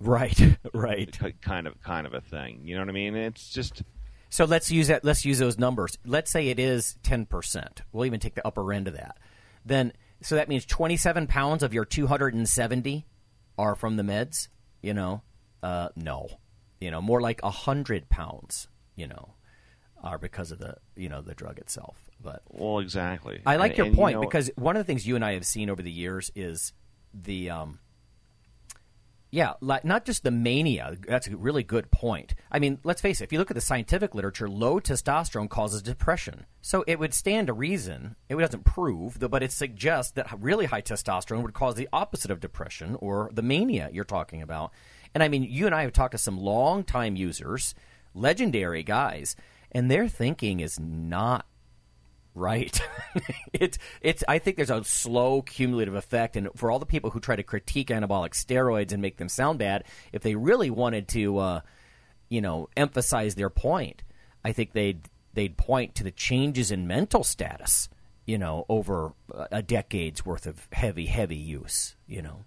right. 0.00 0.38
Right. 0.74 1.16
kind 1.42 1.66
of 1.66 1.80
kind 1.82 2.06
of 2.06 2.14
a 2.14 2.20
thing. 2.20 2.62
You 2.64 2.74
know 2.74 2.82
what 2.82 2.88
I 2.88 2.92
mean? 2.92 3.14
It's 3.16 3.50
just 3.50 3.82
So 4.30 4.44
let's 4.44 4.70
use 4.70 4.88
that. 4.88 5.04
Let's 5.04 5.24
use 5.24 5.38
those 5.38 5.58
numbers. 5.58 5.96
Let's 6.04 6.30
say 6.30 6.48
it 6.48 6.58
is 6.58 6.96
ten 7.02 7.26
percent. 7.26 7.82
We'll 7.92 8.06
even 8.06 8.20
take 8.20 8.34
the 8.34 8.46
upper 8.46 8.72
end 8.72 8.88
of 8.88 8.94
that. 8.94 9.16
Then, 9.64 9.92
so 10.22 10.34
that 10.34 10.48
means 10.48 10.66
twenty-seven 10.66 11.26
pounds 11.28 11.62
of 11.62 11.72
your 11.72 11.84
two 11.84 12.06
hundred 12.08 12.34
and 12.34 12.48
seventy 12.48 13.06
are 13.56 13.74
from 13.74 13.96
the 13.96 14.02
meds. 14.02 14.48
You 14.82 14.94
know, 14.94 15.22
uh, 15.62 15.90
no. 15.96 16.28
You 16.80 16.90
know, 16.90 17.00
more 17.02 17.20
like 17.20 17.40
a 17.42 17.50
hundred 17.50 18.08
pounds. 18.08 18.68
You 18.96 19.06
know, 19.06 19.34
are 20.02 20.18
because 20.18 20.50
of 20.52 20.58
the 20.58 20.76
you 20.96 21.08
know 21.08 21.20
the 21.22 21.34
drug 21.34 21.58
itself. 21.58 21.96
But 22.22 22.42
well, 22.50 22.80
exactly. 22.80 23.40
I 23.46 23.56
like 23.56 23.72
And- 23.72 23.78
your 23.78 23.86
and, 23.86 23.94
you 23.94 24.00
point 24.00 24.14
know, 24.16 24.20
because 24.20 24.50
one 24.56 24.76
of 24.76 24.80
the 24.80 24.84
things 24.84 25.06
you 25.06 25.16
and 25.16 25.24
I 25.24 25.32
have 25.34 25.46
seen 25.46 25.70
over 25.70 25.82
the 25.82 25.90
years 25.90 26.30
is 26.34 26.72
the 27.14 27.48
um, 27.50 27.78
Yeah, 29.32 29.54
like 29.60 29.84
not 29.84 30.04
just 30.04 30.22
the 30.24 30.30
mania. 30.30 30.96
That's 31.06 31.28
a 31.28 31.36
really 31.36 31.62
good 31.62 31.90
point. 31.90 32.34
I 32.50 32.58
mean, 32.58 32.78
let's 32.82 33.00
face 33.00 33.20
it. 33.20 33.24
If 33.24 33.32
you 33.32 33.38
look 33.38 33.50
at 33.50 33.54
the 33.54 33.60
scientific 33.60 34.14
literature, 34.14 34.48
low 34.50 34.80
testosterone 34.80 35.48
causes 35.48 35.82
depression. 35.82 36.46
So 36.62 36.84
it 36.86 36.98
would 36.98 37.14
stand 37.14 37.46
to 37.46 37.52
reason. 37.52 38.16
It 38.28 38.36
doesn't 38.36 38.64
prove, 38.64 39.18
but 39.20 39.42
it 39.42 39.52
suggests 39.52 40.12
that 40.12 40.28
really 40.40 40.66
high 40.66 40.82
testosterone 40.82 41.42
would 41.42 41.54
cause 41.54 41.76
the 41.76 41.88
opposite 41.92 42.30
of 42.32 42.40
depression 42.40 42.96
or 43.00 43.30
the 43.32 43.42
mania 43.42 43.88
you're 43.92 44.04
talking 44.04 44.42
about. 44.42 44.72
And 45.14 45.22
I 45.22 45.28
mean, 45.28 45.44
you 45.44 45.66
and 45.66 45.74
I 45.74 45.82
have 45.82 45.92
talked 45.92 46.12
to 46.12 46.18
some 46.18 46.38
long-time 46.38 47.16
users, 47.16 47.74
legendary 48.14 48.82
guys, 48.82 49.36
and 49.72 49.90
their 49.90 50.08
thinking 50.08 50.60
is 50.60 50.78
not 50.78 51.46
right. 52.34 52.80
it's 53.52 53.78
it's. 54.00 54.24
I 54.28 54.38
think 54.38 54.56
there's 54.56 54.70
a 54.70 54.84
slow 54.84 55.42
cumulative 55.42 55.94
effect, 55.94 56.36
and 56.36 56.48
for 56.56 56.70
all 56.70 56.78
the 56.78 56.86
people 56.86 57.10
who 57.10 57.20
try 57.20 57.36
to 57.36 57.42
critique 57.42 57.88
anabolic 57.88 58.30
steroids 58.30 58.92
and 58.92 59.02
make 59.02 59.16
them 59.16 59.28
sound 59.28 59.58
bad, 59.58 59.84
if 60.12 60.22
they 60.22 60.34
really 60.34 60.70
wanted 60.70 61.08
to, 61.08 61.38
uh, 61.38 61.60
you 62.28 62.40
know, 62.40 62.68
emphasize 62.76 63.34
their 63.34 63.50
point, 63.50 64.02
I 64.44 64.52
think 64.52 64.72
they'd 64.72 65.08
they'd 65.34 65.56
point 65.56 65.94
to 65.96 66.04
the 66.04 66.10
changes 66.10 66.70
in 66.70 66.86
mental 66.86 67.24
status, 67.24 67.88
you 68.26 68.38
know, 68.38 68.64
over 68.68 69.12
a 69.50 69.62
decade's 69.62 70.24
worth 70.24 70.46
of 70.46 70.68
heavy, 70.72 71.06
heavy 71.06 71.36
use, 71.36 71.96
you 72.06 72.22
know. 72.22 72.44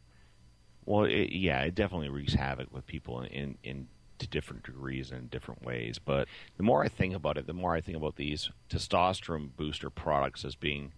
Well, 0.86 1.06
it, 1.06 1.32
yeah, 1.32 1.62
it 1.62 1.76
definitely 1.76 2.10
wreaks 2.10 2.34
havoc 2.34 2.74
with 2.74 2.86
people 2.86 3.22
in, 3.22 3.58
in 3.64 3.88
to 4.20 4.28
different 4.28 4.64
degrees 4.64 5.12
and 5.12 5.22
in 5.22 5.28
different 5.28 5.64
ways. 5.64 6.00
But 6.00 6.28
the 6.58 6.64
more 6.64 6.84
I 6.84 6.88
think 6.88 7.14
about 7.16 7.38
it, 7.38 7.48
the 7.48 7.54
more 7.54 7.74
I 7.74 7.82
think 7.82 7.98
about 7.98 8.16
these 8.16 8.50
testosterone 8.70 9.50
booster 9.56 9.90
products 9.90 10.46
as 10.46 10.56
being 10.56 10.94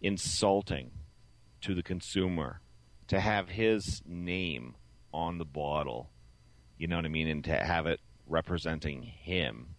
insulting 0.00 0.90
to 1.62 1.74
the 1.74 1.82
consumer 1.82 2.60
to 3.08 3.20
have 3.20 3.50
his 3.50 4.02
name 4.06 4.74
on 5.12 5.38
the 5.38 5.44
bottle. 5.44 6.10
You 6.78 6.86
know 6.88 6.96
what 6.96 7.04
I 7.04 7.08
mean? 7.08 7.28
And 7.28 7.44
to 7.44 7.56
have 7.56 7.86
it 7.86 8.00
representing 8.26 9.02
him, 9.02 9.76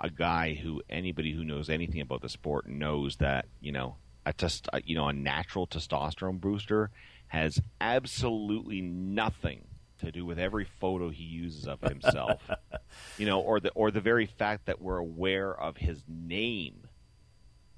a 0.00 0.10
guy 0.10 0.54
who 0.54 0.82
anybody 0.90 1.32
who 1.32 1.44
knows 1.44 1.70
anything 1.70 2.00
about 2.00 2.20
the 2.20 2.28
sport 2.28 2.68
knows 2.68 3.16
that 3.16 3.46
you 3.60 3.72
know 3.72 3.96
a 4.26 4.32
test, 4.32 4.68
you 4.84 4.94
know, 4.94 5.08
a 5.08 5.12
natural 5.12 5.66
testosterone 5.66 6.40
booster 6.40 6.90
has 7.28 7.60
absolutely 7.80 8.80
nothing 8.80 9.64
to 9.98 10.12
do 10.12 10.24
with 10.24 10.38
every 10.38 10.64
photo 10.64 11.10
he 11.10 11.24
uses 11.24 11.66
of 11.66 11.80
himself. 11.80 12.42
you 13.18 13.26
know, 13.26 13.40
or 13.40 13.60
the 13.60 13.70
or 13.70 13.90
the 13.90 14.00
very 14.00 14.26
fact 14.26 14.66
that 14.66 14.80
we're 14.80 14.98
aware 14.98 15.54
of 15.54 15.76
his 15.76 16.02
name 16.08 16.88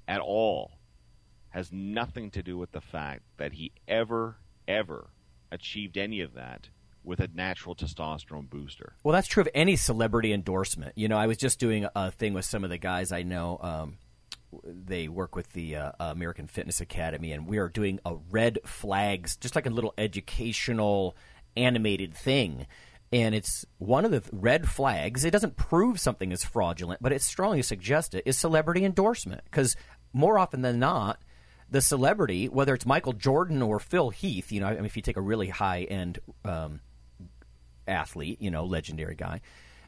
at 0.07 0.21
all 0.21 0.71
has 1.49 1.71
nothing 1.71 2.29
to 2.31 2.43
do 2.43 2.57
with 2.57 2.71
the 2.71 2.81
fact 2.81 3.23
that 3.37 3.53
he 3.53 3.71
ever 3.87 4.37
ever 4.67 5.09
achieved 5.51 5.97
any 5.97 6.21
of 6.21 6.33
that 6.33 6.69
with 7.03 7.19
a 7.21 7.29
natural 7.33 7.73
testosterone 7.73 8.49
booster. 8.49 8.93
Well, 9.03 9.13
that's 9.13 9.27
true 9.27 9.41
of 9.41 9.49
any 9.55 9.77
celebrity 9.77 10.33
endorsement. 10.33 10.91
You 10.95 11.07
know, 11.07 11.17
I 11.17 11.25
was 11.25 11.37
just 11.37 11.57
doing 11.57 11.87
a 11.95 12.11
thing 12.11 12.33
with 12.33 12.45
some 12.45 12.63
of 12.65 12.69
the 12.69 12.77
guys 12.77 13.11
I 13.13 13.23
know. 13.23 13.57
Um, 13.61 13.97
they 14.63 15.07
work 15.07 15.35
with 15.35 15.53
the 15.53 15.75
uh, 15.75 15.91
American 15.99 16.47
Fitness 16.47 16.81
Academy, 16.81 17.31
and 17.31 17.47
we 17.47 17.57
are 17.57 17.69
doing 17.69 17.99
a 18.05 18.15
red 18.29 18.59
flags, 18.65 19.35
just 19.37 19.55
like 19.55 19.65
a 19.65 19.71
little 19.71 19.93
educational 19.97 21.15
animated 21.55 22.13
thing. 22.13 22.67
And 23.11 23.33
it's 23.33 23.65
one 23.77 24.03
of 24.03 24.11
the 24.11 24.23
red 24.31 24.67
flags. 24.67 25.23
It 25.23 25.31
doesn't 25.31 25.55
prove 25.55 25.99
something 25.99 26.31
is 26.31 26.43
fraudulent, 26.43 27.01
but 27.01 27.13
it 27.13 27.21
strongly 27.21 27.61
suggests 27.61 28.13
it 28.13 28.23
is 28.25 28.37
celebrity 28.37 28.83
endorsement. 28.83 29.41
Because 29.45 29.75
more 30.11 30.37
often 30.37 30.61
than 30.61 30.79
not, 30.79 31.19
the 31.69 31.81
celebrity, 31.81 32.49
whether 32.49 32.73
it's 32.73 32.85
Michael 32.85 33.13
Jordan 33.13 33.61
or 33.61 33.79
Phil 33.79 34.09
Heath, 34.09 34.51
you 34.51 34.59
know, 34.59 34.67
I 34.67 34.75
mean, 34.75 34.85
if 34.85 34.95
you 34.95 35.01
take 35.01 35.17
a 35.17 35.21
really 35.21 35.49
high 35.49 35.83
end 35.83 36.19
um, 36.43 36.81
athlete, 37.87 38.41
you 38.41 38.51
know, 38.51 38.65
legendary 38.65 39.15
guy, 39.15 39.41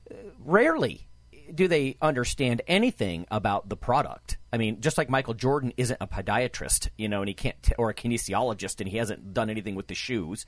uh, 0.10 0.16
rarely 0.40 1.09
do 1.56 1.68
they 1.68 1.98
understand 2.02 2.62
anything 2.68 3.26
about 3.32 3.70
the 3.70 3.78
product? 3.78 4.38
I 4.52 4.58
mean, 4.58 4.82
just 4.82 4.98
like 4.98 5.10
Michael 5.10 5.34
Jordan 5.34 5.74
isn't 5.78 5.98
a 6.02 6.08
podiatrist, 6.08 6.90
you 6.98 7.08
know, 7.08 7.22
and 7.22 7.28
he 7.28 7.34
can't, 7.34 7.62
t- 7.62 7.74
or 7.78 7.90
a 7.90 7.94
kinesiologist, 7.94 8.80
and 8.80 8.90
he 8.90 8.98
hasn't 8.98 9.34
done 9.34 9.50
anything 9.50 9.76
with 9.76 9.88
the 9.88 9.96
shoes. 9.96 10.46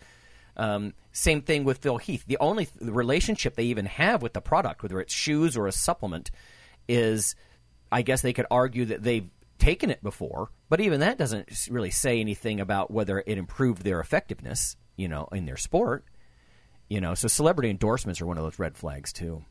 Um, 0.57 0.93
same 1.11 1.41
thing 1.41 1.63
with 1.63 1.79
Phil 1.79 1.97
Heath. 1.97 2.25
The 2.27 2.37
only 2.39 2.65
th- 2.65 2.77
the 2.79 2.91
relationship 2.91 3.55
they 3.55 3.63
even 3.63 3.85
have 3.85 4.21
with 4.21 4.33
the 4.33 4.41
product, 4.41 4.83
whether 4.83 4.99
it's 4.99 5.13
shoes 5.13 5.55
or 5.55 5.67
a 5.67 5.71
supplement, 5.71 6.31
is 6.87 7.35
I 7.91 8.01
guess 8.01 8.21
they 8.21 8.33
could 8.33 8.47
argue 8.51 8.85
that 8.85 9.03
they've 9.03 9.29
taken 9.59 9.89
it 9.91 10.01
before, 10.01 10.49
but 10.69 10.81
even 10.81 11.01
that 11.01 11.17
doesn't 11.17 11.67
really 11.69 11.91
say 11.91 12.19
anything 12.19 12.59
about 12.59 12.91
whether 12.91 13.23
it 13.25 13.37
improved 13.37 13.83
their 13.83 13.99
effectiveness, 13.99 14.75
you 14.95 15.07
know, 15.07 15.27
in 15.31 15.45
their 15.45 15.57
sport. 15.57 16.03
You 16.89 16.99
know, 16.99 17.13
so 17.13 17.27
celebrity 17.27 17.69
endorsements 17.69 18.19
are 18.19 18.25
one 18.25 18.37
of 18.37 18.43
those 18.43 18.59
red 18.59 18.75
flags 18.75 19.13
too. 19.13 19.45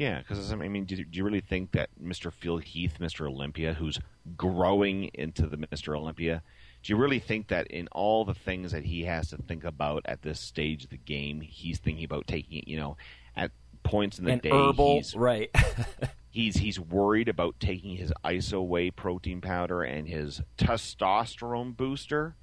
Yeah, 0.00 0.20
because 0.20 0.50
I 0.50 0.56
mean, 0.56 0.86
do, 0.86 0.96
do, 0.96 1.04
you 1.12 1.22
really 1.22 1.42
think 1.42 1.72
that 1.72 1.90
Mr. 2.02 2.32
Phil 2.32 2.56
Heath, 2.56 2.94
Mr. 3.00 3.28
Olympia, 3.28 3.74
who's 3.74 3.98
growing 4.34 5.10
into 5.12 5.46
the 5.46 5.58
Mr. 5.58 5.94
Olympia, 5.94 6.42
do 6.82 6.90
you 6.90 6.96
really 6.96 7.18
think 7.18 7.48
that 7.48 7.66
in 7.66 7.86
all 7.88 8.24
the 8.24 8.32
things 8.32 8.72
that 8.72 8.82
he 8.82 9.04
has 9.04 9.28
to 9.28 9.36
think 9.36 9.62
about 9.62 10.00
at 10.06 10.22
this 10.22 10.40
stage 10.40 10.84
of 10.84 10.90
the 10.90 10.96
game, 10.96 11.42
he's 11.42 11.76
thinking 11.76 12.02
about 12.02 12.26
taking 12.26 12.60
it, 12.60 12.66
you 12.66 12.78
know, 12.78 12.96
at 13.36 13.50
points 13.82 14.18
in 14.18 14.24
the 14.24 14.32
and 14.32 14.40
day, 14.40 14.48
herbal, 14.48 14.96
he's, 14.96 15.14
right? 15.14 15.54
he's 16.30 16.56
he's 16.56 16.80
worried 16.80 17.28
about 17.28 17.60
taking 17.60 17.96
his 17.96 18.10
iso 18.24 18.66
whey 18.66 18.90
protein 18.90 19.42
powder 19.42 19.82
and 19.82 20.08
his 20.08 20.40
testosterone 20.56 21.76
booster. 21.76 22.36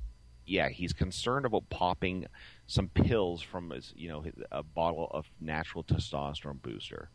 Yeah, 0.46 0.70
he's 0.70 0.94
concerned 0.94 1.48
about 1.48 1.72
popping 1.72 2.28
some 2.68 2.90
pills 2.90 3.42
from 3.42 3.72
his, 3.72 3.94
you 3.96 4.10
know, 4.10 4.26
a 4.52 4.62
bottle 4.62 5.08
of 5.10 5.26
natural 5.42 5.84
testosterone 5.84 6.62
booster. 6.62 7.10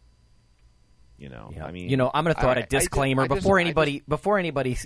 You 1.22 1.28
know, 1.28 1.52
yeah. 1.54 1.64
I 1.64 1.70
mean, 1.70 1.88
you 1.88 1.96
know, 1.96 2.10
I'm 2.12 2.24
going 2.24 2.34
to 2.34 2.40
throw 2.40 2.50
out 2.50 2.58
a 2.58 2.66
disclaimer 2.66 3.22
I 3.22 3.28
just, 3.28 3.42
before 3.42 3.60
I 3.60 3.62
just, 3.62 3.66
anybody 3.66 3.98
just, 3.98 4.08
before 4.08 4.38
anybody 4.38 4.76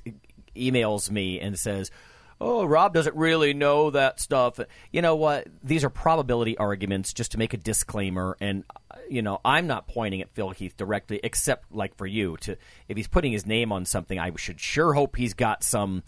emails 0.55 1.11
me 1.11 1.41
and 1.41 1.59
says, 1.59 1.91
"Oh, 2.39 2.67
Rob 2.67 2.93
doesn't 2.93 3.17
really 3.17 3.55
know 3.55 3.89
that 3.91 4.21
stuff." 4.21 4.61
You 4.93 5.01
know 5.01 5.17
what? 5.17 5.47
These 5.63 5.83
are 5.83 5.89
probability 5.89 6.59
arguments 6.59 7.15
just 7.15 7.33
to 7.33 7.39
make 7.39 7.55
a 7.55 7.57
disclaimer 7.57 8.37
and 8.39 8.65
you 9.09 9.23
know, 9.23 9.41
I'm 9.47 9.67
not 9.67 9.89
pointing 9.89 10.21
at 10.21 10.29
Phil 10.35 10.51
Heath 10.51 10.77
directly 10.77 11.21
except 11.25 11.75
like 11.75 11.97
for 11.97 12.07
you 12.07 12.37
to 12.43 12.59
if 12.87 12.99
he's 12.99 13.09
putting 13.09 13.33
his 13.33 13.47
name 13.47 13.73
on 13.73 13.87
something, 13.87 14.19
I 14.19 14.31
should 14.37 14.61
sure 14.61 14.93
hope 14.93 15.17
he's 15.17 15.33
got 15.33 15.63
some 15.63 16.03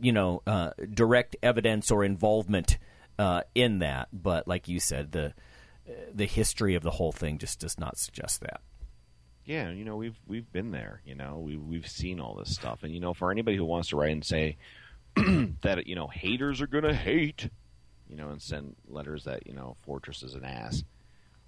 you 0.00 0.12
know, 0.12 0.42
uh, 0.46 0.70
direct 0.92 1.36
evidence 1.40 1.92
or 1.92 2.02
involvement 2.02 2.78
uh, 3.18 3.42
in 3.54 3.80
that, 3.80 4.08
but 4.12 4.48
like 4.48 4.66
you 4.66 4.80
said, 4.80 5.12
the 5.12 5.34
the 6.12 6.26
history 6.26 6.74
of 6.74 6.82
the 6.82 6.90
whole 6.90 7.12
thing 7.12 7.38
just 7.38 7.60
does 7.60 7.78
not 7.78 7.96
suggest 7.96 8.40
that 8.40 8.60
yeah, 9.48 9.70
you 9.70 9.82
know, 9.82 9.96
we've 9.96 10.20
we've 10.26 10.52
been 10.52 10.72
there. 10.72 11.00
You 11.06 11.14
know, 11.14 11.38
we 11.38 11.56
we've 11.56 11.88
seen 11.88 12.20
all 12.20 12.34
this 12.34 12.54
stuff, 12.54 12.82
and 12.82 12.92
you 12.92 13.00
know, 13.00 13.14
for 13.14 13.32
anybody 13.32 13.56
who 13.56 13.64
wants 13.64 13.88
to 13.88 13.96
write 13.96 14.12
and 14.12 14.24
say 14.24 14.58
that 15.16 15.86
you 15.86 15.94
know 15.94 16.06
haters 16.06 16.60
are 16.60 16.66
gonna 16.66 16.92
hate, 16.92 17.48
you 18.10 18.14
know, 18.14 18.28
and 18.28 18.42
send 18.42 18.76
letters 18.86 19.24
that 19.24 19.46
you 19.46 19.54
know 19.54 19.74
Fortress 19.86 20.22
is 20.22 20.34
an 20.34 20.44
ass. 20.44 20.84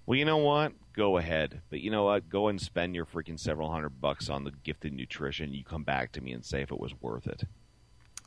Well, 0.06 0.18
you 0.18 0.24
know 0.24 0.38
what? 0.38 0.72
Go 0.94 1.18
ahead, 1.18 1.60
but 1.68 1.80
you 1.82 1.90
know 1.90 2.04
what? 2.04 2.30
Go 2.30 2.48
and 2.48 2.58
spend 2.58 2.94
your 2.94 3.04
freaking 3.04 3.38
several 3.38 3.70
hundred 3.70 4.00
bucks 4.00 4.30
on 4.30 4.44
the 4.44 4.52
gifted 4.64 4.94
nutrition. 4.94 5.52
You 5.52 5.62
come 5.62 5.84
back 5.84 6.12
to 6.12 6.22
me 6.22 6.32
and 6.32 6.42
say 6.42 6.62
if 6.62 6.72
it 6.72 6.80
was 6.80 6.94
worth 7.02 7.26
it. 7.26 7.42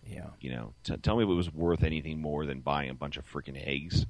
Yeah. 0.06 0.28
You 0.40 0.52
know, 0.52 0.74
t- 0.84 0.98
tell 0.98 1.18
me 1.18 1.24
if 1.24 1.30
it 1.30 1.34
was 1.34 1.52
worth 1.52 1.84
anything 1.84 2.22
more 2.22 2.46
than 2.46 2.60
buying 2.60 2.92
a 2.92 2.94
bunch 2.94 3.18
of 3.18 3.26
freaking 3.26 3.60
eggs. 3.66 4.06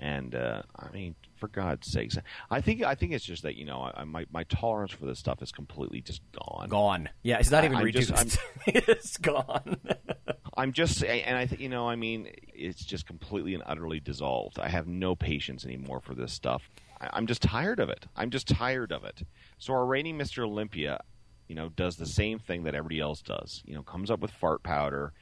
And 0.00 0.34
uh, 0.34 0.62
I 0.74 0.90
mean, 0.92 1.14
for 1.36 1.48
God's 1.48 1.86
sakes, 1.92 2.16
I 2.50 2.62
think 2.62 2.82
I 2.82 2.94
think 2.94 3.12
it's 3.12 3.24
just 3.24 3.42
that 3.42 3.54
you 3.56 3.66
know 3.66 3.92
I, 3.94 4.04
my 4.04 4.24
my 4.32 4.44
tolerance 4.44 4.92
for 4.92 5.04
this 5.04 5.18
stuff 5.18 5.42
is 5.42 5.52
completely 5.52 6.00
just 6.00 6.22
gone. 6.32 6.68
Gone. 6.70 7.10
Yeah, 7.22 7.38
it's 7.38 7.50
not 7.50 7.64
even 7.64 7.76
I, 7.76 7.82
reduced. 7.82 8.08
Just, 8.08 8.38
it's 8.66 9.18
gone. 9.18 9.76
I'm 10.56 10.72
just, 10.72 11.04
and 11.04 11.36
I 11.36 11.46
think 11.46 11.60
you 11.60 11.68
know, 11.68 11.86
I 11.86 11.96
mean, 11.96 12.28
it's 12.54 12.82
just 12.82 13.06
completely 13.06 13.52
and 13.54 13.62
utterly 13.66 14.00
dissolved. 14.00 14.58
I 14.58 14.68
have 14.68 14.86
no 14.86 15.14
patience 15.14 15.66
anymore 15.66 16.00
for 16.00 16.14
this 16.14 16.32
stuff. 16.32 16.70
I, 16.98 17.10
I'm 17.12 17.26
just 17.26 17.42
tired 17.42 17.78
of 17.78 17.90
it. 17.90 18.06
I'm 18.16 18.30
just 18.30 18.48
tired 18.48 18.92
of 18.92 19.04
it. 19.04 19.22
So 19.58 19.74
our 19.74 19.84
reigning 19.84 20.18
Mr. 20.18 20.44
Olympia, 20.44 21.00
you 21.46 21.54
know, 21.54 21.68
does 21.68 21.96
the 21.96 22.06
same 22.06 22.38
thing 22.38 22.64
that 22.64 22.74
everybody 22.74 23.00
else 23.00 23.20
does. 23.20 23.62
You 23.66 23.74
know, 23.74 23.82
comes 23.82 24.10
up 24.10 24.20
with 24.20 24.30
fart 24.30 24.62
powder 24.62 25.12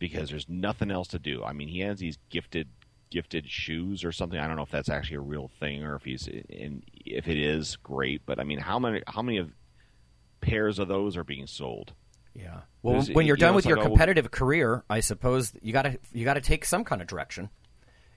because 0.00 0.30
there's 0.30 0.48
nothing 0.48 0.90
else 0.90 1.08
to 1.08 1.20
do. 1.20 1.44
I 1.44 1.52
mean, 1.52 1.68
he 1.68 1.80
has 1.80 2.00
these 2.00 2.18
gifted 2.30 2.68
gifted 3.10 3.48
shoes 3.48 4.04
or 4.04 4.12
something. 4.12 4.38
I 4.38 4.46
don't 4.46 4.56
know 4.56 4.62
if 4.62 4.70
that's 4.70 4.88
actually 4.88 5.16
a 5.16 5.20
real 5.20 5.50
thing 5.60 5.82
or 5.84 5.94
if 5.96 6.04
he's 6.04 6.26
in. 6.26 6.82
If 7.04 7.28
it 7.28 7.36
is, 7.36 7.76
great. 7.76 8.22
But 8.26 8.40
I 8.40 8.44
mean, 8.44 8.58
how 8.58 8.78
many 8.78 9.02
how 9.06 9.22
many 9.22 9.38
of 9.38 9.50
pairs 10.40 10.78
of 10.78 10.88
those 10.88 11.16
are 11.16 11.24
being 11.24 11.46
sold? 11.46 11.92
Yeah. 12.34 12.60
Well, 12.82 13.02
when 13.12 13.26
you're 13.26 13.36
you 13.36 13.40
done 13.40 13.52
know, 13.52 13.56
with 13.56 13.66
your 13.66 13.76
like, 13.76 13.86
oh, 13.86 13.90
competitive 13.90 14.30
career, 14.30 14.84
I 14.90 15.00
suppose 15.00 15.52
you 15.62 15.72
got 15.72 15.82
to 15.82 15.98
you 16.12 16.24
got 16.24 16.34
to 16.34 16.40
take 16.40 16.64
some 16.64 16.84
kind 16.84 17.00
of 17.00 17.06
direction. 17.08 17.50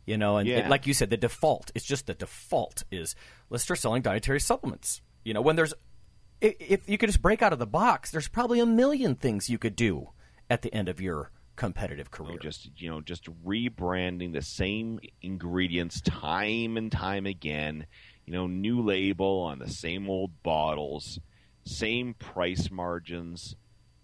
You 0.06 0.18
know, 0.18 0.38
and, 0.38 0.48
Yeah. 0.48 0.60
and 0.60 0.70
like 0.70 0.88
you 0.88 0.94
said, 0.94 1.10
the 1.10 1.18
default. 1.18 1.70
It's 1.76 1.86
just 1.86 2.08
the 2.08 2.14
default 2.14 2.84
is 2.92 3.16
let's 3.50 3.64
start 3.64 3.80
selling 3.80 4.02
dietary 4.02 4.40
supplements. 4.40 5.02
You 5.24 5.34
know, 5.34 5.42
when 5.42 5.56
there's 5.56 5.74
if 6.42 6.88
you 6.88 6.98
could 6.98 7.10
just 7.10 7.22
break 7.22 7.42
out 7.42 7.52
of 7.54 7.60
the 7.60 7.68
box, 7.68 8.12
there's 8.12 8.28
probably 8.28 8.60
a 8.60 8.66
million 8.66 9.16
things 9.16 9.50
you 9.50 9.58
could 9.58 9.76
do 9.76 10.10
at 10.50 10.62
the 10.62 10.74
end 10.74 10.88
of 10.88 11.02
your 11.02 11.32
competitive 11.58 12.12
career. 12.12 12.34
Know, 12.34 12.38
just 12.38 12.70
you 12.78 12.90
know, 12.90 13.02
just 13.02 13.28
rebranding 13.46 14.32
the 14.32 14.42
same 14.42 15.02
ingredients 15.22 16.00
time 16.00 16.78
and 16.78 16.90
time 16.90 17.26
again. 17.26 17.86
You 18.26 18.34
know, 18.34 18.48
new 18.48 18.82
label 18.82 19.42
on 19.42 19.60
the 19.60 19.70
same 19.70 20.10
old 20.10 20.42
bottles, 20.44 21.20
same 21.66 22.14
price 22.14 22.72
margins. 22.72 23.56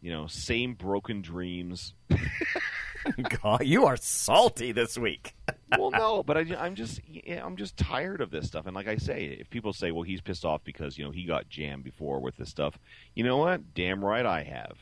You 0.02 0.12
know, 0.12 0.28
same 0.28 0.74
broken 0.74 1.22
dreams. 1.22 1.94
God, 3.42 3.66
you 3.66 3.86
are 3.86 3.96
salty 3.96 4.74
this 4.74 4.98
week. 4.98 5.34
well, 5.78 5.92
no, 5.92 6.24
but 6.24 6.38
I, 6.38 6.66
am 6.66 6.76
just 6.76 7.00
I'm 7.42 7.56
just 7.56 7.78
tired 7.78 8.20
of 8.20 8.30
this 8.32 8.48
stuff. 8.48 8.66
And 8.66 8.76
like 8.76 8.88
I 8.88 8.98
say, 8.98 9.38
if 9.40 9.50
people 9.50 9.72
say, 9.72 9.92
"Well, 9.92 10.04
he's 10.04 10.20
pissed 10.20 10.44
off 10.44 10.62
because 10.66 10.98
you 10.98 11.06
know 11.06 11.12
he 11.12 11.24
got 11.24 11.48
jammed 11.48 11.86
before 11.86 12.20
with 12.20 12.36
this 12.36 12.50
stuff," 12.50 12.78
you 13.16 13.24
know 13.24 13.38
what? 13.38 13.74
Damn 13.74 14.04
right 14.04 14.26
I 14.26 14.44
have. 14.44 14.78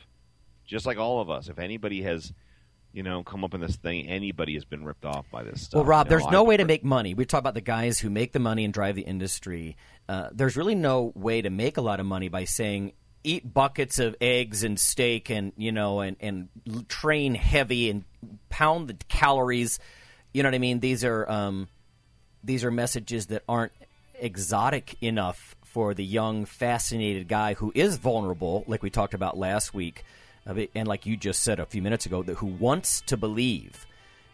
Just 0.64 0.86
like 0.86 0.98
all 0.98 1.20
of 1.20 1.30
us, 1.30 1.48
if 1.48 1.58
anybody 1.58 2.02
has 2.02 2.32
you 2.92 3.02
know, 3.02 3.22
come 3.22 3.44
up 3.44 3.54
in 3.54 3.60
this 3.60 3.76
thing. 3.76 4.08
Anybody 4.08 4.54
has 4.54 4.64
been 4.64 4.84
ripped 4.84 5.04
off 5.04 5.30
by 5.30 5.42
this 5.42 5.62
stuff. 5.62 5.78
Well, 5.78 5.84
Rob, 5.84 6.06
you 6.06 6.10
know, 6.10 6.18
there's 6.18 6.30
no 6.32 6.44
way 6.44 6.56
to 6.56 6.64
make 6.64 6.84
money. 6.84 7.14
We 7.14 7.24
talk 7.24 7.40
about 7.40 7.54
the 7.54 7.60
guys 7.60 7.98
who 7.98 8.10
make 8.10 8.32
the 8.32 8.38
money 8.38 8.64
and 8.64 8.72
drive 8.72 8.96
the 8.96 9.02
industry. 9.02 9.76
Uh, 10.08 10.28
there's 10.32 10.56
really 10.56 10.74
no 10.74 11.12
way 11.14 11.42
to 11.42 11.50
make 11.50 11.76
a 11.76 11.80
lot 11.80 12.00
of 12.00 12.06
money 12.06 12.28
by 12.28 12.44
saying 12.44 12.92
eat 13.24 13.52
buckets 13.52 13.98
of 13.98 14.16
eggs 14.20 14.64
and 14.64 14.78
steak 14.78 15.30
and 15.30 15.52
you 15.56 15.70
know 15.70 16.00
and 16.00 16.16
and 16.18 16.48
train 16.88 17.36
heavy 17.36 17.88
and 17.88 18.04
pound 18.48 18.88
the 18.88 18.94
calories. 19.08 19.78
You 20.32 20.42
know 20.42 20.48
what 20.48 20.54
I 20.54 20.58
mean? 20.58 20.80
These 20.80 21.04
are 21.04 21.30
um, 21.30 21.68
these 22.44 22.64
are 22.64 22.70
messages 22.70 23.26
that 23.26 23.42
aren't 23.48 23.72
exotic 24.14 25.02
enough 25.02 25.56
for 25.64 25.94
the 25.94 26.04
young, 26.04 26.44
fascinated 26.44 27.28
guy 27.28 27.54
who 27.54 27.72
is 27.74 27.96
vulnerable, 27.96 28.62
like 28.66 28.82
we 28.82 28.90
talked 28.90 29.14
about 29.14 29.38
last 29.38 29.72
week 29.72 30.04
and 30.46 30.88
like 30.88 31.06
you 31.06 31.16
just 31.16 31.42
said 31.42 31.60
a 31.60 31.66
few 31.66 31.82
minutes 31.82 32.06
ago, 32.06 32.22
that 32.22 32.36
who 32.36 32.46
wants 32.46 33.00
to 33.02 33.16
believe, 33.16 33.86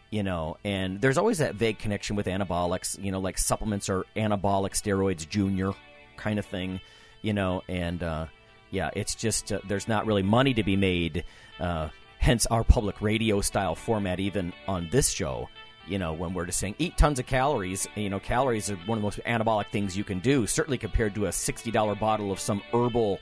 you 0.09 0.23
know, 0.23 0.57
and 0.63 1.01
there's 1.01 1.17
always 1.17 1.37
that 1.37 1.55
vague 1.55 1.79
connection 1.79 2.15
with 2.15 2.25
anabolics, 2.25 3.01
you 3.03 3.11
know, 3.11 3.19
like 3.19 3.37
supplements 3.37 3.89
are 3.89 4.05
anabolic 4.15 4.71
steroids 4.71 5.27
junior 5.27 5.71
kind 6.17 6.39
of 6.39 6.45
thing, 6.45 6.79
you 7.21 7.33
know, 7.33 7.61
and 7.67 8.01
uh, 8.03 8.25
yeah, 8.71 8.89
it's 8.95 9.15
just 9.15 9.51
uh, 9.51 9.59
there's 9.67 9.87
not 9.87 10.05
really 10.05 10.23
money 10.23 10.53
to 10.53 10.63
be 10.63 10.75
made. 10.75 11.23
Uh, 11.59 11.89
hence 12.19 12.45
our 12.47 12.63
public 12.63 13.01
radio 13.01 13.41
style 13.41 13.75
format, 13.75 14.19
even 14.19 14.53
on 14.67 14.89
this 14.91 15.09
show. 15.09 15.47
You 15.87 15.97
know, 15.97 16.13
when 16.13 16.35
we're 16.35 16.45
just 16.45 16.59
saying 16.59 16.75
eat 16.77 16.97
tons 16.97 17.17
of 17.17 17.25
calories, 17.25 17.87
you 17.95 18.09
know, 18.09 18.19
calories 18.19 18.69
are 18.69 18.75
one 18.85 18.99
of 18.99 19.01
the 19.01 19.05
most 19.05 19.19
anabolic 19.25 19.71
things 19.71 19.97
you 19.97 20.03
can 20.03 20.19
do. 20.19 20.45
Certainly 20.45 20.77
compared 20.77 21.15
to 21.15 21.25
a 21.25 21.31
sixty 21.31 21.71
dollar 21.71 21.95
bottle 21.95 22.31
of 22.31 22.39
some 22.39 22.61
herbal 22.71 23.19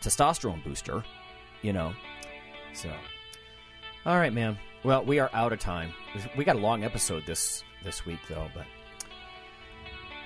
testosterone 0.00 0.62
booster. 0.62 1.02
You 1.62 1.72
know, 1.72 1.94
so, 2.76 2.92
all 4.04 4.16
right, 4.16 4.32
man. 4.32 4.58
Well, 4.84 5.04
we 5.04 5.18
are 5.18 5.30
out 5.32 5.52
of 5.52 5.58
time. 5.58 5.92
We 6.36 6.44
got 6.44 6.56
a 6.56 6.60
long 6.60 6.84
episode 6.84 7.24
this 7.26 7.64
this 7.82 8.04
week, 8.06 8.20
though. 8.28 8.48
But 8.54 8.66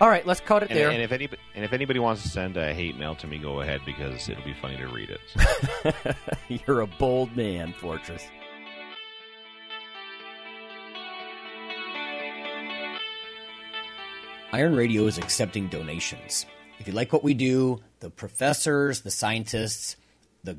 all 0.01 0.09
right, 0.09 0.27
let's 0.27 0.40
cut 0.40 0.62
it 0.62 0.70
and, 0.70 0.78
there. 0.78 0.90
And 0.90 1.01
if 1.01 1.12
anybody 1.12 1.40
and 1.55 1.64
if 1.64 1.72
anybody 1.72 1.98
wants 1.98 2.22
to 2.22 2.28
send 2.28 2.56
a 2.56 2.74
hate 2.74 2.97
mail 2.98 3.14
to 3.16 3.27
me, 3.27 3.39
go 3.39 3.60
ahead 3.60 3.81
because 3.86 4.28
it'll 4.28 4.44
be 4.44 4.55
funny 4.55 4.77
to 4.78 4.89
read 4.89 5.10
it. 5.10 6.16
You're 6.66 6.81
a 6.81 6.86
bold 6.86 7.36
man, 7.36 7.72
Fortress. 7.72 8.27
Iron 14.52 14.74
Radio 14.74 15.06
is 15.06 15.16
accepting 15.16 15.68
donations. 15.68 16.44
If 16.81 16.89
you 16.89 16.93
like 16.93 17.12
what 17.12 17.22
we 17.22 17.35
do, 17.35 17.81
the 18.01 18.10
professors, 18.10 19.02
the 19.02 19.10
scientists, 19.10 19.97
the 20.43 20.59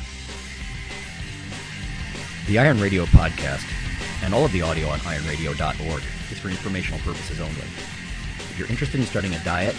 The 2.47 2.57
Iron 2.57 2.81
Radio 2.81 3.05
podcast 3.05 3.65
and 4.23 4.33
all 4.33 4.43
of 4.43 4.51
the 4.51 4.63
audio 4.63 4.87
on 4.87 4.99
ironradio.org 4.99 6.03
is 6.31 6.39
for 6.39 6.49
informational 6.49 6.99
purposes 6.99 7.39
only. 7.39 7.53
If 7.61 8.55
you're 8.57 8.67
interested 8.67 8.99
in 8.99 9.05
starting 9.05 9.33
a 9.35 9.43
diet 9.43 9.75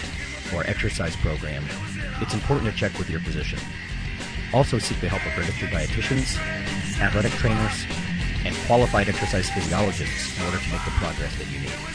or 0.55 0.63
exercise 0.65 1.15
program, 1.17 1.65
it's 2.21 2.33
important 2.33 2.71
to 2.71 2.75
check 2.75 2.97
with 2.97 3.09
your 3.09 3.19
physician. 3.19 3.59
Also 4.53 4.79
seek 4.79 4.99
the 5.01 5.09
help 5.09 5.25
of 5.25 5.37
registered 5.37 5.69
dietitians, 5.69 6.39
athletic 7.01 7.33
trainers, 7.33 7.85
and 8.45 8.55
qualified 8.65 9.09
exercise 9.09 9.49
physiologists 9.49 10.37
in 10.39 10.45
order 10.45 10.57
to 10.57 10.69
make 10.71 10.83
the 10.85 10.91
progress 10.91 11.37
that 11.37 11.51
you 11.51 11.59
need. 11.59 11.92